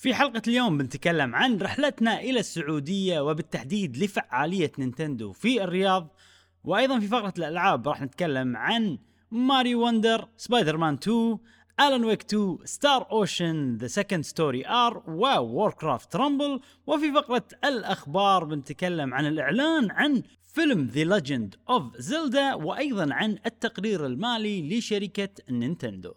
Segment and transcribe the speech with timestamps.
[0.00, 6.16] في حلقة اليوم بنتكلم عن رحلتنا إلى السعودية وبالتحديد لفعالية نينتندو في الرياض
[6.64, 8.98] وأيضا في فقرة الألعاب راح نتكلم عن
[9.30, 11.38] Mario Wonder Spider-Man 2
[11.80, 16.60] Alan Wake 2 Star Ocean The Second Story R و Warcraft Rumble.
[16.86, 24.06] وفي فقرة الأخبار بنتكلم عن الإعلان عن فيلم The Legend of Zelda وأيضا عن التقرير
[24.06, 26.12] المالي لشركة نينتندو.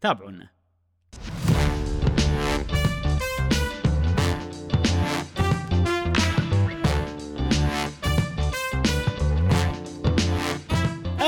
[0.00, 0.57] تابعونا.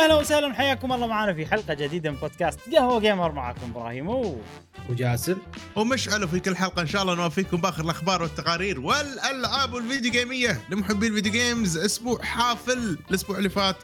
[0.00, 4.40] أهلا وسهلا حياكم الله معنا في حلقة جديدة من بودكاست قهوة وجيمر معكم إبراهيم و...
[4.90, 5.36] وجاسم.
[5.76, 11.06] ومشعل في كل حلقة إن شاء الله نوفيكم بآخر الأخبار والتقارير والألعاب والفيديو جيمية لمحبي
[11.06, 11.78] ال video games.
[11.78, 12.98] أسبوع حافل.
[13.10, 13.76] الأسبوع اللي فات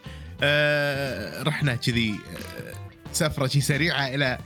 [0.42, 2.74] آه رحنا كذي آه
[3.12, 4.38] سفرة شي سريعة إلى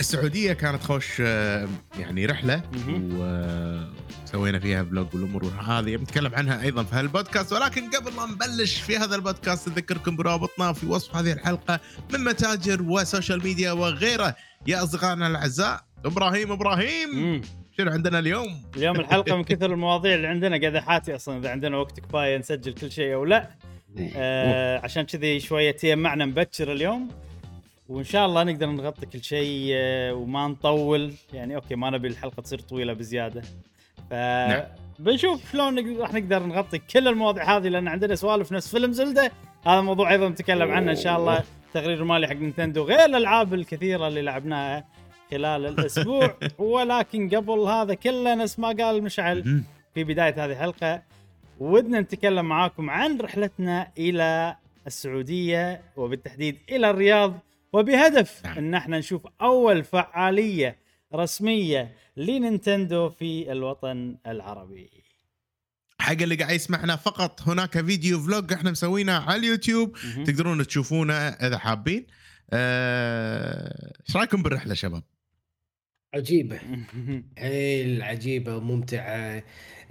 [0.00, 0.52] السعودية.
[0.52, 1.68] كانت خوش آه
[1.98, 2.62] يعني رحلة.
[4.30, 5.96] وسوينا فيها vlog والأمور هذه.
[5.96, 7.52] بنتكلم عنها أيضا في هالبودكاست.
[7.52, 11.80] ولكن قبل لا نبلش في هذا البودكاست نذكركم بروابطنا في وصف هذه الحلقة
[12.12, 14.36] من متاجر و social media وغيره.
[14.66, 17.42] يا اصدقائنا الأعزاء إبراهيم إبراهيم.
[17.78, 20.60] شنو عندنا اليوم؟ اليوم الحلقة من كثر المواضيع اللي عندنا.
[20.60, 23.50] قاعد أحاتي أصلا إذا عندنا وقت كفاية نسجل كل شيء أو لا.
[24.16, 27.08] آه عشان كذي شوية تجمعنا مبكر اليوم.
[27.88, 31.12] وإن شاء الله نقدر نغطي كل شيء آه وما نطول.
[31.32, 33.42] يعني okay ما نبي الحلقة تصير طويلة بزيادة.
[34.10, 34.62] ف نعم.
[34.98, 39.32] بنشوف شلون راح نقدر نغطي كل المواضيع هذه لأن عندنا سوالف نفس فيلم Zelda
[39.66, 41.42] هذا موضوع أيضا نتكلم عنه إن شاء الله
[41.74, 44.84] تقرير مالي حق نينتندو غير الألعاب الكثيرة اللي لعبناها
[45.30, 49.62] خلال الأسبوع ولكن قبل هذا كله نفس ما قال مشعل.
[49.94, 51.02] في بداية هذه الحلقة
[51.60, 57.38] ودنا نتكلم معاكم عن رحلتنا إلى السعودية وبالتحديد إلى الرياض
[57.72, 58.58] وبهدف نعم.
[58.58, 60.76] إن إحنا نشوف أول فعالية
[61.14, 64.90] رسمية لنينتندو في الوطن العربي.
[65.98, 70.24] حق اللي قاعد يسمعنا فقط هناك فيديو فلوج إحنا مسوينه على اليوتيوب مهم.
[70.24, 72.06] تقدرون تشوفونه إذا حابين
[72.50, 75.02] آه، إيش رأيكم بالرحلة شباب؟
[76.14, 76.60] عجيبة
[77.38, 79.42] حيل عجيبة وممتعة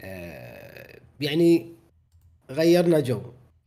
[0.01, 1.75] آه، يعني
[2.51, 3.22] غيرنا جو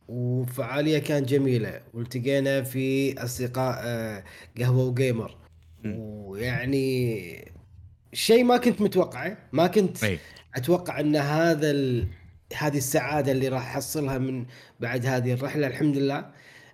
[0.08, 4.24] وفعالية كانت جميلة والتقينا في أصدقاء آه،
[4.58, 5.36] قهوة وجيمر.
[5.84, 7.51] ويعني
[8.12, 10.18] شيء ما كنت متوقعه ما كنت إي
[10.54, 12.08] أتوقع إن هذا ال...
[12.56, 14.44] هذه السعادة اللي راح أحصلها من
[14.80, 16.30] بعد هذه الرحلة الحمد لله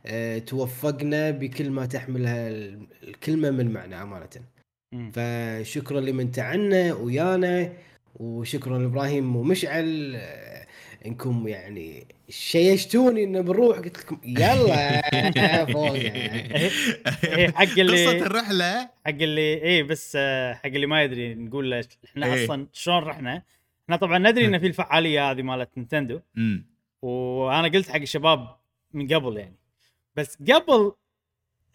[0.07, 4.29] أه توفقنا بكل ما تحملها ال- الكلمة من معنى أمانة
[4.93, 5.13] مم.
[5.15, 7.73] فشكرا لمن تعنا ويانا
[8.17, 10.48] وشكرا لإبراهيم ومشعل آه،
[11.07, 18.91] إنكم يعني شيشتوني انه بنروح قلت لكم يلا فوق إيه، حق اللي قصة الرحلة حق
[19.07, 22.45] اللي اي بس آه، حق اللي ما يدري نقول له إحنا إيه.
[22.45, 23.43] أصلا شلون رحنا؟
[23.85, 26.21] إحنا طبعا ندري إن في الفعالية هذه مالت نينتندو.
[27.03, 28.57] وأنا قلت حق الشباب
[28.93, 29.57] من قبل يعني
[30.17, 30.93] بس قبل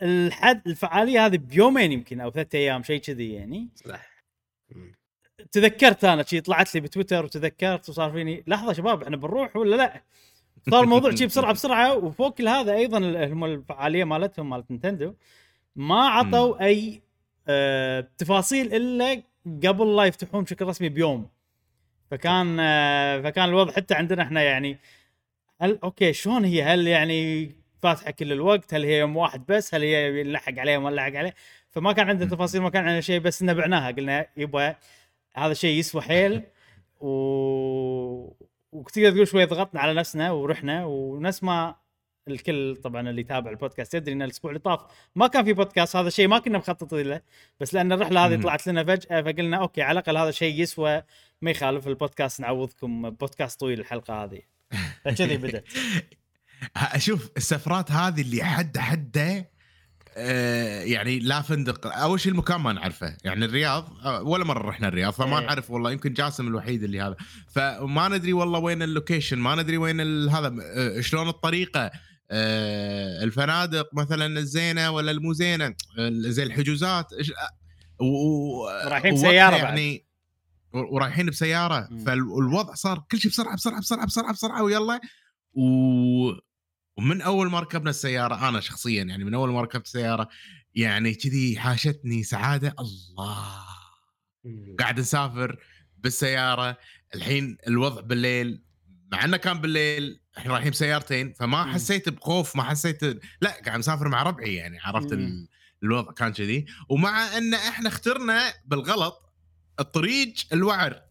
[0.01, 4.13] الحد الفعالية هذه بيومين يمكن أو ثلاثة أيام شيء كذي يعني صح.
[5.51, 10.03] تذكرت أنا شي طلعت لي بتويتر وتذكرت وصار فيني لحظة شباب إحنا بنروح ولا لا؟
[10.69, 15.13] صار الموضوع شي بسرعة بسرعة وفوق كل هذا أيضا الفعالية مالتهم مالت نينتندو
[15.75, 17.01] ما عطوا أي
[17.47, 19.23] آه تفاصيل إلا
[19.63, 21.29] قبل لا يفتحون بشكل رسمي بيوم.
[22.11, 24.77] فكان آه فكان الوضع حتى عندنا إحنا يعني
[25.61, 29.81] هل okay شلون هي؟ هل يعني فاتحة كل الوقت؟ هل هي يوم واحد بس؟ هل
[29.81, 31.33] هي نلحق عليه وما نلحق عليه
[31.71, 34.75] فما كان عندنا تفاصيل ما كان عندنا شيء بس إن بعناها قلنا يبا
[35.35, 36.43] هذا الشيء يسوى حيل
[36.99, 37.07] و
[38.71, 41.75] وتقدر تقول شوي ضغطنا على نفسنا ورحنا ونفس ما
[42.27, 44.79] الكل طبعا اللي يتابع البودكاست يدري إن الأسبوع اللي طاف
[45.15, 47.21] ما كان في بودكاست هذا الشيء ما كنا مخططين له
[47.59, 48.41] بس لأن الرحلة هذه.
[48.41, 51.03] طلعت لنا فجأة فقلنا okay على الأقل هذا شيء يسوى
[51.41, 54.41] ما يخالف البودكاست نعوضكم بودكاست طويل الحلقة هذه
[55.05, 55.63] فكذي بدت
[56.75, 59.49] أشوف السفرات هذه اللي حد حده
[60.85, 61.87] يعني لا فندق.
[61.87, 63.17] أول شيء المكان ما نعرفه.
[63.23, 65.45] يعني الرياض آه، ولا مرة رحنا الرياض فما إيه.
[65.45, 65.91] نعرف والله.
[65.91, 67.15] يمكن جاسم الوحيد اللي هذا.
[67.51, 71.91] فما ندري والله وين ال location ما ندري وين هذا آه، شلون الطريقة.
[72.31, 75.65] آه، الفنادق مثلا الزينة ولا المو زينه
[75.99, 77.13] آه، زي الحجوزات.
[77.13, 78.05] إيش- آه، و-
[78.63, 79.63] و- رايحين ووقتها بسيارة بعد.
[79.63, 80.05] يعني
[80.73, 81.89] ورايحين بسيارة.
[82.05, 85.01] فالوضع صار كل شيء بسرعة بسرعة بسرعة بسرعة بسرعة ويلا.
[85.53, 85.63] و...
[86.97, 90.29] ومن أول ما ركبنا السيارة أنا شخصيا يعني من أول ما ركبت السيارة
[90.75, 93.65] يعني كذي حاشتني سعادة الله
[94.43, 94.75] مم.
[94.79, 95.59] قاعد نسافر
[95.97, 96.77] بالسيارة
[97.15, 98.63] الحين الوضع بالليل
[99.11, 101.71] مع إنه كان بالليل إحنا رايحين بسيارتين فما مم.
[101.73, 103.03] حسيت بخوف ما حسيت
[103.41, 105.13] لا قاعد مسافر مع ربعي يعني عرفت.
[105.13, 105.47] ال...
[105.83, 109.33] الوضع كان كذي ومع إن إحنا اخترنا بالغلط
[109.79, 111.01] الطريق الوعر إيه.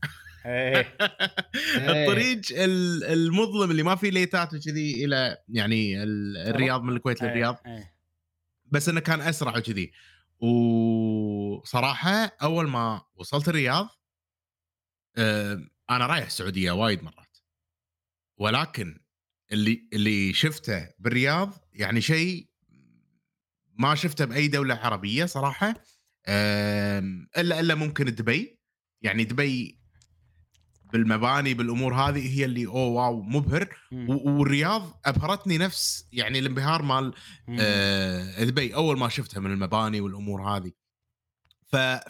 [1.90, 7.56] الطريق ال- المظلم اللي ما فيه ليتات وكذي إلى يعني ال- الرياض من الكويت للرياض.
[7.66, 7.72] إيه.
[7.76, 7.94] إيه.
[8.64, 9.92] بس إنه كان أسرع وكذي.
[10.40, 13.88] وصراحة أول ما وصلت الرياض
[15.16, 15.60] آه،
[15.90, 17.36] أنا رايح السعودية وايد مرات.
[18.38, 19.00] ولكن
[19.52, 22.48] اللي اللي شفته بالرياض يعني شيء
[23.78, 25.74] ما شفته بأي دولة عربية صراحة
[26.28, 28.58] إلا إلا ممكن دبي.
[29.02, 29.81] يعني دبي
[30.92, 33.68] بالمباني بالأمور هذه هي اللي أوه واو مبهر.
[34.08, 37.14] والرياض أبهرتني نفس يعني الانبهار مال.
[37.60, 40.72] آه دبي أول ما شفتها من المباني والأمور هذه.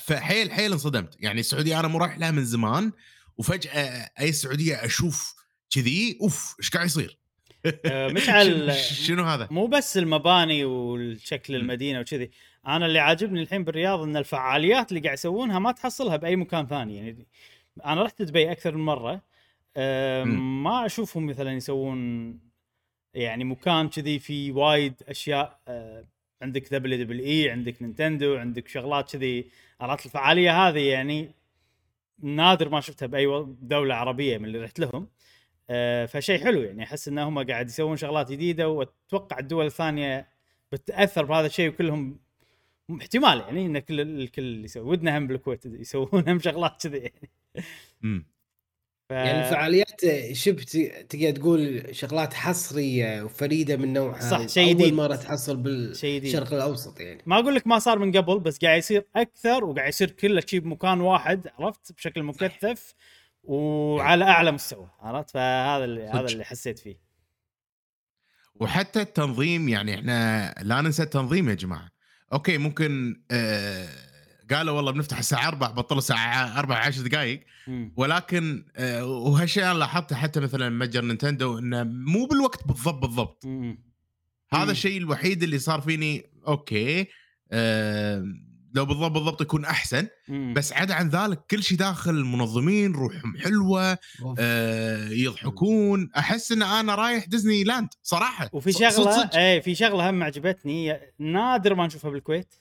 [0.01, 1.17] فحيل حيل انصدمت.
[1.21, 2.93] يعني السعودية أنا مو رايح لها من زمان
[3.39, 5.35] وفجأة أي السعوديه أشوف
[5.71, 7.19] كذي أوف إيش قاعد يصير؟
[7.85, 12.31] آه، مشعل شنو- شنو هذا؟ مو بس المباني والشكل المدينة وكذي.
[12.67, 16.97] أنا اللي عاجبني الحين بالرياض إن الفعاليات اللي قاعد يسوونها ما تحصلها بأي مكان ثاني.
[16.97, 17.27] يعني
[17.87, 19.23] أنا رحت دبي أكثر من مرة
[19.77, 20.25] أه.
[20.25, 22.39] ما أشوفهم مثلا يسوون
[23.15, 26.05] يعني مكان كذي فيه وايد أشياء أه
[26.43, 31.31] عندك WWE عندك نينتندو عندك شغلات كذي عرفت الفعالية هذه يعني
[32.23, 35.09] نادر ما شفتها بأي دولة عربية من اللي رحت لهم
[35.71, 40.29] آه، فشيء حلو يعني أحس انهم قاعد يسوون شغلات جديدة وأتوقع الدول الثانية
[40.73, 42.19] بتاثر بهذا الشيء وكلهم
[43.01, 47.31] احتمال يعني إن كل الكل يسوي ودنا هم بالكويت يسوون هم شغلات كذي يعني.
[49.09, 49.15] ف...
[49.15, 50.01] يعني الفعاليات
[50.33, 50.63] شبه
[51.09, 54.93] تقدر تقول شغلات حصرية وفريدة من نوعها صح، شيء أول جديد.
[54.95, 55.57] مرة تحصل
[55.97, 56.23] شيء جديد.
[56.23, 57.23] بالشرق الأوسط يعني.
[57.27, 60.61] ما أقول لك ما صار من قبل بس قاعد يصير أكثر وقاعد يصير كله شيء
[60.61, 62.95] بمكان واحد عرفت؟ بشكل مكثف
[63.43, 66.27] وعلى أعلى مستوى عرفت؟ فهذا اللي هذا.
[66.27, 67.01] اللي حسيت فيه.
[68.55, 71.89] وحتى التنظيم يعني إحنا لا ننسى التنظيم يا جماعة.
[72.33, 73.89] أوكي ممكن آه
[74.53, 77.41] قالوا والله بنفتح الساعة 4 بطلوا الساعة 4 10 دقائق.
[77.97, 83.47] ولكن آه وهالشيء أنا لاحظته حتى مثلا متجر نينتندو إنه مو بالوقت بالضبط بالضبط.
[84.53, 84.71] هذا.
[84.73, 87.07] الشيء الوحيد اللي صار فيني أوكي
[87.53, 88.25] آه
[88.75, 90.55] لو بالضبط بالضبط يكون أحسن مم.
[90.57, 93.99] بس عدا عن ذلك كل شيء داخل المنظمين روحهم حلوة.
[94.39, 99.31] آه يضحكون أحس إن أنا رايح ديزني لاند صراحة وفي شغلة.
[99.35, 102.55] اي في شغلة هم عجبتني نادر ما نشوفها بالكويت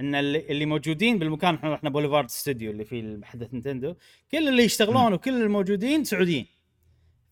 [0.00, 3.94] إن اللي, موجودين بالمكان إحنا رحنا بوليفارد ستوديو اللي فيه متحف نينتندو
[4.32, 6.46] كل اللي يشتغلون وكل الموجودين سعوديين.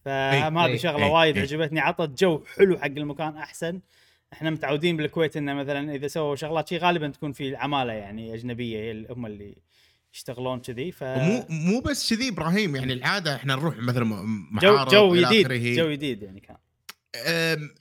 [0.05, 1.38] فهم هذه أي، شغلة أي، وايد.
[1.38, 1.81] عجبتني.
[1.81, 3.81] عطت جو حلو حق المكان أحسن.
[4.32, 9.06] إحنا متعودين بالكويت إنه مثلا إذا سووا شغلات شي غالبا تكون في عمالة يعني أجنبية
[9.11, 9.55] هم اللي
[10.14, 10.93] يشتغلون كذي.
[10.93, 14.05] ف ومو مو بس كذي إبراهيم يعني العادة إحنا نروح مثلا
[14.62, 15.53] جو معارض جو جديد.
[15.53, 16.56] جو جديد يعني كان.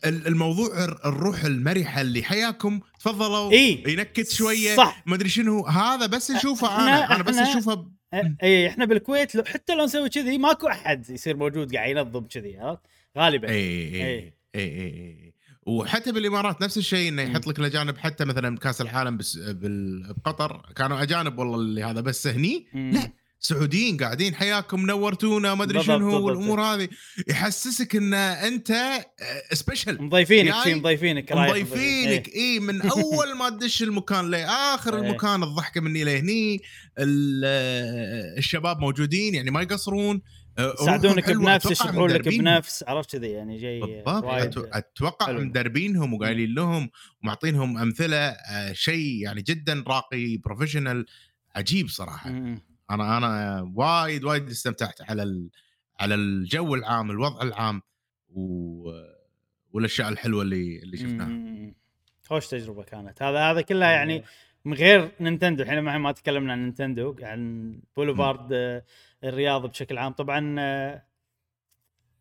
[0.06, 3.83] الموضوع الر- الروح المرحة اللي حياكم تفضلوا إي.
[3.88, 5.03] ينكت شوية صح.
[5.06, 7.91] ما أدري شنو هذا بس نشوفه إحنا- أنا أنا بس اشوفه ب-
[8.44, 12.57] إي إحنا بالكويت لو حتى لو نسوي كذي ماكو أحد يصير موجود قاعد ينظم كذي
[12.57, 12.81] عرفت
[13.18, 14.33] غالبا إي إي.
[14.56, 15.33] إي
[15.65, 21.39] وحتى بالإمارات نفس الشيء إنه يحط لك الأجانب حتى مثلا بكاس العالم بقطر كانوا أجانب
[21.39, 22.68] والله اللي هذا بس هني.
[22.73, 26.25] لا سعوديين قاعدين حياكم نورتونا ما أدري شنو.
[26.25, 26.88] والأمور هذه
[27.28, 28.74] يحسسك إن أنت
[29.54, 32.36] سبيشل مضيفينك شي مضيفينك رايح مضيفينك إيه.
[32.54, 35.01] اي من أول ما تدش المكان لاخر إيه.
[35.01, 36.62] المكان الضحكة مني لهني
[37.00, 40.22] ال- الشباب موجودين يعني ما يقصرون
[40.81, 42.28] يساعدونك حلوة، بنفس يشرحون لك.
[42.30, 45.31] بنفس عرفت كذي يعني جاي بالضبط أتوقع.
[45.31, 46.90] مدربينهم وقايلين لهم
[47.23, 51.06] ومعطينهم أمثلة آه، شيء يعني جدا راقي professional
[51.56, 52.61] عجيب صراحة مم.
[52.91, 55.49] أنا أنا وايد وايد استمتعت على ال...
[55.99, 57.81] على الجو العام الوضع العام
[58.29, 58.91] و...
[59.71, 61.73] والأشياء الحلوة اللي اللي شفناها.
[62.25, 63.21] خوش تجربة كانت.
[63.23, 64.23] هذا هذا كلها يعني
[64.65, 65.63] من غير نينتندو.
[65.63, 68.83] الحين ما ما تكلمنا عن نينتندو عن بوليفارد آه،
[69.23, 70.11] الرياض بشكل عام.
[70.13, 71.03] طبعا آه،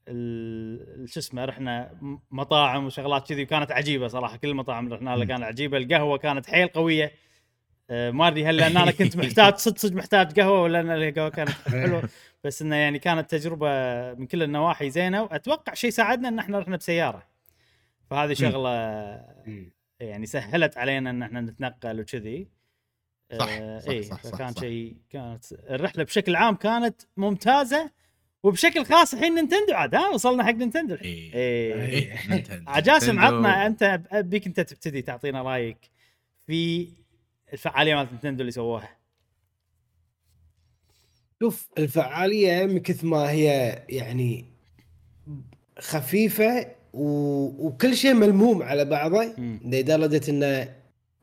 [0.08, 1.98] ال- شو اسمه رحنا
[2.30, 4.36] مطاعم وشغلات كذي وكانت عجيبة صراحة.
[4.36, 5.24] كل المطاعم اللي رحنا لها.
[5.24, 5.78] كانت عجيبة.
[5.78, 7.12] القهوة كانت حيل قوية.
[7.90, 11.50] ما أدري هل لأن أنا كنت محتاج صدق صدق محتاج قهوة ولا أن القهوة كانت
[11.50, 12.08] حلوة
[12.44, 13.68] بس إنه يعني كانت تجربة
[14.14, 17.26] من كل النواحي زينة وأتوقع شيء ساعدنا إن إحنا رحنا بسيارة
[18.10, 18.70] فهذه شغلة.
[20.00, 22.48] يعني سهلت علينا إن إحنا نتنقل وكذي
[23.38, 24.54] صح، آه صح، اي صح، صح، فكان.
[24.54, 27.90] شيء كانت الرحلة بشكل عام كانت ممتازة
[28.42, 31.74] وبشكل خاص الحين نينتندو عاد ها وصلنا حق نينتندو الحين إيه.
[31.74, 31.88] اي
[32.32, 32.44] إيه،.
[32.66, 33.18] جاسم.
[33.18, 35.90] عطنا أنت أبيك أنت تبتدي تعطينا رأيك
[36.46, 36.88] في
[37.52, 38.96] الفعالية مالت نينتندو اللي سووها
[41.42, 44.44] شوف الفعالية من كثر ما هي يعني
[45.78, 47.06] خفيفة و...
[47.66, 49.24] وكل شيء ملموم على بعضه.
[49.64, 50.74] لدرجه إنه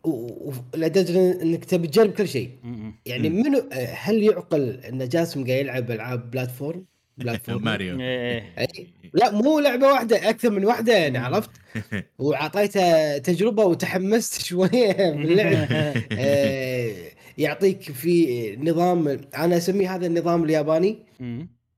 [0.04, 2.58] و- لدرجه إنك تبي تجرب كل شيء.
[3.06, 3.30] يعني.
[3.30, 6.86] منو هل يعقل إن جاسم قاعد يلعب ألعاب بلاتفورم
[7.18, 7.64] بلاتفورم.
[7.72, 8.00] ماريو.
[8.00, 8.54] إيه.
[8.58, 8.88] أي.
[9.14, 11.50] لا مو لعبة واحدة أكثر من واحدة يعني عرفت؟
[12.20, 15.68] وعطيته تجربة وتحمست شوية باللعب
[16.12, 16.96] آه،
[17.38, 20.98] يعطيك في نظام أنا أسميه هذا النظام الياباني.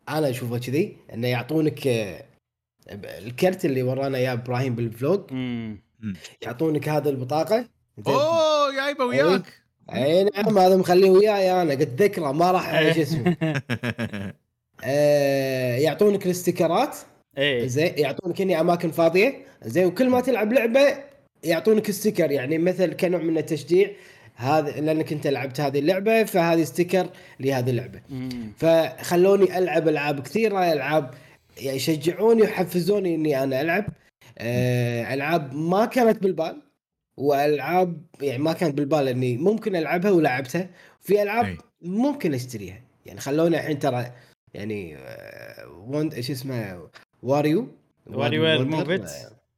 [0.10, 1.88] أنا أشوفه كذي إنه يعطونك
[2.92, 5.22] الكرت اللي ورانا اياه إبراهيم بال vlog.
[6.42, 7.66] يعطونك هذا البطاقة؟
[8.08, 9.44] أوه جايبه وياك.
[9.94, 11.72] اي نعم هذا مخليه وياي أنا.
[11.72, 13.36] قد ذكره ما راح شو اسمه.
[14.84, 16.98] آه، يعطونك ال stickerات.
[17.38, 17.68] إيه.
[17.68, 19.34] زين يعطونك هني أماكن فاضية.
[19.66, 20.98] زين وكل ما تلعب لعبة
[21.44, 22.32] يعطونك sticker.
[22.32, 23.90] يعني مثل كنوع من التشجيع
[24.36, 28.02] هذا لأنك أنت لعبت هذه اللعبة فهذه sticker لهذه اللعبة.
[28.10, 28.54] مم.
[28.58, 31.12] فخلوني ألعب ألعاب كثيرة ألعاب
[31.62, 33.86] يعني يشجعوني ويحفزوني إني أنا ألعب.
[34.38, 36.62] آه، ألعاب ما كانت بالبال
[37.18, 40.70] وألعاب يعني ما كانت بالبال إني ممكن ألعبها ولعبتها.
[41.02, 41.58] في ألعاب أي.
[41.82, 42.82] ممكن أشتريها.
[43.06, 44.12] يعني خلوني الحين ترى
[44.56, 44.98] يعني
[45.88, 46.90] وند إيش اسمه
[47.24, 47.68] واريو؟
[48.08, 48.66] واري وير.
[48.66, 49.10] موفيت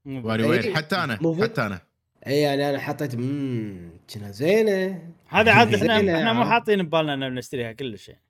[0.05, 0.63] واري وير.
[0.63, 0.73] إيه.
[0.73, 1.81] حتى أنا حتى أنا.
[2.27, 5.01] اي يعني أنا حطيت اممم كنا زينة.
[5.27, 8.21] هذا عاد إحنا إحنا مو؟ حاطين ببالنا ان بنشتريها كلش يعني.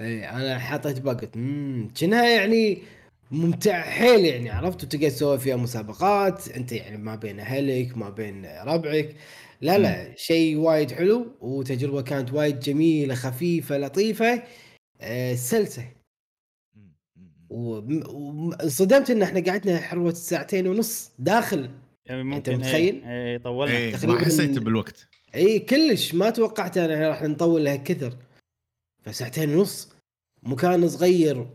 [0.00, 2.82] اي أنا حطيت باقت اممم كأنها يعني
[3.30, 6.48] ممتع حيل يعني عرفت؟ وتقدر تسوي فيها مسابقات.
[6.48, 9.16] أنت يعني ما بين أهلك ما بين ربعك.
[9.60, 14.42] لا لا شيء وايد حلو وتجربة كانت وايد جميلة خفيفة لطيفة.
[15.34, 15.84] سلسة.
[17.50, 21.70] وم- وانصدمت إن إحنا قعدنا حروة ساعتين ونص داخل.
[22.06, 25.08] يعني أنت ممكن متخيل؟ إيه, إيه طولنا إيه تقريباً- ما حسيت بالوقت.
[25.34, 26.14] إي كلش.
[26.14, 28.16] ما توقعت أنا راح نطول لهالكثر
[29.02, 29.92] فساعتين ونص
[30.42, 31.46] مكان صغير.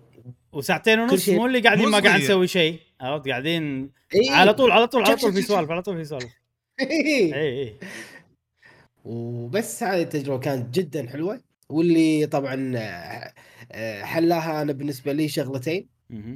[0.52, 2.22] وساعتين ونص مو اللي قاعدين ما قاعد.
[2.22, 2.80] نسوي شيء.
[3.02, 4.30] عرفت؟ قاعدين إي.
[4.30, 5.42] على طول على طول على طول في.
[5.42, 6.34] سوالف على طول في سوالف.
[6.82, 7.78] إي إي.
[9.06, 11.42] وبس هذه التجربة كانت جدا حلوة.
[11.70, 12.74] واللي طبعا
[13.72, 15.88] آه، حلاها أنا بالنسبة لي شغلتين.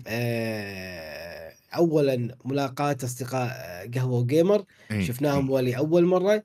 [0.08, 4.64] آه، اولا ملاقاة أصدقاء آه، قهوة وجيمر.
[4.92, 5.06] إيه.
[5.06, 6.44] شفناهم ولي أول مرة.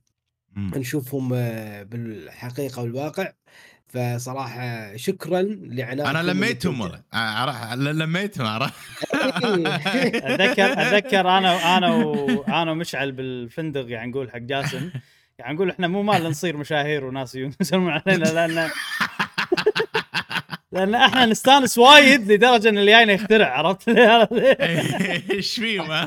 [0.56, 1.28] نشوفهم
[1.84, 3.32] بالحقيقة والواقع.
[3.88, 7.02] فصراحة شكرا لعنائكم أنا لميتهم والله.
[7.12, 8.74] عرف- لميتهم عرفت
[9.44, 14.90] أتذكر أتذكر أنا أنا وأنا ومشعل بالفندق يعني نقول حق جاسم.
[15.38, 18.70] يعني نقول إحنا مو مال نصير مشاهير وناس يسلمون علينا لأن
[20.72, 23.88] لأن إحنا نستانس وايد لدرجة إن اللي جاينا يخترع عرفت؟
[25.32, 26.06] إيش فيهم؟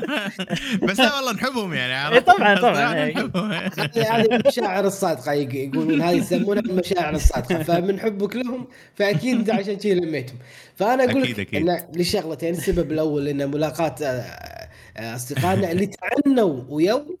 [0.82, 3.12] بس لا والله نحبهم يعني إيه عرفت طبعاً، طبعاً، إيه.
[3.14, 3.52] نحبهم.
[3.52, 9.76] هذه المشاعر الصادقة يق- يقولون هذه يسمونها المشاعر الصادقة فمن حبك لهم فأكيد انت عشان
[9.76, 10.36] كذي لميتهم
[10.76, 11.54] فأنا أقول لك.
[11.54, 14.04] إن لشغلتين السبب الأول إن ملاقاة آه،
[14.96, 17.18] آه، أصدقائنا اللي تعنوا ويو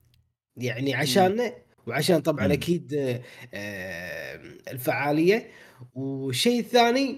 [0.56, 1.52] يعني عشاننا
[1.86, 2.52] وعشان طبعا مم.
[2.52, 2.94] أكيد
[3.54, 5.46] آه، الفعالية.
[5.94, 7.16] والشيء الثاني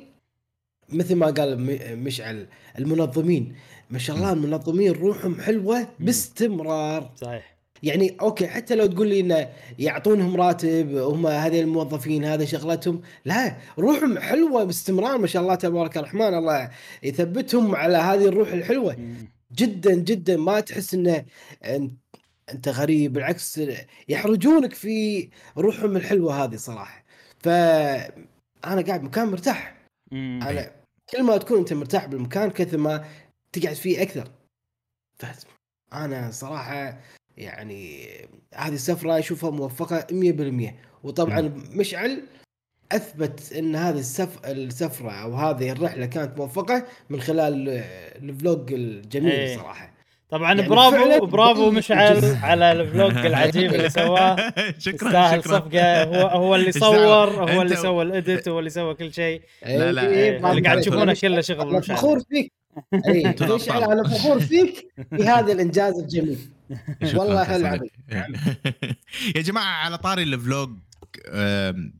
[0.88, 1.61] مثل ما قال
[2.04, 2.47] مشعل
[2.78, 3.57] المنظمين.
[3.90, 7.12] ما شاء الله المنظمين روحهم حلوة باستمرار.
[7.16, 7.52] صحيح.
[7.83, 13.57] يعني أوكي حتى لو تقول لي انه يعطونهم راتب هم هذه الموظفين هذا شغلتهم لا
[13.78, 15.19] روحهم حلوة باستمرار.
[15.19, 16.71] ما شاء الله تبارك الرحمن الله
[17.02, 18.97] يثبتهم على هذه الروح الحلوة.
[19.52, 21.25] جدا جدا ما تحس انه
[21.64, 22.02] أنت-
[22.51, 23.61] أنت غريب بالعكس
[24.09, 27.05] يحرجونك في روحهم الحلوة هذه صراحة.
[27.39, 27.49] ف
[28.65, 29.75] أنا قاعد مكان مرتاح.
[30.13, 30.41] مم.
[30.43, 30.71] أنا
[31.11, 33.05] كل ما تكون أنت مرتاح بالمكان كثر ما
[33.53, 34.29] تقعد فيه أكثر.
[35.19, 35.27] ف
[35.93, 37.01] أنا صراحة
[37.37, 38.09] يعني
[38.55, 42.23] هذه السفرة أشوفها موفقة 100% وطبعا مشعل
[42.93, 44.47] أثبت إن هذه السف...
[44.47, 49.57] السفرة أو هذه الرحلة كانت موفقة من خلال الفلوج الجميل إيه.
[49.57, 49.92] صراحة.
[50.33, 52.25] طبعا يعني برافو برافو مشعل.
[52.43, 54.37] على الفلوج العجيب اللي سواه
[54.79, 58.95] شكرا شكرا صفقه هو هو اللي صور؟ هو اللي سوى ال edit هو اللي سوى
[58.95, 60.81] كل شيء لا، لا، إيه، إيه، برافو اللي قاعد.
[60.81, 62.53] تشوفونه كله شغل أنا فخور فيك
[63.09, 63.83] اي مشعل.
[63.85, 66.39] أنا فخور فيك في هذا الإنجاز الجميل
[67.05, 67.81] شكراً والله.
[69.37, 70.71] يا جماعة على طاري ال vlog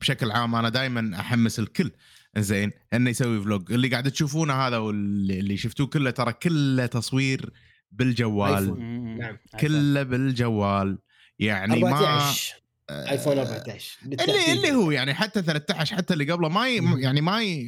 [0.01, 1.91] بشكل عام أنا دائما أحمس الكل
[2.37, 7.49] زين إنه يسوي vlog اللي قاعد تشوفونه هذا واللي اللي شفتوه كله ترى كله تصوير
[7.93, 8.79] بالجوال.
[9.17, 9.37] نعم.
[9.59, 10.97] كله بالجوال
[11.39, 12.55] يعني ما 14
[12.89, 14.53] آيفون 14 اللي.
[14.53, 16.81] اللي هو يعني حتى 13 حتى اللي قبله ما ي...
[17.01, 17.65] يعني ما ي...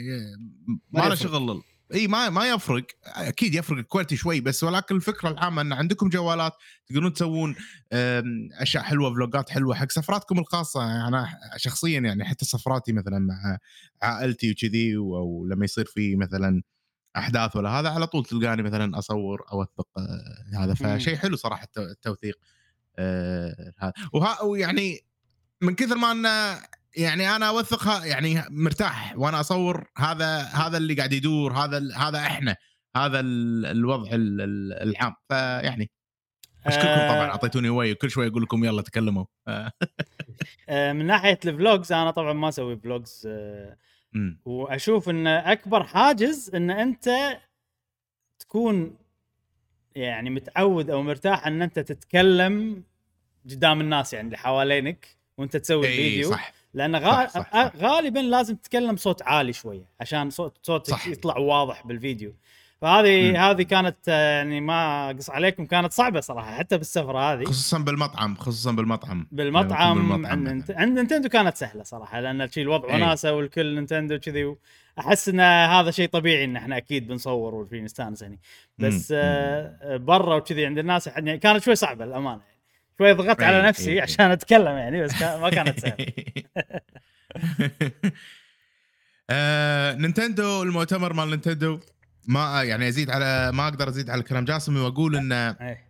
[0.91, 1.31] ما له يفرق.
[1.31, 1.61] شغل
[1.93, 6.53] إي ما ما يفرق أكيد يفرق الكواليتي شوي بس ولكن الفكرة العامة إن عندكم جوالات
[6.87, 7.55] تقدرون تسوون
[8.59, 13.57] أشياء حلوة فلوجات حلوة حق سفراتكم الخاصة يعني أنا شخصيا يعني حتى سفراتي مثلا مع
[14.01, 16.61] عائلتي وكذي أو لما يصير في مثلا
[17.17, 20.73] أحداث ولا هذا على طول تلقاني مثلا أصور اوثق آه، هذا.
[20.73, 22.35] فشيء حلو صراحة التو- التوثيق
[22.97, 23.93] آه هذا.
[24.13, 24.99] وها ويعني
[25.61, 26.59] من كثر ما انه
[26.97, 32.55] يعني أنا أوثقها يعني مرتاح وأنا أصور هذا هذا اللي قاعد يدور هذا هذا إحنا
[32.95, 35.13] هذا ال- الوضع ال- ال- العام.
[35.29, 35.91] فيعني
[36.65, 39.25] أشكركم طبعا آه، أعطيتوني وي وكل شوي أقول لكم يلا تكلموا.
[40.69, 43.27] من ناحية ال vlogs أنا طبعا ما أسوي vlogs
[44.45, 47.09] وأشوف إن أكبر حاجز إن أنت
[48.39, 48.95] تكون
[49.95, 52.83] يعني متعود أو مرتاح إن أنت تتكلم
[53.49, 55.07] قدام الناس يعني اللي حوالينك
[55.37, 57.01] وأنت تسوي الفيديو صح لأن.
[57.01, 57.75] صح، صح، صح.
[57.75, 61.07] غالبا لازم تتكلم صوت عالي شوية عشان صوت صوتك صح.
[61.07, 62.35] يطلع واضح بالفيديو
[62.81, 63.35] فهذه مم.
[63.37, 68.35] هذه كانت آه، يعني ما أقص عليكم كانت صعبة صراحة حتى بالسفره هذه خصوصا بالمطعم
[68.35, 72.89] خصوصا بالمطعم بالمطعم يكون عند بالمطعم نت- عند نينتندو كانت سهلة صراحة لأن شي الوضع
[72.89, 72.95] إيه.
[72.95, 74.55] وناسة والكل نينتندو كذي
[74.99, 78.39] احس إن هذا شيء طبيعي إن إحنا أكيد بنصور وفي نستانس هني
[78.77, 79.13] بس.
[79.17, 82.55] آه برا وكذي عند الناس يعني كانت شوي صعبة الأمانة يعني
[82.97, 84.01] شوي ضغطت على إيه، نفسي إيه.
[84.01, 86.05] عشان أتكلم يعني بس كان ما كانت سهلة
[89.29, 91.79] آه، نينتندو المؤتمر مال نينتندو
[92.27, 95.85] ما يعني أزيد على ما أقدر أزيد على كلام جاسم واقول إن إيه.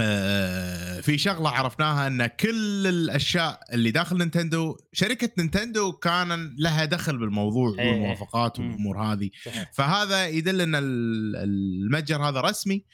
[0.00, 7.18] آه، في شغلة عرفناها إن كل الأشياء اللي داخل نينتندو شركة نينتندو كان لها دخل
[7.18, 7.90] بالموضوع إيه.
[7.92, 8.58] والموافقات.
[8.58, 9.70] والأمور هذه صحيح.
[9.74, 12.84] فهذا يدل إن ال- المتجر هذا رسمي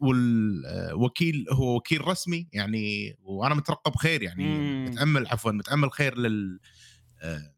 [0.00, 4.84] والوكيل هو وكيل رسمي يعني وأنا مترقب خير يعني مم.
[4.84, 6.60] متأمل عفوا متأمل خير لل
[7.22, 7.52] آه،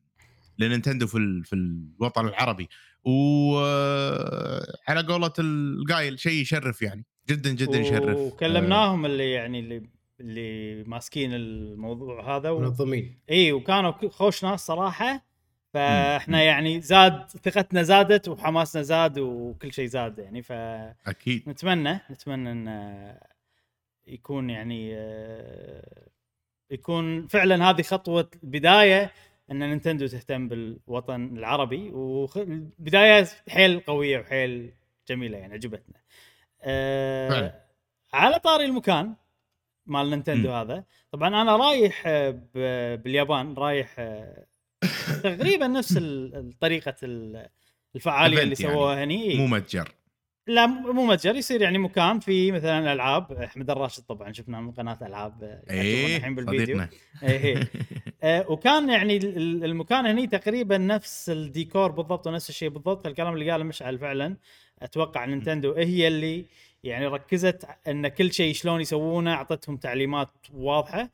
[0.59, 2.69] لنينتندو في في الوطن العربي
[3.05, 7.05] وعلى قولة القايل شيء يشرف يعني.
[7.29, 8.19] جدا جدا يشرف.
[8.19, 9.83] وكلمناهم اللي يعني اللي
[10.21, 12.61] اللي ماسكين الموضوع هذا و...
[12.61, 13.19] منظمين.
[13.31, 15.35] إي وكانوا خوش ناس صراحة.
[15.75, 20.43] فإحنا يعني زاد ثقتنا زادت وحماسنا زاد وكل شيء زاد يعني.
[20.43, 21.43] فنتمنى أكيد.
[22.11, 22.69] نتمنى إن
[24.07, 26.09] يكون يعني آه،
[26.71, 29.11] يكون فعلا هذه خطوة بداية
[29.51, 34.73] أن نينتندو تهتم بالوطن العربي وبدايه حيل قوية وحيل
[35.09, 36.01] جميلة يعني عجبتنا.
[37.31, 37.65] فعلا.
[38.13, 39.15] على طاري المكان
[39.87, 40.53] مال نينتندو.
[40.53, 42.41] هذا طبعا أنا رايح آه،
[42.97, 44.47] باليابان رايح آه،
[45.23, 45.99] تقريبا نفس
[46.61, 47.49] طريقة ال-
[47.97, 48.75] الفعالية اللي يعني.
[48.75, 49.39] سووها هني إيه.
[49.39, 49.95] مو متجر
[50.47, 53.33] لا مو متجر يصير يعني مكان في مثلا ألعاب.
[53.33, 56.81] أحمد الراشد طبعا شفناه من قناة ألعاب آه، إيه الحين بالفيديو.
[57.23, 57.71] إيه إيه.
[58.23, 63.07] آه، وكان يعني ال- ال- المكان هني تقريبا نفس الديكور بالضبط ونفس الشيء بالضبط.
[63.07, 64.37] الكلام اللي قاله مشعل فعلا
[64.83, 66.45] أتوقع نينتندو هي اللي
[66.85, 71.11] يعني ركزت إن كل شيء شلون يسوونه أعطتهم تعليمات واضحة.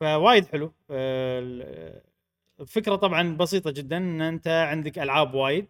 [0.00, 0.72] فوايد حلو.
[0.90, 2.00] ال-
[2.60, 5.66] الفكرة طبعا بسيطة جدا إن أنت عندك ألعاب وايد.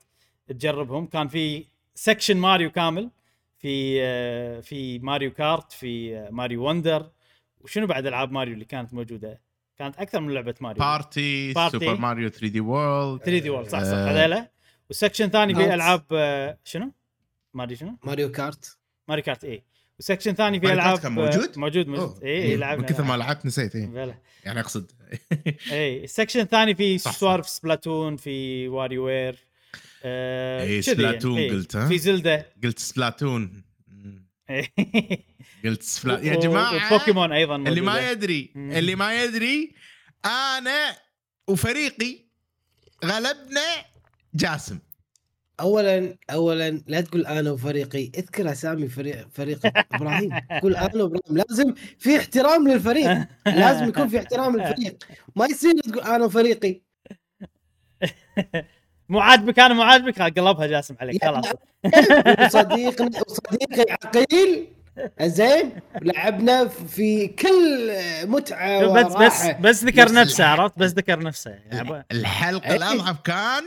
[0.49, 3.11] تجربهم كان في section ماريو كامل
[3.59, 7.11] في أه، في Mario Kart في أه، Mario Wonder
[7.61, 9.41] وشنو بعد ألعاب ماريو اللي كانت موجودة
[9.79, 11.79] كانت أكثر من لعبة Mario Party Party.
[11.79, 14.11] Super Mario 3D World 3D World صح صح آه.
[14.11, 14.51] هذيلا
[14.89, 15.75] وال section ثاني في.
[15.75, 16.93] ألعاب آه، شنو؟
[17.55, 19.65] ماريو شنو؟ Mario Kart Mario Kart اي
[19.99, 22.23] و section ثاني في ألعاب كان موجود؟ آه، موجود موجود.
[22.23, 23.17] اي إيه، اي لعبنا من كثر ما.
[23.17, 24.91] لعبت نسيت بلى يعني أقصد
[25.73, 26.99] اي ال section الثاني في.
[26.99, 29.47] سوالف Splatoon في WarioWare
[30.05, 31.51] آه إيه، كذي Splatoon إيه.
[31.51, 33.63] قلت، ها؟ في Zelda قلت Splatoon.
[35.65, 38.11] قلت Spla- يا جماعة وبوكيمون أيضا اللي ما موجودة.
[38.11, 38.73] يدري مم.
[38.73, 39.75] اللي ما يدري
[40.25, 40.97] أنا
[41.49, 42.19] وفريقي
[43.05, 43.61] غلبنا
[44.35, 44.79] جاسم
[45.61, 49.61] اولا اولا لا تقول أنا وفريقي اذكر أسامي فريق فريق
[49.93, 50.31] إبراهيم
[50.63, 55.05] قول أنا وإبراهيم لازم في احترام للفريق لازم يكون في احترام للفريق
[55.37, 56.81] ما يصير تقول أنا وفريقي
[59.09, 61.45] مو عاجبك أنا مو عاجبك قلبها جاسم عليك خلاص.
[62.45, 64.69] وصديقنا وصديقي عقيل
[65.23, 65.73] زين.
[66.03, 67.93] لعبنا في كل
[68.25, 70.45] متعة بس بس بس ذكر نفس نفسه.
[70.47, 72.77] عرفت؟ بس ذكر نفسه يعني الحلقة إيه.
[72.77, 73.65] الأضعف كان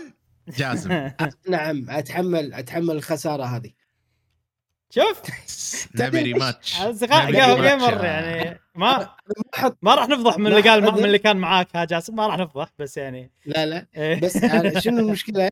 [0.57, 1.09] جاسم.
[1.49, 3.71] نعم أتحمل أتحمل الخسارة هذه.
[4.89, 5.21] شوف.
[6.01, 6.77] نبي قهوة ريماتش.
[6.81, 8.59] جيمر يعني.
[8.77, 9.09] ما
[9.81, 12.69] ما راح نفضح من اللي قال من اللي كان معاك ها جاسم ما راح نفضح
[12.79, 14.19] بس يعني لا لا إيه.
[14.21, 14.37] بس
[14.83, 15.49] شنو المشكلة؟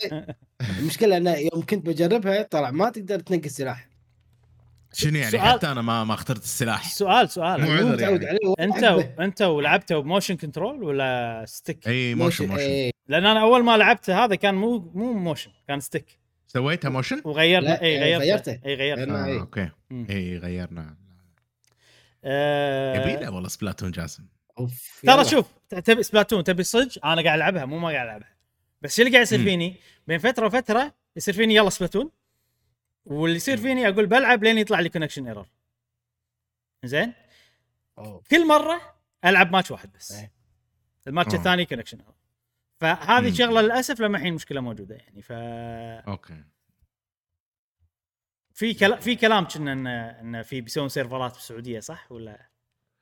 [0.80, 3.88] المشكلة انه يوم كنت بجربها طلع ما تقدر تنقي السلاح
[4.94, 8.26] شنو يعني سؤال- حتى أنا ما ما اخترت السلاح سؤال سؤال مو عذر متعود يعني.
[8.28, 9.24] عليه أنت وأحبه.
[9.26, 12.92] أنت ولعبته ب motion control ولا stick؟ إي motion motion إيه.
[13.08, 17.82] لأن أنا أول ما لعبته هذا كان مو مو motion كان stick سويتها motion؟ وغيرنا
[17.82, 18.60] إي آه، غيرته غيرته.
[18.66, 19.24] إي غيرنا.
[19.24, 19.40] آه إيه.
[19.40, 19.70] أوكي.
[20.10, 20.96] إي غيرنا
[22.26, 24.28] آه، يبينا والله Splatoon جاسم
[24.60, 25.26] أوف، ترى.
[25.26, 28.36] شوف تبي Splatoon تبي صج أنا قاعد ألعبها مو ما قاعد ألعبها
[28.82, 29.44] بس شو اللي قاعد يصير.
[29.44, 29.76] فيني
[30.08, 32.12] بين فترة وفترة يصير فيني يلا Splatoon
[33.06, 35.48] واللي يصير فيني أقول بلعب لين يطلع لي connection error
[36.84, 37.14] زين.
[38.32, 40.32] كل مرة ألعب ماتش واحد بس إيه.
[41.08, 41.38] الماتش أوه.
[41.40, 41.98] الثاني connection
[42.80, 43.34] فهذه مم.
[43.34, 46.44] شغلة للأسف لما الحين مشكلة موجودة يعني ف أوكي
[48.56, 52.50] في كلام في كلام كنا ان إن في بيسوون سيرفرات بالسعودية صح؟ ولا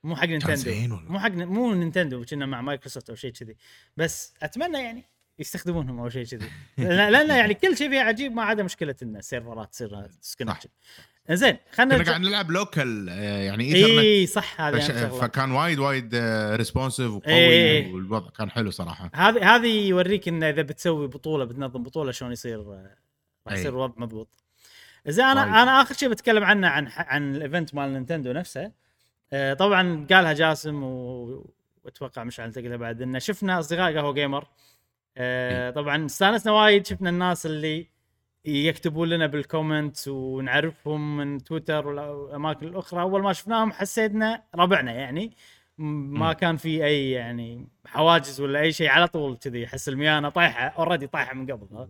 [0.04, 3.56] مو حق نينتندو؟ مو حق مو نينتندو كنا مع مايكروسوفت أو شيء كذي.
[3.98, 5.04] بس أتمنى يعني
[5.40, 6.50] يستخدمونهم أو شيء كذي.
[7.12, 10.70] لأن يعني كل شيء فيها عجيب ما عدا مشكلة إن السيرفرات تصير disconnection
[11.30, 14.92] زين خلينا كنا قاعد نرجع نلعب local يعني ايثرنت اي صح هذه فش...
[15.22, 16.16] فكان وايد وايد
[16.56, 17.94] responsive وقوي إيه.
[17.94, 19.12] والوضع كان حلو صراحة.
[19.14, 23.60] هذه هذه يوريك انه إذا بتسوي بطولة بتنظم بطولة شلون يصير راح أي.
[23.60, 24.43] يصير الوضع مضبوط.
[25.08, 25.54] زين أنا وايد.
[25.54, 28.72] أنا آخر شيء بتكلم عنه عن عن ال event مال نينتندو نفسه.
[29.34, 31.24] آه، طبعا قالها جاسم و...
[31.84, 34.48] وأتوقع مش تقولها بعد إنه شفنا أصدقاء قهوة جيمر.
[35.18, 37.88] آه، طبعا استانسنا وايد شفنا الناس اللي
[38.46, 45.36] يكتبون لنا بال comments ونعرفهم من تويتر والأماكن الأخرى أول ما شفناهم حسيتنا ربعنا يعني
[45.78, 46.34] ما.
[46.34, 51.08] كان في أي يعني حواجز ولا أي شيء على طول كذي احس الميانة طايحة already
[51.08, 51.88] طايحة من قبل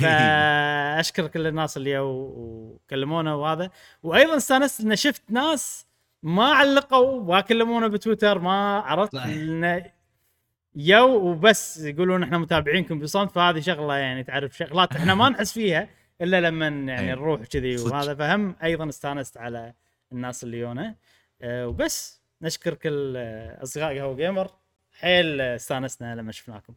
[0.00, 3.70] فاشكر كل الناس اللي وكلمونا وهذا
[4.02, 5.86] وأيضا استأنست إن شفت ناس
[6.22, 9.14] ما علقوا ما كلمونا بتويتر ما عرفت.
[9.14, 9.82] إن
[10.74, 15.88] يوا وبس يقولون إحنا متابعينكم بصمت فهذه شغلة يعني تعرف شغلات إحنا ما نحس فيها
[16.20, 17.14] إلا لما يعني أي.
[17.14, 17.76] نروح كذي.
[17.76, 19.74] وهذا فهم أيضا استأنست على
[20.12, 20.96] الناس اللي يونا
[21.42, 23.16] أه وبس نشكر كل
[23.62, 24.50] أصدقاء قهوة جيمر.
[24.92, 26.74] حيل استانسنا لما شفناكم.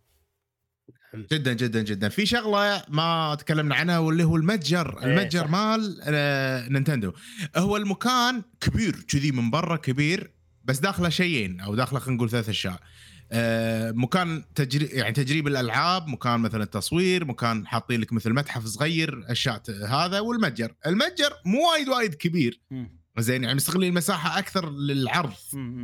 [1.16, 2.10] جدا جدا جدا.
[2.10, 5.00] في شغلة ما تكلمنا عنها واللي هو المتجر.
[5.00, 5.50] إيه، المتجر صح.
[5.50, 7.14] مال آه، نينتندو.
[7.58, 10.32] هو المكان كبير كذي من برا كبير
[10.64, 12.80] بس داخله شيئين أو داخله خلينا نقول ثلاث أشياء.
[13.32, 19.32] آه، مكان تجري يعني تجريب الألعاب مكان مثلا تصوير مكان حاطين لك مثل متحف صغير
[19.32, 20.76] أشياء هذا والمتجر.
[20.88, 22.62] المتجر مو وايد وايد كبير.
[23.22, 25.34] زين يعني مستغلين المساحة أكثر للعرض.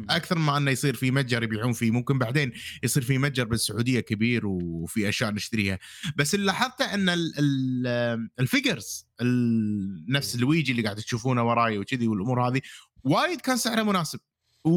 [0.09, 1.91] أكثر ما إنه يصير في متجر يبيعون فيه.
[1.91, 2.51] ممكن بعدين
[2.83, 5.79] يصير في متجر بالسعودية كبير وفي أشياء نشتريها.
[6.15, 11.77] بس اللي لاحظته إن ال- ال- ال figures ال- نفس لويجي اللي قاعد تشوفونه وراي
[11.77, 12.61] وكذي والأمور هذه
[13.03, 14.19] وايد كان سعره مناسب.
[14.63, 14.71] و...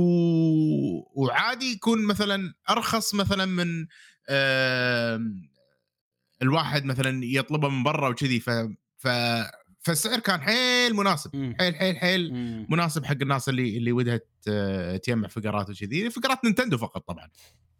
[1.22, 3.86] وعادي يكون مثلا أرخص مثلا من
[4.30, 5.48] آم،
[6.42, 8.40] الواحد مثلا يطلبه من برا وكذي.
[8.40, 8.50] ف...
[8.98, 9.08] ف...
[9.88, 11.54] فالسعر كان حيل مناسب مم.
[11.60, 12.66] حيل حيل حيل مم.
[12.70, 14.20] مناسب حق الناس اللي اللي ودها
[14.96, 17.28] تجمع figure ات وكذي figure ات نينتندو فقط طبعا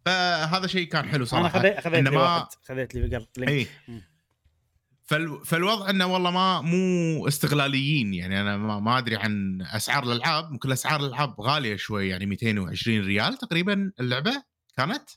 [0.07, 3.27] فهذا شيء كان حلو أنا صراحة خذيت خذيت إنه لي ما- واحد خذيت لي figure
[3.37, 3.66] Link اي.
[5.05, 5.44] فال...
[5.47, 10.73] فالوضع إنه والله ما مو استغلاليين يعني أنا ما, ما أدري عن أسعار الألعاب ممكن
[10.73, 14.42] أسعار الألعاب غالية شوي يعني 220 ريال تقريبا اللعبة
[14.77, 15.11] كانت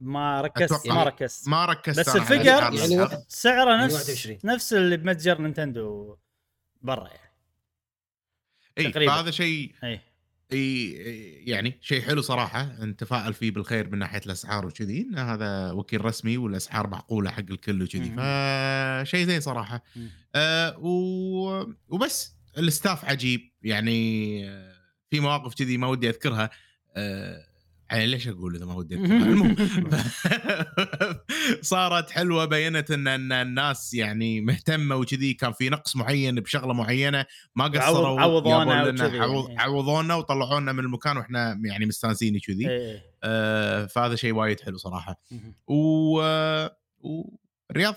[0.00, 0.86] ما ركزت.
[0.88, 2.98] ما ركزت ما ركزت بس ال figure- يعني.
[3.00, 4.38] واحد- سعره يعني نفس 21.
[4.44, 6.16] نفس اللي بمتجر نينتندو
[6.82, 7.30] برا يعني.
[8.78, 9.12] إي تقريباً.
[9.12, 10.00] فهذا شيء إي.
[11.46, 12.84] يعني شيء حلو صراحة.
[12.84, 17.82] نتفائل فيه بالخير من ناحية الأسعار وكذي إن هذا وكيل رسمي والأسعار معقولة حق الكل
[17.82, 18.10] وكذي.
[18.10, 19.82] فشيء زين صراحة.
[19.96, 20.10] مم.
[20.34, 21.72] آه و...
[21.88, 22.34] وبس.
[22.58, 23.52] ال staff عجيب.
[23.62, 24.74] يعني آه،
[25.10, 26.50] في مواقف كذي ما ودي أذكرها.
[26.96, 27.47] آه
[27.90, 29.56] يعني ليش أقول إذا ما ودي المهم.
[31.62, 35.34] صارت حلوة بينت ان إن الناس يعني مهتمة وكذي.
[35.34, 38.74] كان في نقص معين بشغلة معينة ما قصروا عوض- عوضونا
[39.14, 39.58] يعني.
[39.60, 43.02] عوضونا وطلعونا من المكان وإحنا يعني مستانسين كذي إيه.
[43.22, 45.20] آه فهذا شيء وايد حلو صراحة.
[45.66, 46.12] و...
[46.98, 47.94] والرياض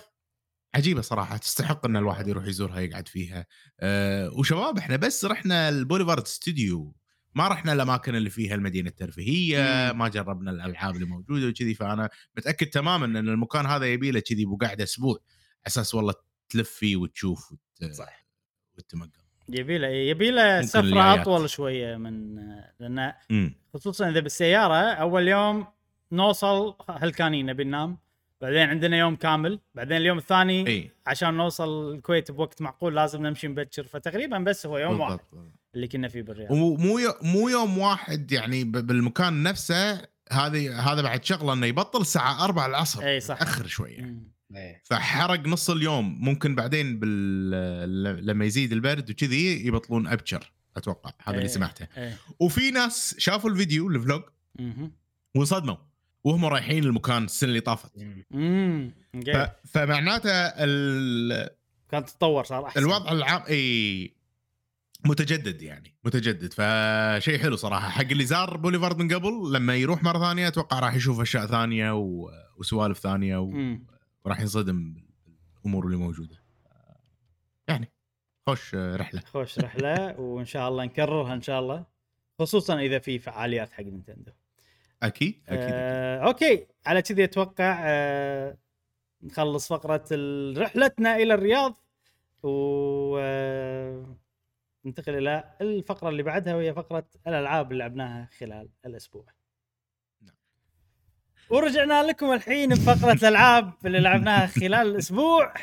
[0.75, 1.37] عجيبة صراحة.
[1.37, 3.45] تستحق إن الواحد يروح يزورها يقعد فيها.
[3.79, 6.95] أه وشباب إحنا بس رحنا ال Boulevard Studio.
[7.35, 9.91] ما رحنا الأماكن اللي فيها المدينة الترفيهية.
[9.91, 14.45] ما جربنا الألعاب اللي موجودة وكذي فأنا متأكد تماما إن المكان هذا يبي له كذي
[14.45, 16.13] بقعده أسبوع على أساس والله
[16.49, 17.91] تلف فيه وتشوف وت...
[17.91, 18.25] صح.
[18.77, 21.21] وتمقل يبي له يبي له سفره.
[21.21, 22.35] أطول شوية من
[22.79, 23.13] لأن
[23.73, 25.67] خصوصا إذا بالسيارة أول يوم
[26.11, 27.97] نوصل هلكانين نبي ننام
[28.41, 33.47] بعدين عندنا يوم كامل بعدين اليوم الثاني إي عشان نوصل الكويت بوقت معقول لازم نمشي
[33.47, 35.60] مبكر فتقريبا بس هو يوم واحد بالضبط.
[35.75, 36.51] اللي كنا فيه بالرياض.
[36.51, 42.65] ومو مو يوم واحد يعني بالمكان نفسه هذه هذا بعد شغله إنه يبطل الساعة 4
[42.65, 43.03] العصر.
[43.03, 43.41] إي صح.
[43.41, 44.01] أخر شوية.
[44.01, 44.31] مم.
[44.83, 46.25] فحرق نص اليوم.
[46.25, 48.25] ممكن بعدين بال...
[48.25, 51.11] لما يزيد البرد وكذي يبطلون ابكر أتوقع.
[51.23, 51.47] هذا اللي.
[51.47, 51.87] سمعته.
[51.97, 52.17] إيه.
[52.39, 54.21] وفي ناس شافوا الفيديو الفلوج.
[55.35, 55.75] وانصدموا
[56.23, 57.91] وهم رايحين المكان السنة اللي طافت.
[59.33, 59.67] ف...
[59.67, 61.49] فمعناته ال...
[61.91, 64.20] كانت تتطور صار احسن الوضع العام إي.
[65.05, 66.53] متجدد يعني متجدد.
[66.53, 67.89] فشيء حلو صراحة.
[67.89, 71.97] حق اللي زار بوليفارد من قبل لما يروح مرة ثانية أتوقع راح يشوف أشياء ثانية
[71.97, 72.31] و...
[72.57, 73.77] وسوالف ثانية و...
[74.25, 74.93] وراح ينصدم
[75.63, 76.43] بالأمور اللي موجودة.
[77.67, 77.91] يعني
[78.47, 79.21] خوش رحلة.
[79.25, 81.85] خوش رحلة وإن شاء الله نكررها إن شاء الله
[82.39, 84.31] خصوصا إذا في فعاليات حق Nintendo.
[85.03, 85.73] أكيد أكيد, أكيد.
[85.73, 86.65] آه، okay.
[86.85, 88.57] على كذي أتوقع آه
[89.23, 90.05] نخلص فقرة
[90.57, 91.81] رحلتنا إلى الرياض
[92.43, 94.15] و آه،
[94.85, 99.25] ننتقل إلى الفقرة اللي بعدها وهي فقرة الألعاب اللي لعبناها خلال الأسبوع.
[100.21, 100.35] نعم.
[101.49, 105.53] ورجعنا لكم الحين بفقرة الألعاب اللي لعبناها خلال الأسبوع.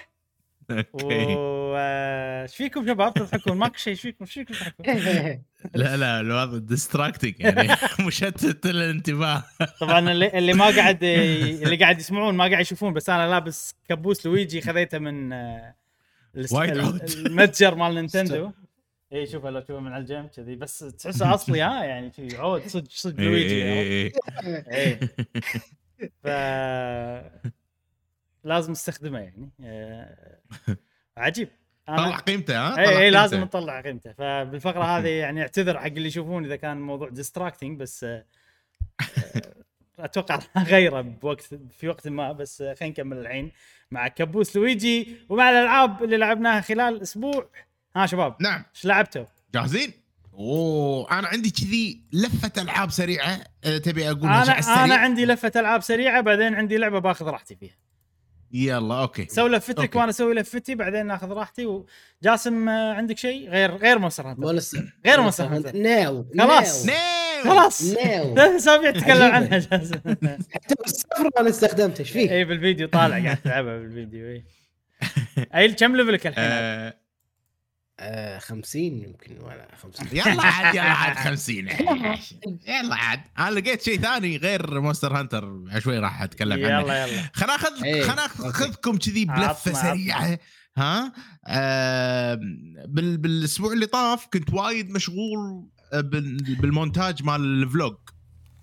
[0.70, 1.34] okay.
[1.34, 3.92] وإيش فيكم شباب؟ تضحكون؟ ماكو شيء.
[3.92, 4.86] إيش فيكم؟ إيش فيكم تضحكون؟
[5.74, 7.74] لا لا الوضع distracting يعني.
[8.06, 9.44] مشتت الانتباه.
[9.80, 14.26] طبعا اللي, اللي ما قاعد اللي قاعد يسمعون ما قاعد يشوفون بس أنا لابس كبوس
[14.26, 15.74] لويجي خذيته من آه،
[16.52, 16.76] وايد.
[17.26, 18.50] المتجر مال Nintendo.
[19.12, 20.56] اي شوفه لو تشوفه من على الجنب كذي.
[20.56, 25.00] بس تحسه اصلي ها؟ يعني شي عود صدق صدق لويجي إيه، عرفت؟ إيه، إيه.
[26.00, 26.26] اي ف
[28.44, 29.50] لازم استخدمه يعني.
[29.64, 30.38] آه،
[31.16, 31.48] عجيب.
[31.86, 33.40] طلع قيمته ها؟ اي اي لازم.
[33.40, 34.12] نطلع قيمته.
[34.12, 38.24] فبالفقرة هذه يعني اعتذر حق اللي يشوفون إذا كان الموضوع distracting بس آه،
[39.00, 39.54] آه،
[39.98, 41.40] أتوقع راح أغيره بوقت
[41.70, 42.32] في وقت ما.
[42.32, 43.52] بس خلينا نكمل الحين
[43.90, 47.50] مع كبوس لويجي ومع الألعاب اللي لعبناها خلال الأسبوع
[47.96, 49.24] ها شباب نعم إيش لعبتوا؟
[49.54, 49.92] جاهزين؟
[50.34, 55.82] أوه أنا عندي كذي لفة ألعاب سريعة أه، تبي على أنا؟ أنا عندي لفة ألعاب
[55.82, 57.76] سريعة بعدين عندي لعبة باخذ راحتي فيها
[58.52, 59.98] يلا okay سوي لفتك okay.
[59.98, 61.84] وأنا أسوي لفتي بعدين ناخذ راحتي
[62.22, 66.86] وجاسم آه، عندك شيء غير غير Monster Hunter Monster غير Monster Hunter Now خلاص.
[66.86, 66.94] Now
[67.44, 69.32] خلاص Now ثلاث اسابيع تتكلم.
[69.32, 70.00] عنها جاسم
[70.52, 74.44] حتى بالصفر أنا استخدمته إيش فيه؟ اي بالفيديو طالع قاعد تلعبها بالفيديو اي
[75.54, 76.98] أي كم level ك الحين؟
[78.00, 81.56] آه، آه 50 يمكن ولا 50 يلا عاد يلا عاد 50
[82.68, 83.20] يلا عاد.
[83.38, 85.58] أنا لقيت شيء ثاني غير Monster Hunter.
[85.78, 86.80] شوي راح أتكلم عنه.
[86.80, 87.30] يلا يلا.
[87.34, 88.48] خلنا اخذ إيه، خلنا okay.
[88.48, 90.38] اخذكم كذي بلفة سريعة.
[90.76, 91.12] ها؟
[91.46, 92.34] آه
[92.88, 97.96] بال بالأسبوع اللي طاف كنت وايد مشغول آه، بال- بالمونتاج مال ال vlog.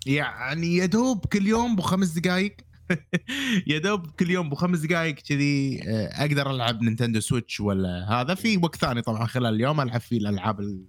[0.06, 2.56] يعني يا دوب كل يوم بخمس دقائق
[3.66, 8.34] يا دوب كل يوم بخمس دقائق كذي آه، أقدر ألعب Nintendo Switch ولا هذا.
[8.34, 10.86] في وقت ثاني طبعا خلال اليوم ألعب فيه الألعاب ال-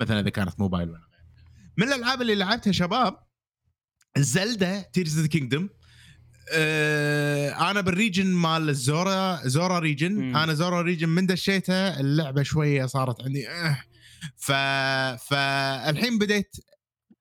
[0.00, 1.10] مثلا إذا كانت موبايل ولا غيره
[1.76, 3.16] من الألعاب اللي لعبتها شباب
[4.18, 5.68] Zelda Tears of the Kingdom
[7.70, 10.12] أنا بال region مال Zora Zora region.
[10.12, 10.36] مم.
[10.36, 13.78] أنا Zora region من دشيتها اللعبة شوية صارت عندي آه.
[14.36, 14.52] ف
[15.30, 16.56] فالحين بديت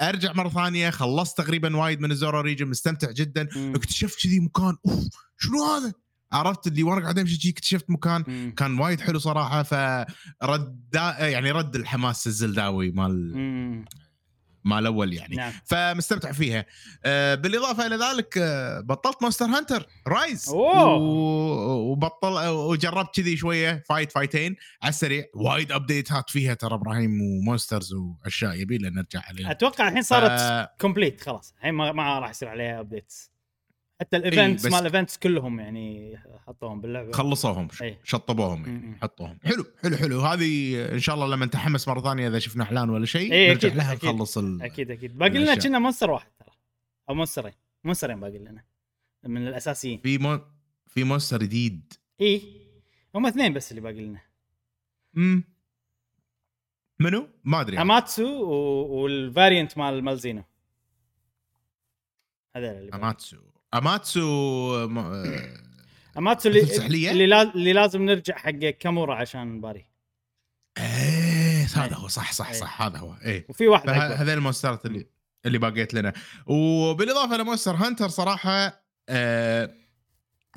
[0.01, 3.75] ارجع مره ثانية خلصت تقريبا وايد من ال Zora region مستمتع جدا مم.
[3.75, 5.07] اكتشفت كذي مكان أوف
[5.37, 5.93] شنو هذا
[6.31, 8.53] عرفت اللي وأنا قاعد امشي شي اكتشفت مكان مم.
[8.57, 10.79] كان وايد حلو صراحة فرد
[11.19, 13.85] يعني رد الحماس الزلداوي مال.
[14.63, 15.35] مال اول يعني.
[15.35, 15.51] نعم.
[15.65, 16.65] فمستمتع فيها.
[17.05, 20.49] آه بالإضافة إلى ذلك آه بطلت Monster Hunter Rise.
[20.49, 20.93] أوه.
[21.69, 25.25] وبطل وجربت كذي شوية fight fight ين على السريع.
[25.35, 29.51] وايد update ات فيها ترى إبراهيم و monsters وأشياء يبي لنا نرجع عليها.
[29.51, 31.53] أتوقع الحين صارت آه، complete خلاص.
[31.57, 33.28] الحين ما, ما راح يصير عليها updates
[33.99, 37.11] حتى ال events بس- مال ال events كلهم يعني حطوهم باللعبة.
[37.11, 37.99] خلصوهم إيه.
[38.03, 38.97] شطبوهم يعني.
[39.01, 39.39] حطوهم.
[39.43, 40.19] حلو حلو حلو.
[40.21, 43.67] هذه إن شاء الله لما نتحمس مرة ثانية إذا شفنا إعلان ولا شيء إيه، نرجع
[43.67, 44.09] أكيد، لها أكيد.
[44.09, 44.61] نخلص ال...
[44.61, 45.17] أكيد أكيد.
[45.17, 45.55] باقي لنا.
[45.55, 46.49] كنا monster واحد ترى.
[47.09, 48.63] أو monster ين monster ين باقي لنا.
[49.23, 49.99] من الأساسيين.
[49.99, 50.39] في مو...
[50.87, 51.93] في monster جديد.
[52.21, 52.41] اي
[53.15, 54.21] هم اثنين بس اللي باقي لنا.
[55.17, 55.43] امم
[56.99, 57.81] منو؟ ما أدري.
[57.81, 58.51] Amatsu و...
[59.01, 60.43] وال variant مال Malzeno
[62.55, 62.91] هذول اللي.
[62.93, 63.37] Amatsu.
[63.73, 64.75] Amatsu.
[64.75, 65.53] آه،
[66.17, 67.41] Amatsu اللي؟ اللي.
[67.41, 69.85] اللي لازم نرجع حق Kamura عشان نباري
[70.77, 72.59] إيه هذا هو صح صح إيه.
[72.59, 73.85] صح هذا هو إيه وفي واحد.
[73.85, 75.07] فهذول ال monster ات اللي
[75.45, 76.13] اللي باقيت لنا
[76.45, 79.73] وبالإضافة ل Monster Hunter صراحة أه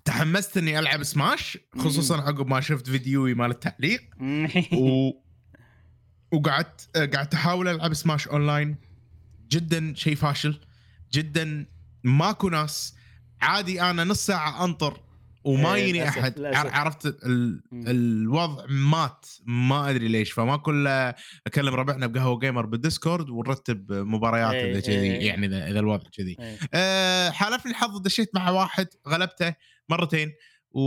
[0.05, 4.03] تحمست إني ألعب سماش خصوصا عقب ما شفت فيديوي مال التعليق
[4.81, 5.11] و...
[6.33, 8.77] وقعدت آه، قعدت أحاول ألعب Smash online
[9.49, 10.61] جدا شيء فاشل
[11.13, 11.67] جدا
[12.05, 12.95] ماكو ناس
[13.43, 15.01] عادي أنا نص ساعة أنطر
[15.45, 16.57] وما إيه، يجيني أحد للأسف.
[16.59, 17.63] عر- عرفت ال...
[17.73, 20.87] الوضع مات ما أدري ليش فما كل
[21.47, 25.27] أكلم ربعنا بقهوة Gamer بال Discord ونرتب مباريات إيه، إذا إيه، كذي إيه.
[25.27, 26.59] يعني إذا الوضع كذي إيه.
[26.75, 29.55] أه حالفني الحظ دشيت مع واحد غلبته
[29.89, 30.33] مرتين
[30.71, 30.83] و...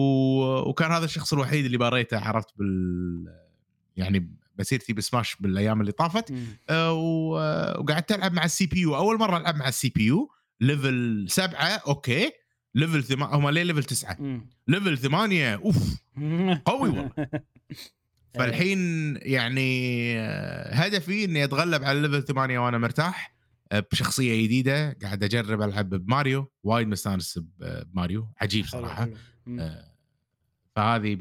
[0.70, 3.26] وكان هذا الشخص الوحيد اللي باريته عرفت بال
[3.98, 6.34] يعني مسيرتي بسماش بالأيام اللي طافت.
[6.70, 7.30] أه و...
[7.80, 12.32] وقعدت ألعب مع ال CPU أول مرة ألعب مع ال CPU level سبعة okay
[12.76, 14.42] level ثما هم ليه level تسعة.
[14.68, 15.56] level ثمانية.
[15.56, 16.02] أوف.
[16.66, 17.12] قوي والله.
[18.34, 18.80] فالحين
[19.22, 19.70] يعني
[20.20, 23.36] آه، هدفي إني أتغلب على level ثمانية وأنا مرتاح
[23.72, 26.52] آه، بشخصية جديدة قاعد أجرب ألعب بماريو.
[26.64, 28.28] وايد مستانس بماريو.
[28.42, 28.66] عجيب.
[29.46, 29.60] مم.
[29.60, 29.92] آه،
[30.76, 31.18] فهذه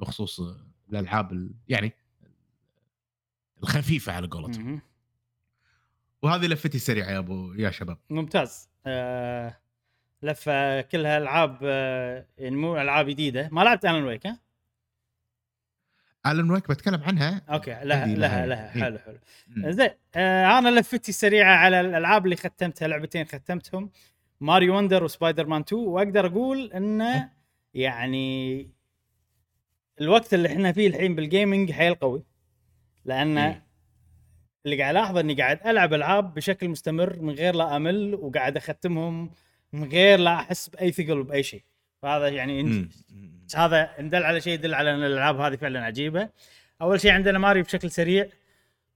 [0.00, 0.40] بخصوص
[0.90, 1.92] الألعاب ال- يعني
[3.62, 4.80] الخفيفة على قولتهم.
[6.22, 7.98] وهذه لفتي سريعة يا ابو يا شباب.
[8.10, 8.68] ممتاز.
[8.86, 9.56] آه
[10.22, 14.38] لفه كلها العاب آه يعني مو ألعاب جديدة ما لعبت Alan Wake ها؟
[16.26, 18.74] Alan Wake بتكلم عنها okay لها لها لها.
[18.76, 18.82] إيه.
[18.82, 19.18] حلو حلو.
[19.70, 23.90] زين آه أنا لفتي سريعة على الألعاب اللي ختمتها لعبتين ختمتهم
[24.40, 27.30] ماريو Wonder وسبايدر مان 2 وأقدر أقول انه
[27.74, 28.70] يعني
[30.00, 32.24] الوقت اللي إحنا فيه الحين بال gaming حيل قوي
[33.04, 33.66] لأن إيه.
[34.64, 39.30] اللي قاعد ألاحظه إني قاعد ألعب ألعاب بشكل مستمر من غير لا أمل وقاعد أختمهم
[39.72, 41.62] من غير لا أحس بأي ثقل باي شيء.
[42.02, 42.62] فهذا يعني.
[42.62, 46.28] إن- هذا ان دل على شيء يدل على إن الألعاب هذه فعلا عجيبة.
[46.82, 48.28] أول شيء عندنا ماريو بشكل سريع.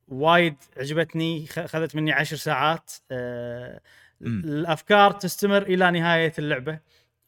[0.09, 2.93] وايد عجبتني اخذت مني عشر ساعات.
[3.11, 3.81] آه.
[4.23, 6.79] الأفكار تستمر إلى نهاية اللعبة.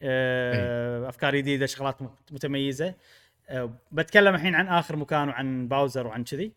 [0.02, 2.94] آه أفكار جديدة شغلات متميزة.
[3.48, 6.44] آه بتكلم الحين عن آخر مكان وعن باوزر وعن كذي.
[6.44, 6.52] آه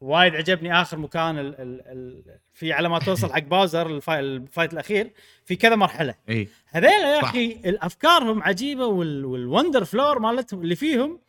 [0.00, 2.22] وايد عجبني آخر مكان ال ال ال
[2.54, 5.10] في على ما توصل حق باوزر ال fi- ال fight الأخير
[5.44, 6.14] في كذا مرحلة.
[6.28, 6.48] إي.
[6.66, 7.20] هذيلا يا.
[7.20, 11.20] أخي الأفكارهم عجيبة وال وال Wonder Flower مالتهم اللي فيهم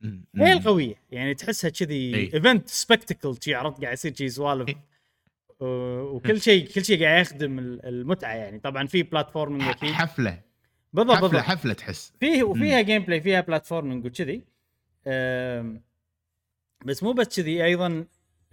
[0.00, 0.58] مم.
[0.64, 0.94] قوية.
[1.10, 2.14] يعني تحسها كذي.
[2.34, 4.76] event spectacle شي عرفت؟ قاعد يصير شي سوالف.
[5.60, 8.58] وكل شيء كل شيء قاعد يخدم ال- المتعة يعني.
[8.58, 10.40] طبعا في platforming أكيد حفلة.
[10.92, 11.44] بالضبط حفلة بالضبط.
[11.44, 12.12] حفلة تحس.
[12.20, 14.42] فيه وفيها gameplay فيها platforming وكذي.
[16.84, 18.04] بس مو بس كذي أيضا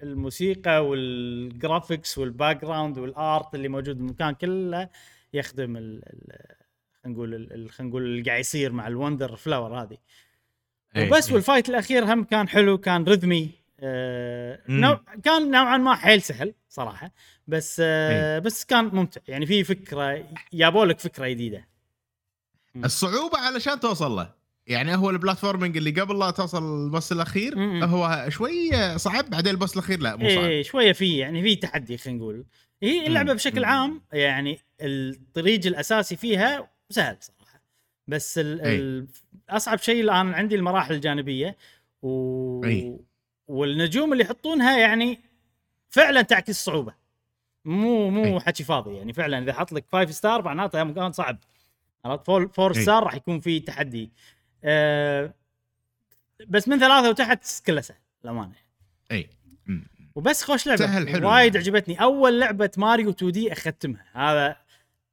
[0.03, 4.89] الموسيقى وال graphics وال background وال art اللي موجود بالمكان كله
[5.33, 6.55] يخدم ال ال-
[7.03, 9.97] خلينا نقول خلينا نقول اللي قاعد يصير مع ال Wonder Flower هذه.
[10.97, 11.33] وبس إي.
[11.35, 14.59] وال fight الأخير هم كان حلو كان rhythmy آه.
[14.69, 17.11] نوع كان نوعا ما حيل سهل صراحة
[17.47, 21.67] بس آه بس كان ممتع يعني في فكرة جابوا لك فكرة جديدة
[22.75, 24.33] الصعوبة علشان توصل له
[24.69, 27.83] يعني هو ال platforming اللي قبل لا توصل ال boss الأخير مم.
[27.83, 31.55] هو شوي صعب بعدين ال boss الأخير لا مو صعب إيه شوية في يعني في
[31.55, 32.45] تحدي خلينا نقول
[32.83, 33.33] هي اللعبة.
[33.33, 33.63] بشكل.
[33.63, 37.61] عام يعني الطريق الأساسي فيها سهل صراحة
[38.07, 38.75] بس ال إي.
[38.75, 39.07] ال
[39.49, 41.57] أصعب شيء الآن عندي المراحل الجانبية
[42.01, 42.65] و...
[42.65, 42.99] إي.
[43.47, 45.19] والنجوم اللي يحطونها يعني
[45.89, 46.93] فعلا تعكس الصعوبه
[47.65, 48.39] مو مو إي.
[48.39, 51.37] حكي فاضي يعني فعلا إذا حط لك 5 star معناته مكان صعب
[52.05, 52.81] عرفت 4 إي.
[52.81, 54.11] star راح يكون في تحدي
[54.63, 55.33] أه
[56.47, 58.53] بس من ثلاثة وتحت كله سهل للأمانة
[59.11, 59.29] أي.
[60.15, 61.67] وبس خوش لعبة سهل حلو وايد يعني.
[61.67, 64.55] عجبتني أول لعبة ماريو 2D أختمها هذا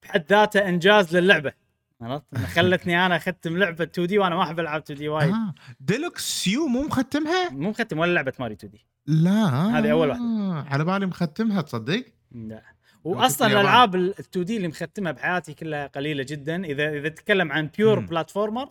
[0.02, 1.52] بحد ذاته إنجاز للعبة
[2.00, 5.54] عرفت خلتني أنا أختم لعبة 2D وأنا ما أحب العب 2D وايد آه.
[5.81, 10.24] Deluxe U مو مختمها؟ مو مختم ولا لعبة ماريو 2D لا هذه أول واحدة.
[10.70, 12.62] على بالي مختمها تصدق؟ لا
[13.04, 13.46] واصلا.
[13.46, 18.01] الألعاب ال 2D اللي مختمها بحياتي كلها قليلة جدا اذا إذا تتكلم عن pure.
[18.01, 18.70] platformer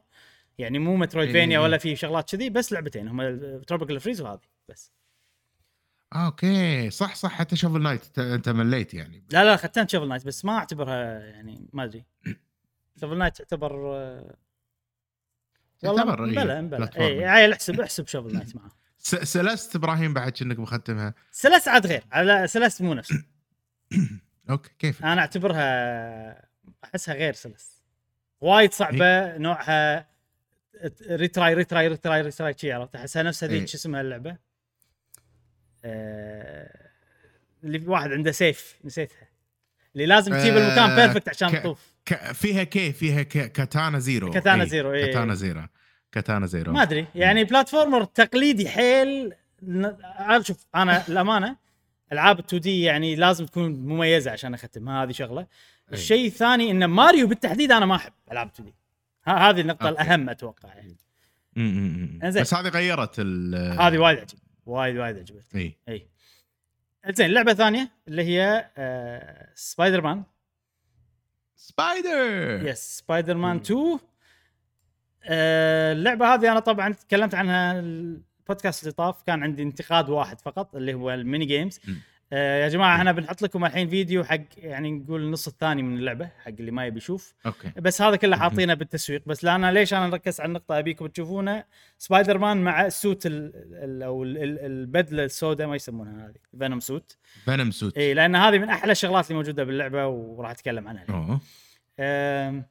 [0.57, 1.63] يعني مو Metroidvania إيه.
[1.63, 3.21] ولا في شغلات كذي بس لعبتين هم
[3.61, 4.39] Tropical Freeze وهذه
[4.69, 4.91] بس.
[6.13, 6.89] آه، okay.
[6.89, 9.23] صح صح حتى Shovel Knight أنت مليت يعني.
[9.31, 12.05] لا لا ختمت Shovel Knight بس ما أعتبرها يعني ما أدري.
[13.01, 14.35] Shovel Knight تعتبر آه،
[15.79, 16.61] تعتبر إيه، pla- pla-.
[16.77, 17.05] platform.
[17.05, 21.13] اي عيل احسب احسب شوفل نايت معاه Celeste إبراهيم بعد كأنك مختمها.
[21.31, 22.03] Celeste عاد غير.
[22.11, 23.13] على Celeste مو نفس.
[24.49, 26.47] okay كيف؟ أنا أعتبرها
[26.83, 27.81] أحسها غير Celeste
[28.41, 30.14] وايد صعبة نوعها.
[31.09, 33.65] retry retry retry retry شي عرفت؟ احسها نفس هذيك إيه.
[33.65, 34.37] شو اسمها اللعبة؟
[35.85, 36.89] آه،
[37.63, 39.27] اللي في واحد عنده سيف نسيتها.
[39.95, 41.93] اللي لازم تجيب المكان آه، perfect عشان ك- تطوف.
[42.05, 42.31] ك...
[42.31, 43.51] فيها كي؟ فيها ك...
[43.51, 44.31] Katana Zero.
[44.31, 45.05] Katana إيه، Zero، إيه.
[45.05, 45.61] Katana Zero.
[46.11, 46.73] Katana Zero.
[46.73, 47.07] ما أدري.
[47.15, 49.33] يعني platformer تقليدي حيل
[50.41, 51.57] شوف أنا الامانه
[52.11, 55.47] ألعاب 2D يعني لازم تكون مميزة عشان أختمها هذه شغلة.
[55.93, 58.75] الشيء الثاني إن ماريو بالتحديد أنا ما أحب ألعاب 2D
[59.27, 60.01] هذه النقطة okay.
[60.01, 60.97] الأهم أتوقع يعني.
[61.57, 62.41] إنزين.
[62.43, 66.07] بس هذه غيرت ال هذه وايد عجيب وايد وايد عجبتني إي إي
[67.13, 70.23] زين اللعبه الثانية اللي هي آه سبايدر مان
[71.55, 73.61] سبايدر yes سبايدر مان مم.
[73.61, 73.99] 2
[75.23, 80.75] آه اللعبة هذه أنا طبعا تكلمت عنها البودكاست اللي طاف كان عندي انتقاد واحد فقط
[80.75, 81.79] اللي هو ال mini games.
[82.33, 86.29] آه يا جماعة إحنا بنحط لكم الحين فيديو حق يعني نقول النص الثاني من اللعبة
[86.43, 87.33] حق اللي ما يبي يشوف.
[87.45, 87.71] okay.
[87.77, 89.21] بس هذا كله حاطينه بالتسويق.
[89.25, 91.63] بس لا أنا ليش أنا نركز على النقطة؟ أبيكم تشوفونه.
[91.97, 93.51] سبايدر مان مع ال suit ال
[93.83, 98.35] ال أو ال- ال- البدلة السوداء ما يسمونها هذه Venom suit Venom suit اي لأن
[98.35, 101.39] هذه من أحلى الشغلات اللي موجودة باللعبة وراح أتكلم عنها الحين.
[101.99, 102.65] أم،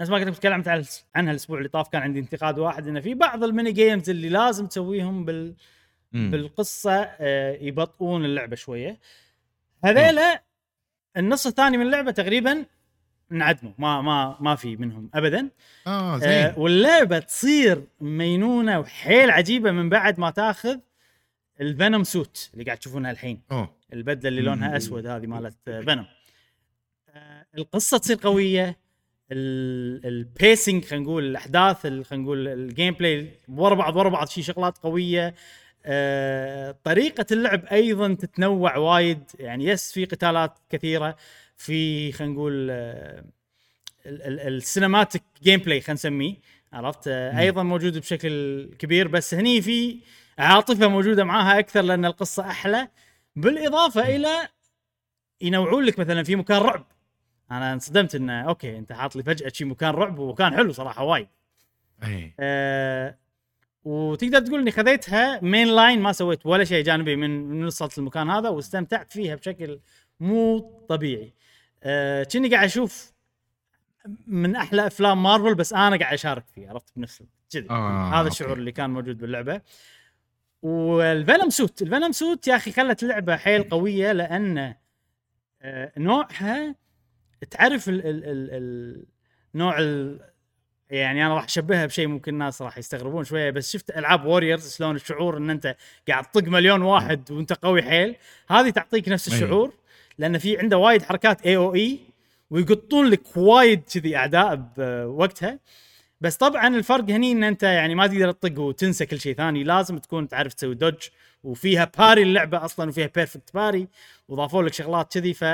[0.00, 0.84] نفس ما كنت تكلمت عن-
[1.14, 4.28] عنها الأسبوع اللي طاف كان عندي انتقاد واحد إنه في بعض ال mini games اللي
[4.28, 5.54] لازم تسويهم بال
[6.12, 6.30] مم.
[6.30, 8.98] بالقصة آه، يبطئون اللعبة شوية.
[9.84, 10.42] هذيلا
[11.16, 12.64] النص الثاني من اللعبة تقريبا
[13.32, 13.72] انعدموا.
[13.78, 15.50] ما ما ما في منهم ابدا.
[15.86, 16.54] آه آه زين.
[16.56, 20.78] واللعبة تصير مينونة وحيل عجيبة من بعد ما تاخذ
[21.60, 23.40] ال Venom suit اللي قاعد تشوفونها الحين.
[23.52, 23.74] oh.
[23.92, 24.76] البدلة اللي لونها.
[24.76, 26.06] أسود هذه مالت Venom
[27.58, 28.78] القصة تصير قوية.
[30.04, 34.42] ال pacing خلينا نقول الأحداث ال- خلينا نقول ال gameplay ورا بعض ورا بعض في
[34.42, 35.34] شغلات قوية.
[35.86, 39.22] آه، طريقة اللعب أيضا تتنوع وايد.
[39.38, 41.16] يعني yes في قتالات كثيرة
[41.56, 43.24] في خلينا نقول آه،
[44.06, 46.34] ال- ال- ال cinematic gameplay خلينا نسميه
[46.72, 47.38] عرفت؟ آه،.
[47.38, 49.08] أيضا موجود بشكل كبير.
[49.08, 49.98] بس هني في
[50.38, 52.88] عاطفة موجودة معاها أكثر لأن القصة أحلى.
[53.36, 54.48] بالإضافة إلى
[55.40, 56.86] ينوعون لك مثلا في مكان رعب.
[57.50, 61.28] أنا انصدمت إنه okay أنت حاط لي فجأة شي مكان رعب وكان حلو صراحة وايد.
[62.04, 63.16] اي أه
[63.84, 68.30] وتقدر تقول إني خذيتها main line ما سويت ولا شيء جانبي من من وصلت المكان
[68.30, 69.80] هذا واستمتعت فيها بشكل
[70.20, 70.58] مو
[70.88, 71.34] طبيعي.
[71.82, 73.12] أه كني قاعد أشوف
[74.26, 77.70] من أحلى أفلام مارفل بس أنا قاعد أشارك فيه عرفت؟ بنفس كذي.
[77.70, 78.28] آه، هذا.
[78.28, 79.60] الشعور اللي كان موجود باللعبة.
[80.62, 84.74] والفينوم سوت الفينوم سوت يا أخي خلت اللعبة حيل قوية لأن
[85.62, 86.74] آه، نوعها
[87.50, 89.06] تعرف ال ال ال ال
[89.54, 90.20] نوع ال
[90.92, 94.96] يعني أنا راح أشبهها بشيء ممكن الناس راح يستغربون شوية بس شفت ألعاب Warriors شلون
[94.96, 95.76] الشعور إن أنت
[96.08, 98.16] قاعد تطق مليون واحد وأنت قوي حيل؟
[98.48, 99.34] هذه تعطيك نفس أي.
[99.34, 99.72] الشعور
[100.18, 102.00] لأن في عنده وايد حركات اي أو اي
[102.50, 105.58] ويقطون لك وايد كذي أعداء بوقتها.
[106.20, 109.98] بس طبعا الفرق هني إن أنت يعني ما تقدر تطق وتنسى كل شيء ثاني لازم
[109.98, 111.08] تكون تعرف تسوي dodge
[111.44, 113.88] وفيها parry اللعبة أصلا وفيها perfect parry
[114.28, 115.44] وضافوا لك شغلات كذي ف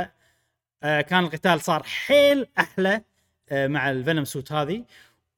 [0.82, 3.02] آه، كان القتال صار حيل أحلى
[3.50, 4.84] آه، مع ال Venom suit هذه.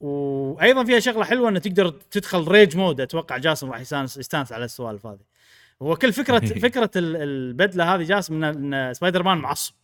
[0.01, 4.65] وأيضا فيها شغلة حلوة إنه تقدر تدخل rage mode أتوقع جاسم راح يستانس يستانس على
[4.65, 5.19] السوالف هذه
[5.83, 6.39] هو كل فكره
[6.69, 9.75] فكرة ال- البدلة هذه جاسم ان إن سبايدر مان معصب.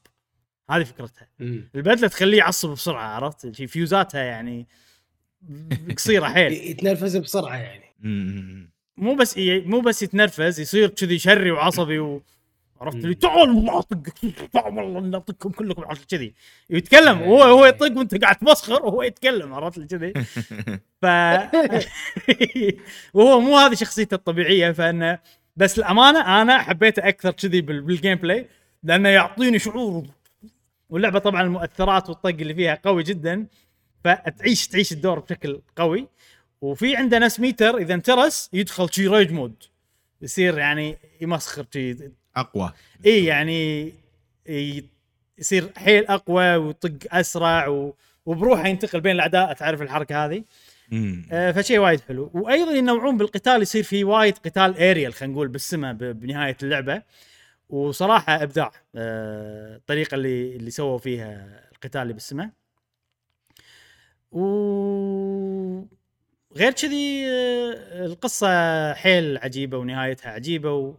[0.70, 1.28] هذه فكرتها.
[1.74, 4.66] البدلة تخليه يعصب بسرعة عرفت؟ شي فيوزاتها يعني
[5.96, 6.52] قصيرة حيل.
[6.70, 7.84] يتنرفز بسرعة يعني.
[8.96, 12.22] مو بس مو بس يتنرفز يصير كذي شري وعصبي و...
[12.80, 12.96] عرفت.
[12.96, 14.12] اللي تعال والله اطقك
[14.52, 16.34] تعال والله إني اطقكم كلكم عرفت؟ كذي.
[16.70, 20.12] يتكلم هو هو يطق وأنت قاعد تمسخر وهو يتكلم عرفت؟ كذي.
[21.02, 21.06] ف
[23.14, 25.18] وهو مو هذه شخصيته الطبيعية فإنه
[25.56, 28.48] بس الأمانة أنا حبيته أكثر كذي بال- بال gameplay
[28.82, 30.06] لأنه يعطيني شعور
[30.90, 33.46] واللعبة طبعا المؤثرات والطق اللي فيها قوي جدا
[34.04, 36.08] فتعيش تعيش الدور بشكل قوي.
[36.60, 39.62] وفي عنده نفس ميتر إذا انترس يدخل شي rage mode
[40.22, 41.96] يصير يعني يمسخر شي
[42.36, 42.72] أقوى.
[43.06, 43.92] إي يعني
[44.48, 44.84] ي-
[45.38, 47.94] يصير حيل أقوى ويطق أسرع و...
[48.26, 50.44] وبروحه ينتقل بين الأعداء تعرف الحركة هذه.
[51.32, 52.30] آه فشيء وايد حلو.
[52.34, 57.02] وأيضا ينوعون بالقتال يصير في وايد قتال اريال خلينا نقول بالسماء بنهاية اللعبة.
[57.68, 62.50] وصراحة إبداع آه الطريقة اللي اللي سووا فيها القتال اللي بالسماء
[64.32, 64.42] و
[66.56, 68.48] غير كذي آه، القصة
[68.94, 70.94] حيل عجيبة ونهايتها عجيبة و...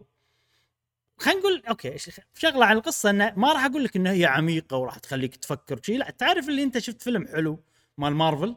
[1.18, 1.96] خلينا نقول okay
[2.34, 5.98] شغلة عن القصة إنه ما راح أقول لك انها هي عميقة وراح تخليك تفكر شيء
[5.98, 7.60] لا تعرف اللي أنت شفت فيلم حلو
[7.98, 8.56] مال مارفل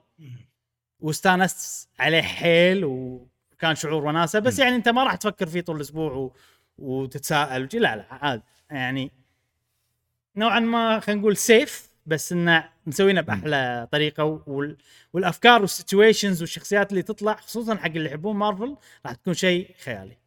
[1.00, 4.60] واستانست عليه حيل وكان شعور وناسة بس.
[4.60, 6.36] يعني أنت ما راح تفكر فيه طول الأسبوع و...
[6.78, 7.80] وتتساءل وشي.
[7.80, 9.12] لا لا عادي يعني
[10.36, 14.78] نوعا ما خلينا نقول safe بس انه مسوينه بأحلى طريقة وال...
[15.14, 20.18] والأفكار وال situations والشخصيات اللي تطلع خصوصا حق اللي يحبون مارفل راح تكون شيء خيالي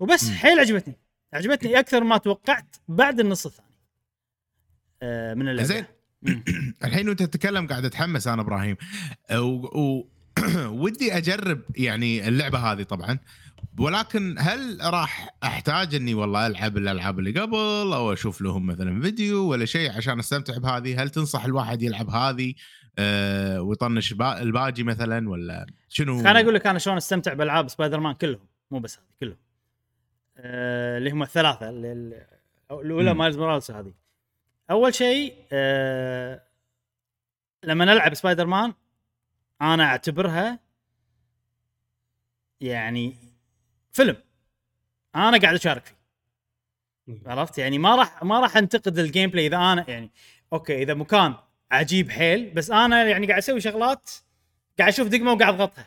[0.00, 0.30] وبس.
[0.30, 0.94] حيل عجبتني
[1.32, 3.68] عجبتني أكثر ما توقعت بعد النص الثاني.
[5.02, 5.68] آه من اللعبة.
[5.68, 5.84] زين.
[6.84, 8.76] الحين وأنت تتكلم قاعد أتحمس أنا إبراهيم.
[9.32, 9.80] و...
[9.80, 10.06] و...
[10.82, 13.18] ودي أجرب يعني اللعبة هذه طبعا.
[13.78, 19.48] ولكن هل راح أحتاج إني والله ألعب الألعاب اللي قبل أو أشوف لهم مثلا فيديو
[19.48, 22.54] ولا شيء عشان أستمتع بهذه؟ هل تنصح الواحد يلعب هذه؟
[22.98, 24.42] أه ويطنش با...
[24.42, 28.48] الباجي مثلا ولا شنو؟ خليني أقول لك أنا شلون أستمتع بألعاب سبايدر مان كلهم.
[28.70, 29.36] مو بس هذه كلهم.
[30.42, 32.26] آه اللي هم الثلاثة اللي-
[32.70, 33.14] الأولى.
[33.14, 33.92] مايلز موراليس هذه.
[34.70, 36.42] أول شيء آه
[37.64, 38.74] لما نلعب سبايدر مان
[39.62, 40.58] أنا أعتبرها
[42.60, 43.16] يعني
[43.92, 44.16] فيلم.
[45.14, 45.84] أنا قاعد أشارك
[47.06, 47.20] فيه.
[47.26, 50.10] عرفت؟ يعني ما راح ما راح أنتقد ال gameplay إذا أنا يعني
[50.52, 51.34] okay إذا مكان
[51.70, 54.10] عجيب حيل بس أنا يعني قاعد أسوي شغلات
[54.78, 55.86] قاعد أشوف دقمة وقاعد أضغطها.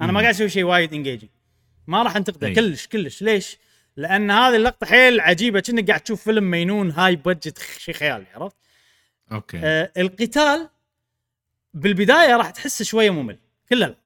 [0.00, 0.20] أنا ما.
[0.20, 1.30] قاعد أسوي شيء وايد engaging
[1.86, 2.54] ما راح انتقده أي.
[2.54, 3.58] كلش كلش ليش؟
[3.96, 8.56] لأن هذه اللقطة حيل عجيبة كأنك قاعد تشوف فيلم مينون high budget شيء خيالي عرفت؟
[9.32, 10.68] أوكي آه القتال
[11.74, 13.96] بالبداية راح تحسه شوية ممل كله لا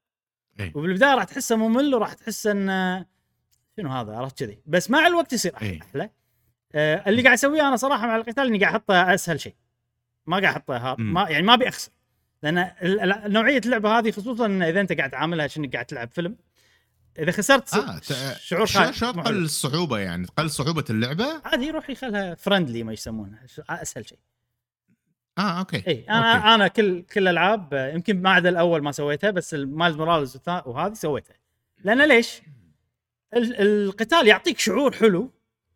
[0.61, 0.73] أي.
[0.75, 3.07] وبالبداية راح تحسه ممل وراح تحس انه
[3.77, 5.81] شنو هذا عرفت كذي بس مع الوقت يصير أحلى, أي.
[5.83, 6.11] أحلى.
[6.75, 9.55] آه اللي قاعد اسويه أنا صراحة مع القتال إني قاعد أحطه أسهل شيء
[10.27, 11.03] ما قاعد أحطه.
[11.03, 11.91] ما يعني ما أبي أخسر
[12.43, 12.71] لأن
[13.33, 16.37] نوعية اللعبة هذه خصوصا إذا أنت قاعد تعاملها شنك قاعد تلعب فيلم
[17.19, 19.39] إذا خسرت ت- شعور خايف تقل حلو.
[19.39, 24.19] الصعوبة يعني تقل صعوبة اللعبة عادي يروح يخلها فرندلي ما يسمونها أسهل شيء
[25.39, 26.55] آه okay إي أنا okay.
[26.55, 30.67] أنا كل كل الالعاب آه، يمكن ما عدا الأول ما سويتها بس مايلز موراليز والثا-
[30.67, 31.37] وهذه سويتها
[31.85, 32.41] لأن ليش؟
[33.37, 35.31] ال- القتال يعطيك شعور حلو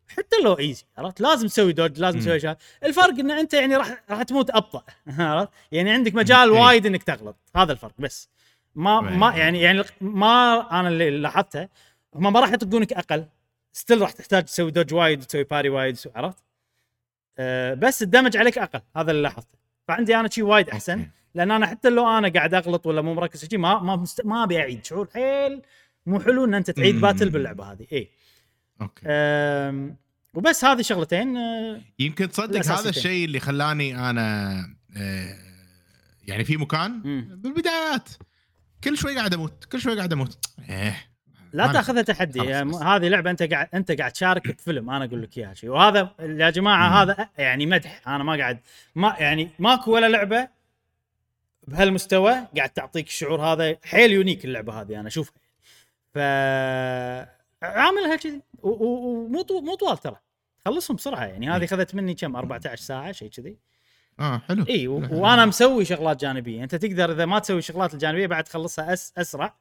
[0.07, 2.19] حتى لو easy عرفت لازم تسوي dodge لازم.
[2.19, 4.83] تسوي أشياء الفرق ان أنت يعني راح راح تموت أبطأ
[5.19, 6.49] عرفت يعني عندك مجال.
[6.49, 8.29] وايد إنك تغلط هذا الفرق بس
[8.75, 9.35] ما ما.
[9.35, 11.67] يعني يعني ما أنا اللي لاحظته
[12.15, 13.25] هم ما راح يطقونك أقل
[13.73, 16.43] still راح تحتاج تسوي dodge وايد وتسوي parry وايد عرفت
[17.37, 19.57] أه بس ال damage عليك أقل هذا اللي لاحظته
[19.87, 21.07] فعندي أنا شيء وايد أحسن.
[21.35, 24.25] لأن أنا حتى لو أنا قاعد أغلط ولا مو مركز شيء ما ما مست...
[24.25, 25.61] ما أبي أعيد شعور حيل
[26.05, 27.01] مو حلو إن أنت تعيد.
[27.01, 28.09] battle باللعبة هذه اي
[28.81, 29.95] okay أم...
[30.33, 31.81] وبس هذه شغلتين أه...
[31.99, 32.65] يمكن تصدق.
[32.65, 34.57] هذا الشيء اللي خلاني أنا
[34.97, 35.35] آه،
[36.23, 37.39] يعني في مكان مم.
[37.41, 38.09] بالبدايات
[38.83, 40.37] كل شوي قاعد أموت كل شوي قاعد أموت.
[40.69, 40.95] إيه.
[41.53, 42.39] لا تاخذها تحدي.
[42.39, 42.77] يعني.
[42.77, 46.49] هذه لعبة أنت قاعد أنت قاعد تشارك بفيلم أنا أقول لك إياها شيء وهذا يا
[46.49, 46.93] جماعة مم.
[46.95, 48.07] هذا يعني مدح.
[48.07, 48.59] أنا ما قاعد
[48.95, 50.47] ما يعني ماكو ولا لعبة
[51.67, 53.77] بهالمستوى قاعد تعطيك الشعور هذا.
[53.83, 55.33] حيل يونيك اللعبة هذه أنا أشوفها.
[56.13, 56.17] ف
[57.63, 58.41] عاملها كذي.
[58.63, 60.15] ومو مو طوال ترى.
[60.65, 61.49] خلصهم بسرعة يعني.
[61.49, 63.57] هذه اخذت مني كم؟ 14 ساعة شيء كذي.
[64.19, 64.65] آه حلو.
[64.69, 65.19] إي و- حلو.
[65.19, 66.63] وأنا مسوي شغلات جانبية.
[66.63, 69.53] أنت تقدر إذا ما تسوي الشغلات الجانبية بعد تخلصها أس أسرع.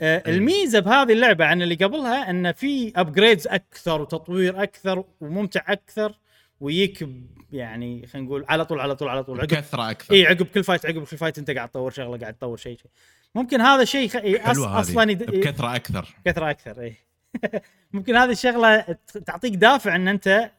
[0.00, 0.22] آه.
[0.26, 6.14] الميزة بهذه اللعبة عن اللي قبلها إن في upgrades أكثر وتطوير أكثر وممتع أكثر
[6.60, 9.40] ويجيك ب- يعني خلينا نقول على طول على طول على طول.
[9.40, 10.14] عقب كثره أكثر.
[10.14, 12.90] إي عقب كل fight عقب كل fight أنت قاعد تطور شغلة قاعد تطور شيء شيء.
[13.34, 14.16] ممكن هذا الشيء خ...
[14.50, 14.58] أص...
[14.58, 15.22] أصلا يد...
[15.22, 16.14] بكثرة أكثر.
[16.24, 16.94] كثره أكثر إي.
[17.92, 18.96] ممكن هذه الشغلة
[19.26, 20.50] تعطيك دافع إن أنت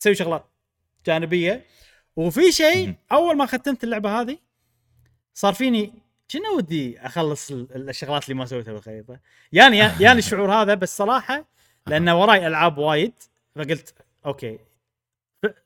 [0.00, 0.44] تسوي شغلات
[1.06, 1.64] جانبية.
[2.16, 2.94] وفي شيء.
[3.12, 4.38] أول ما ختمت اللعبة هذه
[5.34, 5.92] صار فيني
[6.30, 9.18] كنا ودي أخلص ال- الشغلات اللي ما سويتها بالخريطة
[9.52, 11.44] يعني يعني الشعور هذا بس صراحة
[11.86, 13.12] لأن وراي ألعاب وايد
[13.54, 13.94] فقلت
[14.26, 14.58] أوكي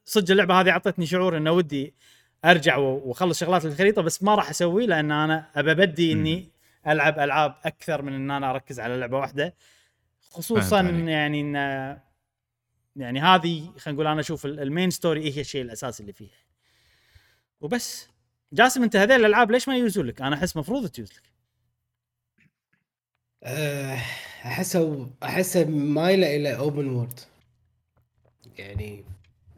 [0.04, 1.94] صدق اللعبة هذه أعطتني شعور إنه ودي
[2.44, 6.12] أرجع وأخلص شغلات الخريطه بس ما راح أسوي لأن أنا أبى أبدي.
[6.12, 6.48] إني
[6.86, 9.54] ألعب ألعاب أكثر من إن أنا أركز على لعبة واحدة
[10.30, 10.80] خصوصا.
[10.82, 11.56] يعني إن
[12.98, 16.36] يعني هذه خلينا نقول أنا أشوف ال- main story إيه هي الشيء الاساسي اللي فيها.
[17.60, 18.08] وبس.
[18.52, 21.22] جاسم أنت هذيل الألعاب ليش ما يوزون لك؟ أنا أحس مفروض تيوز لك.
[24.44, 27.20] احسه احسه مايلة إلى open world
[28.58, 29.04] يعني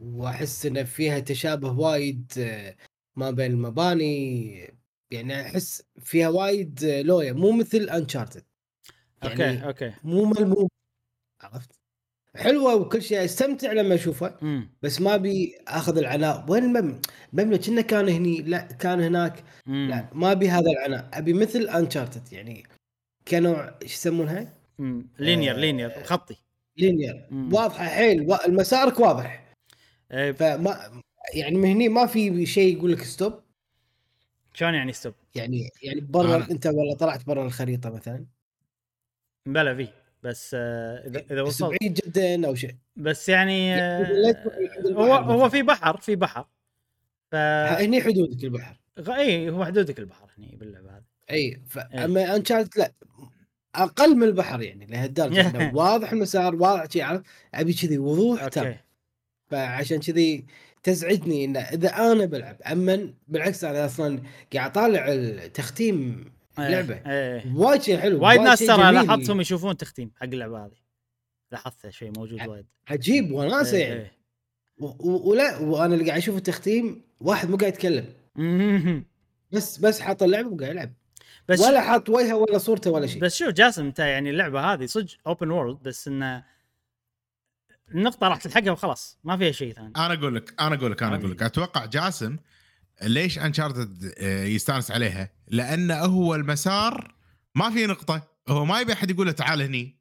[0.01, 2.75] وأحس إن فيها تشابه وايد أه،
[3.15, 4.73] ما بين المباني.
[5.11, 8.43] يعني أحس فيها وايد أه، لويا مو مثل Uncharted
[9.23, 9.93] أوكي يعني أوكي.
[10.03, 10.67] مو ملموم.
[11.41, 11.80] عرفت؟
[12.35, 14.37] حلوة وكل شيء استمتع لما أشوفها.
[14.81, 16.45] بس ما أبي آخذ العناء.
[16.49, 17.01] وين المبنى؟
[17.33, 19.43] المبنى كنا كان هني لا كان هناك.
[19.65, 21.09] لا ما أبي هذا العناء.
[21.13, 22.63] أبي مثل Uncharted يعني
[23.27, 24.53] كنوع إيش يسمونها؟
[25.19, 26.35] لينير آه، لينير خطي
[26.77, 27.27] لينير.
[27.31, 28.33] واضحة حيل.
[28.33, 29.53] المسار واضح.
[30.11, 31.01] إيه، فما
[31.33, 33.33] يعني من هني ما في شيء يقول لك stop
[34.53, 38.25] شلون يعني stop؟ يعني يعني برا أنا- أنت والله طلعت برا الخريطة مثلا.
[39.45, 39.87] بلا في.
[40.23, 41.79] بس آه، إذا إذا وصلت.
[41.79, 42.75] بعيد جدا أو شيء.
[42.95, 43.75] بس يعني
[44.91, 45.49] هو هو.
[45.49, 46.45] في بحر في بحر.
[47.31, 48.79] ف هني حدودك البحر.
[49.09, 51.03] اي هو حدودك البحر هني باللعبة هذه.
[51.31, 52.93] اي فاما انشارت لا
[53.75, 55.71] أقل من البحر يعني لهالدرجة.
[55.75, 58.75] واضح المسار واضح شيء عرفت؟ أبي كذي وضوح تام
[59.49, 60.45] فعشان كذي
[60.83, 64.21] تزعجني إن إذا أنا بلعب اما بالعكس أنا أصلا
[64.53, 66.25] قاعد أطالع التختيم
[66.59, 67.53] إيه، اللعبه إيه.
[67.55, 68.91] وايد شيء حلو وايد ناس ترى.
[68.91, 70.81] لاحظتهم يشوفون تختيم حق اللعبة هذه.
[71.51, 72.65] لاحظته شيء موجود وايد.
[72.87, 74.11] عجيب وناسة إيه، يعني.
[75.03, 78.05] ولا وأنا اللي قاعد أشوف التختيم واحد مو قاعد يتكلم.
[79.51, 80.93] بس بس حاط اللعبة وقاعد يلعب.
[81.47, 84.85] بس ولا حاط وجهه ولا صورته ولا شيء بس شوف جاسم انت يعني اللعبة هذه
[84.85, 86.43] صدق open world بس إنه
[87.91, 89.93] النقطة راح تلحقها وخلاص ما فيها شيء ثاني.
[89.97, 91.43] أنا أقول لك أنا أقول لك أنا أقول لك.
[91.43, 92.37] أتوقع جاسم
[93.03, 97.15] ليش انشارتد يستانس عليها؟ لأنه هو المسار
[97.55, 98.27] ما في نقطة.
[98.47, 99.99] هو ما يبي أحد يقول له تعال هني.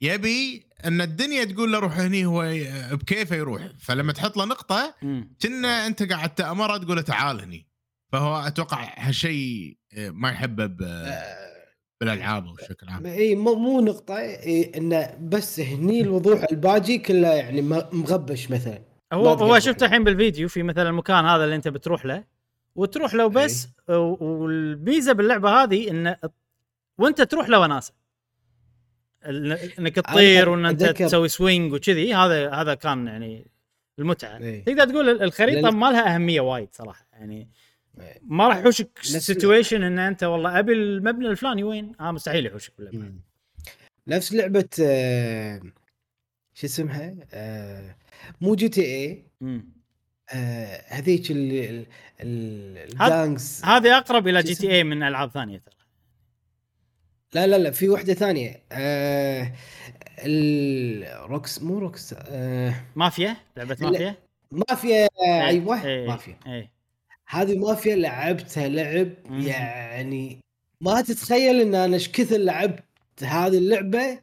[0.00, 2.54] يبي أن الدنيا تقول له روح هني هو
[2.92, 3.68] بكيفه يروح.
[3.78, 4.94] فلما تحط له نقطة
[5.42, 7.66] كنا أنت قاعد تامره تقول له تعال هني.
[8.12, 11.36] فهو أتوقع هالشيء ما يحبه آه،
[12.00, 13.06] بالألعاب بشكل عام.
[13.06, 17.62] إي مو مو نقطة إيه إنه بس هني الوضوح الباجي كله يعني
[17.92, 18.95] مغبش مثلا.
[19.12, 19.82] هو هو شفت.
[19.82, 22.24] الحين بالفيديو في مثلا المكان هذا اللي أنت بتروح له
[22.74, 26.16] وتروح له بس و- والميزة باللعبة هذه انه
[26.98, 27.92] وأنت تروح له وناسة
[29.78, 33.46] إنك تطير وإن أنت تسوي swing وكذي هذا هذا كان يعني
[33.98, 34.64] المتعة إيه.
[34.64, 37.48] تقدر تقول ال- الخريطة لأن- ما لها أهمية وايد صراحة يعني
[38.00, 38.20] إيه.
[38.22, 43.12] ما راح يحوشك situation إن أنت والله أبي المبنى الفلاني وين؟ آه مستحيل يحوشك باللعبه.
[44.08, 45.60] نفس لعبة آه،
[46.54, 47.96] شو اسمها آه،
[48.40, 49.24] مو GTA.
[50.34, 51.86] آه، هذيك ال-
[52.20, 55.74] ال gangs هذه أقرب إلى GTA من ألعاب ثانية ترى
[57.34, 59.52] لا لا لا في واحدة ثانية آه،
[60.18, 63.76] ال Rocks مو Rocks آه، مافيا لعبة.
[63.80, 64.16] Mafia
[64.50, 65.08] Mafia
[65.48, 66.70] أيوه إيه، مافيا إيه.
[67.28, 69.40] هذه مافيا لعبتها لعب مم.
[69.40, 70.38] يعني
[70.80, 72.84] ما تتخيل إن أنا إيش كثر لعبت
[73.22, 74.20] هذه اللعبة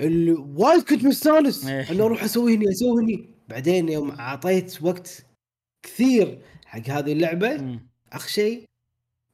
[0.00, 1.90] وايد كنت مستانس إيه.
[1.90, 5.26] انه أروح أسوي هني أسوي هني بعدين يوم اعطيت وقت
[5.82, 7.86] كثير حق هذه اللعبة مم.
[8.12, 8.64] اخ شيء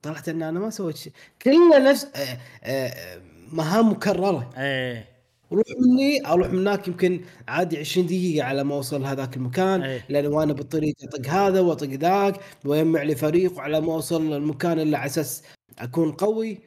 [0.02, 5.12] طلعت ان أنا ما سويت شيء كله نفس آه، آه، مهام مكررة إيه
[5.52, 10.04] أروح مني أروح من هناك يمكن عادي 20 دقيقة على ما اوصل هذاك المكان إيه.
[10.08, 14.96] لأن وأنا بالطريق اطق هذا واطق ذاك ويجمع لي فريق وعلى ما اوصل المكان اللي
[14.96, 15.42] على أساس
[15.78, 16.58] اكون قوي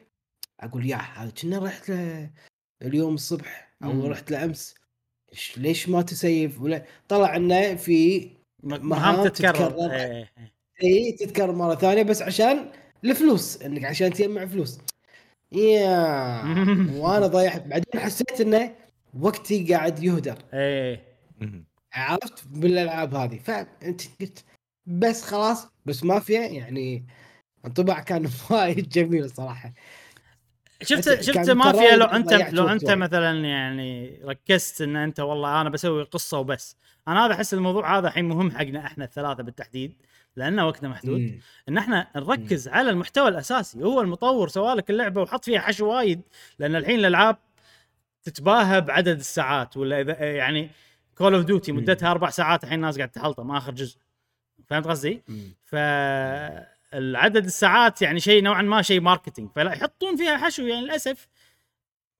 [0.60, 1.92] أقول يا هذا كنا رحت
[2.82, 4.06] اليوم الصبح أو مم.
[4.06, 4.74] رحت له امس
[5.34, 8.30] إيش- ليش ما تسيف؟ ولا طلع إنه في
[8.62, 9.52] مهام مهام تتكرر.
[9.70, 9.92] تتكرر.
[9.92, 10.52] إيه، إيه.
[10.82, 12.70] إي تتكرر مرة ثانية بس عشان
[13.04, 14.78] الفلوس إنك عشان تجمع فلوس.
[15.52, 15.88] يا
[17.00, 17.66] وأنا ضيعت.
[17.66, 18.74] بعدين حسيت إنه
[19.20, 20.38] وقتي قاعد يهدر.
[20.54, 21.04] إيه.
[21.92, 23.38] عرفت؟ بالألعاب هذه.
[23.38, 24.44] فأنت قلت
[24.86, 27.06] بس خلاص بس مافيا يعني
[27.66, 29.72] انطباع كان وايد جميل صراحة
[30.82, 32.90] شفت شفت مافيا لو انت لو أنت.
[32.90, 36.76] مثلا يعني ركزت إن أنت والله أنا بسوي قصة وبس
[37.08, 39.92] أنا هذا أحس الموضوع هذا الحين مهم حقنا إحنا الثلاثة بالتحديد
[40.36, 41.40] لأن وقتنا محدود مم.
[41.68, 46.20] إن إحنا نركز على المحتوى الأساسي هو المطور سوالك اللعبة وحط فيها حشو وايد
[46.58, 47.36] لأن الحين الألعاب
[48.22, 50.70] تتباهى بعدد الساعات ولا اذا يعني
[51.14, 51.78] Call of Duty مم.
[51.78, 53.98] مدتها أربع ساعات الحين الناس قاعد تحلطم آخر جزء
[54.66, 55.54] فهمت قصدي؟ مم.
[56.92, 61.28] فالعدد الساعات يعني شيء نوعا ما شيء marketing فلا يحطون فيها حشو يعني للأسف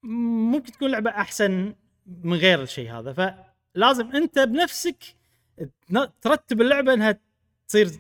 [0.03, 1.75] ممكن تكون لعبة أحسن
[2.07, 3.13] من غير الشيء هذا.
[3.75, 4.97] فلازم أنت بنفسك
[6.23, 7.19] ترتب اللعبة إنها
[7.69, 7.91] تصير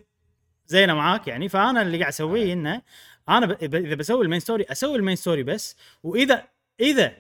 [0.67, 1.49] زينة معاك يعني.
[1.49, 2.83] فأنا اللي قاعد أسويه إنه
[3.29, 3.51] أنا ب...
[3.75, 5.77] إذا بسوي ال main story أسوي ال main story بس.
[6.03, 6.49] وإذا
[6.81, 7.13] إذا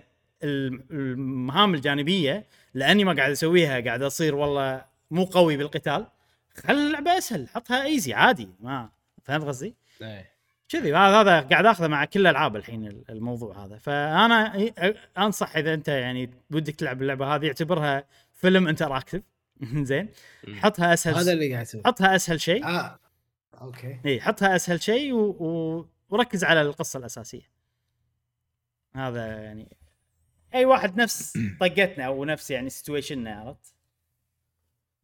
[0.43, 6.07] الم- المهام الجانبية لأني ما قاعد أسويها قاعد أصير والله مو قوي بالقتال
[6.55, 8.91] خلي اللعبة أسهل حطها easy عادي ما
[9.27, 10.37] فهمت قصدي؟ إيه.
[10.69, 13.79] كذي هذا هذا قاعد آخذه مع كل الألعاب الحين الموضوع هذا.
[13.79, 14.71] فأنا
[15.19, 19.23] أنصح إذا أنت يعني ودك تلعب اللعبة هذه اعتبرها فيلم interactive
[19.91, 20.09] زين.
[20.53, 22.67] حطها أسهل هذا اللي قاعد أسوي حطها أسهل شيء.
[22.67, 22.99] آه.
[23.61, 24.01] أوكي.
[24.07, 25.19] إي حطها أسهل شيء و...
[25.21, 25.89] و...
[26.09, 27.51] وركز على القصة الأساسية.
[28.95, 29.77] هذا يعني
[30.55, 33.75] أي واحد نفس طقتنا أو نفس يعني سيتويشننا عرفت؟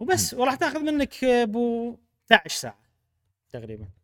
[0.00, 1.96] وبس وراح تاخذ منك أبو
[2.32, 2.78] 11 ساعة
[3.52, 4.01] تقريبا.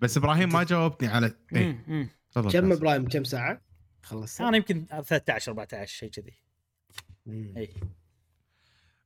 [0.00, 2.08] بس إبراهيم ما جاوبتني على اي مم، مم.
[2.30, 2.72] تفضل كم.
[2.72, 3.62] إبراهيم؟ كم ساعة؟
[4.02, 6.34] خلصت أنا يمكن 13 14 شيء كذي.
[7.28, 7.74] اي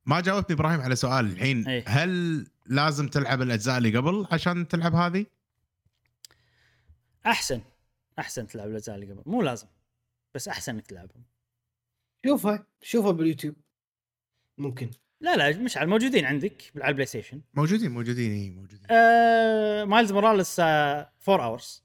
[0.05, 1.67] ما جاوبتني إبراهيم على سؤال الحين.
[1.67, 1.83] إيه.
[1.87, 5.25] هل لازم تلعب الأجزاء اللي قبل عشان تلعب هذه؟
[7.25, 7.61] أحسن.
[8.19, 9.23] أحسن تلعب الأجزاء اللي قبل.
[9.25, 9.67] مو لازم
[10.35, 11.23] بس أحسن إنك تلعبهم.
[12.25, 12.65] شوفها.
[12.81, 13.55] شوفها باليوتيوب.
[14.57, 14.89] ممكن.
[15.23, 17.41] لا لا مش على موجودين عندك على ال PlayStation.
[17.53, 18.87] موجودين موجودين إي موجودين.
[18.89, 21.83] آه Miles Morales 4 hours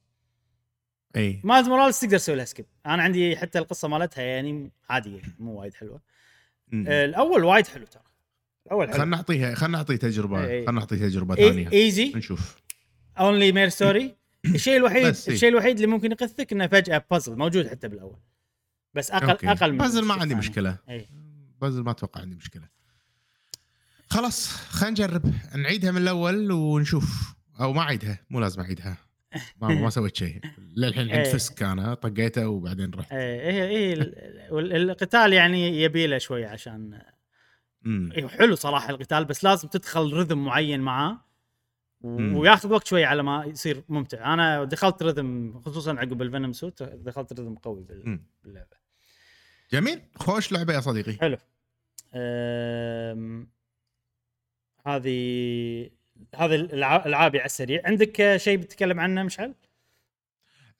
[1.17, 1.41] إي.
[1.45, 5.75] Miles Morales تقدر تسوي لها skip أنا عندي حتى القصة مالتها يعني عادية مو وايد
[5.75, 6.01] حلوة.
[6.75, 8.03] آه الأول وايد حلو ترى.
[8.67, 9.05] الأول حلو.
[9.05, 10.67] نعطيها خلنا نعطي تجربة إيه.
[10.67, 11.73] خلنا نعطي تجربة ثانية.
[11.73, 12.13] easy.
[12.15, 12.57] نشوف.
[13.19, 15.07] only main story الشيء الوحيد.
[15.07, 18.19] الشيء الوحيد اللي ممكن يقثك إنه فجأة بازل موجود حتى بالأول.
[18.95, 19.51] بس أقل أوكي.
[19.51, 20.35] أقل من بازل ما عندي.
[20.35, 20.79] مشكلة.
[20.89, 21.09] إي.
[21.61, 22.78] بازل ما أتوقع عندي مشكلة.
[24.11, 25.35] خلاص خلينا نجرب.
[25.57, 27.35] نعيدها من الأول ونشوف.
[27.61, 28.97] أو ما أعيدها مو لازم أعيدها.
[29.63, 30.41] ما, ما سويت شيء.
[30.77, 31.33] للحين عند إيه.
[31.33, 33.13] فسك أنا طقيته وبعدين رحت.
[33.13, 37.01] اي هي ال- وال- القتال يعني يبي له شوي عشان.
[37.87, 41.25] إيه حلو صراحة القتال بس لازم تدخل rhythm معين معاه.
[42.01, 44.35] وياخذ وقت شوي على ما يصير ممتع.
[44.35, 47.85] أنا دخلت rhythm خصوصا عقب ال Venom suit دخلت rhythm قوي.
[48.45, 48.77] باللعبة.
[49.73, 50.01] جميل.
[50.17, 51.13] خوش لعبة يا صديقي.
[51.13, 51.37] حلو.
[52.15, 53.49] أم...
[54.89, 55.91] هذه
[56.35, 56.55] هذه
[57.07, 57.83] العابي على السريع.
[57.85, 59.55] عندك شيء بتتكلم عنه مشعل؟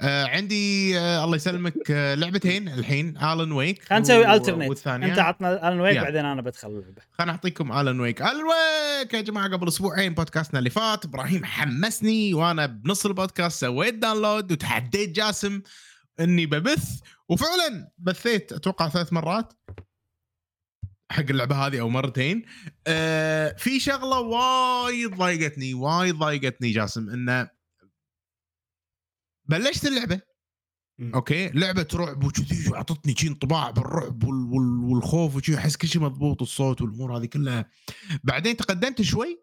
[0.01, 5.07] آه عندي آه الله يسلمك آه لعبتين الحين Alan Wake خلينا نسوي alternate والثانية.
[5.07, 5.99] أنت عطنا Alan Wake.
[5.99, 7.03] بعدين أنا بدخل اللعبة.
[7.13, 12.35] خليني أعطيكم Alan Wake Alan Wake يا جماعة قبل أسبوعين بودكاستنا اللي فات إبراهيم حمسني
[12.35, 15.63] وأنا بنص البودكاست سويت download وتحديت جاسم
[16.21, 19.53] إني ببث وفعلا بثيت أتوقع ثلاث مرات.
[21.11, 22.45] حق اللعبة هذه أو مرتين.
[22.87, 27.51] آه في شغلة وايد ضايقتني وايد ضايقتني جاسم إنه
[29.45, 30.21] بلشت اللعبة.
[30.99, 31.15] مم.
[31.15, 36.03] أوكي؟ لعبة رعب وكذي اعطتني شي انطباع بالرعب وال وال والخوف وشي أحس كل شيء
[36.03, 37.71] مضبوط الصوت والأمور هذه كلها.
[38.25, 39.43] بعدين تقدمت شوي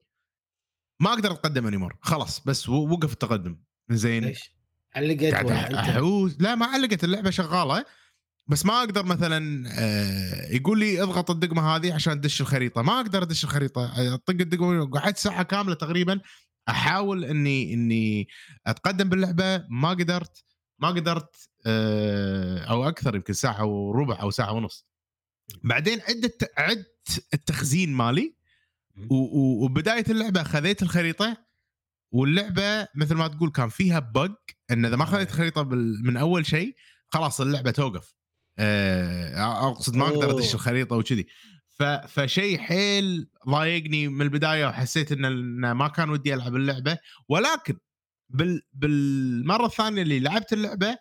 [1.00, 3.60] ما أقدر أتقدم anymore خلاص بس وقف التقدم.
[3.90, 4.26] زين.
[4.26, 4.52] ليش؟
[4.96, 5.24] علقت
[6.40, 7.86] لا ما علقت اللعبة شغالة.
[8.48, 12.82] بس ما أقدر مثلا آه، يقول لي اضغط الدقمة هذه عشان تدش الخريطة.
[12.82, 14.14] ما أقدر أدش الخريطة.
[14.14, 16.20] أطق الدقمة قعدت ساعة كاملة تقريبا
[16.70, 18.28] أحاول إني إني
[18.68, 19.66] أتقدم باللعبة.
[19.70, 20.44] ما قدرت
[20.80, 21.36] ما قدرت
[21.66, 24.86] آه، أو أكثر يمكن ساعة وربع أو ساعة ونص.
[25.64, 28.36] بعدين عدت عدت التخزين مالي
[29.10, 31.46] وبداية اللعبة خذيت الخريطة.
[32.12, 34.38] واللعبة مثل ما تقول كان فيها بق
[34.72, 36.76] إن إذا ما خذيت الخريطة بال- من أول شيء
[37.10, 38.15] خلاص اللعبة توقف.
[38.60, 40.32] أقصد ما أقدر.
[40.32, 41.26] أدش الخريطة وكذي.
[42.08, 46.98] فشيء حيل ضايقني من البداية وحسيت إن ما كان ودي ألعب اللعبة.
[47.30, 47.78] ولكن
[48.30, 50.98] بال بالمرة الثانية اللي لعبت اللعبة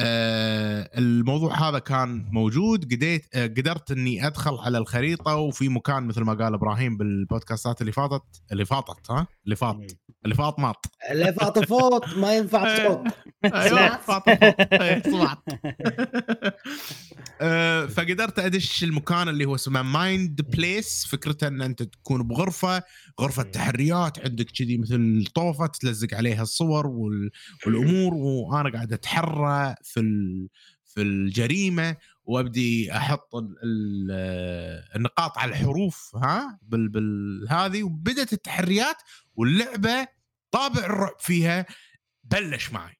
[0.00, 2.84] آه الموضوع هذا كان موجود.
[2.84, 7.92] قديت آه قدرت إني أدخل على الخريطة وفي مكان مثل ما قال إبراهيم بالبودكاستات اللي
[7.92, 8.22] فاتت
[8.52, 9.92] اللي فاتت ها؟ اللي فات
[10.24, 13.06] اللي فات ماط اللي فاط فوت ما ينفع صوت
[13.44, 14.72] أيوه سمعت؟ فاط فوت.
[14.72, 15.02] إيه،
[17.40, 22.82] آه، فقدرت أدش المكان اللي هو اسمه Mind Place فكرته إن أنت تكون بغرفة
[23.20, 23.50] غرفة مم.
[23.50, 27.30] تحريات عندك كذي مثل طوفة تلزق عليها الصور وال...
[27.66, 30.48] والأمور وأنا قاعد أتحرى في ال...
[30.84, 31.96] في الجريمة
[32.28, 33.56] وأبدي أحط ال...
[33.64, 34.10] ال...
[34.96, 37.46] النقاط على الحروف ها بال...
[37.50, 38.96] هذه وبدت التحريات
[39.34, 40.08] واللعبة
[40.50, 41.66] طابع الرعب فيها
[42.24, 42.97] بلش معي.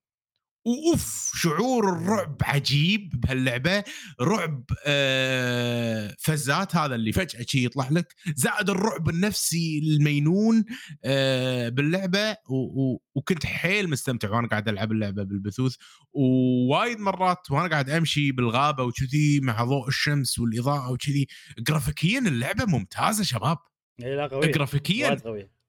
[0.69, 3.85] وأوف شعور الرعب عجيب بهاللعبة.
[4.21, 8.15] رعب آه فزات هذا اللي فجأة شي يطلع لك.
[8.35, 10.65] زائد الرعب النفسي المينون
[11.05, 12.31] آه باللعبة.
[12.31, 15.75] و و وكنت حيل مستمتع وأنا قاعد ألعب اللعبة بالبثوث.
[16.13, 21.27] ووايد مرات وأنا قاعد أمشي بالغابة وكذي مع ضوء الشمس والإضاءة وكذي.
[21.59, 23.59] جرافيكيا اللعبة ممتازة شباب.
[24.03, 24.53] إيه، لا قوية.
[24.53, 25.17] جرافيكيا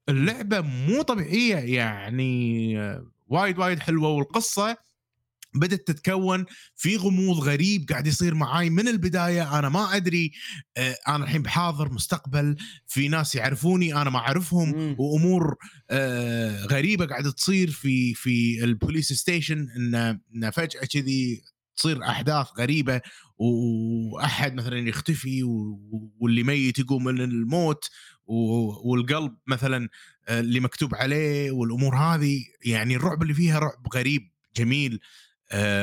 [0.10, 4.10] اللعبة مو طبيعية يعني آه، وايد وايد حلوة.
[4.10, 4.78] والقصة
[5.54, 6.46] بدت تتكون
[6.76, 9.60] في غموض غريب قاعد يصير معاي من البداية.
[9.60, 10.32] أنا ما أدري
[10.78, 12.56] آه، أنا الحين بحاضر مستقبل
[12.88, 14.96] في ناس يعرفوني أنا ما أعرفهم.
[15.00, 15.56] وأمور
[15.90, 19.96] آه، غريبة قاعدة تصير في في ال police station إن
[20.36, 21.42] إن فجأة كذي
[21.80, 23.02] تصير أحداث غريبة
[23.38, 25.44] وأحد مثلا يختفي
[26.20, 27.90] واللي ميت يقوم من الموت
[28.86, 29.90] والقلب مثلا
[30.28, 32.40] آه، اللي مكتوب عليه والأمور هذه.
[32.66, 34.22] يعني الرعب اللي فيها رعب غريب
[34.58, 35.00] جميل.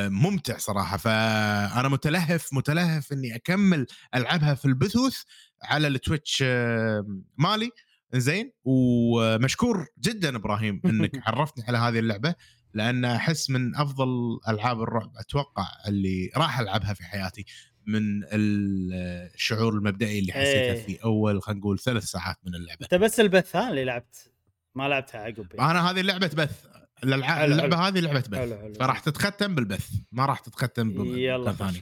[0.09, 0.97] ممتع صراحة.
[0.97, 5.21] فأنا متلهف متلهف إني أكمل ألعبها في البثوث
[5.63, 7.69] على التويتش آه، مالي.
[8.13, 12.35] زين؟ ومشكور جدا إبراهيم إنك عرفتني على هذه اللعبة
[12.73, 14.07] لأن أحس من أفضل
[14.47, 17.45] ألعاب الرعب أتوقع اللي راح ألعبها في حياتي
[17.85, 20.85] من ال- الشعور المبدئي اللي حسيته إيه.
[20.85, 22.79] في أول خلينا نقول ثلاث ساعات من اللعبة.
[22.83, 24.31] أنت بس البث ها اللي لعبت
[24.75, 25.47] ما لعبتها عقب.
[25.59, 26.65] أنا هذه لعبه بث.
[27.03, 27.77] اللعبه.
[27.87, 28.77] هذه لعبة بث.
[28.79, 29.89] فراح تتختم بالبث.
[30.11, 31.81] ما راح تتختم يلا ثاني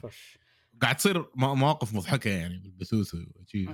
[0.82, 3.66] قاعد تصير مو- مواقف مضحكة يعني بالبثوث في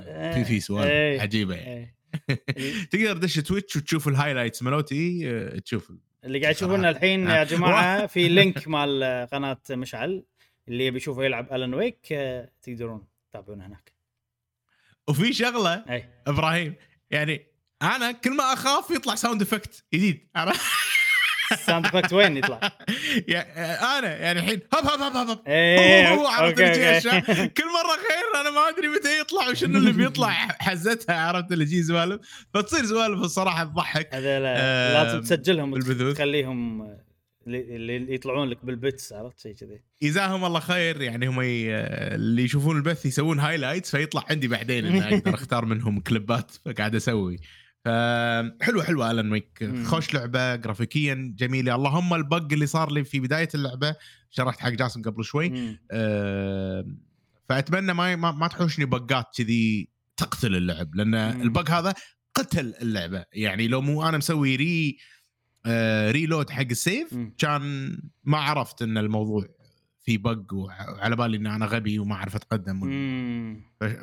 [0.45, 0.61] في إيه.
[0.61, 1.95] سوالف عجيبة يعني.
[2.29, 2.45] إيه.
[2.91, 5.93] تقدر تدش Twitch وتشوف ال highlights مالوتي آه، تشوف
[6.25, 7.45] اللي قاعد يشوفونه الحين يا آه.
[7.45, 10.25] جماعة في link مال قناة مشعل
[10.69, 13.93] اللي يبي يشوفه يلعب Alan Wake آه، تقدرون تتابعونه هناك.
[15.09, 15.85] وفي شغلة
[16.27, 16.75] إبراهيم
[17.11, 17.47] يعني
[17.83, 20.29] أنا كل ما أخاف يطلع sound effect جديد
[21.53, 22.61] ال sound effect وين يطلع؟
[23.99, 25.39] أنا يعني الحين هب هب هب هب هب.
[25.47, 26.61] إيه هو- عرفت.
[26.61, 30.31] كل مرة خير أنا ما أدري متى يطلع وشنو اللي بيطلع.
[30.67, 32.21] حزتها عرفت اللي جي سوالف
[32.55, 34.15] فتصير سوالف الصراحة تضحك.
[34.15, 36.17] هذا لا آه، لازم تسجلهم بالبثوث.
[36.17, 37.05] تخليهم آه،
[37.47, 39.81] اللي يطلعون لك بالبتس عرفت؟ شيء كذي.
[40.03, 41.03] جزاهم الله خير.
[41.03, 41.45] يعني هم ي...
[42.15, 47.39] اللي يشوفون البث يسوون highlights فيطلع عندي بعدين ان أقدر أختار منهم كليبات فقاعد أسوي.
[47.85, 49.71] فحلوه حلوة Alan Wake.
[49.85, 53.97] خوش لعبة جرافيكيا جميلة اللهم ال bug اللي صار لي في بداية اللعبة
[54.31, 55.79] شرحت حق جاسم قبل شوي.
[55.91, 56.87] آه،
[57.49, 61.15] فأتمنى ما ما, تحوشني بقات كذي تقتل اللعب لأن.
[61.15, 61.95] ال bug هذا
[62.35, 64.99] قتل اللعبة يعني لو مو أنا مسوي ري
[65.67, 67.35] آه reload حق السيف مم.
[67.39, 67.63] كان
[68.25, 69.47] ما عرفت إن الموضوع
[70.05, 72.81] في bug وعلى بالي إن أنا غبي وما أعرف أتقدم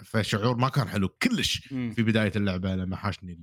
[0.04, 1.94] فشعور ما كان حلو كلش مم.
[1.96, 3.40] في بداية اللعبة لما حاشني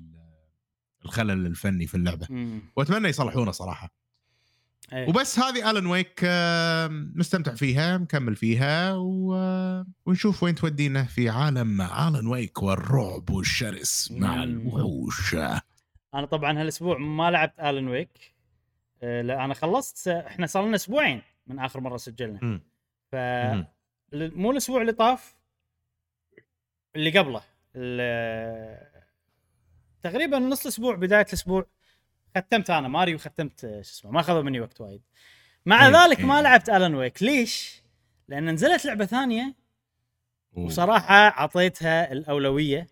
[1.07, 2.61] الخلل الفني في اللعبة مم.
[2.76, 3.90] وأتمنى يصلحونه صراحة
[4.92, 5.09] إيه.
[5.09, 9.34] وبس هذه Alan Wake آه، مستمتع فيها مكمل فيها و...
[10.07, 14.42] ونشوف وين تودينا في عالم الن ويك والرعب والشرس مع.
[14.42, 15.34] الوحوش
[16.14, 18.34] أنا طبعا هالأسبوع ما لعبت الن ويك
[19.02, 22.61] آه، لا أنا خلصت إحنا صار لنا أسبوعين من آخر مرة سجلنا مم.
[23.12, 23.16] ف
[24.12, 25.34] مو الأسبوع اللي طاف
[26.96, 27.42] اللي قبله
[30.03, 31.66] تقريبا نص الأسبوع بداية الأسبوع
[32.36, 35.03] ختمت أنا ماريو ختمت آه، شو اسمه ما أخذوا مني وقت وايد
[35.66, 36.26] مع إيه، ذلك إيه.
[36.26, 37.82] ما لعبت Alan Wake ليش؟
[38.28, 39.55] لأن نزلت لعبة ثانية.
[40.53, 42.86] وصراحة أعطيتها الأولوية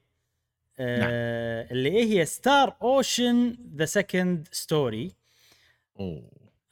[0.79, 5.13] آه اللي هي Star Ocean The Second Story.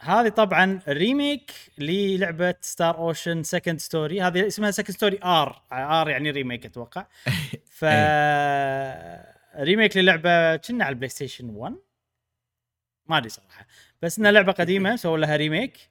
[0.00, 6.30] هذه طبعا remake للعبة Star Ocean Second Story هذه اسمها Second Story R R يعني
[6.30, 7.06] remake أتوقع
[7.78, 7.84] ف
[9.56, 11.76] remake للعبة كنا على ال PlayStation 1
[13.06, 13.66] ما أدري صراحة.
[14.02, 15.90] بس إنها لعبة قديمة سووا لها remake.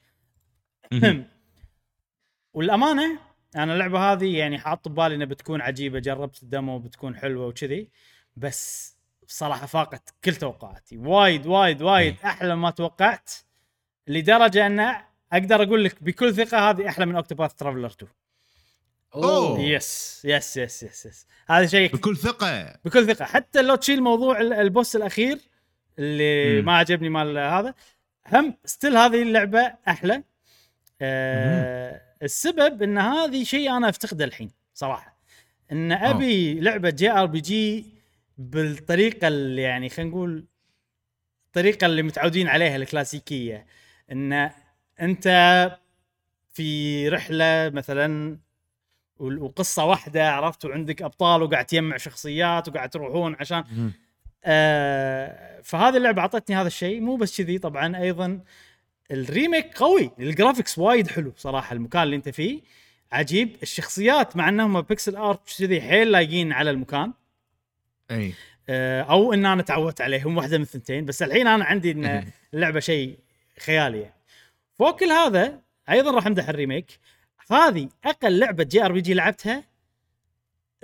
[2.55, 3.19] والأمانة
[3.55, 5.99] أنا اللعبة هذه يعني حاط ببالي إنها بتكون عجيبة.
[5.99, 7.91] جربت ال demo بتكون حلوة وكذي.
[8.35, 8.95] بس
[9.27, 10.97] بصراحه فاقت كل توقعاتي.
[10.97, 12.15] وايد وايد وايد.
[12.25, 13.31] أحلى ما توقعت.
[14.07, 14.79] لدرجة إن
[15.33, 18.11] أقدر أقول لك بكل ثقة هذه أحلى من Octopath Traveler 2
[19.15, 19.59] أوه.
[19.59, 22.75] yes yes yes yes yes هذا شيء بكل ثقة.
[22.85, 23.25] بكل ثقة.
[23.25, 25.37] حتى لو تشيل موضوع ال- ال boss الأخير
[25.99, 26.65] اللي مم.
[26.65, 27.73] ما عجبني مال هذا
[28.27, 30.23] هم still هذه اللعبة أحلى.
[31.01, 35.17] آه السبب إن هذه شيء أنا أفتقده الحين صراحة.
[35.71, 37.85] إن أبي لعبة JRPG
[38.37, 40.45] بالطريقة اللي يعني خلينا نقول
[41.47, 43.65] الطريقة اللي متعودين عليها الكلاسيكية.
[44.11, 44.49] إن
[45.01, 45.27] أنت
[46.53, 48.37] في رحلة مثلا
[49.21, 53.63] وقصة واحدة عرفت؟ وعندك أبطال وقاعد تجمع شخصيات وقاعد تروحون عشان.
[54.43, 58.39] آه فهذه اللعبة أعطتني هذا الشيء مو بس كذي طبعا أيضا
[59.11, 62.61] ال remake قوي ال graphics وايد حلو صراحة المكان اللي أنت فيه
[63.11, 63.55] عجيب.
[63.63, 67.13] الشخصيات مع إنهم pixel art كذي حيل لايقين على المكان.
[68.11, 68.33] أي.
[68.69, 72.79] آه أو إن أنا تعودت عليهم واحدة من الثنتين بس الحين أنا عندي إن اللعبة
[72.79, 73.19] شيء
[73.59, 74.13] خيالي يعني.
[74.79, 76.99] فوق كل هذا أيضا راح أمدح ال remake.
[77.53, 79.63] هذه أقل لعبة JRPG لعبتها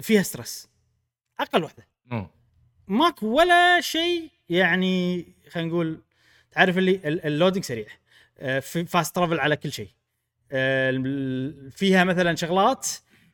[0.02, 0.70] فيها stress.
[1.40, 1.88] أقل واحدة.
[2.12, 2.30] أوه.
[2.88, 6.02] ماكو ولا شيء يعني خلينا نقول
[6.52, 7.88] تعرف اللي ال- ال loading سريع.
[8.38, 9.90] آه، fast travel على كل شيء.
[10.52, 10.92] آه،
[11.72, 12.88] فيها مثلا شغلات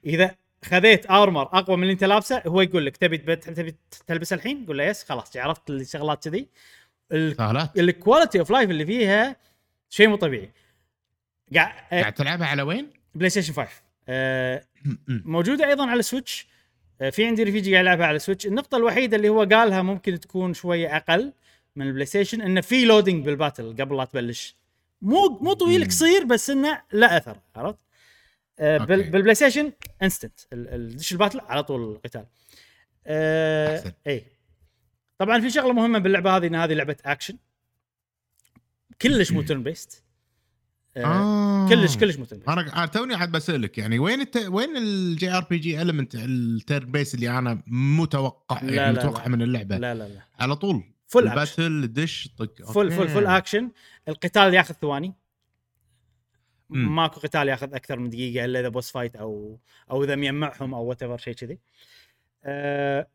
[0.05, 3.75] إذا خذيت armor أقوى من اللي أنت لابسه هو يقول لك تبي تب- تبي
[4.07, 6.49] تلبس الحين؟ قول له yes خلاص عرفت الشغلات كذي.
[7.77, 9.35] ال quality of life اللي فيها
[9.89, 10.51] شيء مو طبيعي.
[11.55, 13.69] قاعد قاعد تلعبها على وين؟ PlayStation 5
[14.07, 14.63] آه،
[15.07, 16.47] موجودة أيضا على Switch.
[17.01, 18.47] آه، في عندي رفيجي قاعد يلعبها على Switch.
[18.47, 21.33] النقطة الوحيدة اللي هو قالها ممكن تكون شوية أقل
[21.75, 24.55] من ال PlayStation إنه في loading بال battle قبل لا تبلش.
[25.01, 25.85] مو مو طويل.
[25.85, 27.79] قصير بس إنه لا أثر عرفت؟
[28.59, 28.77] آه،.
[28.77, 29.71] بال PlayStation
[30.03, 32.25] instant دش ال battle على طول القتال.
[33.07, 33.91] آه، أحسن.
[34.07, 34.23] اي
[35.17, 37.37] طبعا في شغلة مهمة باللعبة هذه إن هذه لعبة اكشن
[39.01, 40.02] كلش مو turn based
[40.97, 41.69] آه.
[41.69, 44.37] كلش كلش based أنا توني عاد بسالك يعني وين الت...
[44.37, 49.29] وين ال JRPG element ال turn based اللي أنا متوقع لا، يعني لا، متوقع لا.
[49.29, 50.21] من اللعبة؟ لا لا لا.
[50.39, 50.83] على طول.
[51.07, 52.71] full ال battle دش طق.
[52.71, 53.07] full full.
[53.07, 53.71] full action
[54.07, 55.13] القتال ياخذ ثواني.
[56.69, 56.95] مم.
[56.95, 59.59] ماكو قتال ياخذ أكثر من دقيقة إلا إذا boss fight أو
[59.91, 61.59] أو إذا مجمعهم أو وايد شيء كذي.
[62.43, 63.07] أه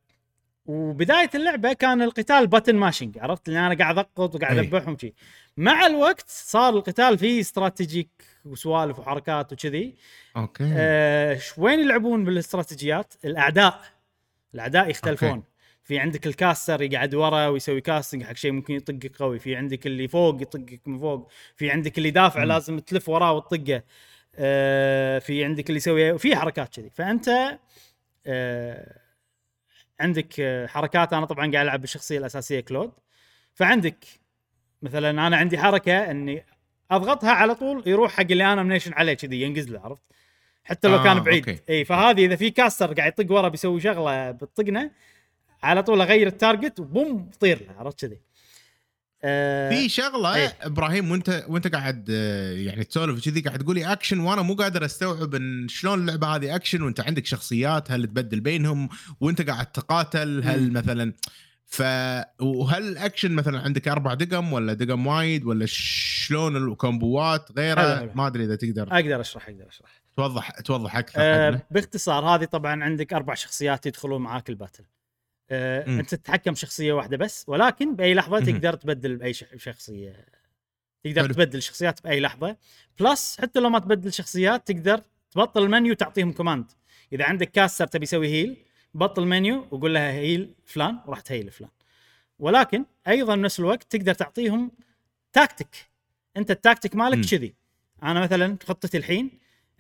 [0.69, 4.65] وبداية اللعبة كان القتال button mashing عرفت؟ اللي أنا قاعد أقط وقاعد أي.
[4.65, 5.15] أذبحهم شي
[5.57, 8.09] مع الوقت صار القتال فيه strategic
[8.45, 9.95] وسوالف وحركات وكذي.
[10.37, 10.65] okay.
[10.77, 13.81] آه وين يلعبون بالاستراتيجيات؟ الأعداء.
[14.55, 15.29] الأعداء يختلفون.
[15.29, 15.43] okay.
[15.83, 19.39] في عندك ال caster يقعد ورا ويسوي casting حق شيء ممكن يطقك قوي.
[19.39, 21.29] في عندك اللي فوق يطقك من فوق.
[21.57, 22.49] في عندك اللي دافع مم.
[22.49, 23.83] لازم تلف وراه وتطقه.
[24.37, 26.91] آه في عندك اللي يسوي في حركات كذي.
[26.91, 27.59] فأنت
[28.27, 29.08] آه
[30.01, 32.93] عندك آه، حركات أنا طبعا قاعد ألعب بالشخصية الأساسية كلود.
[33.55, 34.05] فعندك
[34.83, 36.45] مثلا أنا عندي حركة إني
[36.91, 40.03] أضغطها على طول يروح حق اللي أنا mention عليه كذي ينقز له عرفت؟
[40.65, 41.49] حتى لو آه، كان بعيد.
[41.49, 41.63] okay.
[41.69, 44.91] إي فهذه إذا في caster قاعد يطق ورا بيسوي شغلة بتطقنا
[45.63, 48.21] على طول أغير ال target و boom طير له عرفت كذي؟
[49.25, 50.57] آه في شغلة إيه.
[50.63, 55.35] إبراهيم وانت وأنت قاعد آه، يعني تسولف كذي قاعد تقولي اكشن وأنا مو قادر أستوعب
[55.35, 58.89] إن شلون اللعبة هذه اكشن وأنت عندك شخصيات هل تبدل بينهم
[59.21, 60.73] وأنت قاعد تقاتل هل مم.
[60.73, 61.13] مثلا
[61.67, 61.83] ف
[62.41, 68.13] وهل الاكشن مثلا عندك أربع دقم ولا دقم وايد ولا شلون ال combo ات غيره.
[68.15, 71.61] ما أدري إذا تقدر أقدر أشرح أقدر أشرح توضح توضح أكثر حقنا.
[71.71, 74.85] باختصار هذه طبعا عندك أربع شخصيات يدخلون معاك ال battle
[75.51, 75.87] آه.
[76.01, 78.41] أنت تتحكم شخصية واحدة بس ولكن بأي لحظة.
[78.41, 80.27] تقدر تبدل بأي شخ- شخصية
[81.05, 81.33] تقدر حلو.
[81.35, 82.57] تبدل شخصيات بأي لحظة
[83.01, 86.67] plus حتى لو ما تبدل شخصيات تقدر تبطل المنيو تعطيهم command
[87.13, 88.57] إذا عندك caster تبي يسوي heal
[88.95, 91.71] بطل منيو وقول لها heal فلان وراح تهيل فلان
[92.39, 94.71] ولكن أيضا بنفس الوقت تقدر تعطيهم
[95.33, 95.89] تاكتيك
[96.37, 96.97] أنت التاكتيك.
[96.97, 97.55] مالك كذي
[98.03, 99.31] أنا مثلا خطتي الحين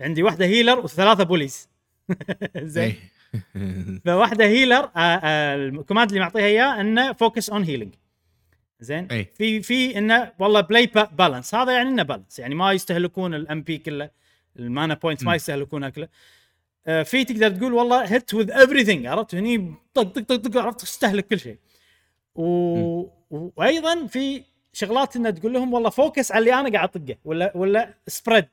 [0.00, 1.68] عندي واحدة healer وثلاثة bullies
[2.56, 2.98] زين إيه.
[4.04, 7.94] فواحده healer آه، آه، ال command اللي معطيها إياه إنه focus on healing
[8.80, 9.24] زين؟ أي.
[9.24, 13.78] في في إنه والله play balance هذا يعني إنه balance يعني ما يستهلكون ال MP
[13.78, 14.10] كله
[14.58, 15.34] ال mana points ما.
[15.34, 16.08] يستهلكونها كله
[16.86, 20.80] آه، في تقدر تقول والله hit with every عرفت؟ هني طق طق طق طق عرفت؟
[20.80, 21.58] تستهلك كل شيء.
[22.34, 23.06] و...
[23.30, 27.94] وأيضا في شغلات انها تقول لهم والله focus على اللي أنا قاعد أطقه ولا ولا
[28.06, 28.48] spread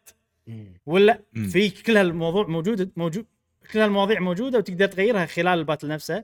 [0.85, 1.19] ولا.
[1.51, 3.25] في كل هالموضوع موجود موجود
[3.71, 6.23] كل هالمواضيع موجودة وتقدر تغيرها خلال ال battle نفسه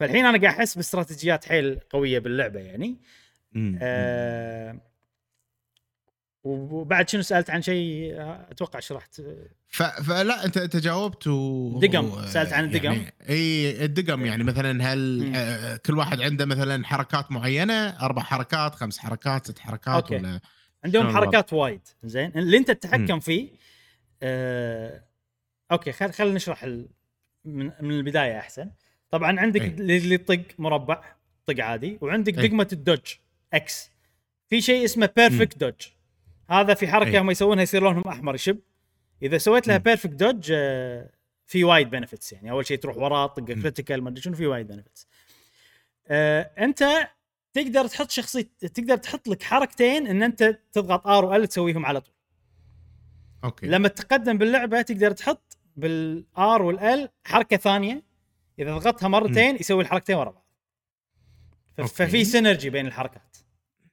[0.00, 2.96] فالحين أنا قاعد أحس باستراتيجيات حيل قوية باللعبة يعني.
[3.82, 4.80] آه
[6.44, 9.22] وبعد شنو سألت عن شيء آه، أتوقع شرحت
[9.68, 9.82] ف...
[9.82, 12.26] فلا أنت أنت جاوبت و دقم.
[12.26, 12.84] سألت عن الدقم.
[12.84, 15.32] يعني إي الدقم يعني مثلا هل مم.
[15.36, 20.16] آه، كل واحد عنده مثلا حركات معينة أربع حركات خمس حركات ست حركات okay.
[20.16, 20.40] ولا
[20.84, 23.50] عندهم حركات وايد زين اللي أنت تتحكم فيه
[24.22, 25.02] آه
[25.72, 26.88] okay خل خلينا نشرح ال...
[27.44, 28.70] من, من البداية أحسن
[29.10, 29.60] طبعا عندك.
[29.60, 31.04] اللي اللي يطق مربع
[31.46, 32.48] طق عادي وعندك أي.
[32.48, 33.14] دقمة ال dodge
[33.52, 33.90] X
[34.48, 35.74] في شيء اسمه perfect dodge
[36.50, 37.18] هذا في حركة أي.
[37.18, 38.58] هم يسوونها يصير لونهم أحمر يشب
[39.22, 39.76] إذا سويت لها.
[39.76, 41.10] perfect dodge آه
[41.46, 43.44] في وايد benefits يعني أول شيء تروح وراه طق.
[43.44, 45.08] critical ما أدري شنو في وايد benefits
[46.06, 46.84] آه أنت
[47.52, 52.00] تقدر تحط شخصية تقدر تحط لك حركتين إن أنت تضغط R و L تسويهم على
[52.00, 52.14] طول
[53.44, 58.02] okay لما تتقدم باللعبة تقدر تحط بال R وال L حركة ثانية
[58.58, 61.88] إذا ضغطها مرتين يسوي الحركتين ورا بعض.
[61.88, 63.36] ففي synergy بين الحركات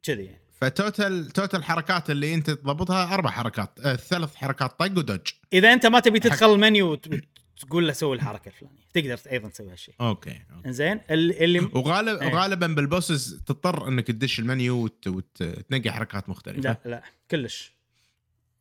[0.04, 0.42] كذي يعني.
[0.52, 5.28] ف total total حركات اللي أنت تضبطها أربع حركات آه ثلاث حركات طق و dodge.
[5.54, 7.10] إذا أنت ما تبي تدخل المنيو وت-
[7.58, 9.96] وتقول له سوي الحركة الفلانية تقدر أيضا تسوي هالشيء.
[10.02, 11.00] okay, okay.
[11.10, 12.36] اللي وغالب إيه.
[12.36, 15.08] غالبا بال bosses تضطر إنك تدش المنيو وت...
[15.08, 15.42] وت...
[15.42, 16.62] وتنقي حركات مختلفة.
[16.62, 17.79] لا لا كلش.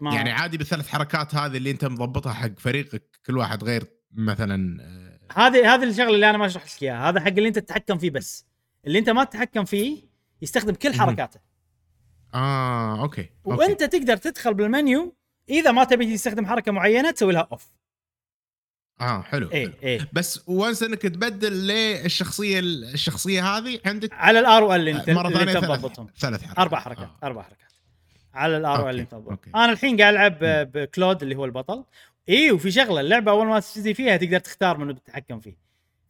[0.01, 4.83] ما يعني عادي بالثلاث حركات هذه اللي انت مضبطها حق فريقك كل واحد غير مثلا
[4.83, 7.99] آه، هذه هذه الشغلة اللي أنا ما شرحت لك إياها هذا حق اللي أنت تتحكم
[7.99, 8.47] فيه بس
[8.87, 10.09] اللي أنت ما تتحكم فيه
[10.43, 10.95] يستخدم كل.
[10.95, 11.41] حركاته
[12.35, 13.59] آه okay, okay.
[13.59, 15.17] وأنت تقدر تدخل بالمنيو
[15.49, 17.67] إذا ما تبي تستخدم حركة معينة تسوي لها off
[19.01, 19.75] آه حلو, اي حلو.
[19.83, 25.11] اي بس once إنك تبدل للشخصية الشخصية هذه عندك على ال R وال L انت
[25.11, 25.53] مرة ثانية
[26.19, 27.27] ثلاث حركات أربع حركات آه.
[27.27, 27.68] أربع حركات
[28.39, 29.51] على ال R وال L okay.
[29.55, 30.39] أنا الحين قاعد ألعب
[30.73, 31.85] بكلود اللي هو البطل.
[32.29, 35.57] إي وفي شغلة اللعبة أول ما تبتدي فيها تقدر تختار منو بتتحكم فيه.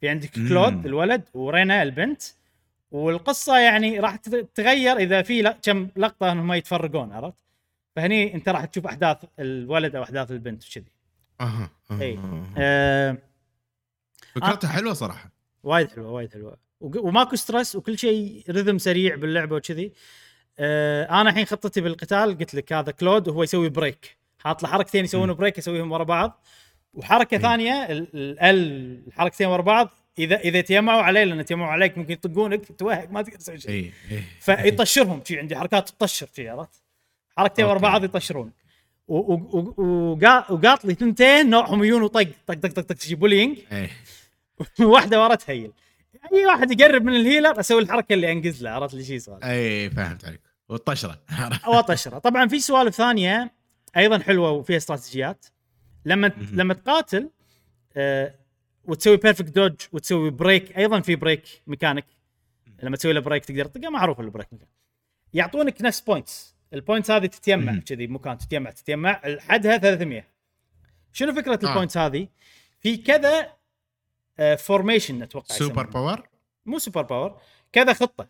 [0.01, 0.49] في عندك مم.
[0.49, 2.21] كلود الولد ورينا البنت.
[2.91, 7.37] والقصة يعني راح تت- تغير إذا في كم لقطة إنهم يتفرقون عرفت؟
[7.95, 10.91] فهني أنت راح تشوف أحداث الولد أو أحداث البنت وكذي.
[11.41, 11.69] أها.
[11.91, 12.19] إي.
[12.57, 13.17] آه
[14.35, 15.31] فكرتها حلوة صراحة.
[15.63, 16.57] وايد حلوة وايد حلوة.
[16.81, 19.91] وماكو stress وكل شيء rhythm سريع باللعبة وكذي.
[20.59, 25.03] آه أنا الحين خطتي بالقتال قلت لك هذا كلود وهو يسوي break حاط له حركتين
[25.05, 25.33] يسوون.
[25.33, 26.43] break يسويهم ورا بعض.
[26.93, 27.43] وحركة مم.
[27.43, 29.89] ثانية ال- ال ال- الحركتين ورا بعض
[30.19, 33.71] اذا إذا تجمعوا عليه لأن تجمعوا عليك ممكن يطقونك توهق ما تقدر تسوي شيء.
[33.71, 36.81] اي اي فيطشرهم شي عندي حركات تطشر شي عرفت؟
[37.37, 37.77] حركتين ورا.
[37.79, 38.51] بعض يطشرون.
[39.07, 43.89] وقاط لي ثنتين نوعهم يجون وطق طق طق طق طق شي bullying اي
[44.85, 45.71] واحدة ورا تهيل.
[46.33, 49.39] أي واحد يقرب من ال healer أسوي الحركة اللي أنقز له عرفت؟ لي شي صار
[49.43, 50.39] اي فهمت عليك.
[50.69, 51.21] والطشرة
[51.65, 53.51] أو اطشره طبعا في سوالف ثانية
[53.97, 55.45] أيضا حلوة وفيها استراتيجيات
[56.05, 56.27] لما.
[56.51, 57.29] لما تقاتل
[57.97, 58.35] آه
[58.83, 62.05] وتسوي perfect dodge وتسوي break أيضا في break mechanic
[62.83, 64.73] لما تسوي له break تقدر تطقه معروف ال break mechanic
[65.33, 67.79] يعطونك نفس points ال points هذه تتجمع.
[67.79, 70.25] كذي بمكان تتجمع تتجمع حدها 300
[71.13, 71.69] شنو فكرة آه.
[71.69, 72.27] ال points هذه؟
[72.79, 73.53] في كذا
[74.57, 75.85] formation أتوقع super.
[75.85, 76.27] power
[76.65, 77.41] مو super power
[77.73, 78.27] كذا خطة.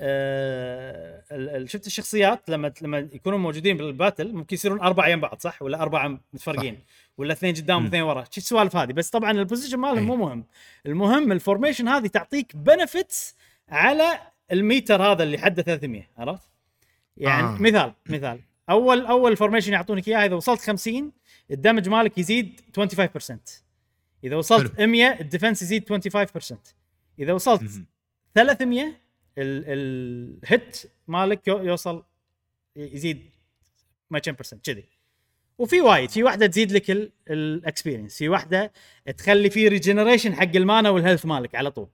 [0.00, 5.62] آه شفت الشخصيات لما لما يكونوا موجودين بال battle ممكن يصيرون أربعة يم بعض صح؟
[5.62, 6.78] ولا أربعة متفرقين؟
[7.18, 7.84] ولا اثنين قدام.
[7.84, 8.92] واثنين ورا؟ شو السوالف هذه.
[8.92, 10.04] بس طبعا ال position مالهم أي.
[10.04, 10.44] مو مهم.
[10.86, 13.34] المهم ال formation هذه تعطيك benefits
[13.68, 14.18] على
[14.52, 16.42] الميتر هذا اللي حده 300 عرفت؟
[17.16, 17.56] يعني آه.
[17.60, 18.40] مثال مثال.
[18.70, 21.12] أول أول formation يعطونك اياه إذا وصلت 50
[21.50, 23.32] ال damage مالك يزيد 25%
[24.24, 26.54] إذا وصلت 100 ال defense يزيد 25%
[27.18, 27.86] إذا وصلت مم.
[28.34, 28.94] 300 ال-
[29.38, 32.04] ال hit مالك يو- يوصل
[32.76, 33.30] يزيد
[34.10, 34.84] ما كم percent كذي.
[35.58, 36.90] وفي وايد في واحدة تزيد لك
[37.30, 38.72] ال experience في واحدة
[39.18, 41.88] تخلي في regeneration حق ال mana وال health مالك على طول.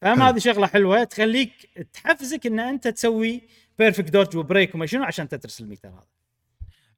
[0.00, 0.22] فهم.
[0.22, 1.52] هذه شغلة حلوة تخليك
[1.92, 3.40] تحفزك إن أنت تسوي
[3.78, 6.06] perfect dodge و break وما شنو عشان تدرس الميتر هذا.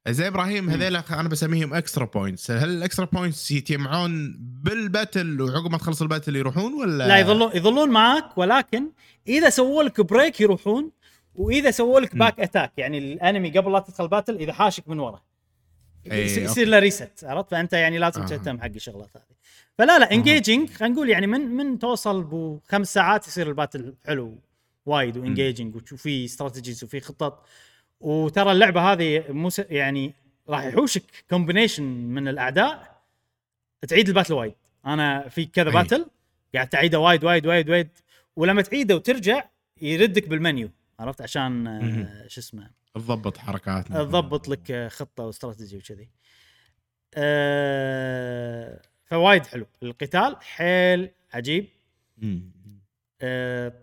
[0.09, 5.71] زي إبراهيم هذيل أنا بسميهم extra points هل ال extra points يتجمعون بال battle وعقب
[5.71, 8.91] ما تخلص الباتل يروحون ولا؟ لا يظلون يظلون معاك ولكن
[9.27, 10.91] إذا سووا لك break يروحون
[11.35, 12.15] وإذا سووا لك.
[12.15, 15.21] back attack يعني ال enemy قبل لا تدخل battle إذا حاشك من ورا.
[16.11, 18.25] إيه، يصير- له reset عرفت؟ فأنت يعني لازم آه.
[18.25, 19.23] تهتم حق الشغلات هذه.
[19.77, 24.37] فلا لا engaging خلينا نقول يعني من من توصل بخمس ساعات يصير ال battle حلو
[24.85, 27.45] وايد و engaging فيه strategies وفي خطط.
[27.99, 30.13] وترى اللعبة هذه مو يعني
[30.49, 33.01] راح يحوشك combination من الأعداء
[33.87, 34.55] تعيد ال battle وايد.
[34.85, 35.69] أنا في كذا.
[35.69, 36.05] battle
[36.55, 37.89] قاعد تعيده وايد وايد وايد وايد.
[38.35, 39.43] ولما تعيده وترجع
[39.81, 40.69] يردك بالمنيو
[40.99, 42.27] عرفت؟ عشان آه،.
[42.27, 46.09] شو اسمه؟ تضبط حركات تضبط لك آه، خطة واستراتيجي وكذي.
[47.15, 49.65] أه فوايد حلو.
[49.83, 51.67] القتال حيل عجيب.
[53.21, 53.73] أه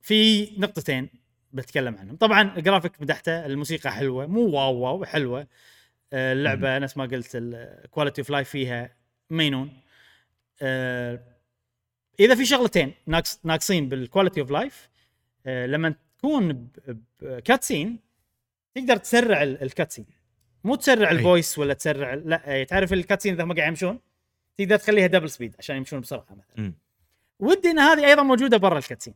[0.00, 1.08] في نقطتين.
[1.54, 2.16] بتكلم عنهم.
[2.16, 5.46] طبعا الجرافيك مدحته الموسيقى حلوة مو wow wow حلوة.
[6.12, 8.96] أه اللعبة نفس ما قلت ال quality of life فيها
[9.30, 9.72] مليون.
[10.62, 11.20] أه
[12.20, 14.88] إذا في شغلتين ناقص ناقصين بال quality of life
[15.46, 16.68] لما تكون
[17.20, 17.98] ب cutscene
[18.74, 20.06] تقدر تسرع ال- ال cutscene
[20.64, 21.10] مو تسرع.
[21.10, 24.00] ال voice ولا تسرع لا أي، تعرف ال cutscene إذا هم قاعد يمشون؟
[24.58, 26.72] تقدر تخليها double speed عشان يمشون بسرعة مثلا.
[27.38, 29.14] ودي إن هذه أيضا موجودة برا ال cutscene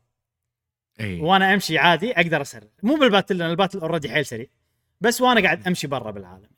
[1.00, 1.20] إي.
[1.20, 2.68] وأنا أمشي عادي أقدر أسرع.
[2.82, 4.46] مو بال battle لأن ال battle already حيل سريع.
[5.00, 6.50] بس وأنا قاعد أمشي برا بالعالم.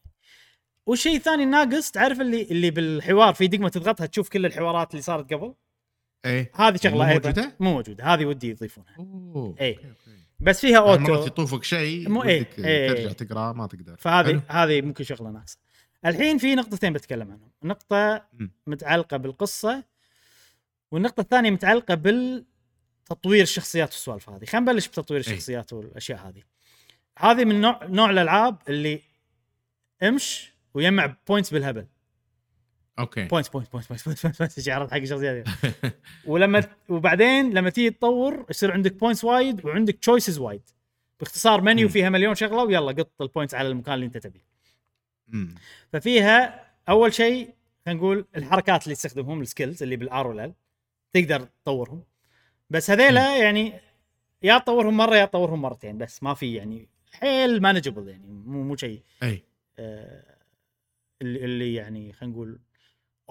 [0.87, 5.33] والشيء الثاني الناقص تعرف اللي اللي بالحوار في دقمة تضغطها تشوف كل الحوارات اللي صارت
[5.35, 5.55] قبل؟
[6.27, 6.51] إي.
[6.55, 7.29] هذه شغلة مو أيضا.
[7.29, 8.05] موجودة؟ مو موجودة.
[8.05, 8.97] هذه ودي يضيفونها.
[8.99, 9.79] okay.
[10.41, 12.89] بس فيها يعني مرات auto يطوفك شيء مو- ودك إيه.
[12.89, 13.97] ترجع تقرأ ما تقدر.
[13.97, 14.43] فهذه.
[14.49, 15.59] هذه ممكن شغلة ناقصة.
[16.07, 17.51] الحين في نقطتين بتكلم عنهم.
[17.65, 18.51] نقطة مم.
[18.67, 19.85] متعلقة بالقصة
[20.91, 21.95] والنقطة الثانية متعلقة
[23.11, 25.21] بالتطوير الشخصيات والسوالف هذه خلينا نبلش بتطوير.
[25.21, 26.43] الشخصيات والأشياء هذه
[27.19, 29.01] هذه من نوع نوع الألعاب اللي
[30.03, 31.87] أمش ويجمع points بالهبل
[32.99, 35.49] okay points points points points points عرفت حق الشخصيات.
[36.27, 40.63] ولما وبعدين لما تيجي تطور يصير عندك points وايد وعندك choices وايد
[41.21, 41.89] باختصار منيو.
[41.89, 44.45] فيها مليون شغلة ويلا قط ال points على المكان اللي انت تبيه.
[45.93, 47.55] ففيها أول شيء
[47.87, 50.53] خلينا نقول الحركات اللي تستخدمهم ال skills اللي بال R وال L
[51.13, 52.03] تقدر تطورهم
[52.71, 53.81] بس هذيلا يعني
[54.43, 58.77] يا تطورهم مرة يا تطورهم مرتين بس ما في يعني حيل manageable يعني مو مو
[58.77, 59.03] شيء.
[59.23, 59.43] أي.
[59.79, 60.37] آه،
[61.23, 62.59] اللي اللي يعني خلينا نقول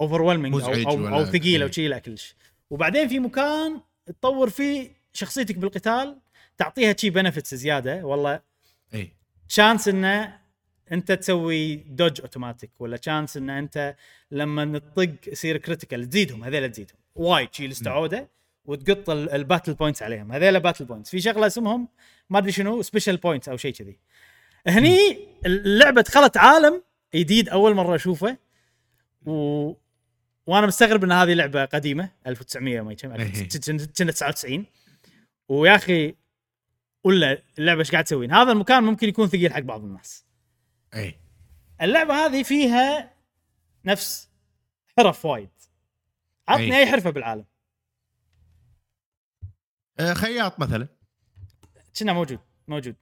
[0.00, 1.72] over أو أو, أو ثقيل أو إيه.
[1.72, 2.34] شيء لا كلش
[2.70, 6.18] وبعدين في مكان تطور فيه شخصيتك بالقتال
[6.56, 8.40] تعطيها شي benefits زيادة والله
[8.94, 9.12] أي.
[9.48, 10.40] chance إنه
[10.92, 13.96] أنت تسوي dodge automatic ولا chance ان أنت
[14.30, 16.96] لما تطق يصير critical تزيدهم هذيلا تزيدهم.
[17.14, 18.28] وايد شي لستة عوده
[18.64, 20.32] وتقط ال- ال battle points عليهم.
[20.32, 21.88] هذيلا battle points في شغلة اسمهم
[22.30, 23.98] ما أدري شنو special points أو شيء كذي.
[24.66, 26.82] هني اللعبة دخلت عالم
[27.14, 28.36] جديد أول مرة أشوفه
[29.26, 29.32] و...
[30.46, 33.48] وأنا مستغرب إن هذه لعبة قديمة 1900 ما كم إيه.
[33.98, 34.66] كنا 99
[35.48, 36.14] ويا أخي
[37.04, 40.24] ولا اللعبة إيش قاعد تسوين؟ هذا المكان ممكن يكون ثقيل حق بعض الناس.
[40.94, 41.18] اي
[41.82, 43.14] اللعبة هذه فيها
[43.84, 44.30] نفس
[44.98, 45.48] حرف وايد.
[46.48, 46.78] عطني أي.
[46.78, 47.44] أي حرفة بالعالم.
[50.14, 50.88] خياط مثلا
[51.98, 52.38] كنا موجود
[52.68, 52.94] موجود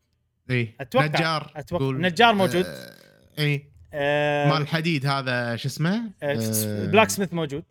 [0.50, 1.84] اي أتوقع- نجار أتوقع.
[1.84, 2.00] قول.
[2.00, 2.64] نجار موجود.
[2.66, 2.94] آه،
[3.38, 7.64] اي آه مال الحديد هذا شو اسمه؟ آه، blacksmith موجود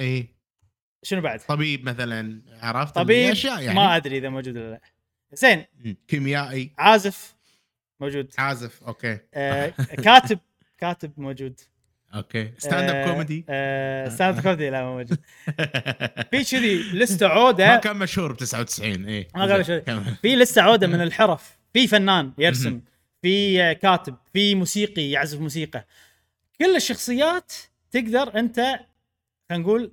[0.00, 0.28] اي
[1.02, 4.80] شنو بعد؟ طبيب مثلا عرفت طبيب اشياء يعني ما أدري إذا موجود ولا لا
[5.32, 5.64] زين.
[6.08, 7.34] كيميائي عازف
[8.00, 9.66] موجود عازف okay آه
[10.04, 10.38] كاتب
[10.78, 11.60] كاتب موجود
[12.14, 12.52] okay.
[12.58, 13.42] stand up comedy
[14.10, 15.18] stand up comedy لا مو موجود.
[16.30, 20.00] في كذي لستة ما عودة كان مشهور ب 99 اي ما كان مشهور.
[20.22, 21.58] في لستة عودة من الحرف.
[21.72, 22.80] في فنان يرسم.
[23.22, 25.86] في كاتب في موسيقي يعزف موسيقى.
[26.60, 27.52] كل الشخصيات
[27.90, 28.60] تقدر أنت
[29.50, 29.92] خلينا نقول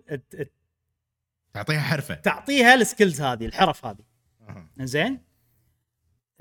[1.53, 2.15] تعطيها حرفة.
[2.15, 4.03] تعطيها ال skills هذه الحرف هذه.
[4.80, 5.27] زين؟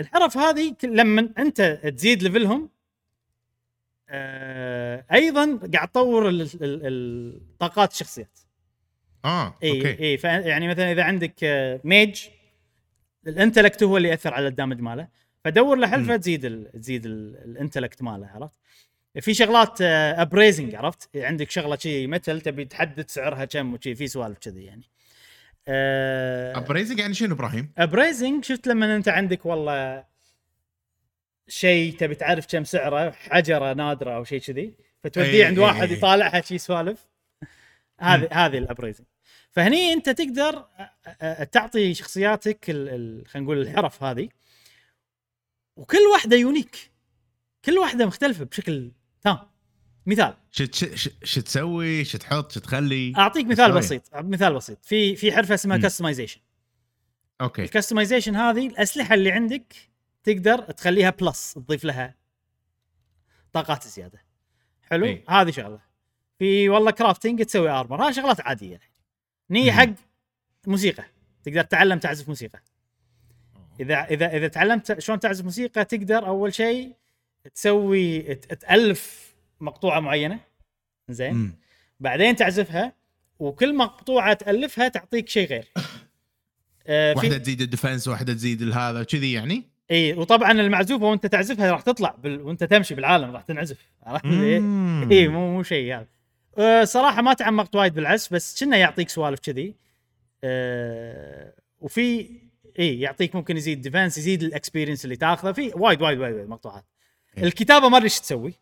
[0.00, 2.70] الحرف هذه لما أنت تزيد level هم
[5.12, 6.46] أيضا قاعد تطور
[7.58, 8.38] طاقات الشخصيات
[9.24, 12.22] آه إي okay إي يعني مثلا إذا عندك آه، mage
[13.26, 15.08] ال intellect هو اللي يأثر على ال damage ماله
[15.44, 16.16] فدور له حلفه.
[16.16, 18.54] تزيد ال تزيد ال- ال intellect ماله عرفت؟
[19.20, 24.38] في شغلات appraising عرفت؟ عندك شغلة شي متل تبي تحدد سعرها كم وشي في سوالف
[24.38, 24.82] كذي يعني.
[26.56, 30.04] appraising يعني شنو إبراهيم؟ appraising شفت لما أنت عندك والله
[31.48, 34.74] شيء تبي تعرف كم سعره حجرة نادرة أو شيء كذي
[35.04, 35.96] فتوديه إي، عند إي، واحد إي.
[35.96, 37.08] يطالعها شي سوالف
[38.00, 39.06] هذه هذه ال appraising
[39.50, 40.66] فهني أنت تقدر
[41.52, 44.28] تعطي شخصياتك خلينا نقول الحرف هذه
[45.76, 46.76] وكل واحدة unique
[47.64, 48.92] كل واحدة مختلفة بشكل
[49.22, 49.38] تام
[50.06, 50.34] مثال
[51.24, 53.78] شو تسوي؟ شو تحط؟ شو تخلي؟ أعطيك مثال شوي.
[53.78, 55.76] بسيط مثال بسيط في في حرفة اسمها.
[55.76, 56.40] customization
[57.40, 59.74] أوكي ال customization هذه الأسلحة اللي عندك
[60.26, 62.14] تقدر تخليها plus تضيف لها
[63.52, 64.22] طاقات زيادة.
[64.82, 65.24] حلو؟ أي.
[65.28, 65.80] هذه شغلة.
[66.38, 68.80] في والله crafting تسوي armor هذه شغلات عادية
[69.50, 69.70] ني مم.
[69.70, 69.88] حق
[70.66, 71.04] موسيقى.
[71.44, 72.62] تقدر تتعلم تعزف موسيقى.
[73.80, 76.94] إذا إذا إذا تعلمت شلون تعزف موسيقى تقدر أول شيء
[77.54, 80.40] تسوي تألف مقطوعة معينة.
[81.08, 81.58] زين.
[82.00, 82.92] بعدين تعزفها
[83.38, 85.72] وكل مقطوعة تألفها تعطيك شيء غير.
[86.86, 91.72] آه واحدة تزيد ال defense واحدة تزيد هذا كذي يعني؟ إي وطبعا المعزوفة وأنت تعزفها
[91.72, 92.40] راح تطلع بال...
[92.40, 93.76] وأنت تمشي بالعالم راح تنعزف.
[94.02, 94.24] عرفت.
[95.12, 96.06] إي مو مو شيء هذا
[96.58, 99.74] أه صراحة ما تعمقت وايد بالعزف بس كنا يعطيك سوالف كذي.
[100.44, 102.30] أه وفي
[102.78, 105.52] إي يعطيك ممكن يزيد defense يزيد ال experience اللي تاخذه.
[105.52, 106.84] في وايد وايد وايد, وايد مقطوعات.
[107.38, 108.54] الكتابة ما أدري إيش تسوي.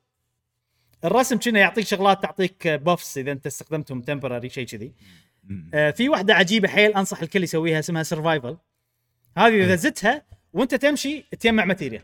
[1.04, 4.92] الرسم كنا يعطيك شغلات تعطيك buffs إذا أنت استخدمتهم temporary شيء كذي.
[5.74, 8.56] آه، في واحدة عجيبة حيل أنصح الكل يسويها اسمها survival
[9.38, 9.74] هذه إذا إيه.
[9.74, 10.22] زدتها
[10.54, 12.02] وانت تمشي تجمع material.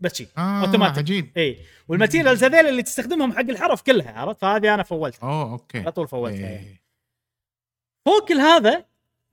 [0.00, 0.28] بس شي.
[0.38, 0.98] آه أوتوماتيك.
[0.98, 1.30] عجيب.
[1.36, 1.58] إي.
[1.88, 5.78] وال materials هذيل اللي تستخدمهم حق الحرف كلها عرفت؟ فهذه أنا فولتها أوه أوكي.
[5.78, 6.44] على طول فولتها إيه.
[6.44, 6.82] يعني.
[8.04, 8.84] فوق كل هذا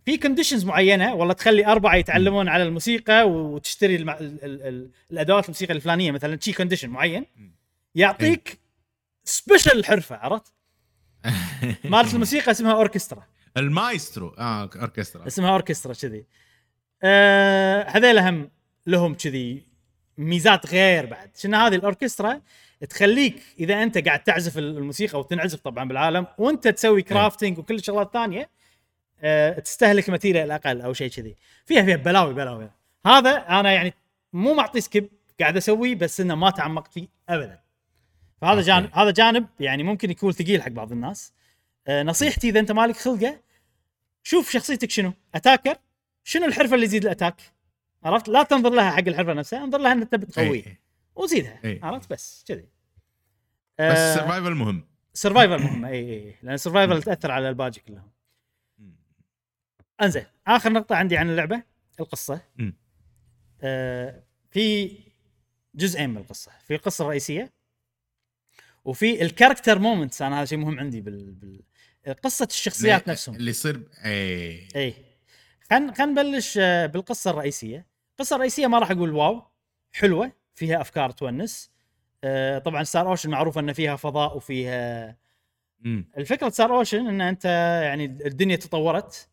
[0.06, 4.10] في conditions معينة والله تخلي أربعة يتعلمون على الموسيقى وتشتري الم...
[4.10, 4.20] ال...
[4.20, 4.62] ال...
[4.62, 4.90] ال...
[5.12, 7.26] الأدوات الموسيقى الفلانية مثلا شي condition معين.
[7.96, 8.60] يعطيك
[9.24, 10.54] special حرفة عرفت؟
[11.84, 13.24] مالت الموسيقى اسمها اوركسترا
[13.58, 14.30] المايسترو.
[14.30, 16.26] آه اوركسترا اسمها اوركسترا كذي.
[17.04, 18.50] آه هذيل هم
[18.88, 19.68] لهم كذي
[20.18, 21.38] ميزات غير بعد.
[21.38, 22.42] شنو هذه الأوركسترا؟
[22.90, 28.50] تخليك إذا أنت قاعد تعزف الموسيقى وتنعزف طبعا بالعالم وأنت تسوي crafting وكل الشغلات الثانية
[29.22, 31.36] آه تستهلك material أقل أو شيء كذي.
[31.66, 32.72] فيها فيها بلاوي بلاوي.
[33.06, 33.94] هذا أنا يعني
[34.34, 37.60] مو معطي skip قاعد اسويه بس إنه ما تعمقت فيه ابدا.
[38.42, 38.68] فهذا أوكي.
[38.68, 41.34] جانب هذا جانب يعني ممكن يكون ثقيل حق بعض الناس.
[41.88, 43.40] آه نصيحتي إذا أنت مالك خلقة
[44.24, 45.14] شوف شخصيتك شنو.
[45.36, 45.76] attacker
[46.30, 47.42] شنو الحرفة اللي يزيد ال attack؟
[48.04, 50.80] عرفت؟ لا تنظر لها حق الحرفة نفسها انظر لها ان انت بتقويه إيه.
[51.16, 51.86] وزيدها إيه.
[51.86, 52.62] عرفت؟ بس كذي.
[53.80, 54.88] بس آه survival مهم.
[55.14, 58.12] survival مهمه اي اي لأن ال survival تأثر على الباقي كلهم.
[60.02, 61.64] أنزين آخر نقطة عندي عن اللعبة
[62.00, 62.42] القصة.
[63.62, 64.98] آه في
[65.76, 67.54] جزئين من القصة في القصة الرئيسية
[68.86, 71.64] وفي ال character moments أنا هذا شيء مهم عندي بال, بال...
[72.24, 73.36] قصة الشخصيات نفسهم.
[73.36, 75.09] اللي يصير اي اي
[75.70, 79.42] خلينا خلينا نبلش آه، بالقصة الرئيسية القصة الرئيسية ما راح أقول wow
[79.92, 81.72] حلوة فيها أفكار تونس
[82.24, 85.18] آه، طبعا Star Ocean معروفه ان فيها فضاء وفيها
[85.80, 86.10] مم.
[86.18, 87.46] الفكرة Star Ocean إن أنت
[87.84, 89.28] يعني الدنيا تطورت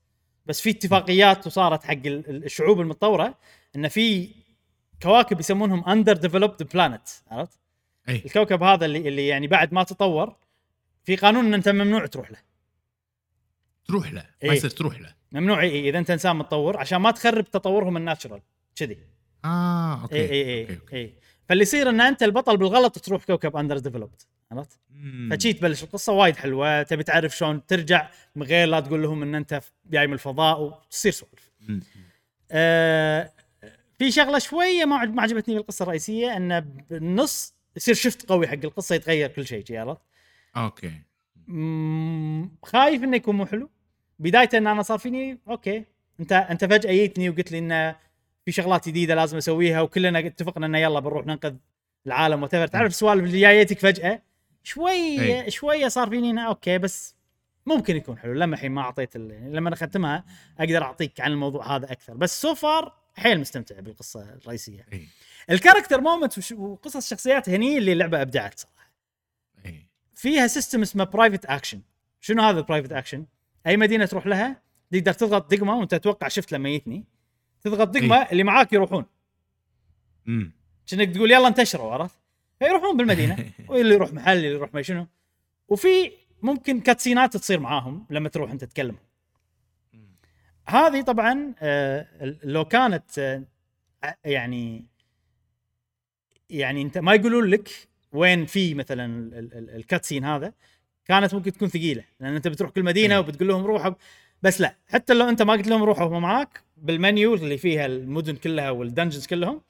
[0.46, 3.38] بس في اتفاقيات وصارت حق ال- ال- الشعوب المتطورة
[3.76, 4.34] إن في
[5.02, 7.60] كواكب يسمونهم underdeveloped planet عرفت؟
[8.08, 10.36] أي الكوكب هذا اللي اللي يعني بعد ما تطور
[11.04, 12.38] في قانون إن أنت ممنوع تروح له
[13.88, 14.48] تروح له إيه.
[14.48, 17.96] ما يصير تروح له ممنوع إيه إيه إذا أنت إنسان متطور عشان ما تخرب تطورهم
[17.97, 18.40] ال natural
[18.76, 18.98] كذي
[19.44, 20.78] آه أوكي اي اي اي.
[20.92, 21.14] اي
[21.48, 24.80] فاللي يصير إن أنت البطل بالغلط تروح كوكب underdeveloped عرفت؟
[25.30, 29.34] فشي تبلش القصة وايد حلوة تبي تعرف شلون ترجع من غير لا تقول لهم إن
[29.34, 31.50] أنت جاي من الفضاء وتصير سوالف.
[32.50, 33.32] آه
[33.98, 36.58] في شغلة شوية ما ما عجبتني بالقصة الرئيسية انه
[36.90, 40.02] بالنص يصير shift قوي حق القصة يتغير كل شيء شي، عرفت؟
[40.56, 40.92] أوكي
[42.62, 43.70] خايف إنه يكون مو حلو
[44.18, 45.84] بداية إن أنا صار فيني أوكي.
[46.20, 47.97] أنت أنت فجأة جيتني وقلت لي انه
[48.44, 51.55] في شغلات جديدة لازم أسويها وكلنا اتفقنا إنه يلا بنروح ننقذ
[52.06, 54.22] العالم وتفر تعرف السوالف اللي جايتك فجأة؟
[54.62, 55.51] شوية أي.
[55.51, 57.16] شوية صار فيني إنه أوكي بس
[57.66, 58.32] ممكن يكون حلو.
[58.32, 60.24] لما الحين ما أعطيت ال- لما أنا ختمها
[60.59, 62.14] أقدر أعطيك عن الموضوع هذا أكثر.
[62.14, 64.86] بس so far حيل مستمتع بالقصة الرئيسية.
[64.93, 65.06] إي.
[65.51, 68.90] ال character moment وقصص الشخصيات هني اللي اللعبه أبدعت صراحة.
[70.14, 71.81] فيها system اسمه private action
[72.20, 73.24] شنو هذا ال private action
[73.66, 74.62] أي مدينة تروح لها
[74.93, 77.05] تقدر تضغط دقمة وأنت تتوقع شفت لما جيتني
[77.62, 79.05] تضغط دقمة اللي معاك يروحون.
[80.26, 80.52] مم.
[80.86, 82.18] كأنك تقول يلا انتشروا عرفت؟
[82.59, 85.06] فيروحون بالمدينة واللي يروح محل اللي يروح ما شنو.
[85.68, 86.12] وفي
[86.43, 88.97] ممكن cutscene ات تصير معاهم لما تروح أنت تتكلم.
[90.66, 92.06] هذه طبعا آه،
[92.44, 93.44] لو كانت آه،
[94.24, 94.84] يعني
[96.51, 97.68] يعني أنت ما يقولون لك
[98.12, 99.05] وين في مثلا
[99.38, 100.52] ال- ال- ال cutscene هذا
[101.07, 103.20] كانت ممكن تكون ثقيلة لأن أنت بتروح كل مدينة أي.
[103.20, 103.93] وبتقول لهم روحوا
[104.43, 108.37] بس لا حتى لو أنت ما قلت لهم روحوا هم معاك بالمنيو اللي فيها المدن
[108.37, 109.61] كلها وال dungeons كلهم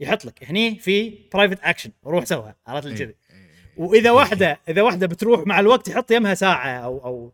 [0.00, 2.98] يحط لك هني في private action روح سوها عرفت لي إي.
[2.98, 3.48] كذي؟ إي.
[3.76, 7.32] وإذا واحدة إذا واحدة بتروح مع الوقت يحط يمها ساعة أو أو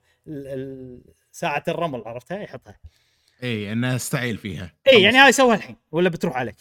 [1.32, 2.78] ساعة الرمل عرفتها؟ يحطها.
[3.42, 4.72] اي إنها استعيل فيها.
[4.92, 6.56] اي يعني هاي سوها الحين ولا بتروح عليك.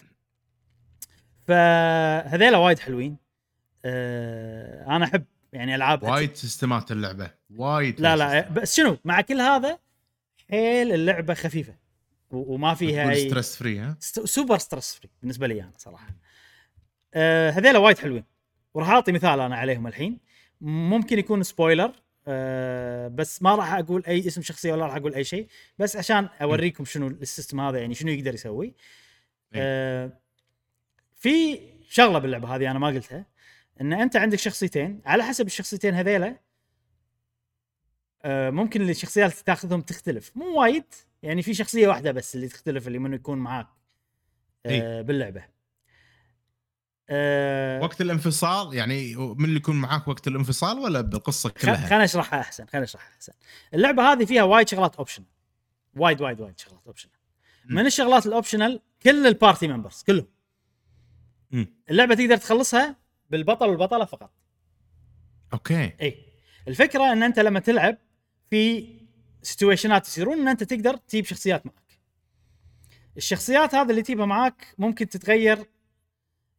[1.47, 3.17] فهذيلا وايد حلوين.
[3.85, 5.23] آه أنا أحب
[5.53, 8.51] يعني ألعاب وايد system ات اللعبة وايد لا لا system ات.
[8.61, 9.79] بس شنو مع كل هذا
[10.49, 11.75] حيل اللعبة خفيفة
[12.31, 16.15] وما فيها اي stress free ها؟ super stress free بالنسبة لي أنا صراحة.
[17.13, 18.23] آه هذيلا وايد حلوين.
[18.73, 20.19] وراح أعطي مثال أنا عليهم الحين.
[20.61, 21.91] ممكن يكون spoiler
[22.27, 25.47] آه بس ما راح أقول أي اسم شخصية ولا راح أقول أي شيء.
[25.77, 28.73] بس عشان أوريكم شنو ال system هذا يعني شنو يقدر يسوي.
[29.53, 30.19] آه
[31.15, 31.59] في
[31.89, 33.25] شغلة باللعبة هذه أنا ما قلتها.
[33.81, 36.39] إن أنت عندك شخصيتين على حسب الشخصيتين هذيلا
[38.23, 40.31] آه ممكن الشخصيات اللي تاخذهم تختلف.
[40.35, 40.83] مو وايد
[41.23, 43.67] يعني في شخصية واحدة بس اللي تختلف اللي منه يكون معاك
[44.65, 45.43] آه باللعبة.
[47.09, 52.39] آه وقت الانفصال يعني من اللي يكون معاك وقت الانفصال ولا بالقصة كلها؟ خليني أشرحها
[52.39, 53.33] أحسن خليني أشرحها أحسن.
[53.73, 55.23] اللعبة هذه فيها وايد شغلات optional
[55.95, 57.09] وايد وايد وايد شغلات optional
[57.65, 60.27] من الشغلات ال optional كل ال party members كلهم.
[61.89, 62.95] اللعبة تقدر تخلصها
[63.29, 64.31] بالبطل والبطلة فقط.
[65.53, 65.93] okay.
[66.01, 66.25] اي
[66.67, 67.97] الفكرة إن أنت لما تلعب
[68.49, 68.87] في
[69.41, 71.99] situation ات يصيرون إن أنت تقدر تجيب شخصيات معك.
[73.17, 75.65] الشخصيات هذه اللي تجيبها معك ممكن تتغير.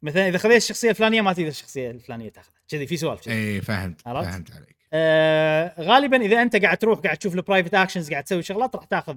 [0.03, 2.61] مثلا إذا خذيت الشخصية الفلانية ما تقدر الشخصية الفلانية تاخذها.
[2.69, 3.29] كذي في سوالف.
[3.29, 4.77] اي فهمت عرفت؟ فهمت عليك.
[4.93, 8.85] آه غالبا إذا أنت قاعد تروح قاعد تشوف ال private actions قاعد تسوي شغلات راح
[8.85, 9.17] تاخذ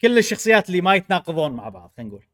[0.00, 2.24] كل الشخصيات اللي ما يتناقضون مع بعض خلينا نقول.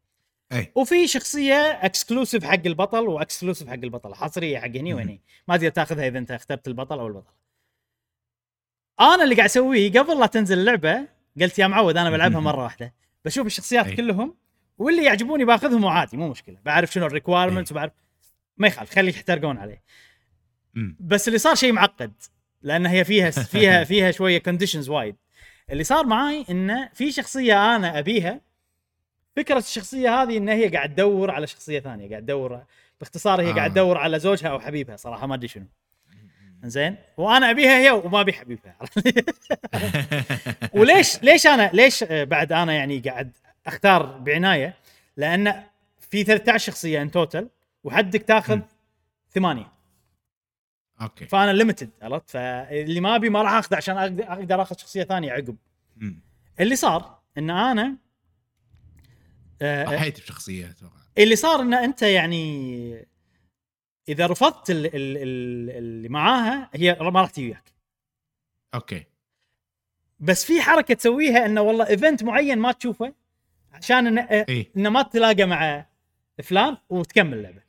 [0.52, 0.72] إي.
[0.74, 5.20] وفي شخصية exclusive حق البطل و exclusive حق البطله حصريه حق هني وهني.
[5.48, 7.42] ما تقدر تأخذها إذا أنت أخترت البطل أو البطله
[9.00, 11.08] أنا اللي قاعد أسويه قبل لا تنزل اللعبة
[11.40, 12.94] قلت يا معود أنا بلعبها مرة واحدة.
[13.24, 13.96] بشوف الشخصيات أي.
[13.96, 14.34] كلهم
[14.78, 16.58] واللي يعجبوني باخذهم وعادي مو مشكلة.
[16.64, 17.92] بعرف شنو ال requirements وبعرف
[18.56, 19.82] ما يخالف خلي يحترقون عليه.
[21.00, 22.12] بس اللي صار شيء معقد
[22.62, 25.16] لأن هي فيها فيها فيها شوية conditions وايد.
[25.70, 28.40] اللي صار معاي إنه في شخصية أنا أبيها
[29.36, 32.64] فكرة الشخصية هذه إن هي قاعد تدور على شخصية ثانية قاعد تدور
[33.00, 33.54] باختصار هي آه.
[33.54, 35.66] قاعد تدور على زوجها أو حبيبها صراحة ما أدري شنو.
[36.64, 38.76] زين وأنا أبيها هي وما أبي حبيبها.
[40.74, 43.36] وليش ليش أنا ليش بعد أنا يعني قاعد
[43.66, 44.74] أختار بعناية؟
[45.16, 45.62] لأن
[46.00, 47.48] في 13 شخصية in total
[47.84, 48.60] وحدك تاخذ.
[49.34, 49.72] ثمانية.
[51.02, 51.26] okay.
[51.26, 55.56] فأنا limited عرفت؟ فاللي ما أبي ما راح اخذه عشان أقدر أخذ شخصية ثانية عقب.
[56.60, 57.96] اللي صار إن أنا
[59.62, 60.92] ضحيت بشخصية أتوقع.
[61.18, 63.06] اللي صار ان أنت يعني
[64.08, 67.72] إذا رفضت ال- ال- ال- اللي معاها هي ما راح تجي وياك.
[68.74, 69.04] okay.
[70.20, 73.12] بس في حركة تسويها إنه والله event معين ما تشوفه
[73.72, 75.86] عشان انه اي إنه ما تتلاقى مع
[76.42, 77.62] فلان وتكمل اللعبه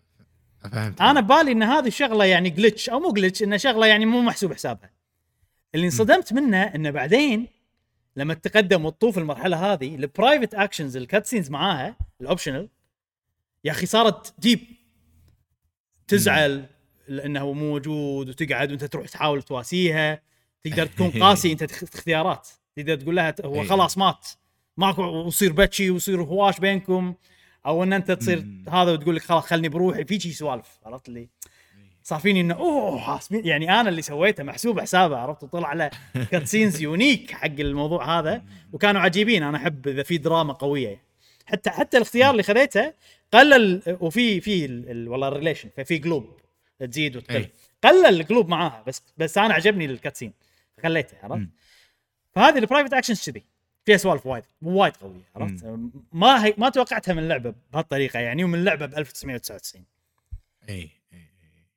[0.72, 1.02] فهمت.
[1.02, 4.53] أنا ببالي إن هذه الشغلة يعني glitch أو مو glitch انه شغلة يعني مو محسوب
[4.53, 4.90] حسابها.
[5.76, 7.48] اللي انصدمت منه إنه بعدين
[8.15, 12.69] لما تتقدم وتطوف المرحلة هذه ال private actions ال cutscenes معاها ال optional
[13.64, 14.60] يا أخي صارت deep
[16.07, 16.65] تزعل
[17.07, 20.22] لأنه مو موجود وتقعد وأنت تروح تحاول تواسيها.
[20.64, 23.68] تقدر تكون قاسي أنت اختيارات تقدر تقول لها هو إيه.
[23.68, 24.27] خلاص مات.
[24.77, 27.14] ماكو ويصير بتشي ويصير هواش بينكم.
[27.65, 28.45] أو إن أنت تصير.
[28.69, 30.06] هذا وتقول لك خلاص خلني بروحي.
[30.06, 31.30] في شي سوالف عرفت اللي؟
[32.03, 35.91] صار فيني إنه أوه حاسبين يعني أنا اللي سويته محسوب حسابه عرفت؟ وطلع له
[36.31, 38.43] cutscenes unique حق الموضوع هذا
[38.73, 39.43] وكانوا عجيبين.
[39.43, 41.01] أنا أحب إذا في دراما قوية.
[41.45, 42.93] حتى حتى الاختيار اللي خذيته
[43.34, 46.39] قلل وفي في ال- ال- والله ال relation ففي قلوب
[46.80, 47.35] تزيد وتقل.
[47.35, 47.49] أي.
[47.84, 50.34] قلل القلوب معاها بس بس أنا عجبني ال cutscene
[50.84, 51.47] خليته عرفت.
[52.35, 53.43] فهذه ال private actions كذي.
[53.85, 55.65] فيها سوالف وايد وايد قوية عرفت؟
[56.11, 59.84] ما هي ما توقعتها من لعبة بهالطريقة يعني ومن لعبة ب 1999
[60.69, 60.89] اي اي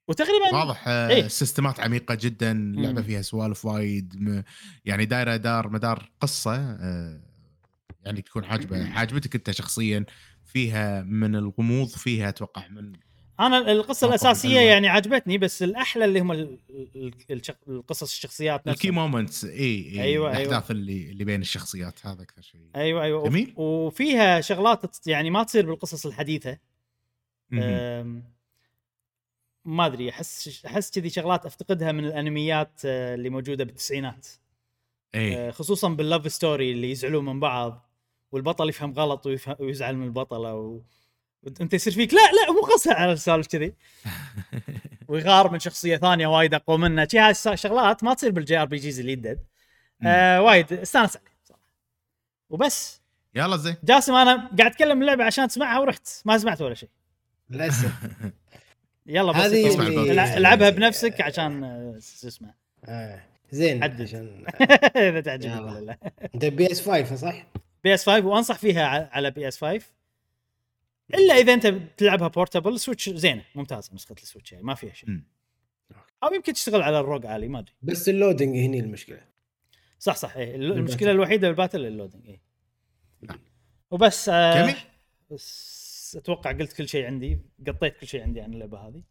[0.09, 1.25] وتقريبا واضح آه، إيه.
[1.27, 3.03] ال system ات عميقة جدا اللعبه.
[3.03, 4.45] فيها سوالف وايد
[4.85, 7.21] يعني دايرة دار مدار قصة آه،
[8.05, 10.05] يعني تكون عاجبة عاجبتك أنت شخصيا
[10.45, 12.93] فيها من الغموض فيها أتوقع من
[13.41, 14.61] أنا القصة الأساسية.
[14.61, 16.33] يعني عجبتني بس الأحلى اللي هم
[17.69, 19.55] القصص الشخصيات ال key نفسها moments إي
[19.93, 23.49] إي أيوة، الأحداث اللي اللي بين الشخصيات هذا أكثر شيء أيوه أيوه جميل.
[23.57, 26.59] وف- وفيها شغلات يعني ما تصير بالقصص الحديثة
[29.67, 34.27] ما أدري أحس أحس كذي شغلات أفتقدها من الأنميات آه، اللي موجودة بالتسعينات.
[35.15, 35.37] إي.
[35.37, 37.91] آه، خصوصا بال love story اللي يزعلون من بعض
[38.33, 40.81] والبطل يفهم غلط ويفهم ويزعل من البطله و...
[41.61, 43.75] انت يصير فيك لا لا مو قصه على السالفة كذي.
[45.09, 47.09] ويغار من شخصية ثانية وايد أقوى منه.
[47.11, 49.45] شي هاي الس- شغلات ما تصير بال JRPGs اللي يدد.
[50.07, 50.73] آه وايد.
[50.73, 51.63] استانس عليه صراحة
[52.51, 53.03] وبس.
[53.35, 53.77] يلا زين.
[53.85, 56.09] جاسم أنا قاعد أتكلم اللعبة عشان تسمعها ورحت.
[56.25, 56.89] ما سمعت ولا شيء
[57.51, 57.93] للأسف.
[59.07, 62.55] يلا بس هذه العبها بنفسك عشان آه، شو اسمه
[62.85, 63.23] آه.
[63.51, 64.03] زين حدد.
[64.03, 64.47] عشان
[65.09, 65.61] إذا تعجبك.
[65.61, 65.99] ولا لا
[66.35, 67.47] أنت PS 5 صح؟
[67.85, 69.87] PS 5 وأنصح فيها على PS 5
[71.15, 75.09] إلا إذا أنت بتلعبها portable Switch زينة ممتازة نسخة ال Switch يعني ما فيها شيء.
[76.23, 79.21] أو يمكن تشتغل على ال ROG Ally ما أدري بس ال loading هني المشكلة
[79.99, 80.57] صح صح إيه.
[80.57, 82.41] المشكلة الوحيدة بال battle ال loading إيه.
[83.23, 83.39] نعم.
[83.91, 84.75] وبس آه.
[85.31, 85.76] بس
[86.15, 89.03] أتوقع قلت كل شيء عندي قطيت كل شيء عندي عن اللعبة هذه.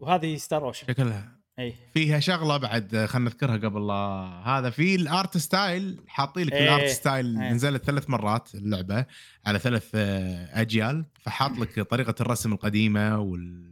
[0.00, 1.38] وهذه Star Ocean شكلها.
[1.58, 3.94] اي فيها شغلة بعد آه، خلينا نذكرها قبل لا
[4.46, 6.64] هذا في ال art style حاطين لك إيه.
[6.64, 7.52] ال art style إيه.
[7.52, 9.06] نزلت ثلاث مرات اللعبة
[9.46, 11.04] على ثلاث آه، أجيال.
[11.20, 13.68] فحاط لك طريقة الرسم القديمة وال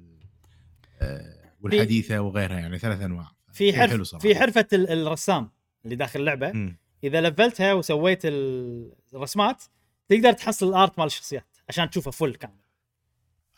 [1.00, 3.28] آه، والحديثة وغيرها يعني ثلاث أنواع.
[3.52, 4.22] في حرف حلو صراحة.
[4.22, 5.50] في حرفة ال- الرسام
[5.84, 6.52] اللي داخل اللعبة.
[6.52, 6.78] مم.
[7.04, 9.62] إذا level تها وسويت ال- الرسمات
[10.08, 11.55] تقدر تحصل ال art مال الشخصيات.
[11.68, 12.54] عشان تشوفه full كامل.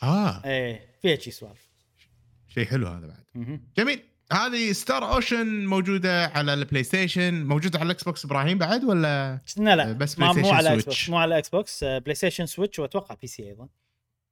[0.03, 0.45] آه.
[0.45, 1.69] إيه فيها شي سوالف.
[2.47, 3.59] شيء حلو هذا بعد.
[3.77, 4.03] جميل.
[4.33, 9.75] هذه Star Ocean موجودة على ال PlayStation موجودة على ال Xbox إبراهيم بعد ولا لا
[9.75, 10.85] لا بس Play مو Station على X Switch.
[10.85, 13.67] Box مو على Xbox PlayStation Switch وأتوقع PC أيضا.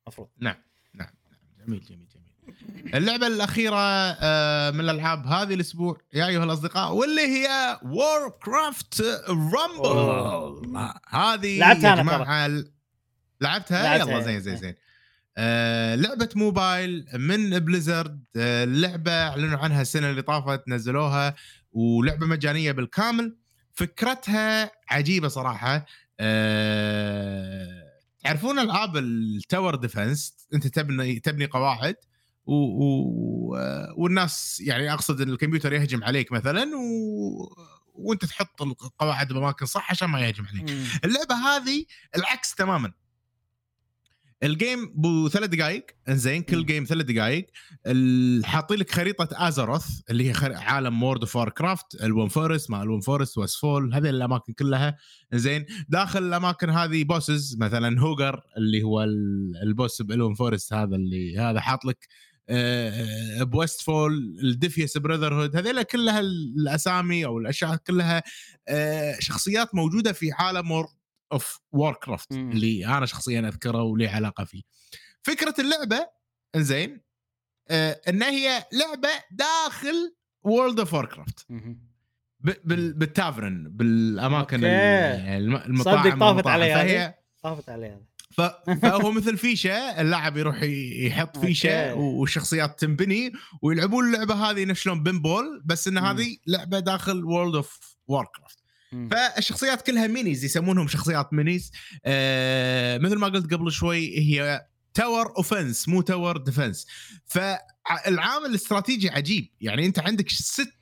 [0.08, 0.56] المفروض نعم
[0.94, 1.68] نعم نعم.
[1.68, 2.96] جميل جميل جميل.
[2.96, 3.76] اللعبة الأخيرة
[4.22, 12.72] آه، من الألعاب هذه الأسبوع يا أيها الأصدقاء واللي هي Warcraft Rumble هذه لعبتها ال-
[13.42, 14.62] لعبتها؟ لعبتها، يلا زين زين إيه.
[14.62, 14.76] زين.
[15.38, 18.24] آه، لعبة موبايل من Blizzard.
[18.38, 21.36] آه، لعبة أعلنوا عنها السنة اللي طافت نزلوها
[21.72, 23.38] ولعبة مجانية بالكامل.
[23.74, 25.86] فكرتها عجيبة صراحة.
[26.20, 27.84] آه،
[28.24, 31.96] تعرفون ألعاب ال tower defense؟ أنت تبني تبني قواعد
[32.46, 32.54] و...
[32.54, 33.58] و...
[33.98, 37.56] والناس يعني أقصد إن الكمبيوتر يهجم عليك مثلا و...
[37.94, 40.78] وأنت تحط القواعد بأماكن صح عشان ما يهجم عليك.
[41.06, 41.86] اللعبة هذه
[42.16, 42.92] العكس تماما.
[44.44, 46.66] الجيم بو ثلاث دقائق إنزين كل.
[46.66, 47.48] جيم ثلاث دقائق
[48.46, 50.54] حاطين لك خريطة ازاروث اللي هي خر...
[50.54, 54.98] عالم مورد اوف كرافت الون فورست مع الون فورست واسفول هذه الأماكن كلها
[55.34, 61.38] زين داخل الأماكن هذه بوسز مثلا هوجر اللي هو ال- البوس بالون فورست هذا اللي
[61.40, 62.08] هذا حاط لك
[62.50, 68.24] آه، بويست فول الديفيس براذر هود هذيلا كلها الأسامي أو الأشياء كلها
[68.68, 70.90] آه، شخصيات موجودة في عالم وورد
[71.32, 72.52] اوف وور كرافت مم.
[72.52, 74.62] اللي أنا شخصيا أذكره ولي علاقة فيه
[75.24, 76.08] فكرة اللعبة
[76.56, 77.02] إنزين
[77.70, 81.88] آه، إن هي لعبة داخل وورلد اوف وور كرافت مهم.
[82.40, 86.62] بالتافرن بالأماكن المطاعم صدق طافت والمطاعم.
[86.62, 87.14] علي فهي.
[87.44, 88.02] طافت علي هذا
[88.32, 88.42] ف...
[88.82, 92.02] فهو مثل فيشة اللاعب يروح يحط فيشة أوكي.
[92.02, 95.98] والشخصيات تنبني ويلعبون اللعبة هذه نفس شلون بينبول بس إن.
[95.98, 98.67] هذه لعبة داخل وورلد اوف واركرافت مم.
[98.92, 101.72] فالشخصيات كلها minis يسمونهم شخصيات minis.
[102.06, 106.88] آه مثل ما قلت قبل شوي هي tower offense مو tower defense
[107.26, 109.50] فالعامل الاستراتيجي عجيب.
[109.62, 110.74] يعني أنت عندك ست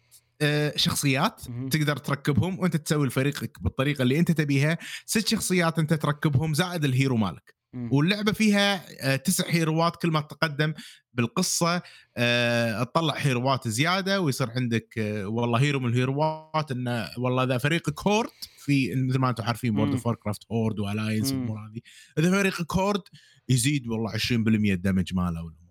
[0.42, 1.42] آه، شخصيات.
[1.72, 4.78] تقدر تركبهم وأنت تسوي فريقك بالطريقة اللي أنت تبيها.
[5.06, 7.56] ست شخصيات أنت تركبهم زائد ال hero مالك.
[7.92, 10.74] واللعبة فيها آه، تسع hero ات كل ما تتقدم
[11.16, 11.82] بالقصة
[12.18, 17.10] آه، تطلع hero ات زيادة ويصير عندك آه، والله hero من ال hero ات إنه
[17.18, 19.78] والله إذا فريقك Horde في مثل ما أنتم عارفين.
[19.78, 21.40] World of Warcraft Horde و Alliance مم.
[21.40, 21.82] والأمور هذه
[22.18, 23.02] إذا فريقك Horde
[23.50, 25.66] يزيد والله 20% ال damage ماله والأمور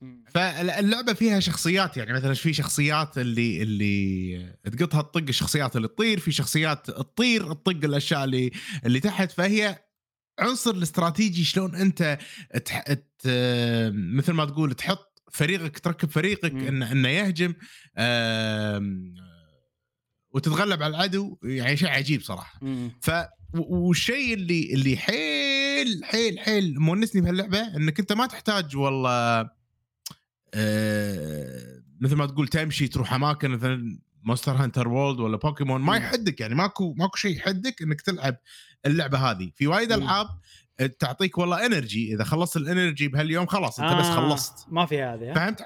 [0.00, 0.24] مم.
[0.30, 6.32] فاللعبة فيها شخصيات يعني مثلا في شخصيات اللي اللي تقطها تطق الشخصيات اللي تطير في
[6.32, 8.50] شخصيات تطير تطق الأشياء اللي
[8.86, 9.78] اللي تحت فهي
[10.38, 12.18] عنصر الاستراتيجي شلون انت
[12.64, 12.82] تح...
[12.92, 13.28] ت...
[13.94, 16.52] مثل ما تقول تحط فريقك تركب فريقك.
[16.52, 17.54] إنه إنه يهجم
[17.98, 19.14] آم...
[20.30, 22.90] وتتغلب على العدو يعني شيء عجيب صراحة مم.
[23.00, 23.10] ف
[23.54, 29.50] والشيء اللي اللي حيل حيل حيل مونسني بهاللعبة إنك أنت ما تحتاج والله
[30.54, 35.96] آه مثل ما تقول تمشي تروح أماكن مثلا Monster Hunter World ولا بوكيمون ما.
[35.96, 38.36] يحدك يعني ماكو ماكو شيء يحدك إنك تلعب
[38.86, 39.50] اللعبة هذه.
[39.54, 39.92] في وايد.
[39.92, 40.28] ألعاب
[40.98, 44.66] تعطيك والله energy إذا خلصت ال energy بهاليوم خلاص أنت بس آه، خلصت.
[44.68, 45.60] ما في هذه؟ فهمت؟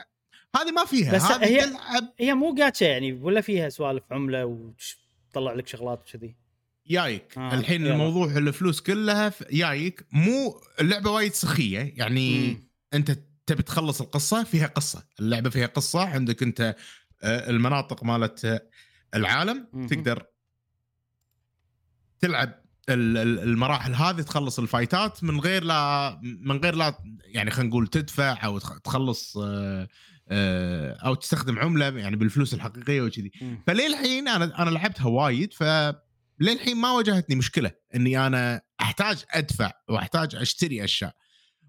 [0.56, 1.12] هذه ما فيها.
[1.14, 6.36] بس هي- تلعب هي مو جاتشا يعني ولا فيها سوالف عملة وتطلع لك شغلات وكذي.
[6.86, 7.92] جايك آه، الحين يلا.
[7.92, 11.92] الموضوع الفلوس كلها جايك مو اللعبة وايد سخية.
[11.96, 12.68] يعني مم.
[12.94, 15.04] أنت تبي تخلص القصة فيها قصة.
[15.20, 16.00] اللعبة فيها قصة.
[16.08, 16.76] عندك أنت
[17.22, 18.60] آه، المناطق مالت آه،
[19.14, 19.68] العالم.
[19.72, 19.86] مهم.
[19.86, 20.26] تقدر
[22.20, 28.44] تلعب المراحل هذه تخلص الفايتات من غير لا من غير لا يعني خلينا نقول تدفع
[28.44, 29.88] أو تخ- تخلص آه،
[30.28, 33.32] آه، أو تستخدم عملة يعني بالفلوس الحقيقية وكذي.
[33.66, 35.62] فللحين أنا أنا لعبتها وايد ف
[36.40, 41.12] للحين ما واجهتني مشكلة إني أنا أحتاج أدفع وأحتاج أشتري أشياء.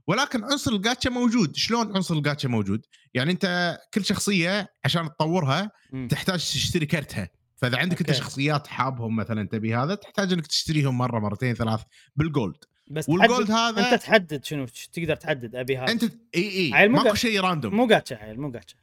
[0.07, 1.56] ولكن عنصر الجاتشا موجود.
[1.56, 5.72] شلون عنصر الجاتشا موجود؟ يعني أنت كل شخصية عشان تطورها.
[6.10, 7.30] تحتاج تشتري كرتها.
[7.64, 8.11] فإذا عندك أنت.
[8.11, 11.81] شخصيات حابهم مثلا تبي هذا تحتاج إنك تشتريهم مرة مرتين ثلاث
[12.15, 12.57] بال gold
[12.88, 15.91] بس وال gold هذا أنت تحدد شنو تقدر تحدد أبي هذا.
[15.91, 16.03] أنت
[16.35, 18.76] إي إي ماكو شيء random مو جاتشا عيل مو جاتشا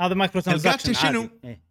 [0.00, 1.62] هذا microtransaction ال gacha شنو؟ إيه.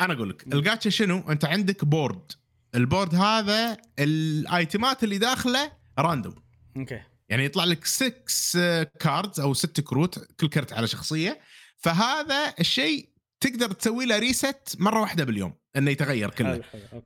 [0.00, 0.54] أنا أقول لك.
[0.54, 2.32] الجاتشا شنو؟ أنت عندك board
[2.74, 6.34] ال board هذا ال item ات اللي داخله random
[6.76, 7.00] أوكي.
[7.28, 11.40] يعني يطلع لك 6 cards أو 6 كروت كل كرت على شخصية.
[11.76, 13.13] فهذا الشيء
[13.44, 16.60] تقدر تسوي له reset مرة واحدة باليوم إنه يتغير كله.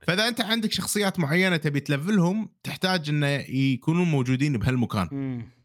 [0.07, 5.09] فإذا أنت عندك شخصيات معينة تبي تلفلهم تحتاج إنه يكونون موجودين بهالمكان.
[5.13, 5.59] مم.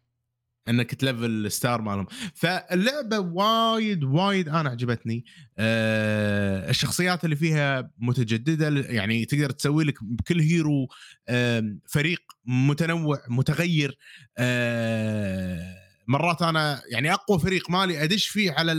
[0.69, 2.07] إنك تلفل ستار مالهم.
[2.35, 5.25] فاللعبة وايد وايد أنا عجبتني.
[5.57, 10.87] آه الشخصيات اللي فيها متجددة يعني تقدر تسوي لك بكل هيرو
[11.29, 13.97] آه فريق متنوع متغير.
[14.37, 18.71] آه مرات أنا يعني أقوى فريق مالي أدش فيه على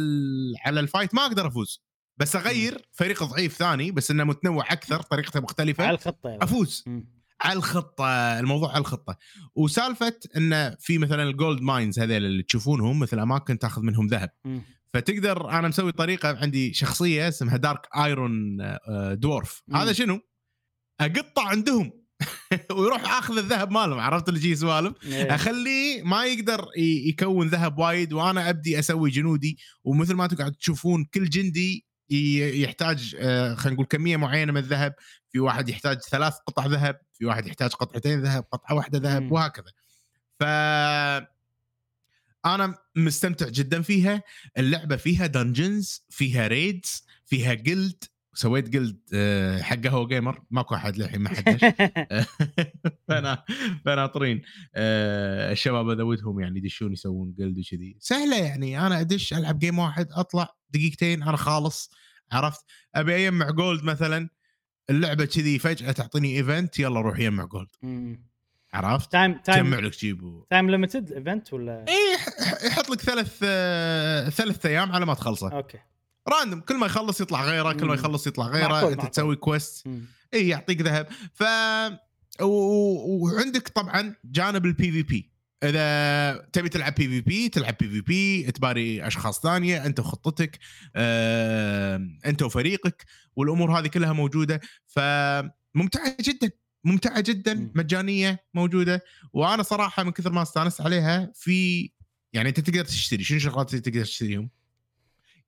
[0.67, 1.85] على ال fight ما أقدر أفوز.
[2.17, 6.45] بس أغير فريق ضعيف ثاني بس إنه متنوع أكثر طريقته مختلفة على الخطة يعني.
[6.45, 6.85] أفوز.
[6.87, 7.15] مم.
[7.41, 8.05] على الخطة
[8.41, 9.17] الموضوع على الخطة.
[9.55, 14.31] وسالفة انه في مثلا ال gold mines هذول اللي تشوفونهم مثل أماكن تأخذ منهم ذهب.
[14.45, 14.63] مم.
[14.95, 18.57] فتقدر أنا مسوي طريقة عندي شخصية اسمها Dark Iron
[19.13, 19.63] Dwarf.
[19.75, 20.21] هذا شنو؟
[21.01, 22.04] أقطع عندهم.
[22.77, 25.35] ويروح اخذ الذهب مالهم عرفت اللي جي سوالف إيه.
[25.35, 31.29] أخليه ما يقدر يكون ذهب وايد وأنا أبدي أسوي جنودي ومثل ما تقعد تشوفون كل
[31.29, 34.95] جندي يحتاج آه، خلينا نقول كمية معينة من الذهب
[35.31, 39.33] في واحد يحتاج ثلاث قطع ذهب في واحد يحتاج قطعتين ذهب قطعة واحدة ذهب.
[39.33, 39.73] وهكذا
[40.41, 40.45] ف
[42.47, 44.23] أنا مستمتع جدا فيها
[44.59, 48.05] اللعبة فيها دنجنز فيها ريدز فيها جلد
[48.35, 48.99] سويت جلد
[49.63, 51.61] حق قهوه جيمر ماكو أحد للحين ما حدش
[53.09, 53.45] فأنا
[53.85, 54.43] فناطرين
[54.75, 57.97] آه الشباب اذودهم يعني يدشون يسوون جلد وكذي.
[58.01, 61.91] سهلة يعني أنا أدش ألعب جيم واحد أطلع دقيقتين أنا خالص
[62.33, 64.29] عرفت؟ أبي أجمع gold مثلا
[64.91, 67.69] اللعبة كذي فجأة تعطيني event يلا روح يجمع gold.
[68.73, 70.47] عرفت؟ time جمع time لك جيب و...
[70.51, 75.53] time limited event ولا؟ اي يح- يحط لك ثلاث آه ثلاث أيام على ما تخلصه.
[75.53, 75.79] okay.
[76.29, 77.95] random كل ما يخلص يطلع غيره كل ما.
[77.95, 79.11] يخلص يطلع غيره انت معقول.
[79.11, 79.87] تسوي quest.
[80.35, 81.43] إي يعطيك ذهب ف
[82.43, 85.31] و- وعندك طبعا جانب ال PvP
[85.65, 90.59] إذا تبي تلعب PvP تلعب PvP تباري أشخاص ثانية أنت وخطتك
[90.97, 93.05] آه، أنت وفريقك
[93.37, 96.51] والأمور هذه كلها موجودة فممتعه جدا
[96.85, 97.71] ممتعة جدا.
[97.75, 101.91] مجانية موجودة وأنا صراحة من كثر ما استانست عليها في
[102.33, 104.51] يعني أنت تقدر تشتري شنو الشغلات اللي تقدر تشتريهم؟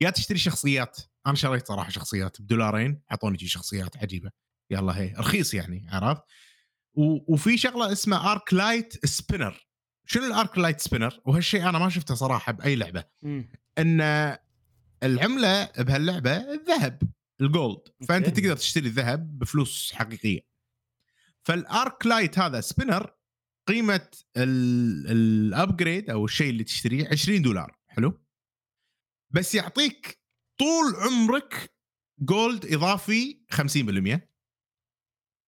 [0.00, 0.96] يا تشتري شخصيات.
[1.26, 4.30] أنا شريت صراحة شخصيات بدولارين أعطوني شي شخصيات عجيبة.
[4.70, 6.22] يلا هي رخيص يعني عرفت؟
[7.28, 9.66] وفي شغلة اسمها Arclight Spinner
[10.06, 13.04] شنو ال Arclight Spinner وهالشيء أنا ما شفته صراحة بأي لعبة.
[13.78, 14.00] إن
[15.02, 17.02] العملة بهاللعبة الذهب
[17.40, 18.28] ال gold فأنت.
[18.28, 20.40] تقدر تشتري الذهب بفلوس حقيقية.
[21.42, 23.14] فال Arclight هذا Spinner
[23.68, 27.78] قيمة ال upgrade أو الشيء اللي تشتريه 20 دولار.
[27.86, 28.25] حلو؟
[29.36, 30.20] بس يعطيك
[30.58, 31.74] طول عمرك
[32.18, 34.20] gold إضافي 50%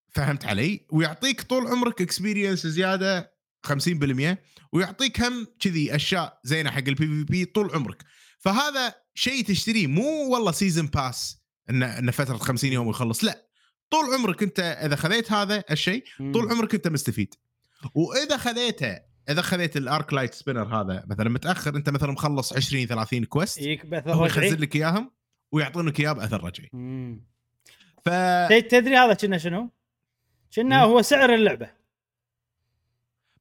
[0.08, 4.36] فهمت علي؟ ويعطيك طول عمرك experience زيادة 50%
[4.72, 8.04] ويعطيك هم كذي أشياء زينة حق ال PvP طول عمرك.
[8.38, 9.86] فهذا شيء تشتريه.
[9.86, 13.48] مو والله season pass انه انه فترة 50 يوم ويخلص لا.
[13.90, 16.04] طول عمرك أنت إذا خذيت هذا الشيء.
[16.18, 17.34] طول عمرك أنت مستفيد.
[17.94, 23.24] وإذا خذيته إذا خذيت ال Arclight Spinner هذا مثلا متأخر أنت مثلا مخلص 20 30
[23.24, 23.60] quest
[23.92, 25.10] هو رجعي يخزن لك إياهم
[25.52, 27.26] ويعطونك إياه بأثر رجعي مم.
[28.04, 28.08] ف
[28.70, 29.70] تدري هذا كنا شنو؟
[30.56, 30.82] كنا.
[30.82, 31.70] هو سعر اللعبة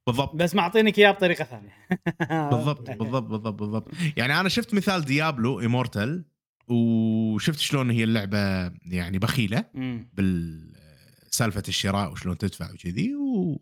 [0.08, 1.74] بالضبط بس معطينك إياه بطريقة ثانية
[2.52, 3.88] بالضبط بالضبط بالضبط بالضبط
[4.18, 6.26] يعني أنا شفت مثال Diablo Immortal
[6.68, 8.38] وشفت شلون هي اللعبة
[8.86, 10.10] يعني بخيلة مم.
[10.14, 13.16] بالسالفه الشراء وشلون تدفع وكذي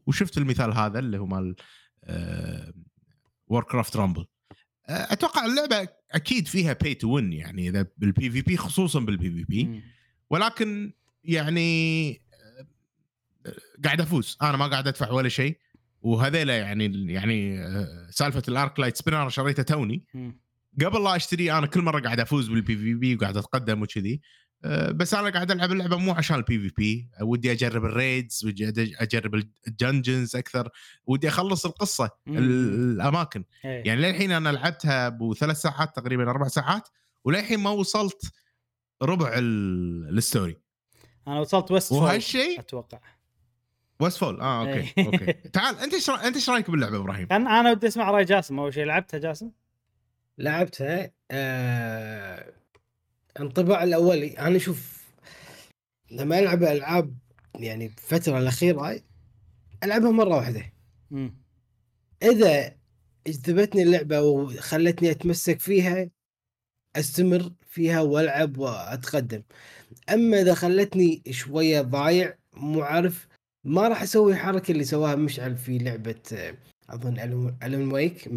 [0.07, 1.55] وشفت المثال هذا اللي هو مال
[3.47, 4.25] Warcraft Rumble
[4.89, 9.83] أتوقع اللعبة أكيد فيها pay to win يعني إذا بال PvP خصوصا بال PvP.
[10.29, 12.11] ولكن يعني
[13.45, 13.53] آه،
[13.83, 14.37] قاعد أفوز.
[14.41, 15.57] أنا ما قاعد أدفع ولا شيء.
[16.01, 20.03] وهذيلا يعني يعني آه، سالفة ال Arclight Spinner شريته توني.
[20.81, 24.21] قبل لا اشتري أنا كل مرة قاعد أفوز بال PvP وقاعد أتقدم وكذي.
[24.91, 28.69] بس أنا قاعد ألعب اللعبة مو عشان ال PvP ودي أجرب ال raids ودي
[28.99, 29.35] أجرب
[29.67, 30.69] ال dungeons أكثر
[31.05, 33.43] ودي أخلص القصة الأماكن.
[33.65, 33.87] إيه.
[33.87, 36.89] يعني للحين أنا لعبتها ابو ثلاث ساعات تقريبا أربع ساعات
[37.23, 38.21] وللحين ما وصلت
[39.01, 40.57] ربع ال- story.
[41.27, 42.99] أنا وصلت Westfall وهالشيء أتوقع.
[43.99, 45.05] Westfall؟ آه okay إيه.
[45.05, 45.33] okay.
[45.53, 48.73] تعال أنت إيش أنت إيش رأيك باللعبة إبراهيم؟ كان أنا ودي أسمع رأي جاسم أول
[48.73, 49.51] شيء لعبتها جاسم؟
[50.37, 52.53] لعبتها آه...
[53.39, 55.05] انطباع الأولي أنا أشوف
[56.11, 57.17] لما ألعب ألعاب
[57.59, 59.01] يعني بالفترة الأخيرة
[59.83, 60.73] ألعبها مرة واحدة
[61.11, 61.35] مم.
[62.23, 62.75] إذا
[63.27, 66.09] اجذبتني اللعبة وخلتني أتمسك فيها
[66.95, 69.41] أستمر فيها وألعب وأتقدم
[70.09, 73.27] أما إذا خلتني شوية ضايع مو عارف
[73.63, 76.53] ما راح أسوي الحركة اللي سواها مشعل في لعبة
[76.89, 77.19] أظن
[77.63, 78.27] Alan Wake.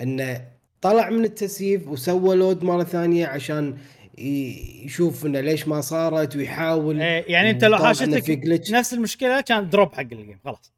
[0.00, 0.48] إنه
[0.80, 3.78] طلع من ال save وسوى load مرة ثانية عشان
[4.18, 8.70] يشوف إنه ليش ما صارت ويحاول إيه، يعني أنت لو حاشتك.
[8.70, 10.72] نفس المشكلة كان drop حق ال game خلاص.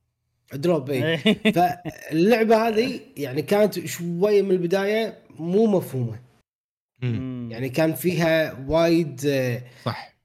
[0.54, 1.38] دروب اي إيه.
[1.56, 6.20] فاللعبة هذه يعني كانت شوية من البداية مو مفهومة.
[7.02, 7.48] مم.
[7.52, 10.16] يعني كان فيها وايد آه، صح.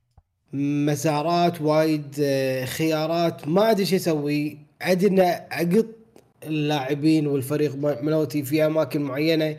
[0.53, 3.47] مسارات وايد آه، خيارات.
[3.47, 4.57] ما أدري إيش أسوي.
[4.81, 5.19] أدري ان
[5.51, 5.85] أقط
[6.43, 9.57] اللاعبين والفريق ملوتي في أماكن معينة.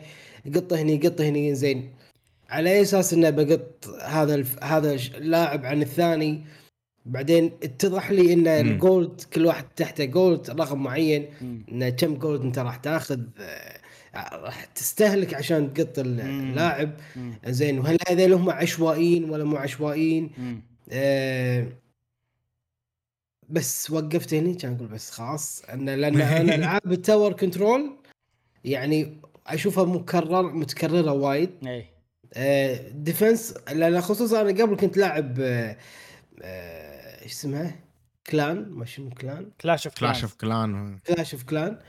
[0.55, 1.89] قطه هني قطه هني زين.
[2.53, 4.63] على أي أساس إنه بقط هذا الف...
[4.63, 6.43] هذا اللاعب عن الثاني
[7.05, 8.47] بعدين اتضح لي إن مم.
[8.71, 11.25] ال gold كل واحد تحته gold رقم معين.
[11.71, 13.19] إن كم gold أنت راح تاخذ
[14.15, 15.99] راح تستهلك عشان تقط.
[15.99, 17.33] اللاعب مم.
[17.45, 20.31] زين وهل هذول هم عشوائيين ولا مو عشوائيين.
[20.91, 21.67] آه،
[23.49, 27.97] بس وقفت هني كان أقول بس خلاص إن لأن أنا ألعاب ال tower control
[28.65, 31.92] يعني أشوفها مكرر متكررة وايد اي آه،
[32.91, 35.77] defense لأن خصوصا أنا قبل كنت لاعب آه،
[36.41, 37.75] آه، إيش اسمها؟
[38.27, 41.79] Clan ما شنو Clan؟ Clash of Clash of Clan Clash of Clan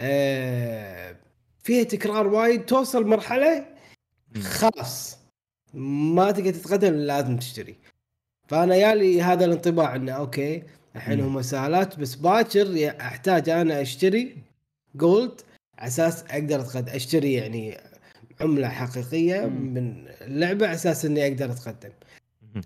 [0.00, 1.16] آه،
[1.62, 3.66] فيها تكرار وايد توصل مرحلة
[4.42, 5.18] خلاص
[5.74, 7.76] ما تقدر تتقدم لازم تشتري
[8.48, 10.62] فأنا يالي هذا الانطباع إنه okay
[10.96, 11.20] الحين.
[11.20, 14.36] هم سهالات بس باكر أحتاج أنا أشتري
[14.94, 15.40] gold
[15.78, 17.91] على أساس أقدر أشتري يعني
[18.42, 19.46] عملة حقيقية.
[19.46, 21.90] من اللعبه على أساس إني أقدر أتقدم.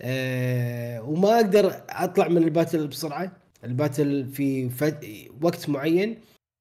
[0.02, 3.32] أه وما أقدر أطلع من ال battle بسرعة
[3.64, 5.04] ال battle في فد...
[5.42, 6.18] وقت معين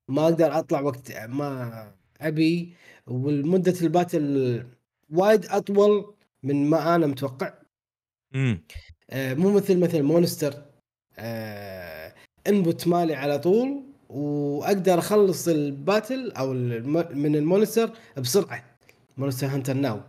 [0.09, 2.73] ما أقدر أطلع وقت ما أبي
[3.07, 4.65] والمدة ال battle
[5.09, 6.13] وايد أطول
[6.43, 7.53] من ما أنا متوقع.
[9.09, 10.53] آه، مو مثل مثل Monster
[11.17, 12.13] آه،
[12.47, 16.53] انبوت مالي على طول وأقدر أخلص الباتل أو
[17.13, 18.74] من المونستر بسرعة
[19.17, 20.01] مونستر هانتر ناو.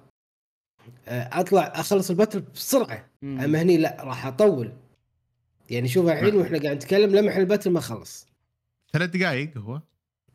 [1.08, 3.08] آه، أطلع أخلص الباتل بسرعة.
[3.22, 3.40] مم.
[3.40, 4.72] أما هني لا راح أطول.
[5.70, 6.36] يعني شوف الحين نعم.
[6.36, 8.26] وإحنا قاعد نتكلم لمح الباتل ما خلص.
[8.92, 9.80] ثلاث دقائق هو.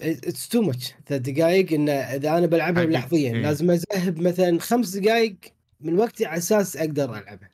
[0.02, 2.86] اتس تو ماتش ثلاث دقائق إن إذا أنا بلعبها.
[2.86, 3.34] لحظيا.
[3.36, 3.42] إيه.
[3.42, 5.36] لازم اذهب مثلا خمس دقائق
[5.80, 7.50] من وقتي على أساس أقدر ألعبها.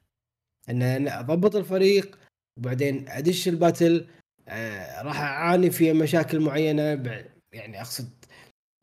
[0.69, 2.17] إن أنا أضبط الفريق
[2.57, 4.07] وبعدين أدش ال battle.
[4.47, 6.95] آه راح أعاني في مشاكل معينة.
[6.95, 8.09] ب- يعني أقصد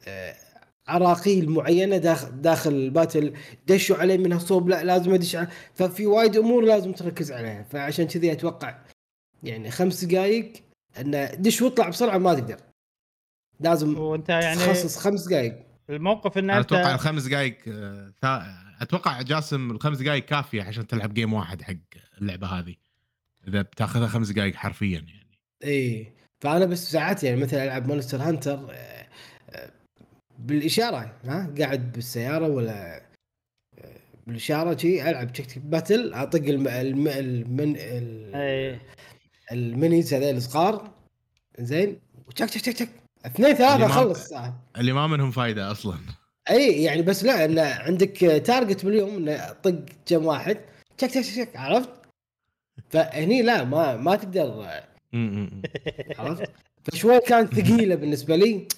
[0.09, 0.37] آه
[0.87, 3.33] عراقيل معينة داخل داخل ال battle
[3.67, 8.07] دشوا علي منها صوب لا لازم ادش على ففي وايد أمور لازم تركز عليها فعشان
[8.07, 8.79] كذي أتوقع
[9.43, 10.53] يعني خمس دقائق
[11.01, 12.57] إن دش واطلع بسرعة ما تقدر.
[13.61, 15.55] لازم وانت يعني تخصص خمس دقائق
[15.91, 18.13] الموقف إن أنت أتوقع الخمس دقائق آه،
[18.81, 21.75] أتوقع جاسم الخمس دقائق كافية عشان تلعب game واحد حق
[22.21, 22.75] اللعبة هذه.
[23.49, 25.39] إذا بتاخذها خمس دقائق حرفيا يعني.
[25.65, 28.94] اي فأنا بس ساعات يعني مثلا ألعب Monster Hunter آه،
[30.39, 33.03] بالإشارة ها؟ قاعد بالسيارة ولا؟
[34.27, 36.69] بالإشارة شي ألعب تشك battle أطق الم...
[36.69, 37.09] الم...
[37.09, 37.77] المن...
[37.77, 38.35] ال...
[38.35, 38.81] اي
[39.53, 40.91] ال minis هذول الصغار.
[41.59, 42.89] زين وتشك تشك تشك تشك
[43.27, 45.99] اثنين ثلاثة اللي ما- اخلص ساعه اللي ما منهم فايدة أصلا.
[46.51, 50.59] إي يعني بس لا إن عندك target باليوم انه طق كم واحد.
[50.99, 51.91] تشك تشك تشك عرفت؟
[52.91, 54.67] فهني لا ما ما تقدر.
[56.19, 56.51] عرفت؟
[56.85, 58.69] فشوي كانت ثقيلة بالنسبة لي.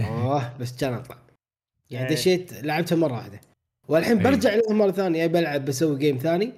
[0.00, 1.18] أوه بس كان أطلع
[1.90, 2.14] يعني إيه.
[2.14, 3.40] دشيت لعبتها مرة واحدة
[3.88, 4.24] والحين إيه.
[4.24, 6.52] برجع لها مرة ثانية بلعب بسوي game ثاني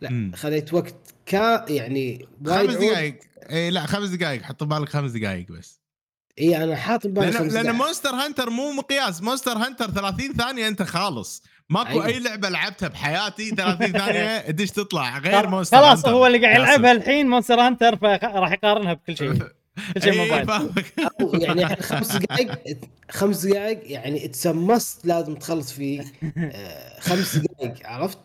[0.00, 0.30] لا.
[0.36, 0.94] خذيت وقت
[1.26, 2.74] كا يعني خمس.
[2.74, 3.18] دقائق
[3.50, 5.80] اي لا خمس دقائق حط بالك خمس دقائق بس
[6.38, 7.70] إي أنا حاط ببالي لأن دقايق.
[7.70, 12.06] Monster Hunter مو مقياس Monster Hunter 30 ثانية أنت خالص ماكو أيوة.
[12.06, 16.06] أي لعبة لعبتها بحياتي 30 ثانية ادش تطلع غير Monster خلاص.
[16.06, 16.56] هو اللي قاعد.
[16.60, 19.32] يلعبها الحين Monster Hunter فراح يقارنها بكل شيء
[20.46, 20.94] فاهمك.
[21.20, 22.78] أو يعني خمس دقائق
[23.10, 26.04] خمس دقائق يعني اتسمست لازم تخلص فيه
[26.38, 28.18] آه، خمس دقائق عرفت؟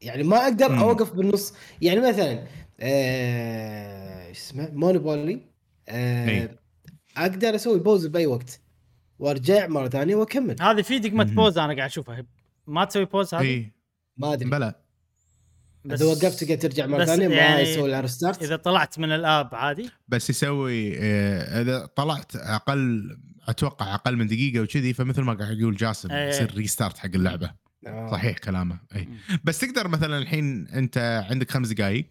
[0.00, 0.78] يعني ما أقدر.
[0.78, 1.54] أوقف بالنص.
[1.82, 2.46] يعني مثلا
[2.80, 5.40] آه، إيش اسمه Monopoly
[5.88, 6.48] آه، إي.
[7.16, 8.60] أقدر أسوي pause بأي وقت
[9.18, 10.56] وأرجع مرة ثانية وأكمل.
[10.62, 11.24] هذه في دقمة.
[11.24, 12.26] pause أنا قاعد أشوفها.
[12.66, 13.72] ما تسوي pause هذه؟ اي
[14.16, 14.50] ما أدري.
[14.50, 14.74] بلى.
[15.86, 19.12] بس إذا وقفت تقدر ترجع مرة ثانية ما يعني يسوي لها restart إذا طلعت من
[19.12, 23.16] ال app عادي بس يسوي آه، إذا طلعت أقل
[23.48, 26.28] أتوقع أقل من دقيقة وكذي فمثل ما قاعد يقول جاسم إيه.
[26.28, 27.50] يصير restart حق اللعبة
[27.86, 28.10] آه.
[28.10, 29.08] صحيح كلامه اي.
[29.44, 32.08] بس تقدر مثلا الحين أنت عندك خمس دقائق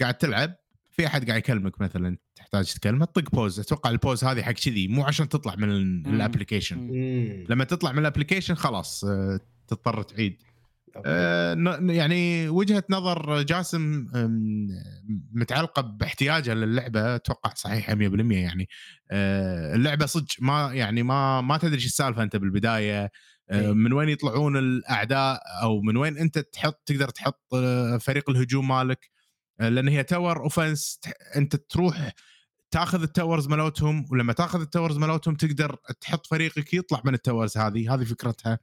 [0.00, 0.54] قاعد تلعب
[0.90, 4.88] في أحد قاعد يكلمك مثلا تحتاج تكلمه طق pause أتوقع ال pause هذه حق كذي
[4.88, 5.70] مو عشان تطلع من.
[6.06, 6.88] ال application.
[7.48, 10.42] لما تطلع من ال application خلاص آه، تضطر تعيد
[11.90, 14.06] يعني وجهة نظر جاسم
[15.32, 18.68] متعلقة باحتياجه للعبة أتوقع صحيحه 100% يعني.
[19.10, 23.10] آه، اللعبة صدق ما يعني ما ما تدري إيش السالفة أنت بالبداية.
[23.50, 23.72] آه، إيه.
[23.72, 29.10] من وين يطلعون الأعداء أو من وين أنت تحط تقدر تحط آه، فريق الهجوم مالك؟
[29.60, 31.00] آه، لأن هي tower offense
[31.36, 32.12] أنت تروح
[32.70, 37.20] تاخذ ال towers مالتهم ولما تاخذ ال towers مالتهم تقدر تحط فريقك يطلع من ال
[37.20, 37.94] towers هذه.
[37.94, 38.58] هذه فكرتها.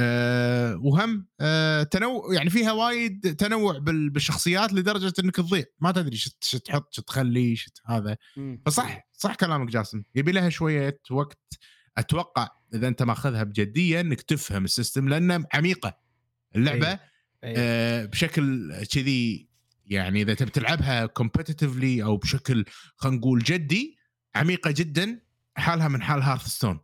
[0.00, 5.64] أه وهم أه تنوع يعني فيها وايد تنوع بال- بالشخصيات لدرجة إنك تضيع.
[5.80, 8.16] ما تدري شو تحط شو تخلي شو هذا.
[8.66, 10.02] فصح صح كلامك جاسم.
[10.14, 11.40] يبي لها شوية وقت.
[11.98, 15.98] أتوقع إذا أنت ماخذها بجدية إنك تفهم ال system لأنه عميقة.
[16.56, 17.00] اللعبة إيه.
[17.44, 17.54] إيه.
[17.56, 19.48] آه، بشكل كذي
[19.86, 22.64] يعني إذا تبي تلعبها competitively أو بشكل
[22.96, 23.96] خلينا نقول جدي
[24.34, 25.20] عميقة جدا
[25.56, 26.80] حالها من حال Hearthstone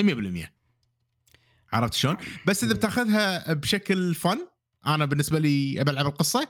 [0.00, 0.61] 100%
[1.72, 2.16] عرفت شلون؟
[2.46, 2.74] بس إذا.
[2.74, 4.38] بتاخذها بشكل fun
[4.86, 6.48] أنا بالنسبة لي أبي ألعب القصة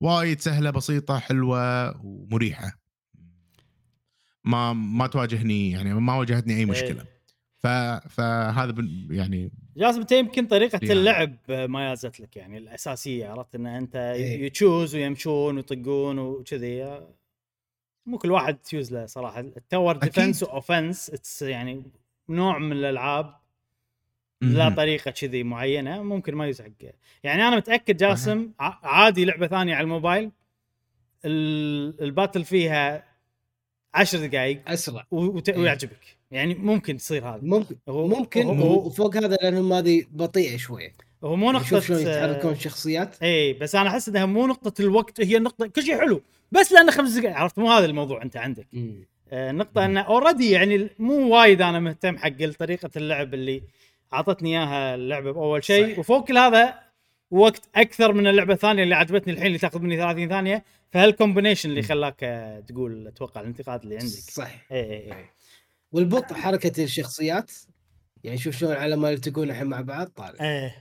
[0.00, 2.78] وايد سهلة بسيطة حلوة ومريحة
[4.44, 7.14] ما ما تواجهني يعني ما واجهتني أي مشكلة إيه.
[7.58, 7.66] ف
[8.14, 10.92] فهذا بن- يعني جاسم أنت يمكن طريقة يعني.
[10.92, 14.46] اللعب ما يازت لك يعني الأساسية عرفت إن أنت إيه.
[14.46, 17.00] يتشوز ويمشون ويطقون وكذي
[18.06, 20.04] مو كل واحد تيوز له صراحة التور أكيد.
[20.04, 21.82] ديفنس واوفنس يعني
[22.28, 23.34] نوع من الألعاب
[24.52, 24.68] لا.
[24.68, 26.70] طريقة كذي معينة ممكن ما يزعق.
[27.24, 28.50] يعني أنا متأكد جاسم
[28.82, 30.30] عادي لعبة ثانية على الموبايل
[31.24, 33.04] ال- ال battle فيها
[33.94, 35.06] عشر دقائق أسرع.
[35.10, 35.58] وت- إيه.
[35.58, 36.16] ويعجبك.
[36.30, 37.40] يعني ممكن تصير هذا.
[37.42, 40.92] ممكن هو- ممكن هو- وفوق هذا لانهم هذه بطيئة شوية.
[41.24, 43.22] هو مو نقطة شوف شلون يتحركون الشخصيات.
[43.22, 46.22] اي بس أنا أحس إنها مو نقطة الوقت هي النقطه كل شيء حلو
[46.52, 48.66] بس لأنه خمس دقائق عرفت؟ مو هذا الموضوع أنت عندك.
[48.72, 49.04] مم.
[49.32, 53.62] آه، النقطه إنه already يعني مو وايد أنا مهتم حق طريقة اللعب اللي
[54.12, 56.00] أعطتني إياها اللعبة بأول شيء.
[56.00, 56.74] وفوق كل هذا
[57.30, 61.70] وقت أكثر من اللعبة الثانية اللي عجبتني الحين اللي تاخذ مني 30 ثانية فهال combination
[61.70, 64.08] اللي خلاك آه، تقول أتوقع الانتقاد اللي عندك.
[64.08, 65.24] صح اي اي اي
[65.92, 67.52] والبطء حركة الشخصيات
[68.24, 70.40] يعني شوف شلون على ما يلتقون الحين مع بعض طالع.
[70.40, 70.74] إيه.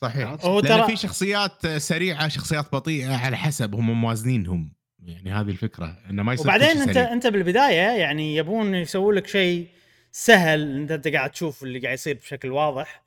[0.00, 0.28] صحيح.
[0.44, 4.72] هو ترى- في شخصيات سريعة شخصيات بطيئة على حسب هم موازنينهم.
[5.04, 7.12] يعني هذه الفكرة إنه ما يصير وبعدين أنت سريع.
[7.12, 9.68] أنت بالبداية يعني يبون يسوون لك شيء
[10.12, 13.02] سهل أنت أنت قاعد تشوف اللي قاعد يصير بشكل واضح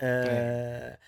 [0.00, 0.98] آه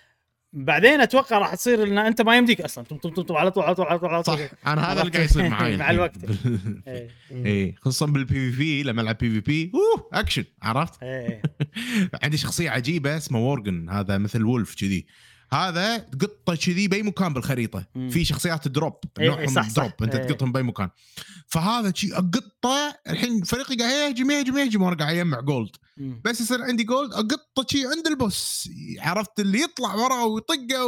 [0.53, 3.65] بعدين أتوقع راح تصير إن أنت ما يمديك أصلا طم طم طم طم على طول
[3.65, 6.16] على طول على طول على طول صح أنا هذا اللي قاعد يصير معي مع الوقت.
[6.25, 7.45] اي إيه.
[7.47, 10.99] إيه، خصوصا بال PvP لما ألعب PvP اوه اكشن عرفت.
[12.23, 15.07] عندي شخصيه عجيبه اسمه Worgen هذا مثل wolf كذي
[15.53, 18.11] هذا قطه كذي بأي مكان بالخريطة مم.
[18.11, 19.77] في شخصيات drop إيه، نوعهم صح، صح.
[19.77, 20.27] drop أنت إيه.
[20.27, 20.89] تقطهم بأي مكان
[21.47, 26.21] فهذا شي قطه الحين فريقي قاعد يهجم يهجم يهجم وأنا قاعد أجمع gold مم.
[26.25, 30.87] بس يصير عندي gold اقطه شي عند ال boss عرفت اللي يطلع وراه ويطقه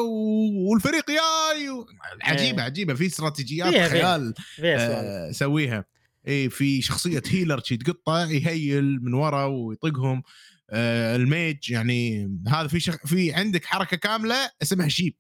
[0.71, 1.87] والفريق جاي و...
[2.23, 2.65] عجيبة إيه.
[2.65, 3.89] عجيبة في استراتيجيات فيها-.
[3.89, 5.85] خيال سؤال آه،
[6.29, 10.23] اي في شخصية healer شي تقطه ي heal من ورا ويطقهم
[10.73, 12.97] ال mage يعني هذا في شخ...
[13.07, 15.15] في عندك حركة كاملة اسمها sheep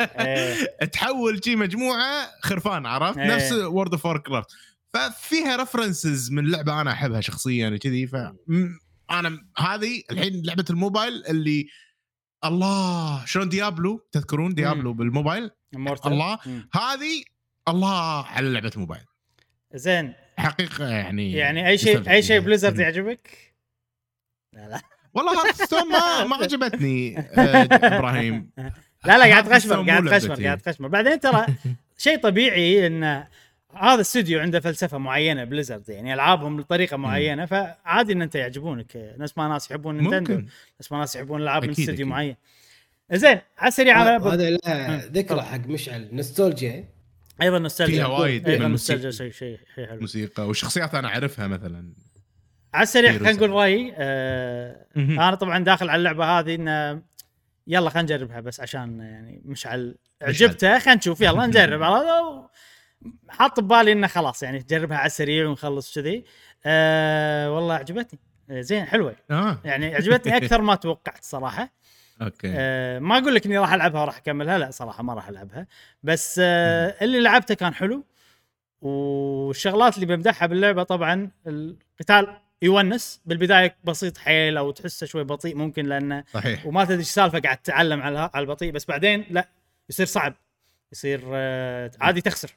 [0.00, 0.64] إيه.
[0.92, 3.34] تحول شي مجموعة خرفان عرفت إيه.
[3.34, 4.48] نفس World of Warcraft
[4.94, 8.16] ففيها references من لعبة أنا أحبها شخصيا وكذي ف
[9.10, 11.66] أنا هذه الحين لعبة الموبايل اللي
[12.44, 16.06] الله شلون Diablo تذكرون Diablo بالموبايل Immortal.
[16.06, 16.38] الله.
[16.46, 16.68] مم.
[16.74, 17.22] هذه
[17.68, 19.04] الله على لعبة موبايل
[19.74, 22.40] زين حقيقة يعني يعني أي شيء أي شيء.
[22.40, 22.80] Blizzard مم.
[22.80, 23.45] يعجبك؟
[24.56, 24.80] لا لا.
[25.14, 28.50] والله Hearthstone ما ما عجبتني آه، إبراهيم.
[29.04, 30.04] لا لا قاعد تغشمر مو قاعد.
[30.08, 30.88] تغشمر قاعد تغشمر.
[30.88, 31.46] بعدين ترى
[31.98, 33.24] شيء طبيعي إن
[33.76, 39.14] هذا استوديو عنده فلسفة معينة Blizzard يعني ألعابهم بطريقه معينة فعادي إن أنت يعجبونك.
[39.18, 40.46] نفس ما ناس يحبون Nintendo ممكن
[40.80, 42.06] نفس ما ناس يحبون العاب من استوديو.
[42.06, 42.36] معين.
[43.12, 45.00] زين على السريع هذا لها مم.
[45.12, 46.08] ذكرى حق مشعل.
[46.12, 46.84] نوستولجيا
[47.42, 47.96] أيضا نوستالجيا.
[47.96, 49.10] فيها وايد أيضا نوستالجيا.
[49.10, 50.00] شيء شيء حلو.
[50.00, 51.92] موسيقى والشخصيات أنا أعرفها مثلا.
[52.74, 53.50] على السريع خلينا نقول.
[53.50, 57.02] رأيي آه أنا طبعا داخل على اللعبة هذه إنه
[57.66, 61.82] يلا خلينا نجربها بس عشان يعني مشعل عجبته خلينا نشوف يلا نجرب؟
[63.28, 66.24] حاط ببالي إنه خلاص يعني تجربها على السريع ونخلص كذي.
[66.66, 68.18] آه والله عجبتني.
[68.50, 69.16] آه زين حلوة.
[69.30, 69.58] آه.
[69.64, 71.72] يعني عجبتني أكثر ما توقعت صراحة.
[72.22, 72.52] أوكي.
[72.56, 75.66] آه ما أقول لك إني راح ألعبها وراح أكملها لا صراحة ما راح ألعبها.
[76.02, 78.04] بس آه اللي لعبته كان حلو
[78.80, 83.20] والشغلات اللي بمدحها باللعبة طبعا القتال يونس.
[83.26, 86.66] بالبداية بسيط حيل أو تحسه شوي بطيء ممكن لأنه صحيح.
[86.66, 88.72] وما تدري إيش السالفه قاعد تتعلم على على البطيء.
[88.72, 89.48] بس بعدين لا
[89.90, 90.34] يصير صعب.
[90.92, 92.50] يصير آه، عادي تخسر.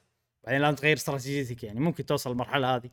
[0.43, 1.79] بعدين لازم تغير استراتيجيتك يعني.
[1.79, 2.89] ممكن توصل المرحلة هذه.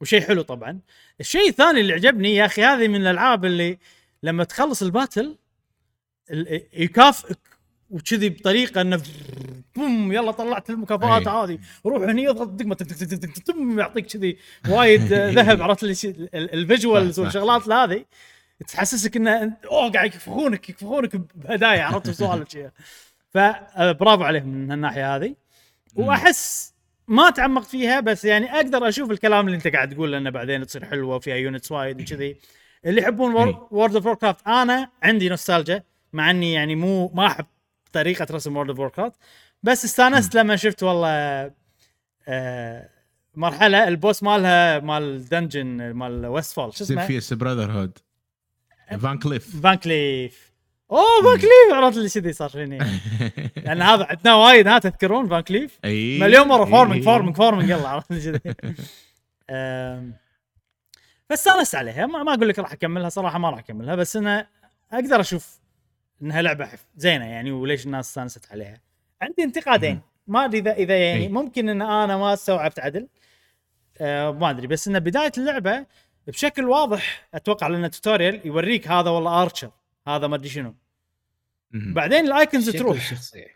[0.00, 0.80] وشيء حلو طبعا.
[1.20, 3.78] الشيء الثاني اللي عجبني يا أخي هذه من الألعاب اللي
[4.22, 5.36] لما تخلص ال battle
[6.30, 7.38] ال- يكافئك
[7.94, 9.02] وكذي بطريقة إنه
[9.76, 11.28] boom يلا طلعت المكافآت.
[11.28, 14.36] هذه روح هني اضغط دقمه تك- تك- تك- تك- تك- تم يعطيك كذي
[14.68, 15.84] وايد آه، ذهب عرفت
[16.34, 17.20] ال visuals.
[17.20, 18.04] والشغلات هذه
[18.68, 22.70] تحسسك إنه أوه قاعد يكفخونك يكفخونك بهدايا عرفت سوالف شي
[23.30, 25.34] فبرافو عليهم من الناحيه هذه
[25.94, 26.74] وأحس
[27.08, 30.84] ما تعمقت فيها بس يعني أقدر أشوف الكلام اللي أنت قاعد تقول إنه بعدين تصير
[30.84, 32.36] حلوة وفيها units وايد وكذي
[32.86, 33.34] اللي يحبون.
[33.70, 37.46] World of Warcraft أنا عندي نوستالجيا مع إني يعني مو ما أحب
[37.94, 39.12] طريقة رسم World of Warcraft
[39.62, 41.50] بس استانست لما شفت والله
[42.28, 42.88] آه
[43.34, 47.98] مرحلة ال boss مالها مال dungeon مال Westfall شو اسمه؟ Defias Brotherhood
[49.00, 50.52] VanCleef Van Cleef
[50.90, 52.78] أوه VanCleef عرفت اللي كذي صار فيني
[53.64, 56.18] لأن هذا عندنا وايد ها تذكرون VanCleef إي.
[56.20, 57.04] مليون مرة farming.
[57.04, 58.54] farming farming يلا عرفت اللي كذي.
[59.50, 60.12] أم،
[61.30, 62.06] فاستانست عليها.
[62.06, 64.46] ما, ما أقول لك راح أكملها صراحة ما راح أكملها بس أنا
[64.92, 65.58] أقدر أشوف
[66.22, 68.80] إنها لعبة حف- زينة يعني وليش الناس استانست عليها.
[69.22, 70.00] عندي انتقادين.
[70.26, 71.28] ما أدري اذا إذا يعني إي.
[71.28, 73.08] ممكن إن أنا ما استوعبت عدل.
[74.00, 75.86] أه ما أدري بس إن بداية اللعبة
[76.26, 79.70] بشكل واضح أتوقع لأن tutorial يوريك هذا والله archer
[80.08, 80.74] هذا ما أدري شنو.
[81.70, 82.96] بعدين ال icons تروح.
[82.96, 83.46] الشخصيه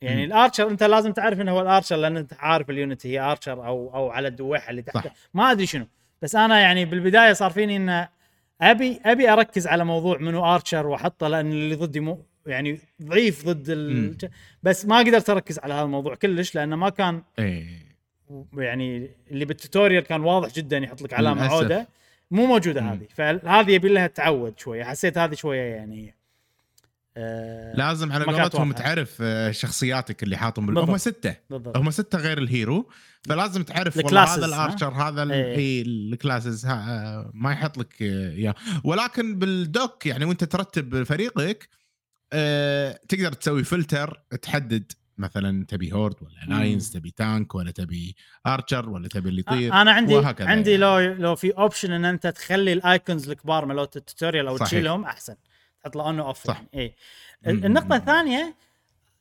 [0.00, 0.24] يعني.
[0.24, 3.20] ال archer أنت لازم تعرف إنه هو ال archer لأن أنت عارف ال unit هي
[3.20, 5.14] archer أو أو على الدويحة اللي تحته صح.
[5.34, 5.86] ما أدري شنو.
[6.22, 8.08] بس أنا يعني بالبداية صار فيني انه
[8.60, 13.64] أبي أبي أركز على موضوع منو archer وأحطه لأن اللي ضدي مو يعني ضعيف ضد
[13.68, 14.16] ال...
[14.62, 17.66] بس ما قدرت أركز على هذا الموضوع كلش لأنه ما كان اي
[18.56, 21.48] يعني اللي بال tutorial كان واضح جدا يحط لك علامة.
[21.48, 21.88] عودة
[22.30, 22.80] مو موجودة.
[22.80, 26.14] هذه فهذه يبي لها تعود شوية حسيت هذه شوية يعني
[27.16, 28.72] آه لازم على قولتهم.
[28.72, 30.78] تعرف آه، شخصياتك اللي حاطهم بال-.
[30.78, 32.88] هم ستة بالضبط هم ستة غير ال hero
[33.28, 35.56] فلازم تعرف والله هذا؟ ال archer هذا ال- إيه.
[35.56, 36.72] اي ال classes ها-
[37.18, 38.54] آه، ما يحط لك إياه
[38.84, 41.68] ولكن بال deck يعني وأنت ترتب فريقك
[42.32, 46.54] آه، تقدر تسوي فلتر تحدد مثلا تبي Horde ولا.
[46.56, 48.16] Alliance تبي tank ولا تبي
[48.46, 50.82] archer ولا تبي اللي يطير أنا عندي وهكذا عندي يعني.
[50.82, 54.68] لو لو في option إن أنت تخلي ال icons الكبار مالت ال tutorial أو صحيح.
[54.68, 55.34] تشيلهم أحسن
[55.82, 56.62] تحط له on off صح.
[56.74, 56.94] اي
[57.46, 57.64] مم.
[57.64, 58.54] النقطة الثانية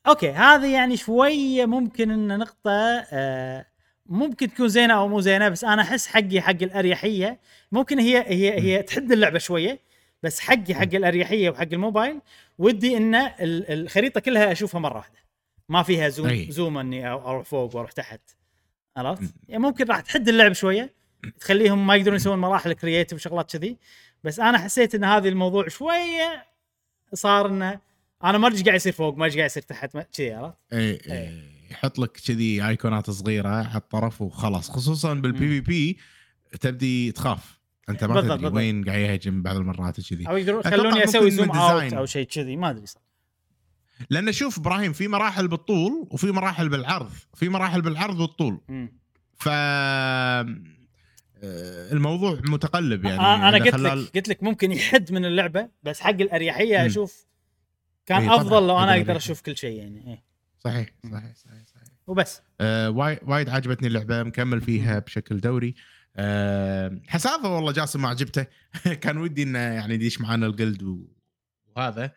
[0.07, 2.72] okay هذه يعني شوية ممكن إن نقطة
[3.11, 3.65] آه
[4.06, 7.40] ممكن تكون زينة أو مو زينة بس أنا أحس حقي حق الأريحية
[7.72, 9.80] ممكن هي هي هي تحد اللعبة شوية
[10.23, 12.22] بس حقي حق الأريحية وحق الموبايل
[12.57, 15.19] ودي إن ال- الخريطة كلها أشوفها مرة واحدة
[15.69, 16.48] ما فيها zoom أي.
[16.52, 18.22] zoom إني أروح فوق وأروح تحت
[18.98, 20.94] عرفت؟ يعني ممكن راح تحد اللعب شوية
[21.40, 23.77] تخليهم ما يقدرون يسوون مراحل creative وشغلات كذي
[24.23, 26.45] بس أنا حسيت إن هذا الموضوع شوية
[27.14, 27.80] صار إنه
[28.23, 30.57] أنا ما أدري إيش قاعد يصير فوق ما أدري إيش قاعد يصير تحت كذي عرفت؟
[30.73, 31.60] إي إي.
[31.72, 35.98] يحط لك كذي ايقونات صغيرة على الطرف وخلاص خصوصا بال PvP
[36.61, 37.60] تبدي تخاف
[37.90, 38.48] أنت ما تدري.
[38.48, 41.94] وين قاعد يهجم بعض المرات وكذي أو يقدرون ممكن أسوي zoom out.
[41.94, 43.02] أو شيء كذي ما أدري صح
[44.10, 48.60] لأن شوف إبراهيم في مراحل بالطول وفي مراحل بالعرض في مراحل بالعرض والطول.
[49.38, 49.49] ف
[51.91, 55.99] الموضوع متقلب يعني آه أنا قلت خلال- لك قلت لك ممكن يحد من اللعبة بس
[55.99, 56.86] حق الأريحية.
[56.86, 57.26] أشوف
[58.06, 59.16] كان إيه، أفضل لو أنا أقدر.
[59.18, 60.24] أشوف كل شيء يعني إيه.
[60.60, 61.84] صحيح صحيح صحيح, صحيح.
[62.07, 62.90] وبس آه
[63.24, 65.76] وايد عجبتني اللعبة مكمل فيها بشكل دوري
[66.16, 68.45] آه حسافة والله جاسم ما عجبته
[69.02, 71.07] كان ودي إنه يعني يديش معانا الجلد
[71.76, 72.11] وهذا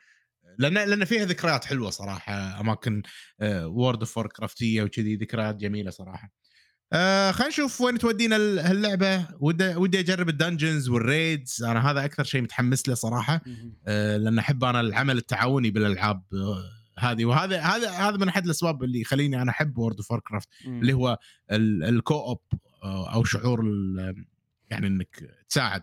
[0.59, 3.03] لأن لأن فيها ذكريات حلوة صراحة أماكن
[3.43, 6.31] World of Warcraft يه وكذي ذكريات جميلة صراحة
[6.93, 9.27] آه خلينا نشوف وين تودينا ال- هاللعبة.
[9.41, 11.63] ودي ودي أجرب ال dungeons وال raids.
[11.63, 13.41] أنا هذا أكثر شيء متحمس له صراحة.
[13.87, 16.65] آه، لأن أحب أنا العمل التعاوني بالألعاب آه،
[16.99, 17.25] هذه.
[17.25, 21.19] وهذا هذا هذا من أحد الأسباب اللي يخليني أنا أحب World of Warcraft اللي هو
[21.51, 22.41] ال- ال co-op
[22.83, 23.65] آه، أو شعور
[24.71, 25.83] يعني إنك تساعد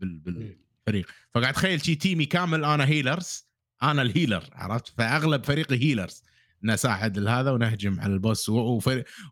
[0.00, 1.06] بالفريق.
[1.34, 3.46] فقاعد اتخيل شي team ي كامل أنا healers
[3.82, 6.22] أنا ال healer عرفت؟ فأغلب فريقي healers
[6.62, 8.48] نساعد هذا ونهجم على ال boss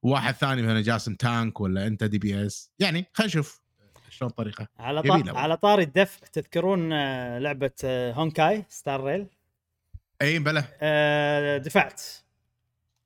[0.02, 2.70] وواحد ثاني مثلا جاسم tank ولا أنت DPS.
[2.78, 3.60] يعني خلينا نشوف
[4.10, 5.26] شلون الطريقة على جميلة طا...
[5.26, 5.40] والله.
[5.40, 9.26] على طاري الدفع تذكرون آه، لعبة آه، Honkai Star Rail؟
[10.22, 12.02] إي بلا آه، دفعت.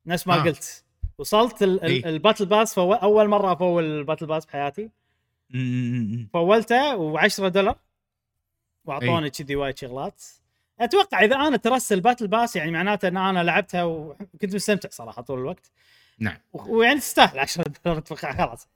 [0.06, 0.42] نفس ما آه.
[0.42, 0.84] قلت.
[1.18, 1.84] وصلت ال...
[1.84, 1.90] ال...
[1.90, 2.08] إيه.
[2.08, 2.92] ال battle pass فو...
[2.92, 4.90] أول مرة أفول ال battle pass بحياتي.
[6.32, 7.78] فولته و10 دولار.
[8.84, 10.22] وأعطوني كذي وايد شغلات.
[10.80, 15.22] أتوقع إذا أنا ترست ال battle pass يعني معناته إن أنا لعبتها وكنت مستمتع صراحة
[15.22, 15.70] طول الوقت.
[16.18, 16.36] نعم.
[16.52, 18.68] ويعني تستاهل 10 دولار أتوقع خلاص.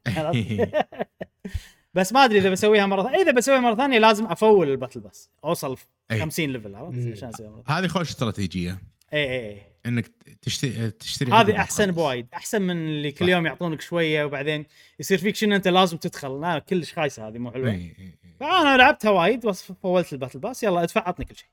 [1.95, 3.23] بس ما أدري إذا بسويها مرة ثانية.
[3.23, 5.31] إذا بسويها مرة ثانية لازم أفول ال battle pass.
[5.45, 5.77] أوصل
[6.11, 6.21] أي.
[6.21, 7.13] 50 level عرفت؟ مم.
[7.13, 8.79] عشان اسويها هذه خوش استراتيجية.
[9.13, 10.11] اي اي اي إنك
[10.43, 11.91] تشتري تشتري هذه أحسن.
[11.93, 12.27] بوايد.
[12.35, 13.29] أحسن من اللي كل.
[13.29, 14.67] يوم يعطونك شوية وبعدين
[15.01, 16.41] يصير فيك شنو أنت لازم تدخل.
[16.41, 17.71] لا كلش خايسة هذه مو حلوة.
[17.71, 18.19] إي، إي.
[18.41, 20.63] فأنا لعبتها وايد بس فولت ال battle pass.
[20.63, 21.49] يلا ادفع عطني كل شيء.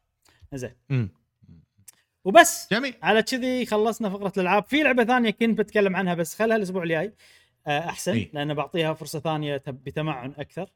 [0.53, 1.09] زين.
[2.25, 2.67] وبس.
[2.71, 2.93] جميل.
[3.03, 4.63] على كذي خلصنا فقرة الألعاب.
[4.63, 7.13] في لعبة ثانية كنت بتكلم عنها بس خلها الأسبوع الجاي.
[7.67, 8.29] آه، أحسن إي.
[8.33, 10.69] لأن بعطيها فرصة ثانية بتمعن أكثر.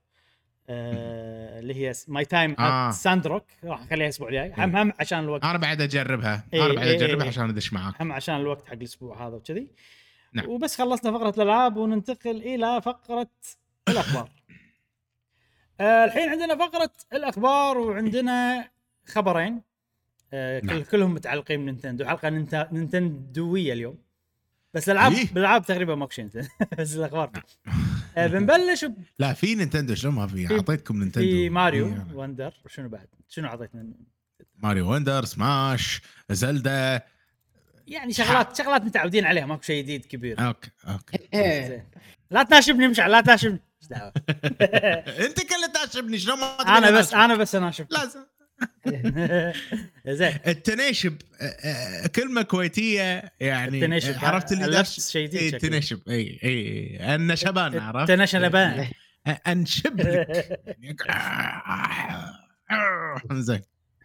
[0.69, 2.89] آه، اللي هي My Time آه.
[2.89, 4.53] at Sandrock راح أخليها الأسبوع الجاي.
[4.57, 5.43] هم هم عشان الوقت.
[5.43, 6.43] أنا بعد أجربها.
[6.53, 7.29] إيه، أنا بعد إيه، أجربها إيه.
[7.29, 8.01] عشان أدش معاك.
[8.01, 9.67] هم عشان الوقت حق الأسبوع هذا وكذي.
[10.33, 10.49] نعم.
[10.49, 13.29] وبس خلصنا فقرة الألعاب وننتقل إلى فقرة
[13.89, 14.29] الأخبار.
[15.81, 18.69] آه الحين عندنا فقرة الأخبار وعندنا
[19.07, 19.61] خبرين
[20.33, 20.83] آه كل نعم.
[20.83, 22.29] كلهم متعلقين بنينتندو حلقة
[22.71, 23.97] نينتندوية اليوم.
[24.73, 25.33] بس الالعاب إيه.
[25.33, 26.25] بالألعاب تقريبا ماكو شيء
[26.79, 27.31] بس الأخبار.
[28.17, 28.85] آه بنبلش
[29.19, 31.27] لا في نينتندو شلون ما في؟ أعطيتكم نينتندو.
[31.27, 32.05] في ماريو إيه.
[32.13, 32.53] Wonder.
[32.67, 33.85] شنو بعد؟ شنو اعطيتنا
[34.57, 37.01] ماريو Wonder Smash زلدا.
[37.87, 40.47] يعني شغلات شغلات متعودين عليها ماكو شيء جديد كبير.
[40.47, 41.17] أوكي أوكي.
[41.33, 41.67] إيه.
[41.67, 41.83] زين.
[42.31, 43.59] لا تناشبني مشعل لا تناشبني.
[43.81, 44.13] إيش دعوة؟
[45.25, 48.19] أنت كله تناشبني شلون ما أنا بس؟ أنا بس اناشب لازم.
[50.07, 50.33] زين.
[50.47, 51.15] التناشب
[52.15, 54.13] كلمة كويتية يعني التناشب.
[54.13, 55.47] آه، عرفت اللي داش شيء شكله.
[55.47, 58.87] التناشب إي إي النشبان عرفت؟ تنشنبان
[59.27, 60.59] آه، أنشب لك.
[63.33, 63.61] زين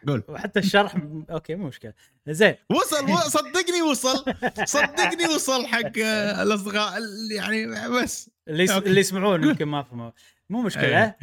[0.08, 0.22] قول.
[0.28, 0.94] وحتى الشرح
[1.30, 1.92] أوكي مو مشكلة.
[2.28, 2.54] زين.
[2.70, 4.24] وصل صدقني وصل.
[4.64, 7.00] صدقني وصل حق آه، الأصدقاء
[7.30, 8.30] يعني بس.
[8.48, 8.78] اللي.
[8.78, 10.10] اللي يسمعون يمكن ما فهموا.
[10.50, 11.04] مو مشكلة.
[11.04, 11.16] إيه.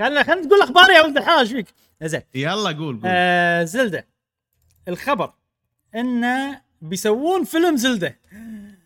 [0.00, 1.66] خلنا خلنا تقول أخبار يا ولد الحلال إيش فيك.
[2.02, 2.22] زين.
[2.34, 3.02] يلا قول قول.
[3.04, 4.06] آه زلدة.
[4.88, 5.32] الخبر
[5.94, 8.20] انه بيسوون فيلم زلدة.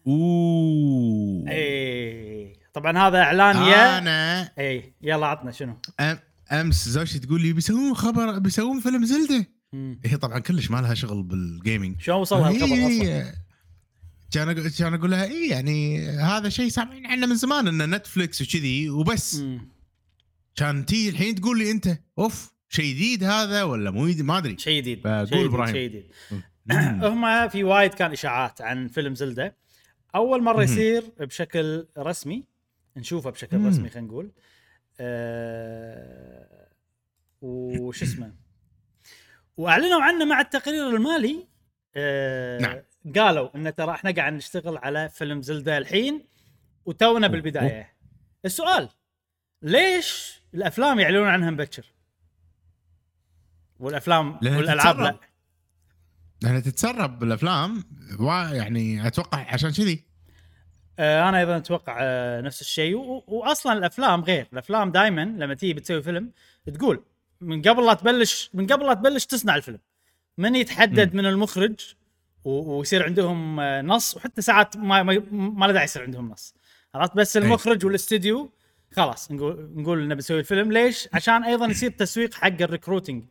[0.07, 1.45] أوه.
[1.49, 6.19] اي طبعا هذا إعلان يا أنا اي يلا عطنا شنو؟ أم
[6.53, 9.47] أمس زوجتي تقول لي بيسوون خبر بيسوون فيلم زلدة.
[10.05, 13.35] هي طبعا كلش ما لها شغل بال gaming شلون وصل هالخبر أصلا.
[14.31, 18.91] كان كان أقول لها اي يعني هذا شيء سامعين عنه من زمان إنه نتفلكس وكذي
[18.91, 19.35] وبس.
[19.35, 19.74] مم.
[20.57, 24.59] كان تي الحين تقول لي أنت أوف شيء جديد هذا ولا مو جديد؟ ما أدري.
[24.59, 25.75] شيء جديد فقول إبراهيم.
[25.75, 26.11] شيء جديد.
[27.05, 29.57] هم في وايد كان إشاعات عن فيلم زلدة.
[30.15, 30.63] أول مرة.
[30.63, 32.45] يصير بشكل رسمي
[32.97, 33.67] نشوفه بشكل.
[33.67, 34.33] رسمي خلينا نقول.
[35.01, 36.69] أه
[37.43, 38.35] وش اسمه؟
[39.57, 41.47] وأعلنوا عنه مع التقرير المالي.
[41.97, 42.83] أه نعم.
[43.17, 46.25] قالوا إن ترى إحنا قاعد نشتغل على فيلم زلدة الحين
[46.85, 47.95] وتونا بالبداية.
[48.45, 48.89] السؤال
[49.63, 51.85] ليش الأفلام يعلنون عنها مبكر.
[53.81, 55.11] والأفلام والألعاب لا.
[55.11, 55.21] تتسرب.
[56.43, 57.85] لأنها تتسرب بالأفلام
[58.53, 60.05] يعني أتوقع عشان كذي.
[60.99, 62.97] آه، أنا أيضا أتوقع آه، نفس الشيء.
[63.27, 64.47] واصلا الأفلام غير.
[64.53, 66.31] الأفلام دائما لما تيجي بتسوي فيلم
[66.75, 67.05] تقول
[67.41, 69.79] من قبل لا تبلش من قبل لا تبلش تصنع الفيلم.
[70.39, 71.95] من يتحدد من المخرج
[72.45, 76.55] ويصير عندهم آه، نص وحتى ساعات ما ما, ما له داعي يصير عندهم نص.
[76.95, 78.51] عرفت بس المخرج والاستديو
[78.97, 83.25] خلاص نقول نقول إنه بنسوي الفيلم ليش؟ عشان أيضا يصير تسويق حق ال recruiting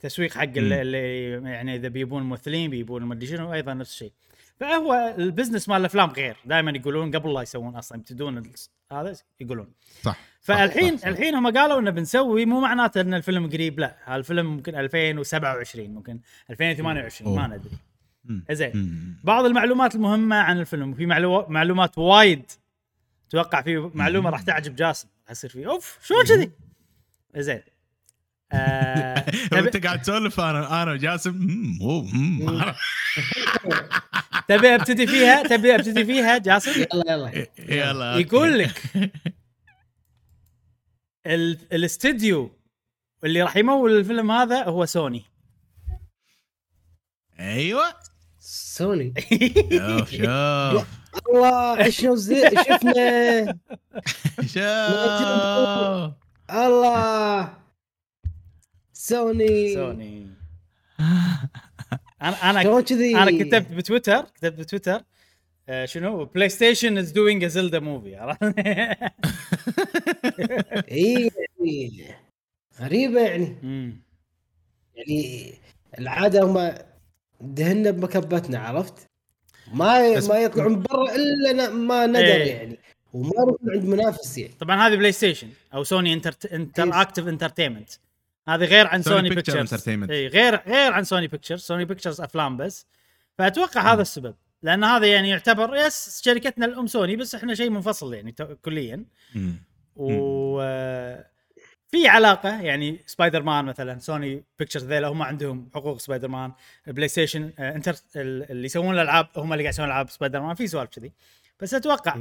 [0.00, 4.12] تسويق حق اللي, يعني إذا بيبون ممثلين بيبون ما أدري شنو أيضا نفس الشيء
[4.60, 8.42] فهو ال business مال الأفلام غير دائما يقولون قبل لا يسوون أصلا يبتدون
[8.92, 9.72] هذا يقولون
[10.02, 11.08] صح فالحين صح، صح.
[11.08, 16.20] الحين هم قالوا إنه بنسوي مو معناته إن الفيلم قريب لا هالفيلم ممكن 2027 ممكن
[16.50, 17.46] 2028 ما.
[17.46, 17.70] ندري.
[18.50, 19.16] زين.
[19.24, 21.46] بعض المعلومات المهمة عن الفيلم في معلو...
[21.48, 22.50] معلومات وايد
[23.28, 25.08] أتوقع في معلومة راح تعجب جاسم.
[25.22, 26.50] راح يصير فيه أوف شلون كذي
[27.36, 27.62] زين.
[28.52, 29.20] آه...
[29.50, 31.32] تبي أنت قاعد تسولف أنا أنا وجاسم.
[34.48, 37.46] تبي أبتدي فيها؟ تبي أبتدي فيها جاسم؟ يلا يلا.
[37.68, 38.22] يلا أوكي.
[38.22, 38.82] يقول لك
[41.26, 41.58] ال...
[41.72, 42.50] الاستديو
[43.24, 45.24] اللي راح يمول الفيلم هذا هو سوني.
[47.38, 47.94] أيوه.
[48.40, 49.14] سوني.
[49.70, 50.97] شوف شوف.
[51.28, 53.58] الله عشنا شفنا
[56.50, 57.54] الله.
[58.92, 59.74] سوني.
[59.74, 60.26] سوني.
[62.22, 62.60] أنا أنا
[63.22, 65.02] أنا كتبت بتويتر كتبت بتويتر
[65.68, 68.42] آه، شنو؟ PlayStation is doing a Zelda movie عرفت؟
[70.92, 72.14] اي يعني
[72.80, 73.56] غريبة يعني.
[74.96, 75.52] يعني
[75.98, 76.74] العادة هم
[77.40, 79.07] دهنا بمكبتنا عرفت؟
[79.72, 82.52] ما بس- ما يطلعون برا إلا ن- ما ندر إيه.
[82.52, 82.78] يعني.
[83.12, 84.52] وما يروحون عند منافس يعني.
[84.60, 87.90] طبعا هذه بلاي ستيشن أو سوني Inter Interactive Entertainment
[88.48, 89.88] هذه غير عن سوني Sony Pictures.
[89.88, 92.86] اي غير غير عن Sony Pictures Sony Pictures أفلام بس.
[93.38, 94.34] فأتوقع هذا السبب.
[94.62, 99.04] لأن هذا يعني يعتبر yes شركتنا الأم سوني بس إحنا شيء منفصل يعني تو- كليا.
[99.96, 100.60] و
[101.90, 106.52] في علاقة يعني سبايدر مان مثلا Sony Pictures ذيلا هم عندهم حقوق سبايدر مان
[106.86, 110.54] بلاي ستيشن آه، Inter ال- اللي يسوون الألعاب هم اللي قاعد يسوون ألعاب سبايدر مان
[110.54, 111.12] في سوالف كذي
[111.60, 112.16] بس أتوقع.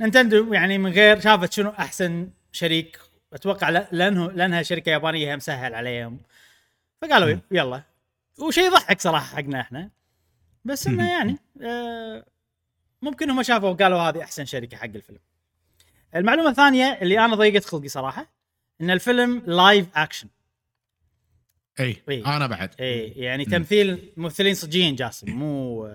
[0.00, 2.98] نينتندو يعني من غير شافت شنو أحسن شريك
[3.32, 6.20] أتوقع لأنه لأنها شركة يابانية هم سهل عليهم
[7.02, 7.40] فقالوا مم.
[7.50, 7.82] يلا
[8.38, 9.90] وشيء يضحك صراحة حقنا إحنا
[10.64, 12.24] بس إنه يعني آه
[13.02, 15.18] ممكن هم شافوا وقالوا هذه أحسن شركة حق الفيلم.
[16.16, 18.39] المعلومة الثانية اللي أنا ضيقت خلقي صراحة
[18.80, 20.28] إن الفيلم live action
[21.80, 22.02] اي.
[22.26, 22.74] أنا بعد.
[22.80, 23.50] اي يعني مم.
[23.50, 25.30] تمثيل ممثلين صجيين جاسم.
[25.30, 25.88] مو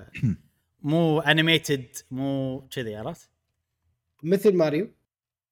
[0.82, 3.30] مو animated مو كذي عرفت؟
[4.24, 4.92] مثل ماريو؟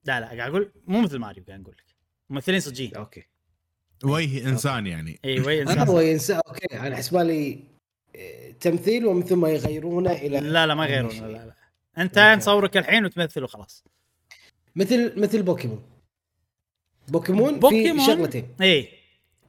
[0.06, 1.96] لا لا قاعد أقول مو مثل ماريو قاعد أقول لك.
[2.30, 2.96] ممثلين صجيين.
[2.96, 3.24] أوكي.
[4.04, 5.20] وجه إنسان يعني.
[5.26, 5.88] اي أنا إنسان.
[5.88, 7.64] هو ينسى أوكي أنا حسبالي
[8.16, 11.22] آه، تمثيل ومن ثم يغيرونه إلى لا لا ما يغيرون شيء.
[11.22, 11.56] لا لا.
[11.98, 12.20] أنت.
[12.20, 13.84] نصورك الحين وتمثل وخلاص
[14.76, 15.93] مثل مثل بوكيمون.
[17.08, 18.90] بوكيمون, بوكيمون في شغلتين اي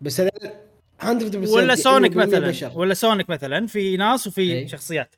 [0.01, 0.31] بس هذا
[1.03, 1.05] 100%
[1.49, 2.79] ولا سونيك 100% مثلا بشر.
[2.79, 4.69] ولا سونيك مثلا في ناس وفي إي.
[4.69, 5.15] شخصيات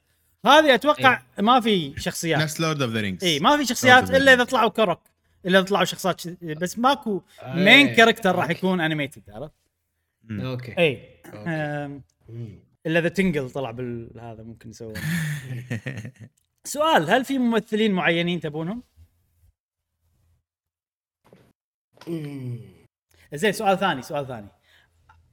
[0.47, 4.35] هذه أتوقع ما في شخصيات نفس Lord of the Rings اي ما في شخصيات إلا
[4.35, 4.45] إذا.
[4.45, 4.99] طلعوا Korok
[5.47, 7.23] إلا إذا طلعوا شخصيات بس ماكو.
[7.47, 8.51] main character راح.
[8.51, 9.55] يكون animated عرفت؟
[10.31, 11.21] أوكي اي.
[12.87, 14.95] إلا إذا تنقل طلع بالهذا ممكن يسوون
[16.65, 18.83] سؤال هل في ممثلين معينين تبونهم؟ مم.
[23.35, 24.49] زين سؤال ثاني سؤال ثاني.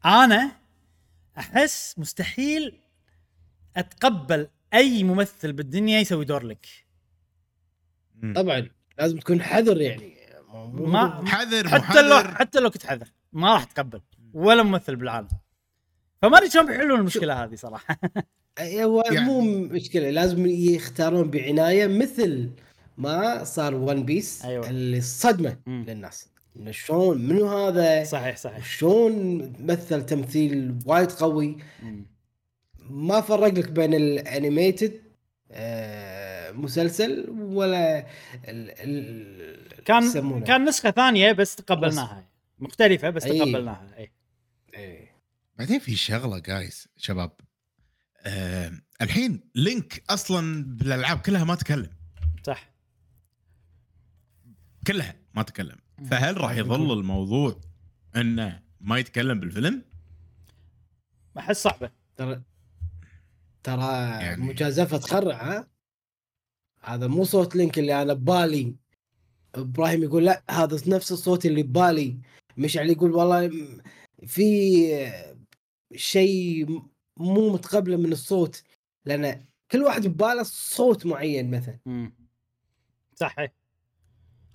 [0.06, 0.52] أنا
[1.38, 2.80] أحس مستحيل
[3.78, 6.68] أتقبل أي ممثل بالدنيا يسوي دور لك.
[8.36, 8.70] طبعا
[9.00, 10.14] لازم تكون حذر يعني.
[10.74, 14.02] ما حذر حتى لو حتى لو كنت حذر ما راح أتقبل
[14.34, 15.28] ولا ممثل بالعالم.
[16.22, 18.00] فما أدري شلون بيحلون المشكلة هذه صراحة.
[18.60, 22.50] هو يعني- مو مشكلة لازم يختارون بعناية مثل
[22.98, 24.70] ما صار One Piece أيوة.
[24.70, 25.86] اللي صدمة مم.
[25.88, 26.33] للناس.
[26.72, 28.66] شلون منو هذا؟ صحيح صحيح.
[28.66, 31.58] شلون مثل تمثيل وايد قوي.
[31.84, 32.06] مم.
[32.90, 35.02] ما فرق لك بين ال animated
[35.52, 38.06] آه مسلسل ولا ال
[38.48, 40.46] ال كان يسمونه.
[40.46, 42.30] كان نسخة ثانية بس تقبلناها.
[42.60, 43.40] مختلفة بس أي.
[43.40, 44.12] تقبلناها اي
[44.74, 45.14] إيه.
[45.58, 47.32] بعدين في شغلة جايز شباب.
[48.22, 48.72] آه
[49.02, 51.90] الحين لينك أصلا بالألعاب كلها ما تكلم.
[52.44, 52.74] صح.
[54.88, 55.83] كلها ما تكلم.
[56.10, 57.56] فهل راح يظل الموضوع
[58.16, 59.82] إنه ما يتكلم بالفيلم؟
[61.38, 61.92] أحس صعبة.
[62.16, 62.42] ترى
[63.64, 64.44] ترى يعني- يعني...
[64.46, 65.68] مجازفة تخرع ها؟
[66.84, 68.76] هذا مو صوت لينك اللي أنا ببالي.
[69.56, 72.18] إبراهيم يقول لا هذا نفس الصوت اللي ببالي.
[72.58, 73.52] مشعل يقول والله
[74.28, 74.88] في
[75.96, 76.82] شيء
[77.18, 78.64] مو متقبله من الصوت.
[79.06, 81.80] لأن كل واحد بباله صوت معين مثلا.
[81.86, 82.14] مم.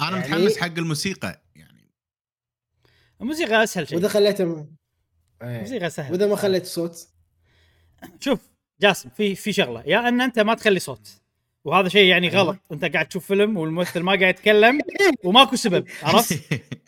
[0.01, 1.91] أنا يعني- متحمس حق الموسيقى يعني.
[3.21, 3.99] الموسيقى أسهل شيء.
[3.99, 4.67] وإذا خليته
[5.43, 5.57] إيه.
[5.57, 7.09] الموسيقى سهل وإذا ما خليت صوت؟
[8.21, 8.41] شوف
[8.81, 9.83] جاسم في في شغلة.
[9.87, 11.09] يا أن أنت ما تخلي صوت.
[11.65, 12.43] وهذا شيء يعني أيوة.
[12.43, 12.57] غلط.
[12.73, 14.81] أنت قاعد تشوف فيلم والممثل ما قاعد يتكلم
[15.25, 16.41] وماكو سبب عرفت؟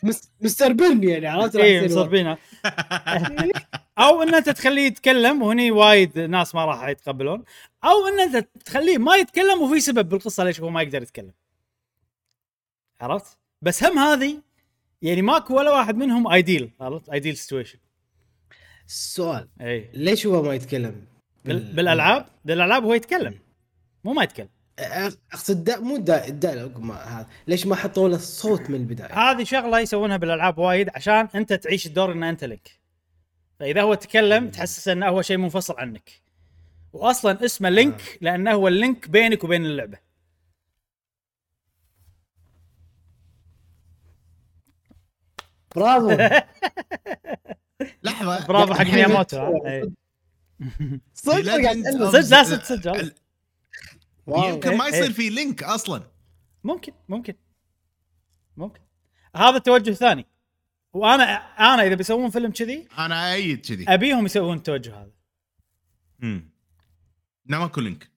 [0.03, 2.37] مس- مستر بن يعني عرفت اي بينا
[3.97, 7.43] أو أن أنت تخليه يتكلم وهني وايد ناس ما راح يتقبلون
[7.83, 11.33] أو أن أنت تخليه ما يتكلم وفي سبب بالقصة ليش هو ما يقدر يتكلم.
[13.01, 14.37] عرفت؟ بس هم هذه
[15.01, 17.79] يعني ماكو ولا واحد منهم ideal عرفت؟ ideal situation
[18.87, 19.89] السؤال إي.
[19.93, 21.05] ليش هو ما يتكلم؟
[21.45, 23.39] بال- بالألعاب؟ بالألعاب هو يتكلم.
[24.03, 24.49] مو ما يتكلم.
[25.33, 27.27] أقصد دا مو دا ال dialogue ما هذا.
[27.47, 31.87] ليش ما حطوا له الصوت من البداية؟ هذه شغلة يسوونها بالألعاب وايد عشان أنت تعيش
[31.87, 32.71] الدور ان أنت لك.
[33.59, 36.09] فإذا هو تكلم تحسس إنه هو شيء منفصل عنك.
[36.93, 39.97] واصلا اسمه Link لأنه هو ال link بينك وبين اللعبة.
[45.75, 46.41] برافو.
[48.03, 48.47] لحظة.
[48.47, 49.37] برافو حق الحين مياموتو.
[51.13, 51.71] صدق.
[51.71, 53.13] of صدق لا صدق صدق.
[54.27, 55.09] يمكن ما إيه، يصير إيه.
[55.09, 56.03] في لينك أصلا.
[56.63, 57.33] ممكن ممكن.
[58.57, 58.81] ممكن.
[59.35, 60.25] هذا التوجه الثاني.
[60.93, 61.23] وأنا
[61.73, 63.85] أنا إذا بيسوون فيلم كذي أنا أيد كذي.
[63.87, 65.11] أبيهم يسوون التوجه هذا.
[66.23, 66.51] امم
[67.45, 68.11] لا ماكو لينك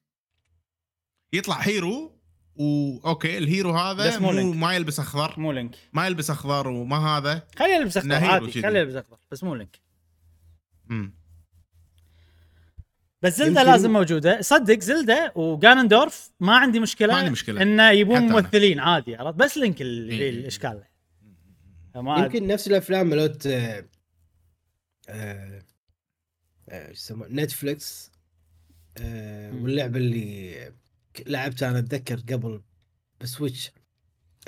[1.32, 2.14] يطلع hero
[2.57, 4.56] و okay ال hero هذا بس مو مو لينك.
[4.56, 8.62] ما يلبس أخضر مو لينك ما يلبس أخضر وما هذا خليه يلبس أخضر عادي.
[8.62, 9.81] خليه يلبس أخضر بس مو لينك
[10.90, 11.14] امم
[13.22, 17.62] بس زلدة يمكن- لازم موجودة صدق زلدة وجانندورف ما عندي مشكلة ما عندي مشكلة.
[17.62, 18.32] إنه يبون حتى أنا.
[18.36, 20.31] ممثلين عادي عرفت بس لينك ال- إيه.
[20.31, 20.82] الإشكال
[21.94, 23.85] ما يمكن نفس الأفلام مالت آه،
[25.09, 25.62] آه،
[26.68, 26.93] آه،
[27.31, 28.10] نتفلكس
[28.98, 29.52] آه،.
[29.55, 30.72] واللعبة اللي
[31.27, 32.62] لعبتها أنا أتذكر قبل
[33.20, 33.73] بسويتش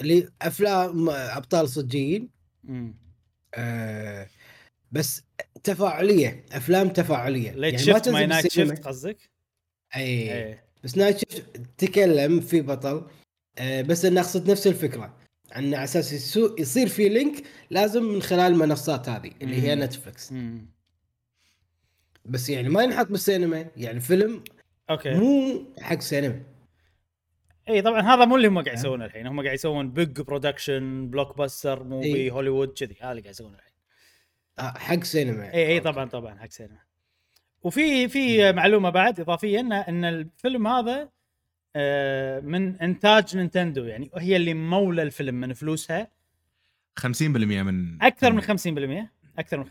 [0.00, 2.28] اللي أفلام أبطال صجيين.
[3.54, 4.26] آه،
[4.92, 5.22] بس
[5.64, 8.52] تفاعلية أفلام تفاعلية late ما shift تنزل ماي night.
[8.52, 9.30] shift قصدك؟
[9.96, 13.06] اي إيه بس night shift تكلم في بطل
[13.58, 15.16] آه، بس أنا أقصد نفس الفكرة
[15.56, 19.82] ان على أساس يسو- يصير في لينك لازم من خلال المنصات هذه اللي هي مم.
[19.82, 20.66] نتفلكس مم.
[22.24, 24.44] بس يعني ما ينحط بالسينما يعني فيلم
[24.90, 26.42] okay مو حق سينما
[27.68, 29.26] إي طبعا هذا مو اللي هم قاعد يسوونه الحين.
[29.26, 32.30] هم قاعد يسوون big production blockbuster movie إي.
[32.30, 32.96] هوليوود كذي.
[33.00, 33.72] هذا اللي قاعد يسوونه الحين.
[34.58, 36.78] آه، حق سينما إي إي طبعا طبعا حق سينما
[37.62, 41.08] وفي في معلومة بعد إضافية إن إن الفيلم هذا
[41.76, 46.10] آه، من إنتاج نينتندو يعني هي اللي مولى الفيلم من فلوسها.
[47.00, 49.64] 50% من أكثر من 50% أكثر من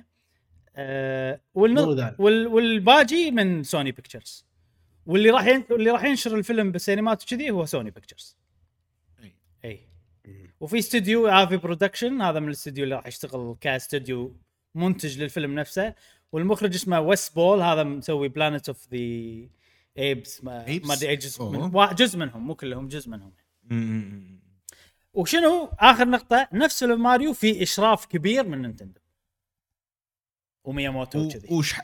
[0.00, 0.04] 50%
[0.76, 1.84] آه والن...
[1.84, 2.20] مو ذلك.
[2.20, 2.46] وال...
[2.46, 4.46] والباقي من سوني بيكتشرز
[5.06, 5.64] واللي راح ين...
[5.70, 8.36] اللي راح ينشر الفيلم بالسينمات وكذي هو سوني بيكتشرز
[9.22, 9.34] أي.
[9.64, 9.88] أي.
[10.60, 14.36] وفي استوديو آفي production هذا من الاستوديو اللي راح يشتغل كاستوديو
[14.74, 15.94] منتج للفيلم نفسه.
[16.32, 18.98] والمخرج اسمه ويس بول هذا مسوي Planet of the
[19.98, 21.94] Apes ما أدري أي جزء من...
[21.94, 23.32] جزء منهم مو كلهم جزء منهم.
[25.14, 29.00] وشنو؟ آخر نقطة نفس ماريو في إشراف كبير من نينتندو.
[30.64, 31.54] ومياموتو وكذي.
[31.54, 31.74] وش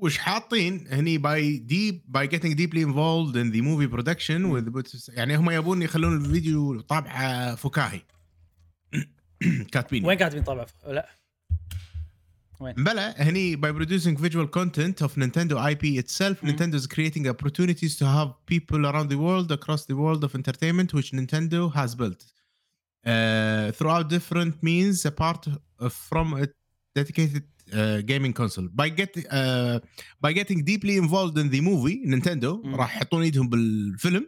[0.00, 4.64] وش حاطين هني by deep by getting deeply involved in the movie production
[5.08, 8.02] يعني هم يبون يخلون الفيديو طابعه فكاهي
[9.72, 11.08] كاتبين وين كاتبين طبعا لا
[12.60, 18.04] بلا هني by producing visual content of Nintendo IP itself Nintendo is creating opportunities to
[18.04, 22.20] have people around the world across the world of entertainment which Nintendo has built
[23.06, 25.42] uh, throughout different means apart
[26.08, 26.48] from a
[26.96, 29.79] dedicated uh, gaming console by get uh,
[30.21, 32.75] by getting deeply involved in the movie Nintendo مم.
[32.75, 34.25] راح يحطون ايدهم بالفيلم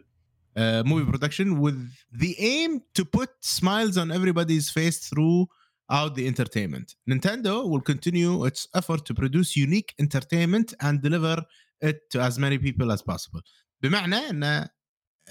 [0.56, 1.78] uh, movie production with
[2.12, 5.46] the aim to put smiles on everybody's face through
[5.90, 6.96] out the entertainment.
[7.08, 11.36] Nintendo will continue its effort to produce unique entertainment and deliver
[11.80, 13.42] it to as many people as possible.
[13.82, 14.68] بمعنى ان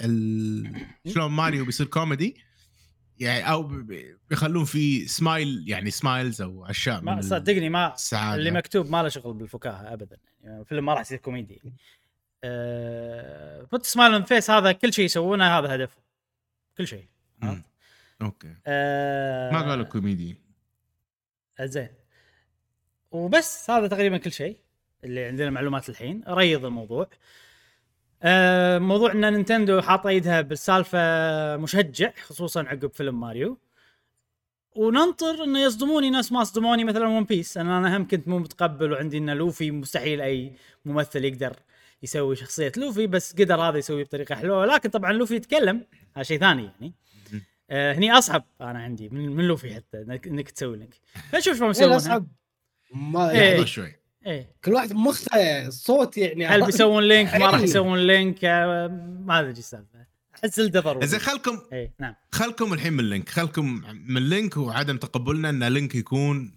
[0.02, 0.86] ال...
[1.08, 2.36] شلون ماريو بيصير كوميدي
[3.21, 3.63] يعني أو
[4.31, 8.35] بيخلون في smile يعني smiles أو أشياء ما صدقني ما السعادة.
[8.35, 10.17] اللي مكتوب ما له شغل بالفكاهة ابدا.
[10.45, 11.63] يعني الفيلم ما راح يصير كوميدي.
[12.45, 13.63] أه...
[13.63, 16.01] put smile on face هذا كل شيء يسوونه هذا هدفه
[16.79, 17.09] كل شيء.
[18.23, 18.55] okay.
[18.67, 19.53] أه...
[19.53, 20.37] ما قالوا كوميدي.
[21.61, 21.89] زين.
[23.11, 24.61] وبس هذا تقريبا كل شيء
[25.05, 26.25] اللي عندنا معلومات الحين.
[26.29, 27.11] ريض الموضوع.
[28.23, 30.99] آه موضوع إن نينتندو حاطة إيدها بالسالفه
[31.57, 33.59] مشجع خصوصا عقب فيلم ماريو.
[34.77, 38.93] وننطر إنه يصدموني نفس ما صدموني مثلا One Piece أنا أنا هم كنت مو متقبل
[38.93, 40.53] وعندي إن لوفي مستحيل أي
[40.85, 41.57] ممثل يقدر
[42.03, 44.67] يسوي شخصية لوفي بس قدر هذا يسويه بطريقة حلوة.
[44.67, 46.93] لكن طبعا لوفي يتكلم هذا شيء ثاني يعني.
[47.71, 50.95] آه هني أصعب أنا عندي من, من لوفي حتى انك, إنك تسوي لينك
[51.33, 52.27] فنشوف شلون إيه، يسوونها أصعب.
[52.95, 53.39] ما إيه.
[53.39, 54.00] يعني شوي.
[54.27, 54.57] إيه.
[54.65, 57.65] كل واحد مخه الصوت يعني هل بيسوون لينك؟ ما راح حلو.
[57.65, 58.87] يسوون لينك؟ آه،
[59.27, 60.07] ما أدري إيش السالفة.
[60.35, 62.15] أحس ضروري زين خلكم إيه نعم.
[62.33, 63.29] خلكم الحين من لينك.
[63.29, 66.55] خلكم من لينك وعدم تقبلنا إن لينك يكون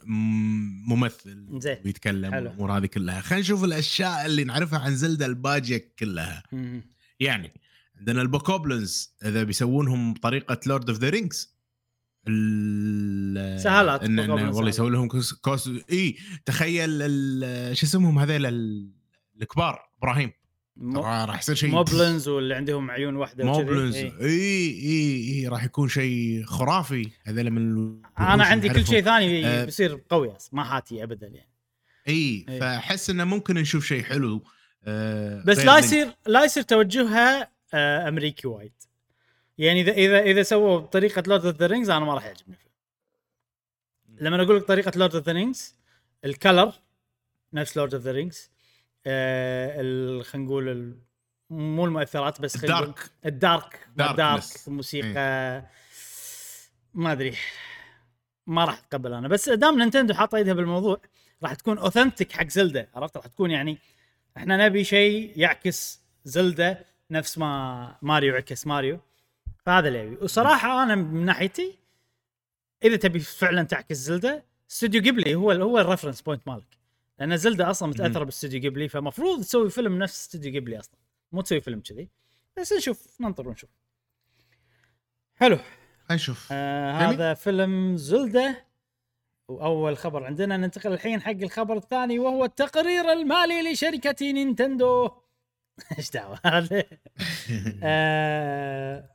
[0.88, 1.78] ممثل زين.
[1.86, 2.34] ويتكلم.
[2.34, 3.22] والامور هذه كلها.
[3.22, 6.44] خلينا نشوف الأشياء اللي نعرفها عن زلدة الباجية كلها.
[6.52, 6.84] مم.
[7.20, 7.54] يعني
[8.00, 11.54] عندنا البوكوبلنز إذا بيسوونهم بطريقه Lord of the Rings
[13.58, 14.70] سهالات، إن إن والله.
[14.70, 18.90] يسوي لهم كوس, كوس اي تخيل ال- شو اسمهم هذيل ال-
[19.42, 20.32] الكبار إبراهيم
[20.96, 23.46] راح يصير شيء موبلنز واللي عندهم عيون واحدة.
[23.46, 24.12] موبلنز إيه.
[24.22, 29.04] اي اي اي راح يكون شيء خرافي هذول من أنا عندي كل شيء.
[29.04, 29.66] ثاني آه.
[29.66, 31.50] بيصير قوي ما حاتي ابدا يعني
[32.08, 32.60] اي إي.
[32.60, 34.44] فأحس إنه ممكن نشوف شيء حلو
[34.86, 35.78] آه، بس لا.
[35.78, 38.74] يصير لا يصير توجهها آه، أمريكي وايد
[39.58, 42.74] يعني اذا اذا إذا سووا بطريقه Lord of the Rings أنا ما راح يعجبني الفيلم.
[44.28, 45.76] لما أقول لك طريقة Lord of the Rings
[46.26, 46.74] ال color
[47.54, 48.50] نفس Lord of the Rings
[49.06, 50.98] خلينا نقول
[51.50, 54.68] مو المؤثرات بس ال dark ال dark ال dark Darkness.
[54.70, 55.64] موسيقى.
[56.94, 57.36] ما أدري.
[58.48, 59.28] ما راح أتقبل أنا.
[59.28, 61.02] بس دام نينتندو حاطة إيدها بالموضوع
[61.44, 63.78] راح تكون authentic حق زلده عرفت؟ راح تكون يعني
[64.38, 69.00] إحنا نبي شيء يعكس زلده نفس ما ماريو عكس ماريو
[69.66, 70.16] فهذا اللي أبي.
[70.16, 71.80] وصراحة أنا من ناحيتي
[72.84, 76.78] إذا تبي فعلا تعكس زلدة استوديو جيبلي هو هو ال reference point مالك.
[77.20, 80.96] لأن زلدة أصلا متأثرة باستوديو جيبلي فمفروض تسوي فيلم نفس استوديو جيبلي أصلا.
[81.32, 82.10] مو تسوي فيلم كذي.
[82.58, 83.70] بس نشوف ننطر ونشوف.
[85.36, 85.60] حلو.
[86.12, 86.92] نشوف آه.
[86.92, 88.66] هذا فيلم زلدة.
[89.48, 95.12] وأول خبر عندنا ننتقل الحين حق الخبر الثاني وهو التقرير المالي لشركة نينتندو.
[95.98, 96.84] إيش دعوة هذا
[97.84, 99.13] آه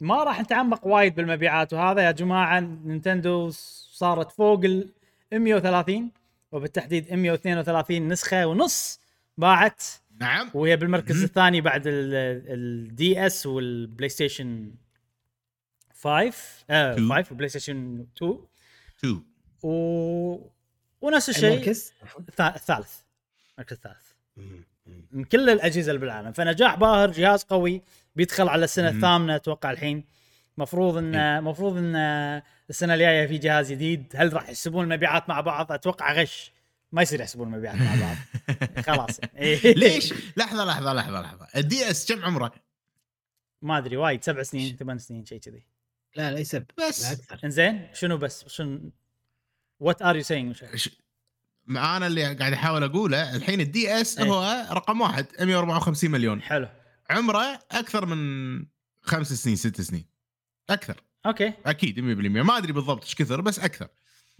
[0.00, 4.88] ما راح نتعمق وايد بالمبيعات وهذا يا جماعة نينتندو صارت فوق ال
[5.32, 6.10] 130
[6.52, 9.00] وبالتحديد 132 نسخة ونص
[9.38, 9.82] باعت.
[10.20, 10.50] نعم.
[10.54, 11.22] وهي بالمركز.
[11.22, 14.70] الثاني بعد ال DS وال PlayStation
[16.02, 16.34] 5
[16.70, 16.98] آه Two.
[16.98, 18.38] 5 و PlayStation 2
[18.98, 19.22] 2
[19.62, 20.50] و...
[21.00, 22.94] ونفس الشيء مركز؟ الثا- الثالث
[23.58, 24.10] المركز الثالث.
[25.12, 26.32] من كل الأجهزة اللي بالعالم.
[26.32, 27.82] فنجاح باهر جهاز قوي.
[28.16, 28.96] بيدخل على السنة مم.
[28.96, 30.04] الثامنه أتوقع الحين.
[30.58, 31.96] مفروض ان مفروض إن
[32.70, 34.12] السنة الجاية في جهاز جديد.
[34.16, 36.52] هل راح يحسبون المبيعات مع بعض؟ أتوقع غش.
[36.92, 38.16] ما يصير يحسبون المبيعات مع بعض.
[38.86, 39.18] خلاص.
[39.18, 39.38] يعني.
[39.38, 39.74] إيه.
[39.82, 41.46] ليش؟ لحظة لحظة لحظة لحظة.
[41.56, 42.52] ال DS كم عمره؟
[43.62, 44.24] ما أدري وايد.
[44.24, 45.66] سبع سنين ثمان سنين شيء كذي.
[46.16, 47.04] لا لا يس بس.
[47.06, 47.40] لا أكثر.
[47.44, 48.90] إنزين شنو بس؟ شنو
[49.80, 50.64] what are you saying
[51.70, 54.26] أنا اللي قاعد أحاول أقوله الحين ال DS إيه.
[54.26, 56.42] هو رقم واحد 154 مليون.
[56.42, 56.68] حلو.
[57.10, 58.66] عمره أكثر من
[59.02, 60.06] خمس سنين ست سنين.
[60.70, 61.02] أكثر.
[61.26, 61.52] أوكي.
[61.66, 62.02] أكيد 100%
[62.46, 63.88] ما أدري بالضبط إيش كثر بس أكثر.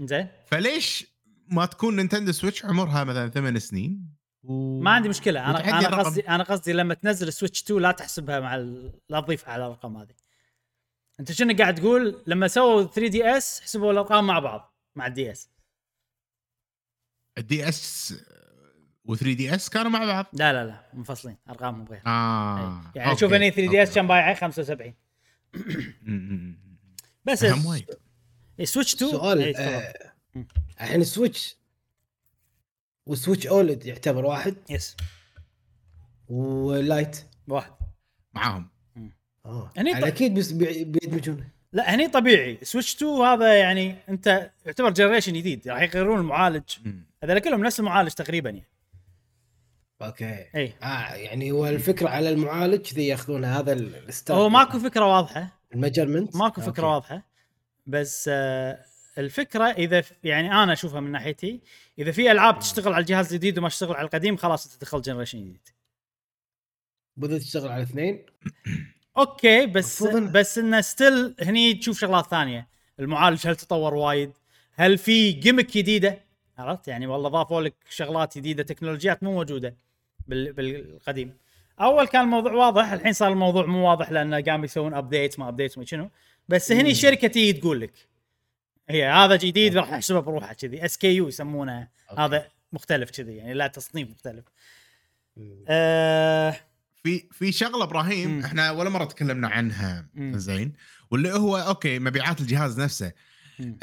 [0.01, 0.29] زين.
[0.47, 1.07] فليش
[1.49, 4.81] ما تكون Nintendo Switch عمرها مثلا ثمان سنين؟ و...
[4.81, 5.51] ما عندي مشكلة.
[5.51, 5.99] أنا أنا.
[5.99, 8.93] قصدي أنا قصدي لما تنزل Switch 2 لا تحسبها مع ال...
[9.09, 10.15] لا تضيفها على الأرقام هذه.
[11.21, 15.51] أنت شنو قاعد تقول؟ لما سووا 3DS حسبوا الأرقام مع بعض مع ال DS.
[17.39, 18.15] الدي إس
[19.09, 23.21] و3 دي اس كانوا مع بعض؟ لا لا لا منفصلين ارقامهم غير آه يعني أوكي،
[23.21, 23.95] شوف هني 3 دي إس.
[23.95, 24.95] كان بايعه 75
[25.55, 25.59] م-
[26.13, 26.57] م- م.
[27.25, 27.87] بس أهم وايد.
[28.65, 29.57] سويتش 2 سؤال إيه،.
[29.57, 29.95] آه،.
[30.81, 31.57] الحين ال Switch
[33.07, 34.97] وال Switch OLED يعتبر واحد؟ yes
[36.29, 37.73] و Lite واحد.
[38.35, 38.69] معاهم.
[39.47, 42.59] آه هني يعني أكيد بيس- بي- بيدمجونه لا هني طبيعي.
[42.63, 46.71] Switch 2 هذا يعني أنت يعتبر generation جديد راح يغيرون المعالج.
[47.25, 48.67] هذول كلهم نفس المعالج تقريبا يعني.
[50.03, 50.47] أوكي.
[50.55, 50.75] إي.
[50.83, 55.59] آه يعني هو الفكرة على المعالج ذي ياخذون هذا الستار هو ماكو فكرة واضحة.
[55.75, 57.23] ال measurement؟ ماكو فكرة واضحة.
[57.87, 58.85] بس آه،
[59.19, 61.61] الفكرة إذا يعني أنا أشوفها من ناحيتي
[61.99, 65.39] إذا في ألعاب تشتغل على الجهاز الجديد وما تشتغل على القديم خلاص أنت دخلت generation
[65.39, 65.69] جديد.
[67.17, 68.27] بدأت تشتغل على اثنين؟
[69.19, 72.69] أوكي بس إن- بس إنه still هني تشوف شغلات ثانية.
[73.01, 74.33] المعالج هل تطور وايد؟
[74.75, 76.19] هل في جيمك جديدة؟
[76.59, 79.77] عرفت؟ يعني والله ضافوا لك شغلات جديدة تكنولوجيات مو موجودة.
[80.31, 81.37] بالقديم
[81.81, 85.79] أول كان الموضوع واضح الحين صار الموضوع مو واضح لأنه قام يسوون update ما update
[85.79, 86.11] ما شنو
[86.49, 87.93] بس هني الشركة تيجي تقول لك
[88.89, 91.89] هي هذا جديد راح نحسبه بروحه كذي SKU يسمونه.
[92.19, 94.45] هذا مختلف كذي يعني لا تصنيف مختلف.
[95.69, 96.57] آه
[97.03, 98.45] في في شغلة إبراهيم مم.
[98.45, 100.07] إحنا ولا مرة تكلمنا عنها.
[100.17, 100.73] زين
[101.11, 103.13] واللي هو أوكي مبيعات الجهاز نفسه.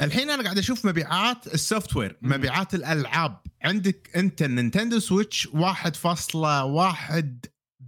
[0.00, 2.18] الحين أنا قاعد أشوف مبيعات ال software.
[2.22, 3.40] مبيعات الألعاب.
[3.62, 7.24] عندك أنت ال Nintendo Switch 1.1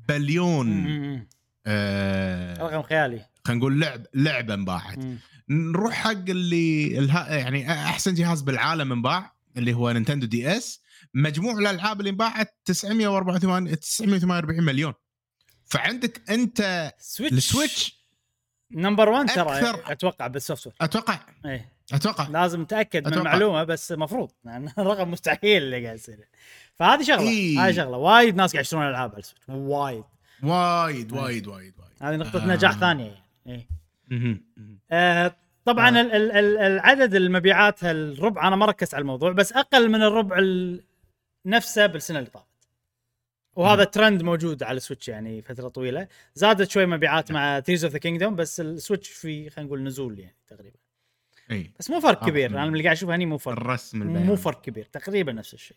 [0.09, 0.87] بليون.
[1.67, 3.27] آه رقم خيالي.
[3.45, 4.99] خلينا نقول لعب لعبة انباعت.
[5.49, 10.81] نروح حق اللي الها يعني أحسن جهاز بالعالم انباع اللي هو Nintendo DS.
[11.15, 14.93] مجموع الألعاب اللي انباعت 984 948 مليون.
[15.67, 18.01] فعندك أنت Switch ال Switch
[18.73, 21.19] number 1 ترى أتوقع بالسوفت وير أتوقع.
[21.47, 21.73] إيه.
[21.95, 22.29] أتوقع.
[22.29, 23.15] لازم نتأكد من.
[23.15, 26.29] المعلومة بس المفروض لأن الرقم مستحيل اللي قاعد يصير.
[26.75, 27.61] فهذه شغلة إيه.
[27.67, 27.97] هذه شغلة.
[27.97, 29.45] وايد ناس قاعد يشترون ألعاب على ال Switch.
[29.49, 30.05] وايد.
[30.43, 31.91] وايد وايد وايد وايد.
[32.03, 32.47] هذه نقطة آه.
[32.47, 33.15] نجاح ثانية
[33.47, 33.67] يعني
[34.13, 34.43] إيه.
[34.91, 36.01] آه طبعا آه.
[36.01, 40.39] ال- ال- ال- العدد المبيعات الربع أنا ما ركزت على الموضوع بس أقل من الربع
[40.39, 40.85] ال-
[41.47, 42.47] نفسه بالسنة اللي طافت.
[43.57, 46.09] وهذا ترند موجود على ال Switch يعني فترة طويلة.
[46.35, 50.19] زادت شوي مبيعات مع Tears of the Kingdom بس ال Switch في خلينا نقول نزول
[50.19, 50.77] يعني تقريبا.
[51.51, 51.73] إي.
[51.79, 52.51] بس مو فرق آه، كبير.
[52.51, 53.53] أنا من اللي قاعد اشوفه هني مو فرق.
[53.57, 55.77] الرسم البيان مو فرق كبير تقريبا نفس الشيء.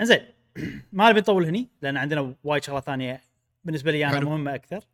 [0.00, 0.20] إنزين
[0.92, 3.20] ما نبي نطول هني لأن عندنا وايد شغلات ثانية
[3.64, 4.20] بالنسبة لي أنا.
[4.20, 4.84] مهمة أكثر.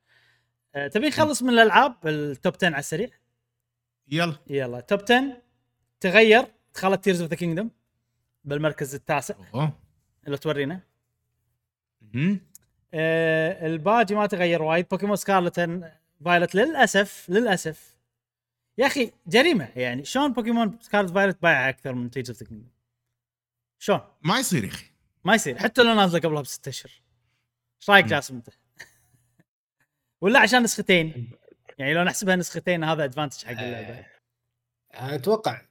[0.74, 3.08] أه تبي نخلص من الألعاب ال top 10 على السريع؟
[4.08, 4.36] يلا.
[4.46, 5.42] يلا top 10
[6.00, 7.70] تغير دخلت Tears of the Kingdom
[8.44, 9.34] بالمركز التاسع.
[9.54, 9.72] أوه.
[10.26, 10.80] اللي تورينا.
[12.94, 14.86] أه الباقي ما تغير وايد.
[14.90, 15.82] Pokémon Scarlet
[16.24, 17.91] Violet للأسف للأسف
[18.78, 19.68] يا أخي جريمة.
[19.76, 22.48] يعني شلون Pokémon Scarlet Violet بايعه أكثر من Tears of the
[23.78, 24.86] شلون؟ ما يصير يا أخي.
[25.24, 25.58] ما يصير.
[25.58, 26.92] حتى لو نازلة قبلها بست أشهر.
[27.80, 28.04] إيش رأيك.
[28.04, 28.48] جاسم أنت؟
[30.22, 31.30] ولا عشان نسختين.
[31.78, 34.06] يعني لو نحسبها نسختين هذا advantage حق اللعبة.
[34.94, 35.62] أنا أتوقع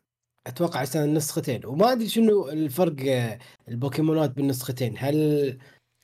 [0.47, 5.57] أتوقع عشان النسختين وما أدري شنو الفرق آه، البوكيمونات بالنسختين هل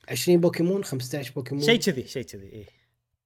[0.09, 2.65] 20 بوكيمون 15 بوكيمون؟ شيء كذي شيء كذي إيه.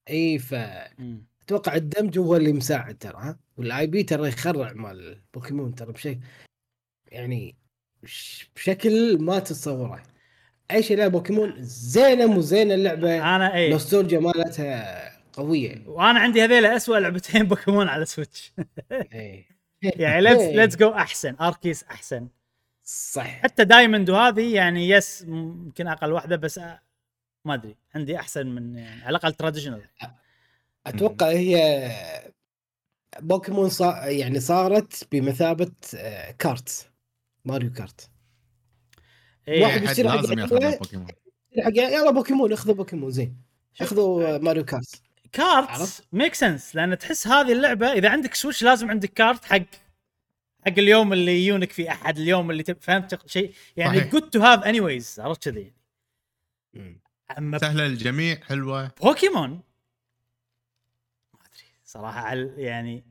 [0.09, 1.21] اي فاتوقع
[1.51, 1.73] مم.
[1.75, 6.19] الدمج هو اللي مساعد ترى ها؟ وال IP ترى يخرع مال البوكيمون ترى بشيء
[7.07, 7.55] يعني
[8.55, 10.03] بشكل ما تتصوره.
[10.71, 13.71] أي شيء لا بوكيمون زينة مو زينة اللعبة أنا إيه.
[13.71, 15.83] نوستولجيا مالتها قوية.
[15.87, 18.53] وأنا عندي هذيل اسوء لعبتين بوكيمون على Switch.
[18.91, 19.45] اي
[19.81, 22.27] يعني Let's Let's Go أحسن Arceus أحسن.
[22.83, 23.41] صح.
[23.41, 26.59] حتى Diamond وهذه يعني yes ممكن أقل واحدة بس
[27.45, 29.81] ما أدري عندي أحسن من يعني على الأقل traditional
[30.87, 31.91] أتوقع هي
[33.19, 34.05] بوكيمون صا...
[34.05, 36.91] يعني صارت بمثابة آه، كارت
[37.45, 38.09] ماريو كارت
[39.47, 40.77] إيه واحد حق لازم ياخذ.
[40.77, 41.07] بوكيمون
[41.75, 43.37] يلا بوكيمون اخذوا بوكيمون زين
[43.81, 45.01] اخذوا آه، ماريو كارت
[45.31, 49.61] كارت؟ make sense لأن تحس هذه اللعبة إذا عندك سويتش لازم عندك كارت حق
[50.65, 52.63] حق اليوم اللي يجونك فيه أحد اليوم اللي.
[52.63, 53.99] فهمت شيء يعني.
[53.99, 55.73] good to have anyways عرفت كذي
[57.37, 59.61] أما سهلة للجميع حلوة بوكيمون
[61.91, 63.05] صراحة على يعني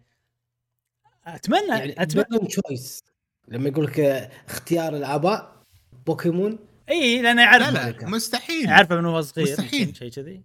[1.26, 3.02] اتمنى يعني اتمنى choice
[3.48, 4.00] لما يقول لك
[4.48, 5.62] اختيار الآباء
[6.06, 6.58] بوكيمون.
[6.90, 8.08] إي لأنه يعرف لا لا.
[8.08, 8.68] مستحيل.
[8.68, 9.96] يعرفه من هو صغير مستحيل.
[9.96, 10.42] شيء كذي.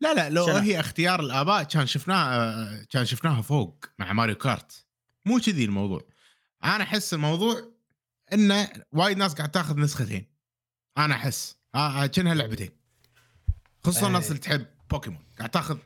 [0.00, 4.86] لا لا لو شنو؟ هي اختيار الآباء كان شفناها كان شفناها فوق مع ماريو كارت.
[5.26, 6.00] مو كذي الموضوع.
[6.64, 7.72] أنا أحس الموضوع
[8.32, 10.26] إنه وايد ناس قاعد تاخذ نسختين
[10.98, 11.56] أنا أحس.
[11.74, 12.70] آه آه، كأنها لعبتين.
[13.84, 14.06] خصوصا إيه.
[14.06, 15.24] الناس اللي تحب بوكيمون.
[15.38, 15.78] قاعد تاخذ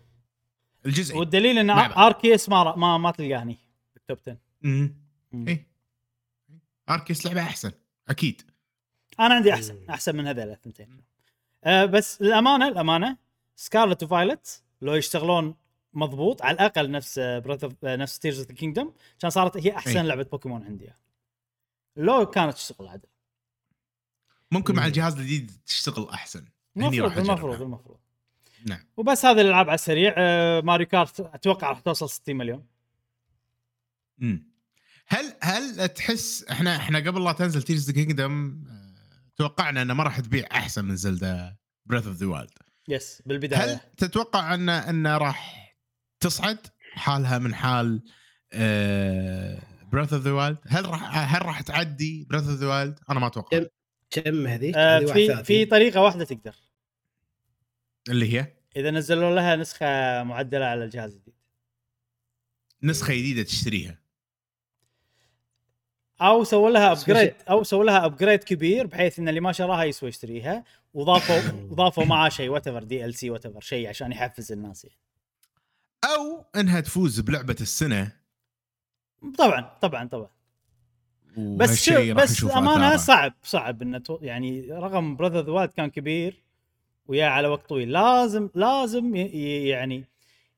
[0.87, 1.71] الجزء والدليل إن.
[1.71, 3.59] أركيس ما ما, ما تلقاه هني
[3.95, 4.95] بال top 10 امم
[5.33, 5.49] مم.
[5.49, 5.67] اي
[6.91, 7.73] أركيس لعبة أحسن
[8.09, 8.43] أكيد
[9.21, 11.03] أنا عندي أحسن أحسن من هذول الثنتين
[11.65, 13.17] أه بس الامانه الامانه
[13.57, 15.55] Scarlet و Violet لو يشتغلون
[15.93, 20.07] مضبوط على الأقل نفس Breath نفس Tears of the Kingdom كان صارت هي أحسن أي.
[20.07, 20.91] لعبة بوكيمون عندي
[21.97, 23.09] لو كانت تشتغل عدل
[24.51, 24.89] ممكن مع مم.
[24.89, 26.45] الجهاز الجديد تشتغل أحسن
[26.77, 27.63] المفروض المفروض.
[27.63, 27.99] المفروض
[28.67, 28.81] نعم.
[28.97, 30.15] وبس هذه الألعاب على السريع.
[30.17, 32.67] أه ماريو كارت أتوقع راح توصل 60 مليون.
[34.23, 34.51] امم
[35.07, 38.65] هل هل تحس إحنا إحنا قبل لا تنزل Tears the Kingdom
[39.37, 42.51] توقعنا إنه ما راح تبيع أحسن من زلدا Breath of the Wild
[42.89, 43.61] yes بالبداية.
[43.61, 45.71] هل تتوقع إن إن راح
[46.21, 46.59] تصعد
[46.95, 48.03] حالها من حال
[49.93, 53.27] Breath of the Wild هل راح هل راح تعدي Breath of the Wild أنا ما
[53.27, 53.59] أتوقع.
[53.59, 53.67] كم؟
[54.11, 55.43] كم هذيك؟ هذه في 31.
[55.43, 56.55] في طريقة واحدة تقدر.
[58.11, 58.47] اللي هي؟
[58.77, 59.87] إذا نزلوا لها نسخة
[60.23, 61.35] معدلة على الجهاز الجديد.
[62.83, 63.99] نسخة جديدة تشتريها.
[66.21, 70.09] أو سووا لها upgrade أو سووا لها upgrade كبير بحيث إن اللي ما شراها يسوى
[70.09, 70.65] يشتريها.
[70.95, 71.37] وضافوا
[71.71, 74.99] وضافوا معاه شيء وات ايفر دي ال سي وات ايفر شيء عشان يحفز الناس يعني.
[76.05, 78.13] أو إنها تفوز بلعبة السنة.
[79.39, 80.31] طبعا طبعا طبعا.
[81.37, 82.97] بس شو بس أمانة.
[82.97, 86.43] صعب صعب إنه يعني رغم براذر ذا كان كبير.
[87.11, 87.93] ويا على وقت طويل.
[87.93, 90.05] لازم لازم يعني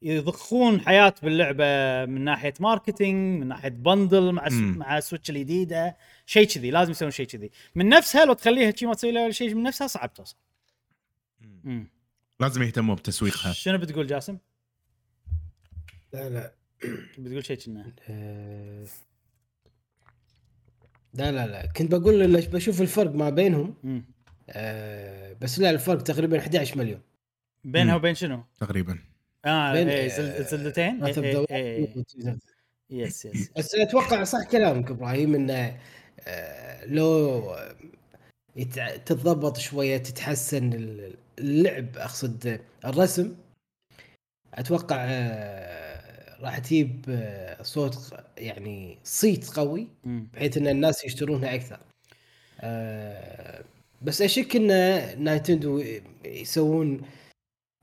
[0.03, 1.65] يضخون حياة باللعبة
[2.13, 4.79] من ناحية marketing من ناحية bundle مع مم.
[4.79, 5.97] مع السويتش الجديدة.
[6.27, 7.51] شيء كذي لازم يسوون شيء كذي.
[7.75, 10.37] من نفسها لو تخليها شيء ما تسوي لها ولا شيء من نفسها صعب توصل.
[12.41, 13.53] لازم يهتموا بتسويقها.
[13.53, 14.39] شنو بتقول جاسم؟
[16.13, 16.55] لا لا.
[17.19, 17.93] بتقول شيء كنا.
[18.09, 18.87] آه،
[21.15, 21.67] لا لا لا.
[21.67, 23.75] كنت بقول بشوف الفرق ما بينهم.
[23.83, 24.05] مم.
[24.51, 27.01] آه، بس لا الفرق تقريبا 11 مليون
[27.65, 27.95] بينها.
[27.97, 28.99] وبين شنو؟ تقريبا
[29.45, 32.37] آه بين- إيه زل- زلدتين إيه، إيه، إيه.
[32.91, 35.77] يس يس بس أتوقع صح كلامك إبراهيم إنه
[36.27, 37.43] آه، لو
[38.57, 43.35] يتع- تتضبط شوية تتحسن ال- اللعب أقصد الرسم
[44.55, 49.89] أتوقع آه، راح تجيب آه، صوت يعني صيت قوي.
[50.05, 51.79] بحيث إن الناس يشترونها أكثر
[52.61, 53.65] آه،
[54.03, 54.69] بس أشك إن
[55.25, 55.85] نايتندو
[56.25, 57.03] يسوون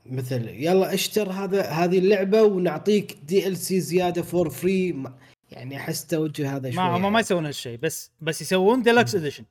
[0.05, 5.03] مثل يلا اشتر هذا هذه اللعبة ونعطيك DLC زيادة for free
[5.51, 9.45] يعني أحس توجه هذا شوي ما هم ما يسوون هالشيء بس بس يسوون ديلكس اديشن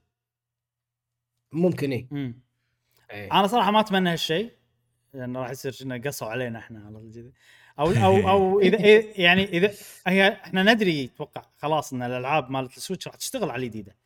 [1.53, 2.07] ممكن إيه
[3.11, 3.33] إيه.
[3.33, 4.53] أنا صراحة ما أتمنى هالشيء
[5.15, 7.33] لأن راح يصير إنه قصوا علينا إحنا على الجديد.
[7.79, 8.79] أو أو أو اذا
[9.21, 9.75] يعني اذا
[10.07, 13.97] هي إحنا ندري أتوقع خلاص إن الألعاب مالت السويتش راح تشتغل على الجديدة.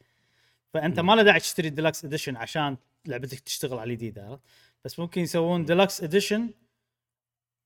[0.75, 2.77] فأنت ما له داعي تشتري deluxe edition عشان
[3.07, 4.43] لعبتك تشتغل على الجديده عرفت؟
[4.85, 6.51] بس ممكن يسوون deluxe edition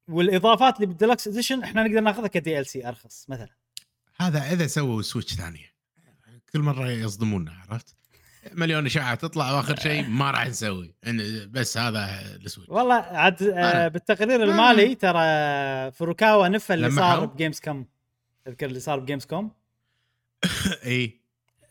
[0.09, 3.49] والإضافات اللي بال deluxe edition إحنا نقدر ناخذها ك DLC أرخص مثلا.
[4.17, 5.73] هذا إذا سووا سويتش ثانية
[6.53, 7.97] كل مرة يصدمونا عرفت؟
[8.53, 10.95] مليون إشاعة تطلع وآخر شيء ما راح نسوي.
[11.51, 15.21] بس هذا السويتش والله عاد آه بالتقرير ما- المالي ترى
[15.93, 17.87] فروكاوا نفى اللي؟ صار ب Gamescom
[18.45, 19.51] تذكر اللي صار ب Gamescom
[20.85, 21.21] اي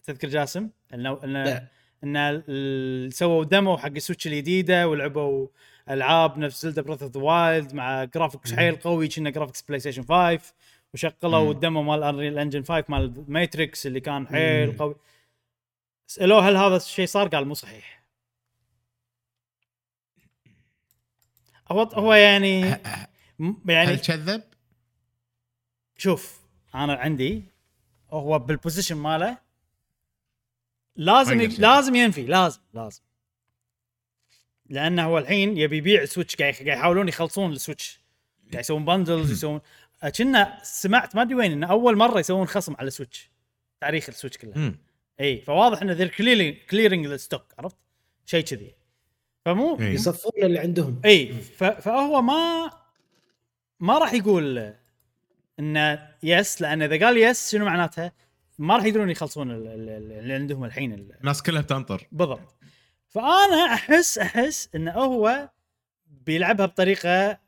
[0.06, 1.68] تذكر جاسم إنه إنه لا.
[2.03, 5.48] ان ال- سووا demo حق السويتش الجديدة ولعبوا
[5.90, 8.54] ألعاب نفس زلدا Breath of the Wild مع graphics.
[8.53, 10.53] حيل قوي كنا graphics بلاي ستيشن 5
[10.94, 11.52] وشغلوا مم.
[11.52, 14.77] ال demo مال Unreal Engine 5 مال ماتريكس اللي كان حيل.
[14.77, 14.95] قوي
[16.07, 18.03] سألوه هل هذا الشيء صار؟ قال مو صحيح
[21.72, 22.60] هو هو يعني
[23.65, 24.44] يعني هل كذب؟
[25.98, 26.41] شوف
[26.76, 27.44] أنا عندي
[28.11, 29.38] هو بال position ماله
[30.96, 31.48] لازم ي...
[31.48, 33.02] لازم ينفي لازم لازم.
[34.70, 38.00] لأنه هو الحين يبي يبيع السويتش قاعد يحاولون يخلصون السويتش.
[38.52, 39.62] قاعد يسوون bundles يسوون
[40.18, 43.32] كنا سمعت ما أدري وين انه أول مرة يسوون خصم على السويتش
[43.82, 44.74] تاريخ السويتش كله.
[45.20, 46.08] إي فواضح إن they're
[46.70, 47.78] clearing ال stock عرفت؟
[48.26, 48.76] شيء كذي.
[49.46, 49.78] فمو.
[49.80, 51.02] يصفون اللي عندهم.
[51.06, 52.72] إي ف- فهو ما
[53.80, 54.74] ما راح يقول
[55.60, 58.12] انه yes لأن إذا قال yes شنو معناتها؟
[58.57, 62.07] ما راح يقدرون يخلصون ال- ال- ال- اللي عندهم الحين ال- الناس كلها بتنطر.
[62.11, 62.56] بالضبط.
[63.07, 65.49] فأنا احس أحس انه هو
[66.07, 67.40] بيلعبها بطريقة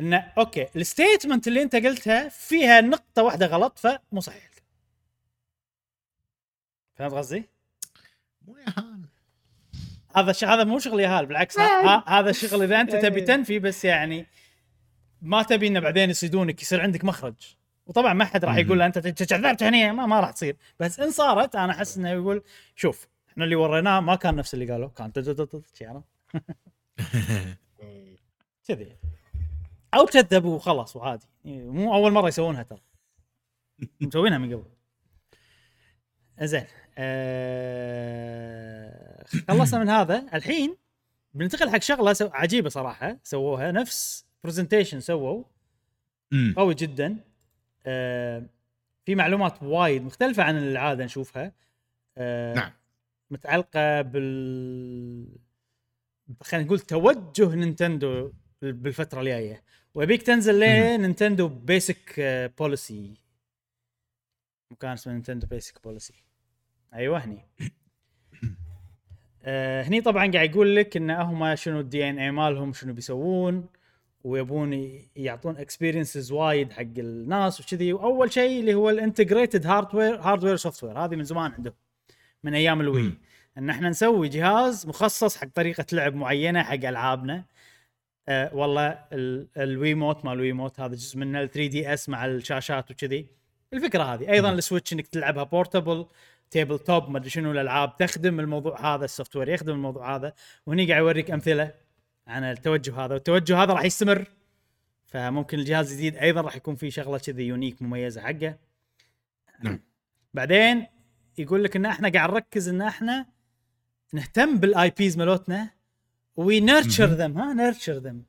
[0.00, 4.48] انه okay ال statement اللي أنت قلتها فيها نقطة واحدة غلط فمو صحيح.
[6.96, 7.44] فهمت قصدي؟
[8.46, 9.04] مو يهال
[10.16, 13.20] هذا الشيء هذا مو شغل يهال بالعكس ه- هذا الشغل إذا أنت تبي.
[13.30, 14.26] تنفي بس يعني
[15.22, 17.56] ما تبي إنه بعدين يصيدونك يصير عندك مخرج.
[17.88, 20.56] وطبعا ما حد راح يقول له أنت تجذبت هني ما, ما راح تصير.
[20.80, 22.42] بس إن صارت أنا أحس إنه يقول
[22.76, 25.12] شوف إحنا اللي وريناه ما كان نفس اللي قالوا كان
[25.82, 26.04] عرفت؟
[28.68, 28.96] كذي.
[29.94, 31.26] أو كذبوا وخلاص وعادي.
[31.44, 32.80] مو أول مرة يسوونها ترى.
[34.00, 34.64] مسوينها من قبل.
[36.42, 36.64] زين
[36.98, 38.18] آه...
[39.48, 40.26] خلصنا من هذا.
[40.34, 40.76] الحين
[41.34, 42.28] بننتقل حق شغلة سو...
[42.32, 43.18] عجيبة صراحة.
[43.22, 45.44] سووها نفس presentation سووا.
[46.56, 47.16] قوي جدا.
[49.04, 51.52] في معلومات وايد مختلفة عن العادة نشوفها.
[52.18, 52.54] آه...
[52.54, 52.72] نعم.
[53.30, 55.38] متعلقة بال
[56.42, 58.32] خلينا نقول توجه نينتندو
[58.62, 59.62] بالفترة الجاية.
[59.94, 62.20] وأبيك تنزل ل Nintendo basic
[62.58, 63.14] policy
[64.70, 66.14] مكان اسمه Nintendo basic policy
[66.94, 67.48] أيوه هني.
[69.42, 73.66] آه هني طبعا قاعد يقول لك إن هم شنو ال DNA مالهم شنو بيسوون.
[74.24, 77.92] ويبون يعطون experiences وايد حق الناس وكذي.
[77.92, 81.74] وأول شيء اللي هو ال integrated hardware hardware software هذه من زمان عندهم
[82.44, 83.12] من أيام ال Wii.
[83.58, 87.44] إن إحنا نسوي جهاز مخصص حق طريقة لعب معينة حق ألعابنا.
[88.28, 92.90] آه والله ال- ال Wiimote مال ال Wiimote هذا جزء منه ال 3DS مع الشاشات
[92.90, 93.26] وكذي.
[93.72, 94.30] الفكرة هذه.
[94.30, 96.06] أيضا ال Switch إنك تلعبها portable
[96.50, 97.96] tabletop ما أدري شنو الألعاب.
[97.96, 100.32] تخدم الموضوع هذا ال software يخدم الموضوع هذا
[100.66, 101.87] وهني قاعد يوريك أمثلة.
[102.28, 103.14] عن التوجه هذا.
[103.14, 104.24] والتوجه هذا راح يستمر
[105.06, 108.58] فممكن الجهاز الجديد أيضا راح يكون فيه شغلة كذي unique مميزة حقه.
[109.62, 109.80] نعم.
[110.34, 110.86] بعدين
[111.38, 113.26] يقول لك إن إحنا قاعد نركز إن إحنا
[114.12, 115.70] نهتم بال IPs مالتنا
[116.36, 117.06] we nurture.
[117.06, 118.22] them ها nurture them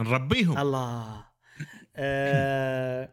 [0.00, 0.58] نربيهم.
[0.58, 1.24] الله.
[1.96, 3.08] آه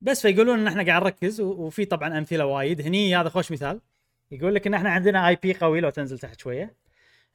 [0.00, 2.80] بس فيقولون إن إحنا قاعد نركز وفي طبعا أمثلة وايد.
[2.80, 3.80] هني هذا خوش مثال.
[4.30, 6.83] يقول لك إن إحنا عندنا IP قوي لو تنزل تحت شوية.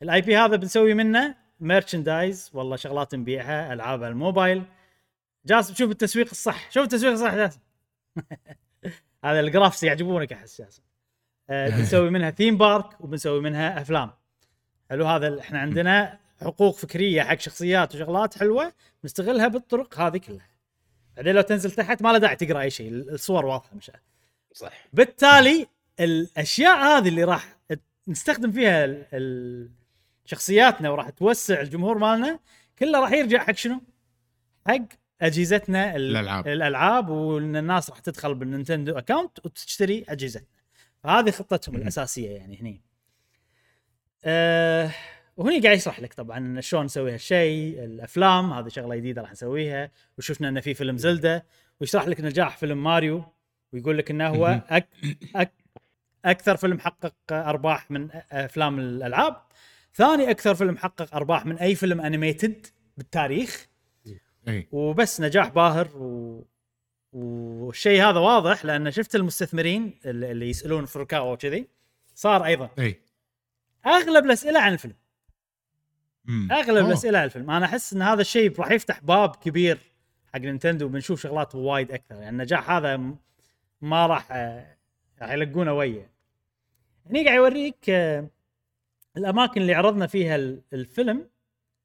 [0.02, 4.64] ال IP هذا بنسوي منه merchandise والله شغلات نبيعها ألعاب الموبايل.
[5.46, 6.72] جاسم شوف التسويق الصح.
[6.72, 7.60] شوف التسويق الصح جاسم.
[9.26, 10.82] هذا الجرافس يعجبونك احس جاسم.
[11.50, 14.12] آه بنسوي منها ثيم بارك وبنسوي منها أفلام.
[14.90, 18.74] حلو هذا إحنا عندنا حقوق فكرية حق شخصيات وشغلات حلوة
[19.04, 20.50] نستغلها بالطرق هذه كلها.
[21.18, 23.92] بعدين لو تنزل تحت ما له داعي تقرأ أي شيء الصور واضحة مش
[24.54, 24.72] صح.
[24.94, 25.68] بالتالي
[26.00, 27.56] الأشياء هذه اللي راح
[28.08, 29.79] نستخدم فيها ال- ال-
[30.30, 32.40] شخصياتنا وراح توسع الجمهور مالنا
[32.80, 33.82] كله راح يرجع حق شنو؟
[34.68, 34.82] حق
[35.22, 36.48] أجهزتنا ال- الألعاب.
[36.48, 40.48] الألعاب وإن الناس راح تدخل بال Nintendo account وتشتري أجهزتنا
[41.04, 42.82] فهذه خطتهم الأساسية يعني هني
[44.26, 44.92] أه
[45.38, 50.50] وهني قاعد يشرح لك طبعا شلون نسوي هالشيء الأفلام هذه شغلة جديدة راح نسويها وشفنا
[50.50, 51.46] انه في فيلم Zelda
[51.82, 53.24] ويشرح لك نجاح فيلم ماريو
[53.74, 54.62] ويقول لك إنه هو.
[54.70, 54.88] أك
[55.36, 55.54] أك
[56.26, 59.42] أكثر فيلم حقق أرباح من أفلام الألعاب
[59.94, 62.68] ثاني أكثر فيلم حقق أرباح من أي فيلم animated
[62.98, 63.68] بالتاريخ.
[64.48, 64.68] إي.
[64.72, 66.46] وبس نجاح باهر و...
[67.14, 71.68] والشيء هذا واضح لأن شفت المستثمرين اللي يسألون فروكاوا وكذي
[72.16, 72.70] صار أيضا.
[72.80, 73.02] إي.
[73.86, 74.96] أغلب الأسئلة عن الفيلم.
[76.26, 76.52] مم.
[76.52, 76.88] أغلب أوه.
[76.88, 77.52] الأسئلة عن الفيلم.
[77.52, 79.78] أنا أحس إن هذا الشيء راح يفتح باب كبير
[80.34, 82.16] حق نينتندو وبنشوف شغلات وايد أكثر.
[82.16, 82.98] يعني النجاح هذا
[83.82, 84.78] ما راح آه،
[85.22, 86.10] راح يلقونه ويا.
[87.10, 88.28] هني قاعد يوريك آه،
[89.20, 91.30] الأماكن اللي عرضنا فيها ال- الفيلم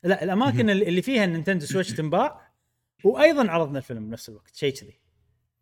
[0.02, 0.70] لا الأماكن.
[0.70, 2.50] اللي اللي فيها ال Nintendo Switch تنباع
[3.04, 5.00] وأيضا عرضنا الفيلم بنفس الوقت شيء كذي.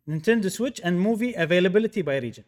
[0.07, 2.43] Nintendo Switch and movie availability by region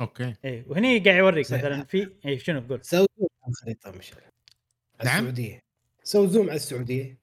[0.00, 0.34] okay.
[0.44, 1.52] اي وهني قاعد يوريك.
[1.52, 4.20] مثلا في اي شنو تقول؟ سوي zoom على الخريطة مشعل
[5.00, 5.18] على نعم.
[5.18, 5.62] السعودية.
[6.02, 7.18] سوي zoom على السعودية.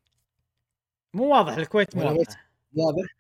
[1.14, 2.50] مو واضح الكويت مو واضح.
[2.74, 3.16] واضح.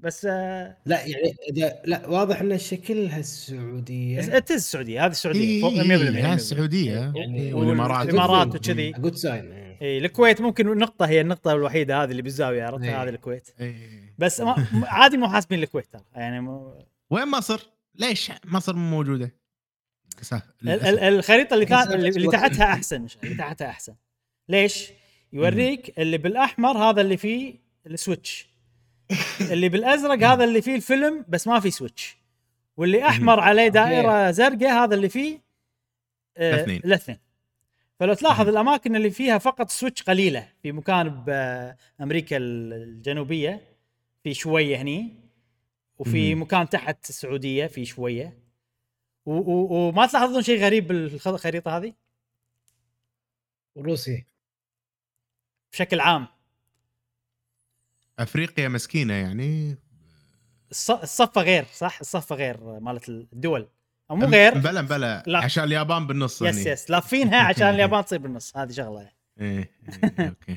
[0.00, 5.72] بس آه لا يعني إذا لا واضح إن شكلها السعودية it's السعودية هذه السعودية فوق
[5.74, 6.34] 100% إيه، ها 100%.
[6.34, 8.90] السعوديه يعني إيه، والإمارات والإمارات وكذي.
[8.92, 9.52] good sign
[9.82, 13.02] إي الكويت ممكن نقطة هي النقطة الوحيدة هذه اللي بالزاويه عرفت إيه.
[13.02, 14.14] هذه الكويت إيه.
[14.18, 16.74] بس ما عادي مو حاسبين الكويت ترى يعني مو
[17.10, 17.60] وين مصر؟
[17.94, 19.34] ليش مصر مو موجودة؟
[20.62, 20.86] للأسف.
[20.86, 22.28] ال- ال- الخريطة اللي, اللي.
[22.32, 23.94] تحتها أحسن مش اللي تحتها أحسن
[24.48, 24.90] ليش؟
[25.32, 27.54] يوريك اللي بالأحمر هذا اللي فيه
[27.86, 28.47] ال Switch
[29.52, 32.16] اللي بالأزرق هذا اللي فيه الفيلم بس ما في Switch
[32.76, 35.40] واللي أحمر عليه دائرة زرقاء هذا اللي فيه
[36.36, 36.80] آه، الاثنين.
[36.84, 37.18] الاثنين.
[38.00, 40.48] فلو تلاحظ الأماكن اللي فيها فقط Switch قليلة.
[40.62, 43.62] في مكان بامريكا الجنوبية
[44.24, 45.14] في شوية هني
[45.98, 46.34] وفي.
[46.34, 48.38] مكان تحت السعودية في شوية.
[49.26, 51.92] وما تلاحظون شيء غريب بالخريطه هذه؟
[53.76, 54.26] روسيا
[55.72, 56.26] بشكل عام.
[58.18, 59.76] افريقيا مسكينة يعني.
[60.74, 63.68] الص- الصفه غير صح؟ الصفه غير مالت الدول.
[64.10, 64.58] أو مو غير.
[64.58, 65.22] بلا بلا.
[65.26, 65.38] لا.
[65.38, 66.70] عشان اليابان بالنص yes هني.
[66.70, 68.56] yes لافينها عشان اليابان تصير بالنص.
[68.56, 69.08] هذه شغلة.
[69.40, 69.70] إيه
[70.20, 70.56] إيه، okay.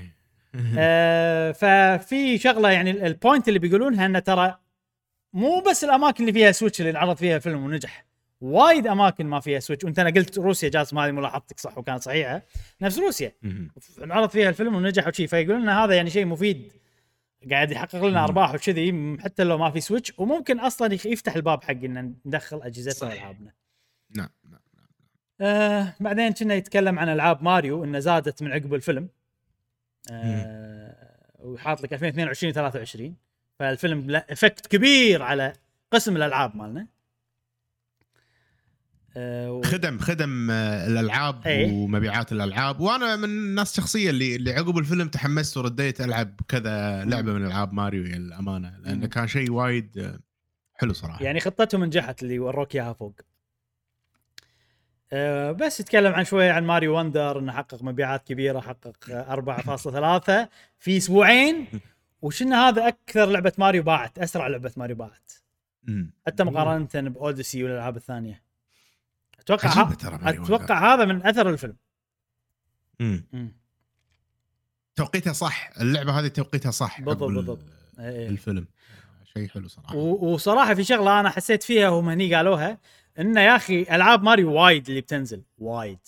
[0.78, 4.58] آه ففي شغلة يعني ال- ال point اللي بيقولونها انه ترى
[5.34, 8.06] مو بس الأماكن اللي فيها Switch اللي انعرض فيها الفيلم ونجح.
[8.42, 12.42] وايد أماكن ما فيها Switch وأنت أنا قلت روسيا جاسم هذه ملاحظتك صح وكانت صحيحة.
[12.82, 13.32] نفس روسيا.
[14.04, 15.28] انعرض فيها الفيلم ونجح وشي.
[15.28, 16.72] فيقولون لنا هذا يعني شيء مفيد.
[17.50, 21.72] قاعد يحقق لنا أرباح وكذي حتى لو ما في Switch وممكن أصلا يفتح الباب حق
[21.72, 23.14] ان ندخل اجهزتنا صحيح.
[23.14, 23.52] والعابنا
[24.16, 24.62] نعم نعم
[25.42, 29.10] آه بعدين كنا يتكلم عن ألعاب ماريو إنه زادت من عقب الفيلم.
[30.12, 33.16] آه وحاط لك 2022 23
[33.60, 35.54] فالفيلم له effect كبير على
[35.92, 36.88] قسم الألعاب مالنا.
[39.18, 39.62] و...
[39.62, 41.72] خدم خدم آه، الألعاب إيه.
[41.72, 42.80] ومبيعات الألعاب.
[42.80, 47.74] وأنا من الناس الشخصيه اللي اللي عقب الفيلم تحمست ورديت ألعب كذا لعبة من ألعاب
[47.74, 48.84] ماريو الأمانة مم.
[48.84, 50.20] لأنه كان شيء وايد آه،
[50.74, 51.24] حلو صراحة.
[51.24, 53.16] يعني خطتهم نجحت اللي وروك إياها فوق.
[55.14, 60.50] آه بس يتكلم عن شوية عن Mario Wonder إنه حقق مبيعات كبيرة حقق آه، 4.3
[60.80, 61.68] في أسبوعين.
[62.22, 65.32] وشنا هذا أكثر لعبة ماريو باعت أسرع لعبة ماريو باعت.
[66.28, 68.51] حتى مقارنة بأوديسي والألعاب الثانية.
[69.42, 69.98] أتوقع ها...
[70.30, 71.76] أتوقع هذا من أثر الفيلم.
[73.00, 73.24] مم.
[73.34, 73.52] مم.
[74.96, 75.70] توقيتها صح.
[75.82, 77.60] اللعبة هذه توقيتها صح بالضبط، بالضبط.
[78.00, 78.28] إيه.
[78.30, 78.68] الفيلم.
[79.34, 79.96] شيء حلو صراحة.
[79.96, 82.78] و- وصراحة في شغلة أنا حسيت فيها هم هني قالوها
[83.20, 85.42] إنه يا أخي ألعاب ماريو وايد اللي بتنزل.
[85.58, 86.00] وايد.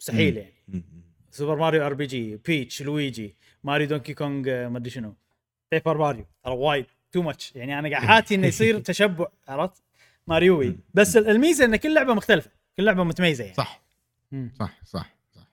[0.00, 0.36] مستحيل.
[0.36, 0.84] يعني.
[1.30, 5.14] سوبر ماريو RPG بيتش لويجي ماريو دونكي كونج آه، ما أدري شنو.
[5.72, 6.26] Paper ماريو.
[6.44, 6.86] ترى وايد.
[7.12, 7.52] too much.
[7.56, 9.82] يعني أنا قاعد حاتي إنه يصير تشبع عرفت؟
[10.26, 10.78] ماريوي.
[10.94, 12.50] بس ال- الميزة إن كل لعبة مختلفة.
[12.78, 13.56] كل لعبة متميزة يعني.
[13.56, 13.82] صح.
[14.32, 14.52] مم.
[14.58, 15.48] صح صح صح.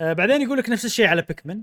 [0.00, 1.62] آه بعدين يقول لك نفس الشيء على بيكمن.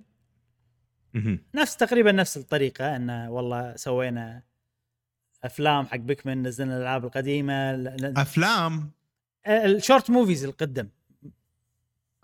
[1.56, 4.44] نفس تقريبا نفس الطريقة انه والله سوينا
[5.44, 8.92] أفلام حق بيكمن نزلنا الألعاب القديمة ل- ل- أفلام؟
[9.46, 10.88] آه، ال short movies القدم.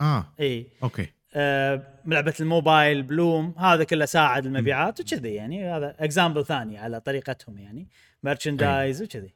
[0.02, 0.34] آه.
[0.40, 0.68] إي.
[0.84, 1.08] أوكي.
[1.36, 5.72] آه لعبة الموبايل بلوم هذا كله ساعد المبيعات وكذي يعني.
[5.72, 7.88] هذا example ثاني على طريقتهم يعني.
[8.24, 9.34] merchandise وكذي.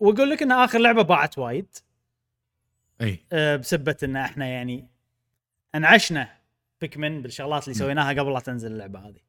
[0.00, 1.66] واقول لك إن آخر لعبة باعت وايد
[3.00, 4.88] إي آه بسبة إن إحنا يعني
[5.74, 6.28] أنعشنا
[6.80, 7.74] بيكمن بالشغلات اللي.
[7.74, 9.20] سويناها قبل لا تنزل اللعبة هذه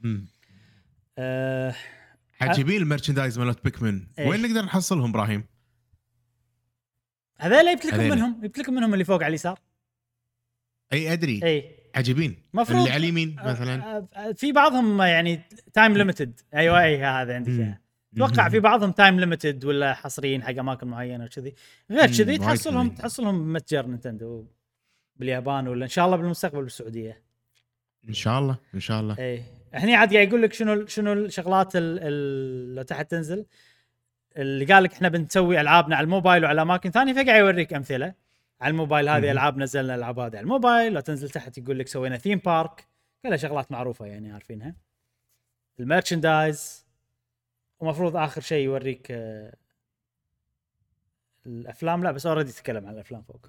[0.00, 0.26] مم.
[1.18, 1.74] آه
[2.40, 4.28] عجيبين ال merchandise مالت بيكمن إيه.
[4.28, 5.44] وين نقدر نحصلهم إبراهيم؟
[7.38, 7.98] هذول جبت لكم.
[7.98, 9.58] منهم جبت لكم منهم اللي فوق على اليسار
[10.92, 16.82] إي أدري إي عجيبين مفروض- اللي على اليمين مثلا في بعضهم يعني time limited أيوه
[16.82, 17.78] إي هذا عندك مم.
[18.14, 21.54] أتوقع في بعضهم time limited ولا حصريين حق أماكن معينة وكذي.
[21.90, 22.88] غير كذي تحصلهم.
[22.90, 24.46] تحصلهم متجر نينتندو
[25.16, 27.22] باليابان ولا إن شاء الله بالمستقبل بالسعودية.
[28.08, 29.18] إن شاء الله إن شاء الله.
[29.18, 29.42] اي
[29.74, 33.46] هني عاد قاعد يقول لك شنو شنو الشغلات ال- ال- لو تحت تنزل.
[34.36, 38.14] اللي قال لك إحنا بنسوي ألعابنا على الموبايل وعلى أماكن ثانية فقاعد يوريك أمثلة.
[38.60, 39.30] على الموبايل هذه.
[39.30, 42.86] ألعاب نزلنا الالعاب هذه على الموبايل لو تنزل تحت يقول لك سوينا theme park
[43.22, 44.74] كلها شغلات معروفة يعني عارفينها.
[45.80, 46.87] ال merchandise.
[47.80, 49.54] ومفروض آخر شيء يوريك آه،
[51.46, 52.04] الأفلام.
[52.04, 53.46] لا بس already تكلم عن الأفلام فوق.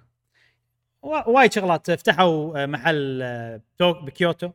[1.02, 4.52] وا- وايد شغلات فتحوا آه، محل آه، تو- بكيوتو.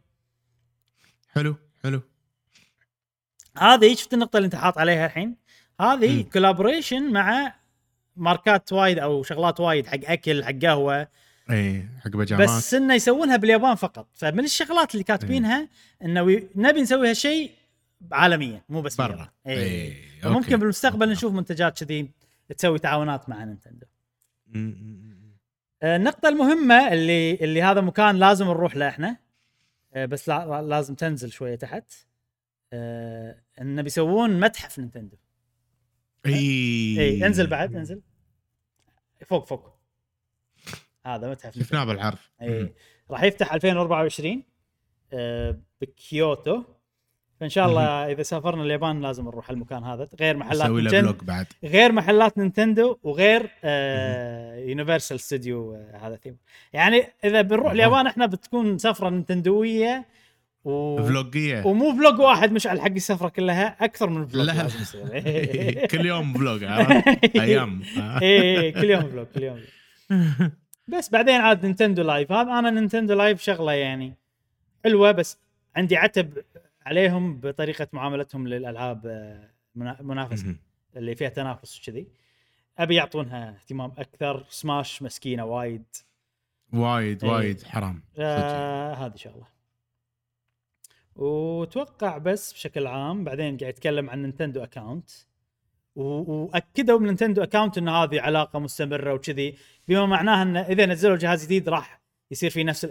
[1.34, 2.02] حلو حلو.
[3.58, 5.36] هذه شفت النقطة اللي انت حاط عليها الحين؟
[5.80, 6.22] هذه.
[6.32, 7.54] collaboration مع
[8.16, 11.08] ماركات وايد أو شغلات وايد حق أكل حق قهوة.
[11.50, 12.48] إي حق بيجامات.
[12.48, 14.06] بس إنه يسوونها باليابان فقط.
[14.14, 15.68] فمن الشغلات اللي كاتبينها
[16.02, 16.22] إنه
[16.56, 17.50] نبي نسوي هالشيء
[18.12, 19.30] عالميا مو بس برا.
[19.46, 20.56] اي إيه، ممكن.
[20.56, 21.10] بالمستقبل.
[21.10, 22.10] نشوف منتجات كذي
[22.56, 23.86] تسوي تعاونات مع نينتندو.
[25.82, 29.16] آه، النقطة المهمة اللي اللي هذا مكان لازم نروح له إحنا
[29.94, 31.92] آه، بس لا لازم تنزل شوية تحت.
[32.72, 35.16] آه، انه بيسوون متحف نينتندو.
[36.26, 36.32] إي.
[37.00, 38.02] إي انزل بعد انزل.
[39.26, 39.74] فوق فوق.
[41.06, 42.74] هذا متحف شفناه بالعرض إي.
[43.10, 44.42] راح يفتح 2024
[45.12, 46.64] آه، بكيوتو.
[47.44, 50.08] فإن شاء الله إذا سافرنا اليابان لازم نروح المكان هذا.
[50.20, 51.46] غير محلات نسوي بعد.
[51.64, 56.36] غير محلات نينتندو وغير آه يونيفرسال ستوديو آه هذا ثيم
[56.72, 57.72] يعني إذا بنروح.
[57.72, 60.04] اليابان إحنا بتكون سفرة نينتندوية
[60.64, 61.02] و...
[61.02, 61.66] vlog ية.
[61.66, 64.64] ومو vlog واحد مشعل حق السفرة كلها أكثر من vlog لا.
[64.64, 65.06] يصير.
[65.92, 66.64] كل يوم vlog؟
[67.40, 67.82] أيام.
[67.98, 69.60] اي إي، كل يوم vlog كل يوم
[70.08, 70.50] vlog.
[70.98, 74.14] بس بعدين عاد نينتندو Live هذا أنا نينتندو Live شغلة يعني
[74.84, 75.38] حلوة بس
[75.76, 76.44] عندي عتب
[76.86, 80.56] عليهم بطريقة معاملتهم للألعاب آه، منا- منافسة
[80.96, 82.06] اللي فيها تنافس وكذي.
[82.78, 84.44] أبي يعطونها اهتمام أكثر.
[84.48, 85.84] سماش مسكينة وايد.
[86.72, 87.30] وايد إيه.
[87.32, 87.62] وايد.
[87.62, 88.02] حرام.
[88.18, 89.46] آه هذه شغلة.
[91.16, 95.10] وتوقع بس بشكل عام بعدين قاعد يتكلم عن نينتندو account
[95.96, 99.56] وأكدوا من نينتندو account إن هذه علاقة مستمرة وكذي.
[99.88, 102.84] بما معناه إن إذا نزلوا جهاز جديد راح يصير في نفس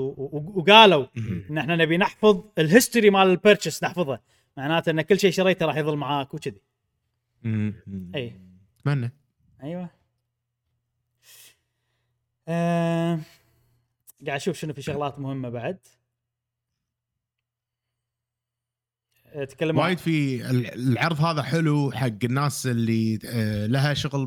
[0.00, 1.06] و- وقالوا.
[1.50, 4.20] إن إحنا نبي نحفظ ال history مال ال purchase نحفظه.
[4.56, 6.60] معناته إن كل شيء شريته راح يظل معاك وكذي.
[8.14, 8.40] اي
[8.80, 9.12] أتمنى.
[9.62, 9.90] أيوه.
[12.48, 13.20] آه...
[14.26, 15.78] قاعد أشوف شنو في شغلات مهمة بعد.
[19.48, 24.26] تكلموا وايد في ال- العرض هذا حلو حق الناس اللي آه، لها شغل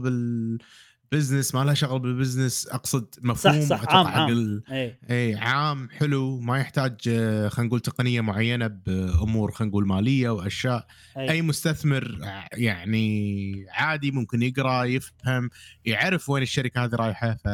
[1.14, 4.30] بال business ما لها شغل بال business أقصد مفهوم صح، أتوقع عام، عام.
[4.32, 6.40] ال- اي اي عام حلو.
[6.40, 10.88] ما يحتاج آه، خلينا نقول تقنية معينة بأمور خلينا نقول مالية وأشياء.
[11.18, 15.50] اي أي مستثمر ع- يعني عادي ممكن يقرأ يفهم
[15.86, 17.34] يعرف وين الشركة هذه رايحة.
[17.34, 17.48] ف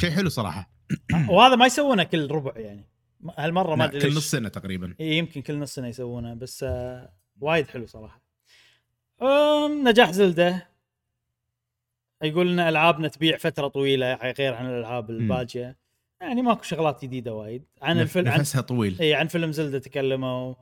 [0.00, 0.70] شيء حلو صراحة.
[1.30, 2.88] وهذا ما يسوونه كل ربع يعني.
[3.38, 4.16] هالمرة ما أدري كل.
[4.16, 4.94] نص سنة تقريبا.
[5.00, 8.22] إيه، يمكن كل نص سنة يسوونه بس آه وايد حلو صراحة.
[9.84, 10.69] نجاح زلدة.
[12.22, 15.76] يقول لنا ألعابنا تبيع فترة طويلة غير عن الألعاب الباجية.
[16.20, 17.64] يعني ماكو شغلات جديدة وايد.
[17.82, 18.96] عن الفيلم نفسها طويل.
[19.00, 20.54] إي عن فيلم زلدة تكلموا.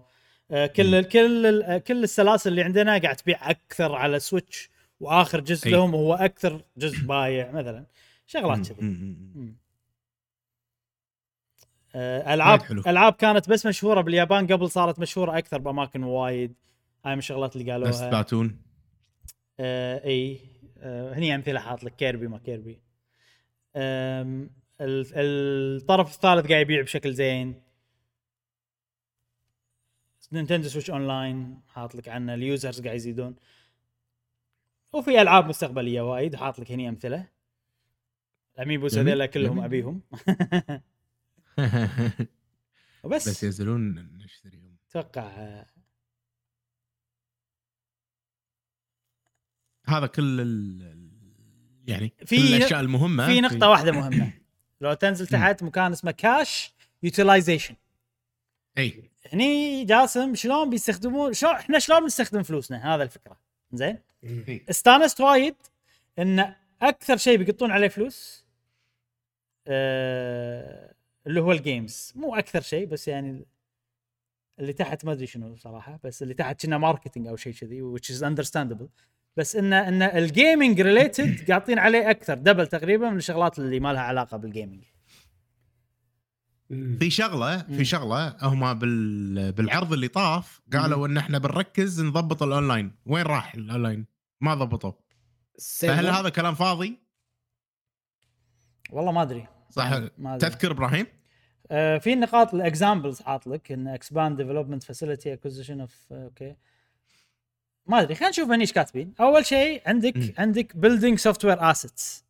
[0.50, 4.70] آه، كل كل كل السلاسل اللي عندنا قاعد تبيع أكثر على سويتش
[5.00, 5.72] وآخر جزء أي.
[5.72, 7.86] لهم هو أكثر جزء بايع مثلا.
[8.26, 8.82] شغلات كذي.
[8.82, 9.56] مم.
[11.94, 12.60] آه، العاب.
[12.86, 16.54] ألعاب كانت بس مشهورة باليابان قبل صارت مشهورة أكثر بأماكن وايد.
[17.04, 18.10] هاي من الشغلات اللي بس قالوها.
[18.10, 18.60] بلاتون
[19.60, 20.40] آه إي.
[20.82, 22.80] هني أمثلة حاط لك كيربي ما كيربي.
[24.80, 27.62] الطرف الثالث قاعد يبيع بشكل زين.
[30.32, 33.36] نينتندو سويتش اون لاين حاط لك عنه ال users قاعد يزيدون.
[34.92, 37.28] وفي ألعاب مستقبلية وايد حاط لك هني أمثلة.
[38.54, 39.60] الأميبوس هذول كلهم.
[39.60, 40.02] أبيهم.
[43.04, 43.28] وبس.
[43.28, 44.76] بس ينزلون نشتريهم.
[44.90, 45.64] أتوقع
[49.88, 51.08] هذا كل ال...
[51.86, 53.26] يعني في- في كل الأشياء المهمة.
[53.26, 54.32] في نقطة واحدة مهمة.
[54.80, 57.74] لو تنزل تحت مكان اسمه كاش utilization
[58.78, 59.10] إي.
[59.32, 63.36] هني جاسم شلون بيستخدمون شلون إحنا شلون بنستخدم فلوسنا؟ هذا الفكرة.
[63.72, 63.98] زين؟
[64.70, 65.54] استانست وايد
[66.18, 68.44] إن أكثر شيء بيقطون عليه فلوس
[69.66, 70.94] آه
[71.26, 73.46] اللي هو ال games مو أكثر شيء بس يعني
[74.58, 78.10] اللي تحت ما أدري شنو صراحة بس اللي تحت كنا marketing أو شيء كذي which
[78.14, 78.88] is understandable.
[79.38, 82.34] بس ان إن ال gaming related قاطين عليه أكثر.
[82.34, 84.84] double تقريبا من الشغلات اللي ما لها علاقة بال gaming
[86.98, 87.58] في شغلة.
[87.58, 89.52] في شغلة هم بال...
[89.52, 94.06] بالعرض اللي طاف قالوا إن إحنا بنركز نضبط الاونلاين وين راح الاونلاين
[94.40, 94.92] ما ضبطوا.
[95.80, 96.98] فهل هذا كلام فاضي؟
[98.90, 99.46] والله ما أدري.
[99.70, 99.90] صح.
[100.18, 100.50] ما أدري.
[100.50, 101.06] تذكر إبراهيم؟
[101.70, 106.56] آه، في نقاط ال examples حاط لك إن expand development facility acquisition of أوكي.
[107.88, 109.14] ما أدري خلينا نشوف هنيش كاتبين.
[109.20, 110.32] أول شيء عندك مم.
[110.38, 112.24] عندك building software assets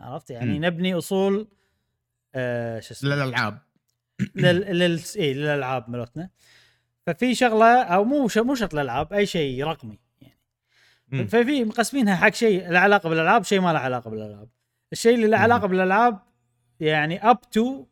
[0.00, 0.64] عرفت؟ يعني مم.
[0.64, 1.48] نبني أصول
[2.34, 3.58] آه شو اسمه؟ للألعاب.
[4.34, 6.30] لل لل اي للألعاب مالتنا
[7.06, 8.38] ففي شغلة أو مو ش...
[8.38, 10.38] مو شرط الالعاب أي شيء رقمي يعني.
[11.08, 11.26] مم.
[11.26, 14.48] ففي مقسمينها حق شيء له علاقة بالألعاب شيء ما له علاقة بالألعاب.
[14.92, 16.18] الشيء اللي له علاقة بالألعاب
[16.80, 17.86] يعني up to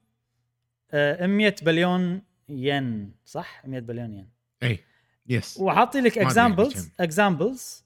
[0.92, 4.28] 100 بليون ين صح؟ 100 بليون ين.
[4.62, 4.78] اي
[5.26, 6.90] yes وحاطين لك examples.
[7.00, 7.84] examples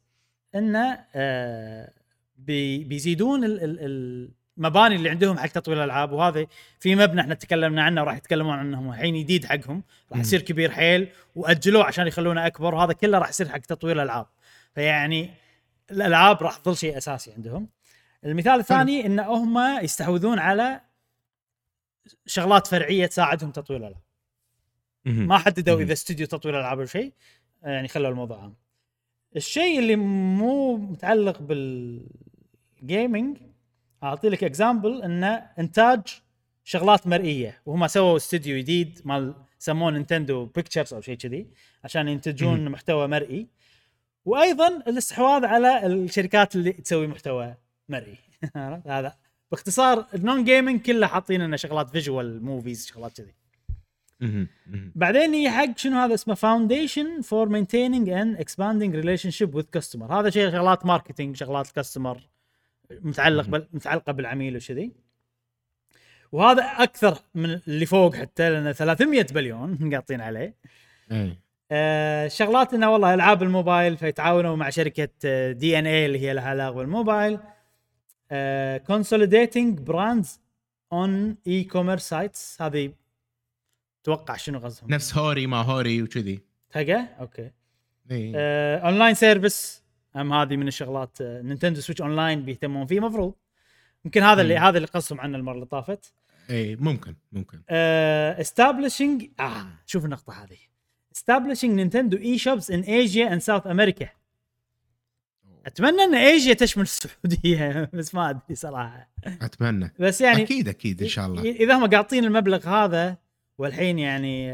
[0.55, 1.93] إنه آه
[2.37, 6.47] بي بيزيدون ال- ال- المباني اللي عندهم حق تطوير الألعاب وهذا
[6.81, 9.83] في مبنى إحنا تكلمنا عنه وراح يتكلمون عنه الحين جديد حقهم.
[10.13, 10.21] راح.
[10.21, 14.27] يصير كبير حيل وأجلوه عشان يخلونه أكبر وهذا كله راح يصير حق تطوير الألعاب.
[14.75, 15.31] فيعني
[15.91, 17.69] الألعاب راح تظل شيء أساسي عندهم.
[18.25, 20.81] المثال الثاني إن هم يستحوذون على
[22.27, 24.03] شغلات فرعية تساعدهم تطوير الألعاب.
[25.05, 25.81] ما حددوا.
[25.81, 27.13] إذا استوديو تطوير ألعاب أو شيء
[27.63, 28.55] يعني خلوا الموضوع عام
[29.37, 33.37] الشيء اللي مو متعلق بال gaming
[34.03, 36.01] أعطي لك example انه إنتاج
[36.65, 41.47] شغلات مرئية وهم سووا استوديو جديد مال سموه نينتندو بيكتشرز أو شيء كذي
[41.85, 42.69] عشان ينتجون.
[42.69, 43.47] محتوى مرئي
[44.25, 47.55] وأيضا الاستحواذ على الشركات اللي تسوي محتوى
[47.89, 48.19] مرئي؟
[48.87, 49.17] هذا
[49.51, 53.35] باختصار ال non gaming كله حاطين لنا شغلات visual movies شغلات كذي.
[54.95, 60.31] بعدين هي حق شنو هذا اسمه foundation for maintaining and expanding relationship with customer هذا
[60.31, 62.21] شيء شغلات marketing شغلات ال customer
[62.91, 63.67] متعلق بال...
[63.73, 64.93] متعلقة بالعميل وشذي.
[66.33, 70.55] وهذا أكثر من اللي فوق حتى لأن 300 بليون مقاطين عليه.
[71.13, 71.37] اي
[71.71, 75.09] آه شغلات إنه والله ألعاب الموبايل فيتعاونوا مع شركة
[75.53, 77.39] دي ان اي اللي هي لها علاقة بالموبايل.
[78.87, 80.41] consolidating brands
[80.93, 82.93] on e-commerce sites هذه
[84.05, 86.41] توقع شنو قصدهم نفس هوري ما هوري وكذي.
[86.71, 87.51] تلقى؟ أوكي.
[88.11, 88.33] إي.
[88.37, 89.83] online service
[90.17, 93.35] هم هذه من الشغلات آه، نينتندو سويتش اونلاين بيهتمون فيه مفروض.
[94.05, 94.57] يمكن هذا اللي.
[94.59, 96.13] هذا اللي قصهم عنه المرة اللي طافت.
[96.51, 97.59] إي ممكن ممكن.
[98.43, 100.57] establishing آه شوف النقطة هذه.
[101.19, 104.09] establishing نينتندو eShops in Asia and South America
[105.67, 109.11] أتمنى إن ايجيا تشمل السعودية بس ما أدري صراحة.
[109.27, 109.93] أتمنى.
[109.99, 111.43] بس يعني أكيد أكيد إن شاء الله.
[111.43, 113.17] إذا هم قاطين المبلغ هذا
[113.59, 114.53] والحين يعني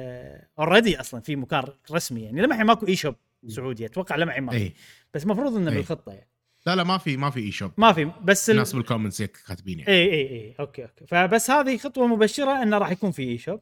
[0.58, 2.42] already أصلا في مكان رسمي يعني.
[2.42, 3.14] لمحي ماكو eShop
[3.48, 4.72] سعودي أتوقع لمحي ما في
[5.14, 5.70] بس المفروض إنه.
[5.70, 6.28] بالخطة يعني.
[6.66, 8.10] لا لا ما في ما في eShop ما في.
[8.22, 8.54] بس ال...
[8.54, 9.90] الناس بال comments كاتبين يعني.
[9.92, 10.54] إي إي إي.
[10.60, 11.06] أوكي أوكي.
[11.06, 13.60] فبس هذه خطوة مبشرة إنه راح يكون في eShop و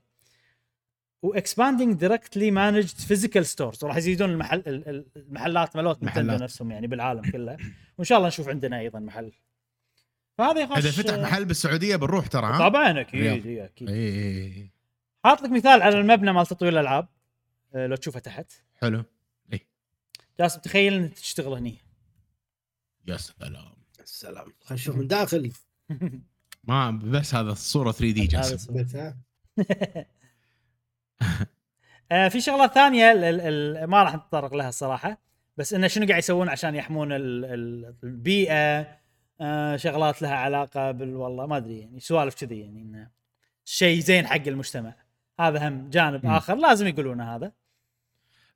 [1.23, 6.43] expanding directly managed physical stores وراح يزيدون المحل ال- ال- المحلات مالوت محلات.
[6.43, 7.57] نفسهم يعني بالعالم كله.
[7.99, 9.33] وإن شاء الله نشوف عندنا أيضا محل.
[10.39, 13.89] فهذه إذا فتح محل بالسعودية بنروح ترى ها؟ طبعا أكيد أكيد.
[13.89, 14.71] إي إي.
[15.25, 17.09] حاط لك مثال على المبنى مال تطوير الألعاب.
[17.75, 18.53] آه، لو تشوفه تحت.
[18.83, 19.05] حلو.
[20.41, 21.79] جاسم تخيل إنك تشتغل هني.
[23.07, 23.75] يا سلام.
[24.01, 25.53] السلام خلينا نشوف من داخل.
[26.65, 28.87] ما بس هذا الصورة 3 دي جاسم.
[32.13, 35.19] آه في شغلات ثانية ال- ال- ال- ما راح نتطرق لها الصراحة.
[35.57, 38.99] بس إنه شنو قاعد يسوون عشان يحمون ال- ال- البيئة؟
[39.41, 43.11] آه شغلات لها علاقة بال والله ما أدري يعني سوالف كذي يعني إنه
[43.65, 44.95] شيء زين حق المجتمع.
[45.41, 46.33] هذا هم جانب مم.
[46.33, 47.53] آخر لازم يقولونه هذا.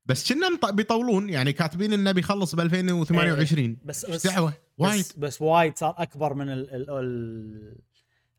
[0.06, 5.00] بس كنا بيطولون يعني كاتبين انه بيخلص ب 2028 بس بس دعوة؟ وايد.
[5.00, 7.78] بس, بس وايد صار أكبر من ال ال ال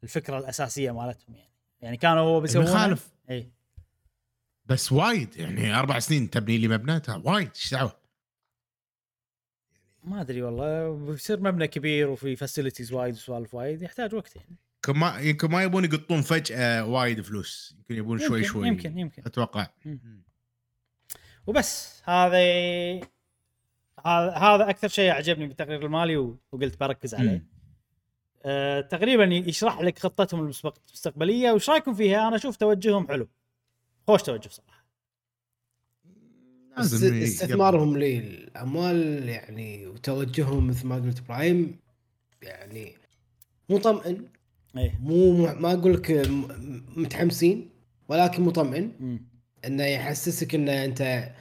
[0.04, 1.54] الفكرة الأساسية مالتهم يعني.
[1.82, 3.10] يعني كانوا هو بيسوون المخالف.
[3.30, 3.52] اي
[4.66, 8.04] بس وايد يعني أربع سنين تبني لي مبنى وايد إيش دعوة؟
[10.04, 14.56] ما أدري والله بيصير مبنى كبير وفي facilities وايد وسوالف وايد يحتاج وقت يعني.
[14.88, 18.98] يمكن ما يمكن ما يبون يقطون فجأة وايد فلوس يمكن يبون شوي يمكن- شوي يمكن
[18.98, 19.24] يمكن.
[19.26, 19.68] أتوقع.
[21.48, 22.38] وبس هذا
[24.06, 27.30] هذا أكثر شيء عجبني بالتقرير المالي وقلت بركز عليه.
[27.32, 27.48] مم.
[28.46, 33.28] أه تقريبا يشرح لك خطتهم المستق- المستقبلية وش رايكم فيها؟ أنا أشوف توجههم حلو.
[34.08, 34.84] خوش توجه صراحة.
[36.80, 41.80] استثمارهم للأموال يعني وتوجههم مثل ما قلت إبراهيم
[42.42, 42.94] يعني
[43.70, 44.28] مطمئن.
[44.78, 46.28] إيه مو ما أقول لك
[46.98, 47.70] متحمسين
[48.08, 49.26] ولكن مطمئن مم.
[49.66, 51.32] إنه يحسسك ان أنت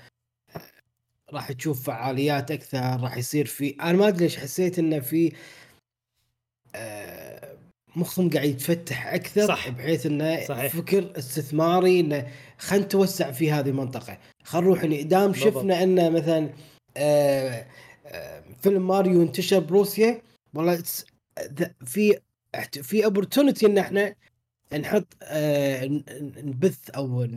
[1.33, 5.33] راح تشوف فعاليات أكثر راح يصير في أنا ما أدري ليش حسيت إنه في
[6.75, 7.57] آه،
[7.97, 9.69] مخهم قاعد يتفتح أكثر صح.
[9.69, 10.77] بحيث إنه صحيح.
[10.77, 12.27] فكر استثماري إنه
[12.59, 15.35] خلينا نتوسع في هذه المنطقة خلينا نروح دام.
[15.35, 16.51] شفنا إنه مثلا
[16.97, 17.67] آه،
[18.07, 20.23] آه، فيلم ماريو انتشر بروسيا
[20.55, 20.83] والله
[21.85, 22.19] في
[22.83, 24.15] في opportunity إن إحنا
[24.81, 25.85] نحط آه،
[26.37, 27.29] نبث أو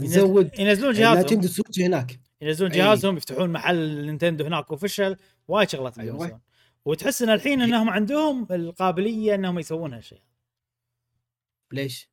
[0.00, 1.24] نزود ينزلون جهازهم.
[1.24, 2.20] نتندو سويتش هناك.
[2.40, 2.78] ينزلون أي.
[2.78, 5.16] جهازهم يفتحون محل نينتندو هناك official
[5.48, 6.40] وايد شغلات أيوة.
[6.84, 10.22] وتحس إن الحين إنهم عندهم القابلية إنهم يسوون هالشيء.
[11.72, 12.10] ليش؟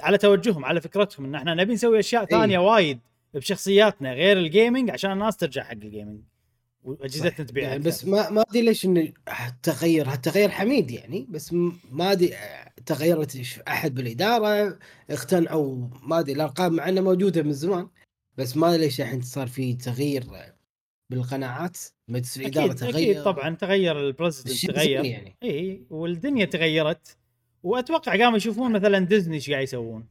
[0.00, 3.00] على توجههم على فكرتهم إن إحنا نبي نسوي أشياء ثانية وايد
[3.34, 6.20] بشخصياتنا غير ال gaming عشان الناس ترجع حق ال gaming
[6.84, 7.82] واجهزتنا تبيع يعني.
[7.82, 9.12] بس ما ما أدري ليش انه
[9.62, 11.52] تغير هالتغير حميد يعني بس
[11.90, 12.34] ما أدري
[12.86, 14.78] تغيرت أحد بالإدارة
[15.10, 17.88] اقتنعوا ما أدري الأرقام مع إنها موجودة من زمان
[18.36, 20.24] بس ما أدري ليش الحين صار في تغيير
[21.10, 21.76] بالقناعات
[22.08, 25.04] مجلس الاداره أكيد تغير أكيد طبعا تغير ال president تغير.
[25.04, 25.36] يعني.
[25.42, 27.16] إي والدنيا تغيرت
[27.62, 30.06] وأتوقع قاموا يشوفون مثلا ديزني إيش قاعد يسوون.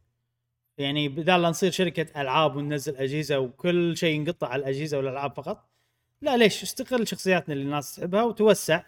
[0.78, 5.73] يعني بدال لا نصير شركة ألعاب وننزل أجهزة وكل شيء ينقطع على الأجهزة والألعاب فقط
[6.24, 8.84] لا ليش؟ استقل شخصياتنا اللي الناس تحبها وتوسع.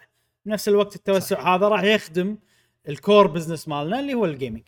[0.46, 1.46] بنفس الوقت التوسع صح.
[1.46, 2.38] هذا راح يخدم
[2.88, 4.62] ال core business مالنا اللي هو ال gaming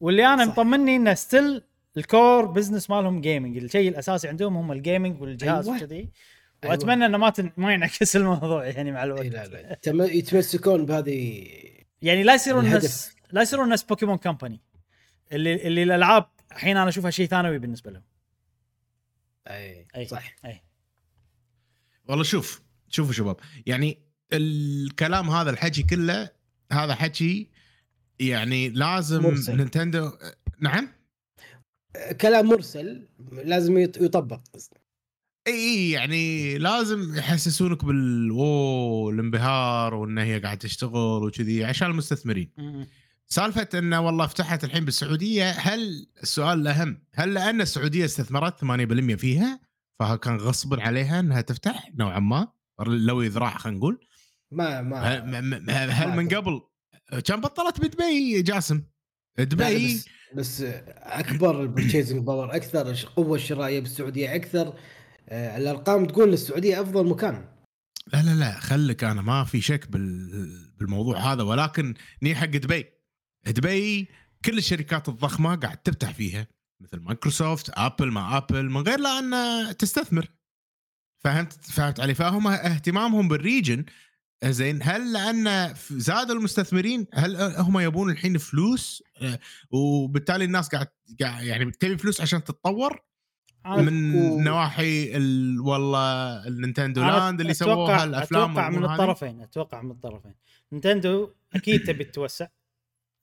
[0.00, 0.50] واللي أنا صح.
[0.52, 1.62] مطمني إنه still
[1.96, 5.78] ال core business مالهم gaming الشيء الأساسي عندهم هم ال gaming والجهاز أيوة.
[5.78, 5.96] وكذي.
[5.96, 6.10] أيوة.
[6.64, 7.50] وأتمنى إنه ما تن...
[7.56, 9.26] ما ينعكس الموضوع يعني مع الوقت.
[9.26, 9.74] لا لا.
[9.82, 11.46] تم- يتمسكون بهذه
[12.02, 12.82] يعني لا يصيرون الهدف.
[12.82, 14.60] ناس لا يصيرون ناس بوكيمون كمباني
[15.32, 18.02] اللي اللي الألعاب الحين أنا أشوفها شيء ثانوي بالنسبة لهم.
[19.48, 20.06] أي أي.
[20.06, 20.34] صح.
[20.44, 20.62] أي.
[22.10, 23.98] والله شوف شوفوا شباب يعني
[24.32, 26.30] الكلام هذا الحكي كله
[26.72, 27.50] هذا حكي
[28.20, 29.56] يعني لازم مرسل.
[29.56, 30.10] نينتندو
[30.60, 30.88] نعم
[32.20, 33.08] كلام مرسل
[33.44, 34.40] لازم يط- يطبق
[35.46, 42.50] إي يعني لازم يحسسونك بال اوه الانبهار وانه هي قاعدة تشتغل وكذي عشان المستثمرين.
[43.26, 49.60] سالفة إنه والله فتحت الحين بالسعودية هل السؤال الأهم هل لأن السعودية استثمرت 8% فيها
[50.00, 52.48] فكان غصب عليها إنها تفتح نوعا ما
[52.86, 54.06] لو ذراع خلينا نقول.
[54.50, 56.60] ما ما هل, هل من قبل؟
[57.24, 58.82] كان بطلت بدبي جاسم.
[59.38, 59.94] دبي.
[59.94, 60.62] بس, بس
[60.96, 64.74] أكبر البرشيزنج باور أكثر القوه الشرائيه بالسعودية أكثر.
[65.28, 67.48] آه، الأرقام تقول السعودية أفضل مكان.
[68.12, 72.84] لا لا لا خلك أنا ما في شك بال- بالموضوع هذا ولكن ني حق دبي.
[73.46, 74.08] دبي
[74.44, 76.46] كل الشركات الضخمة قاعد تفتح فيها.
[76.80, 80.28] مثل مايكروسوفت آبل ما آبل من غير لا أن تستثمر.
[81.18, 83.84] فهمت؟ فهمت علي؟ فهم اهتمامهم بال region.
[84.44, 89.38] زين هل لأن زادوا المستثمرين هل هم يبون الحين فلوس؟ آه،
[89.70, 90.88] وبالتالي الناس قاعد
[91.20, 93.00] قاعد يعني تبي فلوس عشان تتطور؟
[93.66, 95.60] من و- نواحي ال...
[95.60, 98.84] والله النينتندو لاند اللي أتوقع- سووها الأفلام أتوقع من.
[98.84, 100.34] الطرفين أتوقع من الطرفين.
[100.72, 102.46] نينتندو أكيد تبي تتوسع.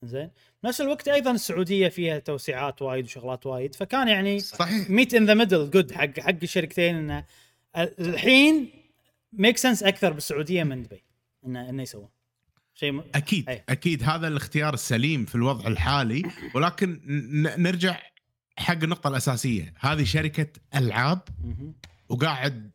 [0.03, 0.29] زين.
[0.63, 4.89] بنفس الوقت أيضا السعودية فيها توسعات وايد وشغلات وايد فكان يعني صحيح.
[4.89, 7.25] meet in the middle good حق حق الشركتين إنه
[7.99, 8.71] الحين
[9.33, 11.03] make sense أكثر بالسعودية من دبي
[11.45, 12.09] انه إنه يسوون.
[12.73, 13.03] شيء م...
[13.15, 13.63] أكيد أي.
[13.69, 14.03] أكيد.
[14.03, 16.23] هذا الاختيار السليم في الوضع الحالي.
[16.55, 17.01] ولكن
[17.31, 18.01] ن- نرجع
[18.57, 19.73] حق النقطة الأساسية.
[19.79, 21.21] هذه شركة ألعاب.
[22.09, 22.71] وقاعد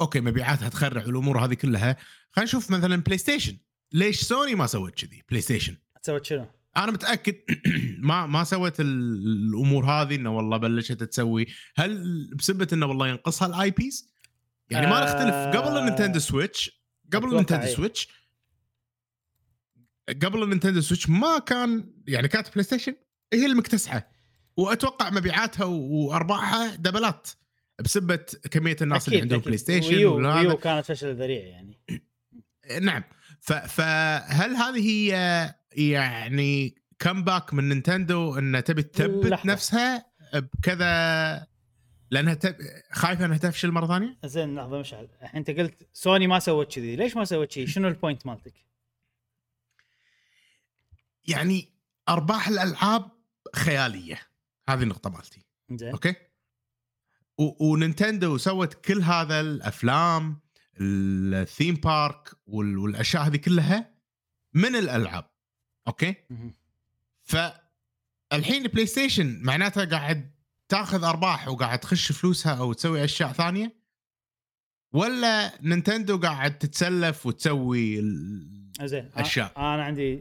[0.00, 1.96] أوكي مبيعاتها تخرع والأمور هذه كلها.
[2.30, 3.56] خلينا نشوف مثلا بلاي ستيشن
[3.92, 6.46] ليش سوني ما سوت كذي؟ بلاي ستيشن سويت شنو؟
[6.76, 7.34] أنا متأكد
[8.08, 11.46] ما ما سوت ال- الأمور هذه إنه والله بلشت تسوي.
[11.76, 14.12] هل بسبه إنه والله ينقصها ال IPs
[14.70, 17.74] يعني ما آه، نختلف قبل النينتندو سويتش قبل النينتندو إيه.
[17.74, 18.08] سويتش
[20.22, 22.94] قبل النينتندو سويتش ما كان يعني كانت بلاي ستيشن
[23.32, 24.12] هي المكتسحة.
[24.56, 27.28] وأتوقع مبيعاتها وأرباحها دبلت
[27.80, 28.16] بسبه
[28.50, 30.29] كمية الناس اللي عندهم بلاي ستيشن Wii U.
[30.29, 31.80] Wii U كانت فشل ذريع يعني.
[32.80, 33.02] نعم.
[33.42, 39.46] فهل هذه هي يعني comeback من نينتندو انها تبي تثبت.
[39.46, 41.46] نفسها بكذا
[42.10, 42.56] لأنها تب...
[42.92, 46.96] خايفة إنها تفشل مرة ثانية؟ زين لحظة مشعل الحين أنت قلت سوني ما سوت كذي
[46.96, 48.54] ليش ما سوت كذي؟ شنو ال point مالتك؟
[51.28, 51.68] يعني
[52.08, 53.10] أرباح الألعاب
[53.54, 54.20] خيالية
[54.68, 56.14] هذه النقطة مالتي زين أوكي
[57.38, 57.72] و...
[57.72, 60.41] ونينتندو سوت كل هذا الأفلام
[60.80, 62.78] ال theme park وال...
[62.78, 63.94] والأشياء هذه كلها
[64.54, 65.24] من الألعاب
[65.88, 66.14] أوكي.
[67.22, 70.30] فالحين بلاي ستيشن معناتها قاعد
[70.68, 73.82] تاخذ أرباح وقاعد تخش فلوسها أو تسوي أشياء ثانية
[74.92, 77.96] ولا نينتندو قاعد تتسلف وتسوي
[78.82, 79.48] زين أشياء.
[79.48, 80.20] أ- أنا عندي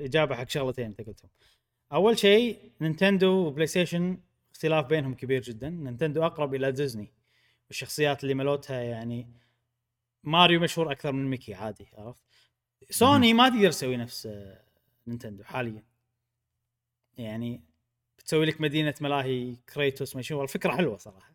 [0.00, 1.30] إجابة حق شغلتين أنت قلتهم
[1.92, 4.18] أول شيء نينتندو وبلاي ستيشن
[4.52, 7.12] اختلاف بينهم كبير جدا نينتندو أقرب إلى ديزني
[7.68, 9.28] والشخصيات اللي مالتها يعني
[10.24, 12.22] ماريو مشهور أكثر من ميكي عادي عرفت؟
[12.90, 14.60] سوني ما تقدر تسوي نفس آه،
[15.06, 15.82] نينتندو حاليا.
[17.18, 17.60] يعني
[18.18, 21.34] بتسوي لك مدينة ملاهي كريتوس ما شنو الفكرة حلوة صراحة.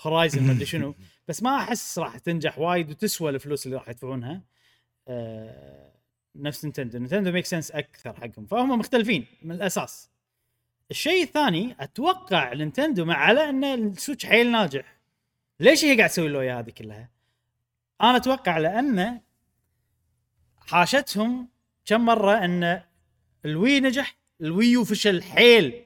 [0.00, 0.94] هورايزن ما أدري شنو.
[1.28, 4.42] بس ما أحس راح تنجح وايد وتسوى الفلوس اللي راح يدفعونها
[5.08, 5.92] آه،
[6.34, 6.98] نفس نينتندو.
[6.98, 8.46] نينتندو make sense أكثر حقهم.
[8.46, 10.10] فهم مختلفين من الأساس.
[10.90, 14.98] الشيء الثاني أتوقع نينتندو مع إن السويتش حيل ناجح.
[15.60, 17.17] ليش هي قاعد تسوي اللوية هذه كلها؟
[18.02, 19.20] أنا أتوقع لأن
[20.56, 21.48] حاشتهم
[21.84, 22.82] كم مرة إن
[23.44, 25.84] ال Wii نجح ال Wii U فشل حيل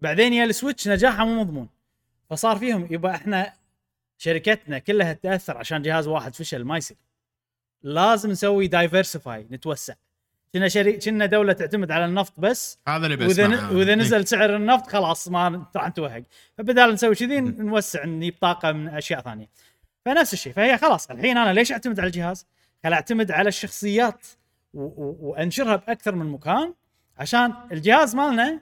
[0.00, 1.68] بعدين يا السويتش نجاحها مو مضمون.
[2.30, 3.52] فصار فيهم يبا إحنا
[4.18, 6.96] شركتنا كلها تاثر عشان جهاز واحد فشل ما يصير.
[7.82, 9.94] لازم نسوي diversify نتوسع.
[10.52, 12.78] كنا شري كنا دولة تعتمد على النفط بس.
[12.88, 13.76] هذا اللي وإذا بسمعه ن...
[13.76, 13.96] وإذا إيه.
[13.96, 16.22] نزل سعر النفط خلاص ما راح نتوهق.
[16.58, 19.48] فبدال نسوي كذي نوسع نجيب طاقة من أشياء ثانية.
[20.08, 20.52] فنفس الشيء.
[20.52, 22.46] فهي خلاص الحين أنا ليش أعتمد على الجهاز؟
[22.84, 24.26] خل أعتمد على الشخصيات
[24.74, 24.82] و...
[24.82, 25.16] و...
[25.20, 26.74] وأنشرها بأكثر من مكان
[27.18, 28.60] عشان الجهاز مالنا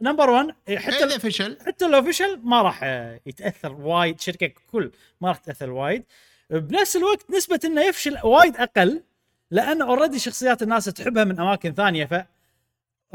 [0.00, 2.82] number 1 حتى اذا فشل حتى لو فشل ما راح
[3.26, 6.04] يتأثر وايد شركة ككل ما راح تأثر وايد.
[6.50, 9.02] بنفس الوقت نسبة إنه يفشل وايد أقل
[9.50, 12.14] لأن already شخصيات الناس تحبها من أماكن ثانية ف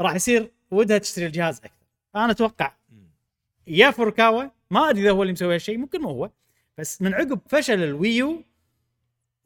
[0.00, 1.86] راح يصير ودها تشتري الجهاز أكثر.
[2.16, 2.72] أنا أتوقع
[3.66, 6.30] يا فوروكاوا ما أدري إذا هو اللي مسوي هالشيء ممكن مو هو.
[6.78, 8.44] بس من عقب فشل ال Wii U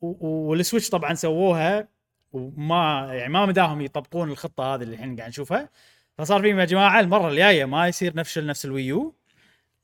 [0.00, 1.88] والسويتش طبعا سووها
[2.32, 5.70] وما يعني ما مداهم يطبقون الخطة هذه اللي الحين قاعد نشوفها.
[6.18, 9.14] فصار فيهم يا جماعة المرة الجاية ما يصير نفشل نفس ال Wii U.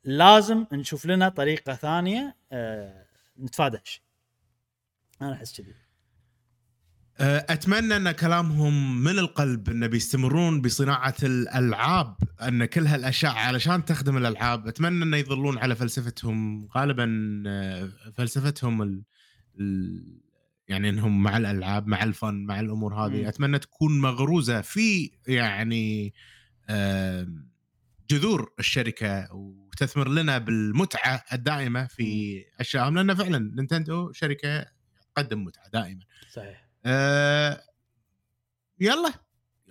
[0.04, 3.06] لازم نشوف لنا طريقة ثانية آه
[3.40, 3.78] نتفادى
[5.22, 5.74] أنا أحس كذي.
[7.20, 14.66] أتمنى أن كلامهم من القلب انه بيستمرون بصناعة الألعاب أن كل هالأشياء علشان تخدم الألعاب.
[14.66, 19.02] أتمنى انه يظلون على فلسفتهم غالبا آه، فلسفتهم ال...
[19.60, 20.22] ال...
[20.68, 23.22] يعني إنهم مع الألعاب مع الفن مع الأمور هذه.
[23.22, 23.26] مم.
[23.26, 26.14] أتمنى تكون مغروزة في يعني
[26.68, 27.28] آه،
[28.10, 34.66] جذور الشركة وتثمر لنا بالمتعة الدائمة في اشيائهم لأن فعلا نينتندو شركة
[35.14, 36.00] تقدم متعة دائما.
[36.32, 36.71] صحيح.
[36.86, 37.60] آه
[38.80, 39.12] يلا.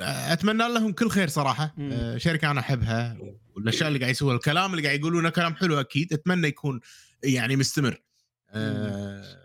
[0.02, 1.76] أتمنى لهم كل خير صراحة.
[1.80, 3.18] آه شركة أنا أحبها
[3.56, 6.80] والأشياء اللي قاعد يسووها الكلام اللي قاعد يقولونه كلام حلو أكيد أتمنى يكون
[7.24, 8.02] يعني مستمر.
[8.50, 9.38] آه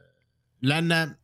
[0.62, 1.16] لأن ال-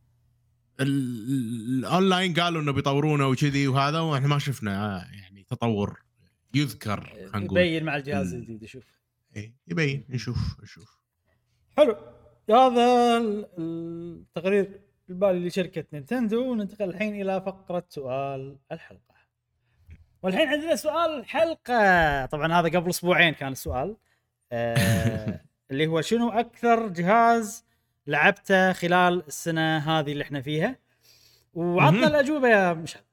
[0.79, 5.99] الأونلاين قالوا إنه بيطورونه وكذي وهذا وإحنا ما شفنا آه، يعني تطور
[6.53, 7.57] يذكر خلينا نقول.
[7.59, 8.83] يبين مع الجهاز ال- الجديد شوف.
[9.35, 10.97] إيه، يبين نشوف نشوف.
[11.77, 11.95] حلو.
[12.49, 14.25] هذا ال-
[15.13, 19.13] التقرير المالي لشركه نينتندو وننتقل الحين إلى فقرة سؤال الحلقة.
[20.23, 23.95] والحين عندنا سؤال الحلقة طبعا هذا قبل أسبوعين كان السؤال.
[24.51, 27.65] آه اللي هو شنو أكثر جهاز
[28.07, 30.79] لعبته خلال السنة هذه اللي إحنا فيها؟
[31.53, 32.07] وعطنا.
[32.07, 33.03] الأجوبة يا مشعل.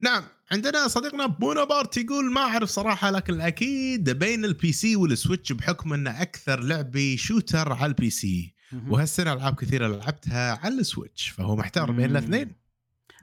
[0.00, 5.92] نعم عندنا صديقنا بونابارت يقول ما أعرف صراحة لكن أكيد بين ال PC والسويتش بحكم
[5.92, 8.51] إنه أكثر لعبي shooter على ال PC.
[8.88, 12.04] وهالسنة ألعاب كثيرة لعبتها على السويتش فهو محتار بين.
[12.10, 12.62] الاثنين.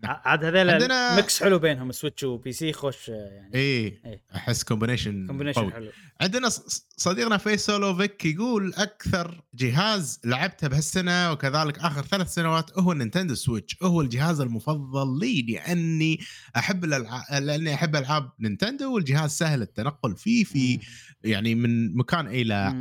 [0.03, 3.53] عاد هذول عندنا- mix حلو بينهم سويتش و PC خوش آه، يعني.
[3.55, 4.23] إيه إيه.
[4.35, 5.71] أحس combination combination قوي.
[5.71, 5.91] حلو.
[6.21, 6.49] عندنا
[6.97, 13.77] صديقنا فيسولوفيك يقول أكثر جهاز لعبته بهالسنة وكذلك آخر ثلاث سنوات هو النينتندو سويتش.
[13.83, 16.19] هو الجهاز المفضل لي لأني
[16.57, 20.79] أحب الالعاب لأني أحب ألعاب نينتندو والجهاز سهل التنقل فيه في
[21.23, 22.73] يعني من مكان إلى.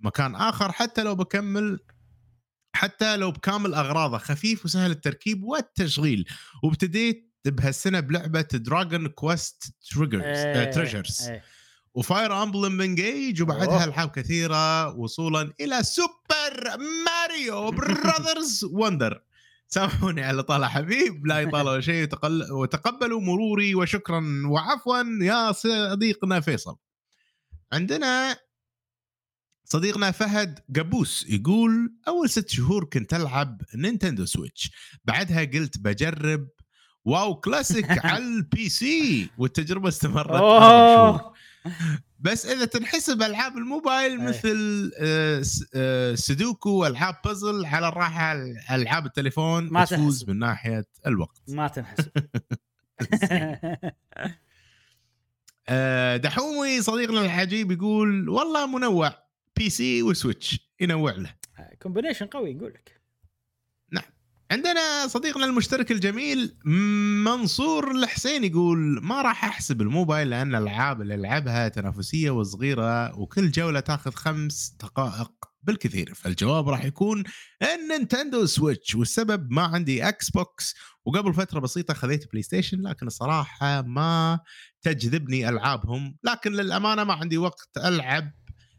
[0.00, 1.80] مكان آخر حتى لو بكمل
[2.74, 6.24] حتى لو بكامل أغراضه خفيف وسهل التركيب والتشغيل
[6.62, 9.74] وابتديت بهالسنة بلعبة Dragon Quest
[10.70, 11.42] Treasures إيه.
[11.94, 13.84] و Fire Emblem Engage وبعدها.
[13.84, 16.76] ألعاب كثيرة وصولا إلى Super
[17.06, 19.22] Mario Brothers Wonder
[19.68, 26.40] سامحوني على طالع حبيب لا يطال ولا شيء وتقل- وتقبلوا مروري وشكرا وعفوا يا صديقنا
[26.40, 26.76] فيصل
[27.72, 28.36] عندنا
[29.74, 34.70] صديقنا فهد قبوس يقول أول ست شهور كنت ألعب Nintendo Switch
[35.04, 36.48] بعدها قلت بجرب
[37.04, 41.32] WoW Classic على ال PC والتجربة استمرت شهور.
[42.18, 44.26] بس إذا تنحسب ألعاب الموبايل أي.
[44.28, 48.32] مثل آه، س- آه، سودوكو والعاب بازل على الراحة
[48.70, 50.24] ألعاب التليفون ما تفوز.
[50.30, 51.40] من ناحية الوقت.
[51.48, 52.10] ما تنحسب.
[55.68, 59.24] آه، دحومي صديقنا العجيب يقول والله منوع.
[59.56, 61.34] PC و Switch ينوع له
[61.82, 63.04] combination قوي يقول لك.
[64.50, 66.56] عندنا صديقنا المشترك الجميل
[67.24, 73.80] منصور الحسين يقول ما راح أحسب الموبايل لأن الألعاب اللي ألعبها تنافسية وصغيرة وكل جولة
[73.80, 76.14] تأخذ خمس دقائق بالكثير.
[76.14, 77.24] فالجواب راح يكون
[77.62, 78.94] ال Nintendo Switch.
[78.94, 80.74] والسبب ما عندي Xbox
[81.04, 84.40] وقبل فترة بسيطة خذيت PlayStation لكن الصراحه ما
[84.82, 86.16] تجذبني ألعابهم.
[86.24, 88.32] لكن للأمانة ما عندي وقت ألعب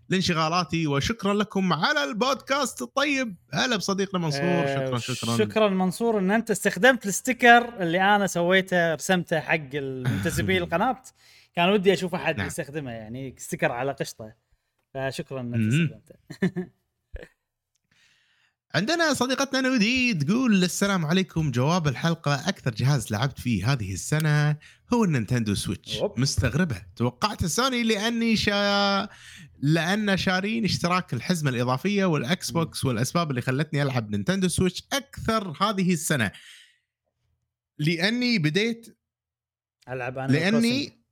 [0.10, 3.36] لانشغالاتي وشكرا لكم على البودكاست الطيب.
[3.54, 5.38] هلا بصديقنا منصور آه، شكرا شكرا.
[5.38, 11.02] شكرا منصور إن أنت استخدمت ال sticker اللي أنا سويته رسمته حق المنتسبين القناة.
[11.56, 12.48] كان ودي أشوف أحد نعم.
[12.48, 14.34] يستخدمه يعني sticker على قشطة.
[14.94, 15.82] فشكرا إن أنت مم.
[15.84, 16.70] استخدمته.
[18.76, 21.52] عندنا صديقتنا نودي تقول السلام عليكم.
[21.52, 24.58] جواب الحلقة أكثر جهاز لعبت فيه هذه السنة
[24.94, 25.98] هو ال Nintendo Switch.
[25.98, 26.20] أوب.
[26.20, 26.82] مستغربة.
[26.96, 29.10] توقعت سوني لأني شا...
[29.60, 35.94] لأن شارين اشتراك الحزمة الإضافية وال Xbox والأسباب اللي خلتني ألعب Nintendo Switch أكثر هذه
[35.94, 36.32] السنة.
[37.78, 38.98] لأني بديت
[39.90, 41.05] ألعب أنا لأني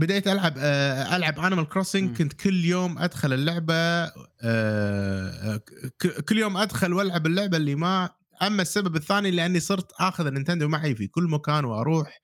[0.00, 1.68] بديت ألعب آه، ألعب Animal.
[1.68, 3.74] Crossing كنت كل يوم أدخل اللعبة
[4.42, 5.56] آه،
[5.98, 8.10] ك- كل يوم أدخل وألعب اللعبة اللي ما
[8.42, 12.20] أما السبب الثاني لأني صرت آخذ ال Nintendo معي في كل مكان وأروح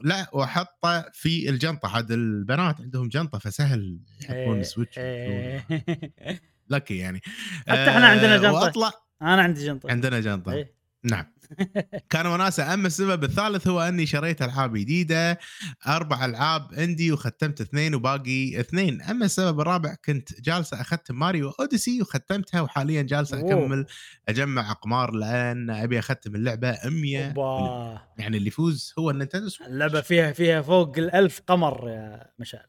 [0.00, 5.66] لا وأحطه في الجنطة عاد البنات عندهم جنطة فسهل يحطون إيه، Switch إيه.
[6.70, 7.20] لكي يعني
[7.68, 8.52] حتى إحنا عندنا جنطة.
[8.52, 8.90] وأطلع
[9.22, 10.79] أنا عندي جنطة عندنا جنطة إيه.
[11.04, 11.26] نعم.
[12.10, 15.38] كان وناسة اما السبب الثالث هو أني شريت ألعاب جديدة
[15.86, 19.02] أربع ألعاب عندي وختمت اثنين وباقي اثنين.
[19.02, 23.38] أما السبب الرابع كنت جالسة اختم Mario Odyssey وختمتها وحاليا جالسة.
[23.38, 23.86] أكمل
[24.28, 28.02] أجمع أقمار لأن أبي أختم اللعبة 100 أوبا.
[28.18, 29.72] يعني اللي يفوز هو ال Nintendo Switch.
[29.72, 32.66] اللعبة فيها فيها فوق الألف قمر يا مشعل.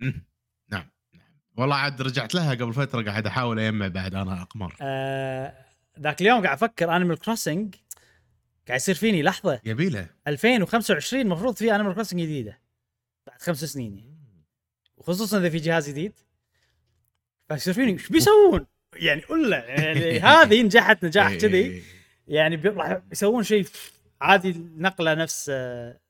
[0.00, 0.22] نعم
[0.70, 0.90] نعم.
[1.56, 4.76] والله عاد رجعت لها قبل فترة قاعد أحاول أجمع بعد أنا أقمار.
[4.80, 5.63] آه،
[6.00, 7.74] ذاك اليوم قاعد أفكر Animal Crossing
[8.68, 9.60] قاعد يصير فيني لحظة.
[9.64, 10.08] يبيله.
[10.26, 12.60] 2025 المفروض في Animal Crossing جديدة.
[13.26, 14.44] بعد خمس سنين يعني.
[14.96, 16.12] وخصوصا إذا في جهاز جديد.
[17.48, 18.66] فيصير فيني إيش بيسوون؟
[18.96, 21.82] يعني قول يعني هذه نجحت نجاح إيه، كذي.
[22.28, 23.66] يعني راح يسوون شيء.
[24.20, 26.00] عادي نقلة نفس آه،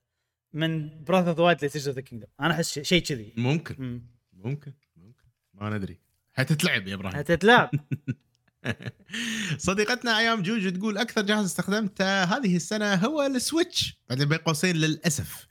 [0.52, 3.32] من Breath of ل Tears of the Kingdom أنا أحس شيء كذي.
[3.36, 3.74] ممكن.
[3.78, 4.02] مم.
[4.32, 4.72] ممكن.
[4.96, 5.24] ممكن.
[5.54, 5.98] ما ندري.
[6.32, 7.16] حتتلعب يا إبراهيم.
[7.18, 7.70] هتتلعب
[9.58, 14.00] صديقتنا أيام جوجو تقول أكثر جهاز استخدمته هذه السنة هو ال Switch.
[14.10, 15.46] بعدين بين قوسين للأسف.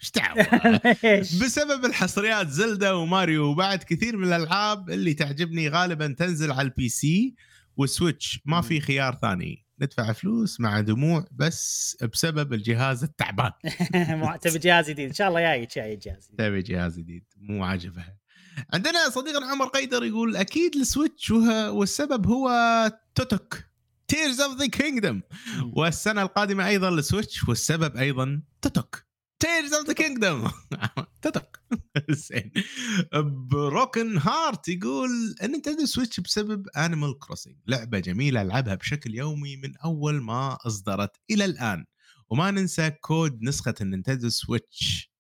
[1.06, 6.62] إيش؟ بسبب الحصريات Zelda و Mario وبعد كثير من الألعاب اللي تعجبني غالبا تنزل على
[6.62, 7.36] ال PC وال
[7.78, 8.40] Switch.
[8.46, 9.64] ما في خيار ثاني.
[9.82, 13.52] ندفع فلوس مع دموع بس بسبب الجهاز التعبان.
[14.42, 15.08] تبي جهاز جديد.
[15.08, 16.32] إن شاء الله جاي جاي جهاز.
[16.38, 17.24] تبي جهاز جديد.
[17.38, 18.23] مو عاجبها
[18.74, 22.50] عندنا صديقنا عمر قيدر يقول أكيد ال Switch والسبب هو
[23.16, 23.74] TOTK
[24.08, 25.22] Tears of the Kingdom
[25.76, 29.04] والسنة القادمة أيضا ال Switch والسبب أيضا TOTK.
[29.40, 30.50] Tears of the Kingdom
[31.22, 31.60] TOTK.
[32.10, 32.52] زين.
[33.52, 40.22] Broken Heart يقول Nintendo Switch بسبب Animal Crossing لعبة جميلة ألعبها بشكل يومي من أول
[40.22, 41.86] ما أصدرت إلى الآن.
[42.30, 45.13] وما ننسى كود نسخة ال Nintendo Switch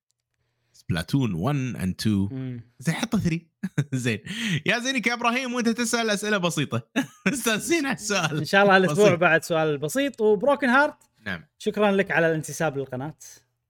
[0.93, 2.61] Splatoon 1 and 2 مم.
[2.79, 3.39] زين حط 3
[3.93, 4.19] زين.
[4.65, 6.87] يا زينك يا إبراهيم وأنت تسأل أسئلة بسيطة.
[7.33, 9.19] استانسين على إن السؤال شاء الله الأسبوع بسيط.
[9.19, 10.21] بعد سؤال بسيط.
[10.21, 10.95] و Broken Heart
[11.25, 11.43] نعم.
[11.57, 13.13] شكرا لك على الانتساب للقناة.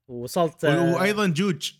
[0.07, 1.71] وصلت وأيضا جوج.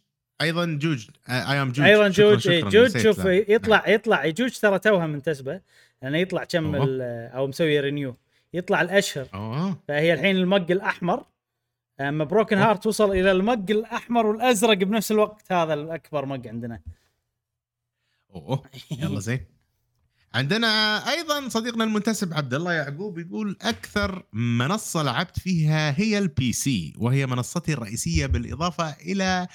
[0.42, 1.08] أيضا جوج.
[1.30, 1.86] أيام جوج.
[1.86, 2.40] أيضا شكراً، جوج.
[2.40, 3.26] شكراً، إيه، جوج نسيت شوف.
[3.26, 4.28] يطلع يطلع.
[4.30, 5.62] جوج ترى توها منتسبه
[6.02, 7.28] لأنه يطلع كم أوه.
[7.28, 8.16] أو مسوي renew
[8.54, 9.28] يطلع الأشهر.
[9.34, 11.26] آه فهي الحين ال mug الأحمر.
[12.00, 12.58] أما Broken.
[12.58, 15.52] Heart توصل إلى ال mug الأحمر والأزرق بنفس الوقت.
[15.52, 16.82] هذا الأكبر mug عندنا.
[18.36, 18.64] أوه.
[18.92, 19.46] يلا زين.
[20.34, 26.94] عندنا أيضا صديقنا المنتسب عبد الله يعقوب يقول أكثر منصة لعبت فيها هي ال PC
[26.98, 29.48] وهي منصتي الرئيسية بالإضافة إلى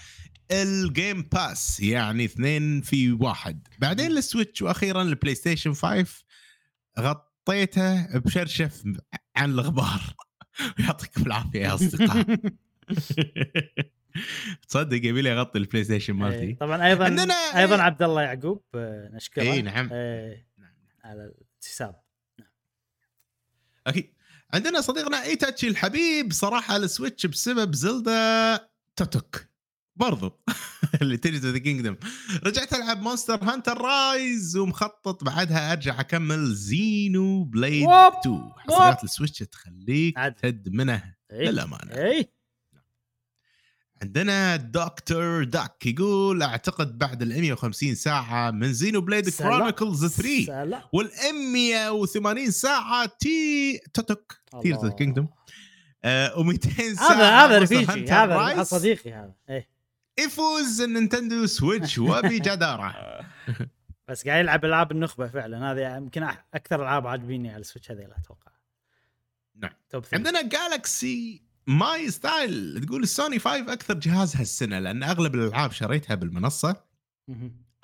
[0.51, 3.68] ال Game Pass يعني اثنين في واحد.
[3.78, 6.25] بعدين ال Switch وأخيرا ال PlayStation 5
[6.99, 8.83] غطيته بشرشف
[9.36, 10.00] عن الغبار.
[10.78, 12.27] يعطيكم العافيه يا أصدقاء.
[14.69, 16.53] تصدق يبي لي أغطي ال PlayStation إيه، مالتي.
[16.55, 19.43] طبعا أيضا عندنا- أيضا عبد الله يعقوب آه، نشكره.
[19.43, 19.89] اي نعم.
[19.93, 20.47] إيه،
[21.05, 22.01] على الانتساب
[23.87, 24.15] أكيد.
[24.55, 28.57] عندنا صديقنا إيتاتشي الحبيب صراحة ال Switch بسبب Zelda
[28.97, 29.48] TOTK.
[29.99, 30.33] برضو.
[31.02, 31.97] اللي Tears the Kingdom
[32.44, 39.39] رجعت ألعب Monster Hunter Rise ومخطط بعدها أرجع أكمل Xenoblade ووب، 2 حصريات ال Switch
[39.39, 40.18] تخليك.
[40.43, 41.51] تدمنه إيه.
[41.51, 41.94] للأمانة.
[41.94, 42.33] اي
[44.02, 49.28] عندنا دكتور داك يقول أعتقد بعد ال 150 ساعة من Xenoblade.
[49.28, 50.83] Chronicles 3 سلام.
[50.93, 51.10] وال
[51.52, 54.97] 180 ساعة تي TOTK Tears of the الله.
[54.97, 55.28] Kingdom
[56.36, 58.62] و200 ساعة هذا هذا رفيجي هذا.
[58.62, 59.35] صديقي هذا.
[59.51, 59.78] إيه.
[60.19, 62.95] يفوز ال Nintendo Switch وبجدارة.
[64.09, 65.73] بس قاعد يلعب ألعاب النخبة فعلا.
[65.73, 68.53] هذه يمكن أكثر ألعاب عاجبيني على ال Switch هذه أتوقع.
[69.57, 69.73] نعم.
[69.91, 70.05] top.
[70.13, 76.77] عندنا Galaxy My Style تقول السوني 5 أكثر جهاز هالسنة لأن أغلب الألعاب شريتها بالمنصة.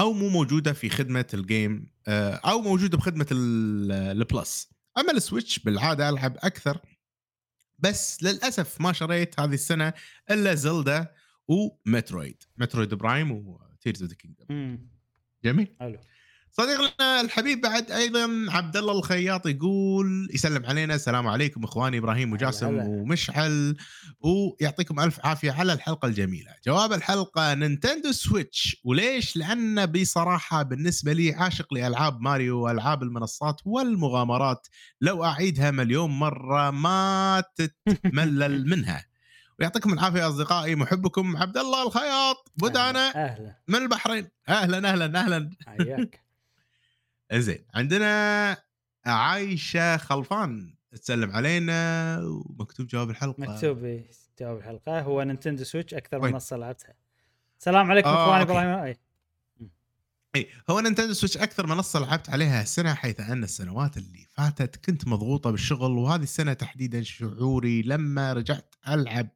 [0.00, 5.12] أو مو موجودة في خدمة ال Game آه، أو موجودة بخدمة ال- ال Plus أما
[5.12, 6.78] ال Switch بالعادة ألعب أكثر.
[7.78, 9.92] بس للأسف ما شريت هذه السنة
[10.30, 11.08] إلا Zelda
[11.48, 14.78] و Metroid Metroid Prime و Tears of the Kingdom.
[15.44, 15.98] جميل حلو
[16.56, 22.66] صديقنا الحبيب بعد أيضا عبد الله الخياط يقول يسلم علينا السلام عليكم إخواني إبراهيم وجاسم
[22.66, 22.84] هلا.
[22.84, 23.76] ومشعل
[24.20, 26.50] ويعطيكم ألف عافية على الحلقة الجميلة.
[26.66, 34.66] جواب الحلقة Nintendo Switch وليش؟ لأن بصراحة بالنسبة لي عاشق لألعاب ماريو وألعاب المنصات والمغامرات
[35.00, 39.13] لو أعيدها مليون مرة ما تتملل منها.
[39.60, 44.28] ويعطيكم العافية يا أصدقائي محبكم عبد الله الخياط بدأنا أهلا من البحرين.
[44.48, 45.50] أهلا أهلا أهلا.
[45.66, 46.24] حياك.
[47.32, 48.56] زين عندنا
[49.06, 53.40] عايشة خلفان تسلم علينا ومكتوب جواب الحلقة.
[53.40, 54.02] مكتوب
[54.40, 56.94] جواب الحلقة هو Nintendo Switch أكثر وين؟ منصه لعبتها
[57.58, 58.42] السلام عليكم آه، اخواني.
[58.42, 58.94] إبراهيم.
[60.36, 60.48] أي.
[60.70, 65.50] هو Nintendo Switch أكثر منصه لعبت عليها السنة حيث أن السنوات اللي فاتت كنت مضغوطة
[65.50, 69.28] بالشغل وهذه السنة تحديدا شعوري لما رجعت ألعب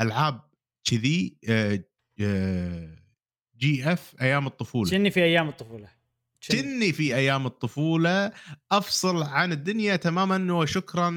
[0.00, 0.40] ألعاب
[0.84, 1.84] كذي آه،
[2.20, 2.98] آه،
[3.56, 4.90] جي إف أيام الطفولة.
[4.90, 5.88] شني في أيام الطفولة.
[6.50, 6.92] كني.
[6.92, 8.32] في أيام الطفولة.
[8.72, 11.14] أفصل عن الدنيا تماما وشكرا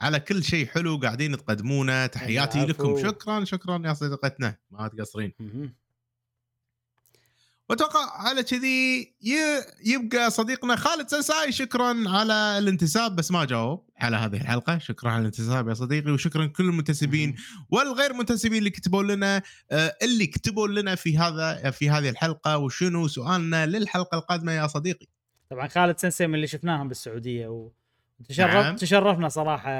[0.00, 2.06] على كل شيء حلو قاعدين تقدمونه.
[2.06, 2.66] تحياتي.
[2.66, 3.02] لكم.
[3.02, 4.58] شكرا شكرا يا صديقتنا.
[4.70, 5.32] ما تقصرين.
[7.72, 9.14] وأتوقع على كذي
[9.84, 14.78] يبقى صديقنا خالد سنساي شكرا على الانتساب بس ما جاوب على هذه الحلقة.
[14.78, 17.34] شكرا على الانتساب يا صديقي وشكرا كل المنتسبين
[17.70, 23.08] والغير منتسبين اللي كتبوا لنا آه، اللي كتبوا لنا في هذا في هذه الحلقة وشنو
[23.08, 25.06] سؤالنا للحلقة القادمة يا صديقي.
[25.50, 27.70] طبعا خالد سنسي من اللي شفناهم بالسعودية
[28.20, 28.76] وتشرف نعم.
[28.76, 29.70] تشرفنا صراحة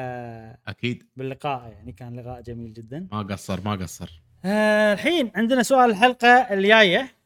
[0.68, 1.02] أكيد.
[1.16, 3.08] باللقاء يعني كان لقاء جميل جدا.
[3.12, 4.22] ما قصر ما قصر.
[4.44, 7.21] آه، الحين عندنا سؤال الحلقة الجاية.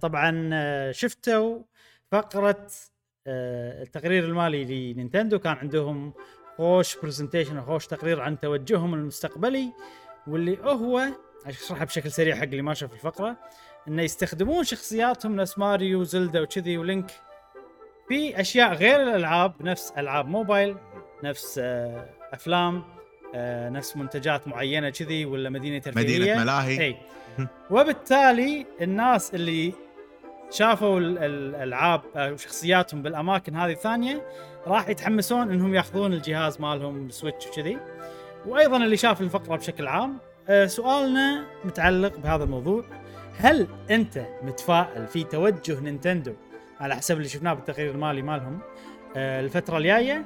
[0.00, 1.58] طبعا آه، شفتوا
[2.12, 2.66] فقرة
[3.26, 5.38] آه، التقرير المالي ل Nintendo.
[5.38, 6.12] كان عندهم
[6.56, 9.72] خوش presentation وخوش تقرير عن توجههم المستقبلي
[10.26, 11.02] واللي هو
[11.46, 13.36] أشرحها بشكل سريع حق اللي ما شاف الفقرة
[13.88, 17.10] إنه يستخدمون شخصياتهم نفس Mario و Zelda وكذي و Link
[18.08, 20.76] في أشياء غير الألعاب نفس ألعاب موبايل
[21.24, 22.84] نفس آه، أفلام
[23.34, 26.20] آه، نفس منتجات معينة كذي ولا مدينة ترفيهية.
[26.20, 26.80] مدينة ملاهي.
[26.80, 26.96] إي.
[27.70, 29.72] وبالتالي الناس اللي
[30.50, 34.22] شافوا ال- ال- الألعاب أو شخصياتهم بالأماكن هذه الثانية
[34.66, 37.78] راح يتحمسون إنهم ياخذون الجهاز مالهم ال Switch وكذي.
[38.46, 40.18] وأيضا اللي شاف الفقرة بشكل عام
[40.48, 42.84] آه، سؤالنا متعلق بهذا الموضوع.
[43.38, 46.32] هل أنت متفائل في توجه Nintendo
[46.80, 48.58] على حسب اللي شفناه بالتقرير المالي مالهم
[49.16, 50.24] آه، الفترة الجاية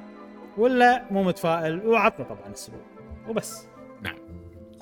[0.57, 2.81] ولا مو متفائل؟ وعطنا طبعا السبب.
[3.29, 3.67] وبس.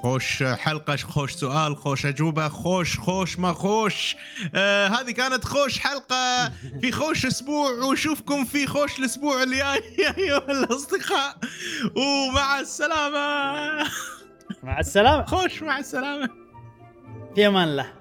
[0.03, 4.15] خوش حلقة خوش سؤال خوش أجوبة خوش خوش ما خوش.
[4.56, 6.51] آه هذه كانت خوش حلقة
[6.82, 11.38] في خوش أسبوع وشوفكم في خوش الأسبوع اللي جاي يا أيها الأصدقاء
[11.95, 13.90] ومع السلامة.
[14.64, 15.25] مع السلامة.
[15.25, 16.30] خوش مع السلامة.
[17.35, 17.93] في أمان الله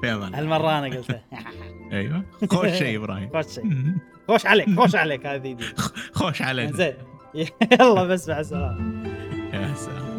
[0.00, 1.24] في أمان هالمرة أنا قلتها
[1.92, 2.24] أيوه.
[2.50, 3.30] خوش شيء إبراهيم.
[3.32, 3.64] خوش شيء.
[4.28, 5.56] خوش عليك خوش عليك هذه.
[6.20, 6.72] خوش علينا.
[6.76, 6.94] زين.
[7.80, 9.08] يلا بس مع السلامة.
[9.52, 10.13] يا سلام.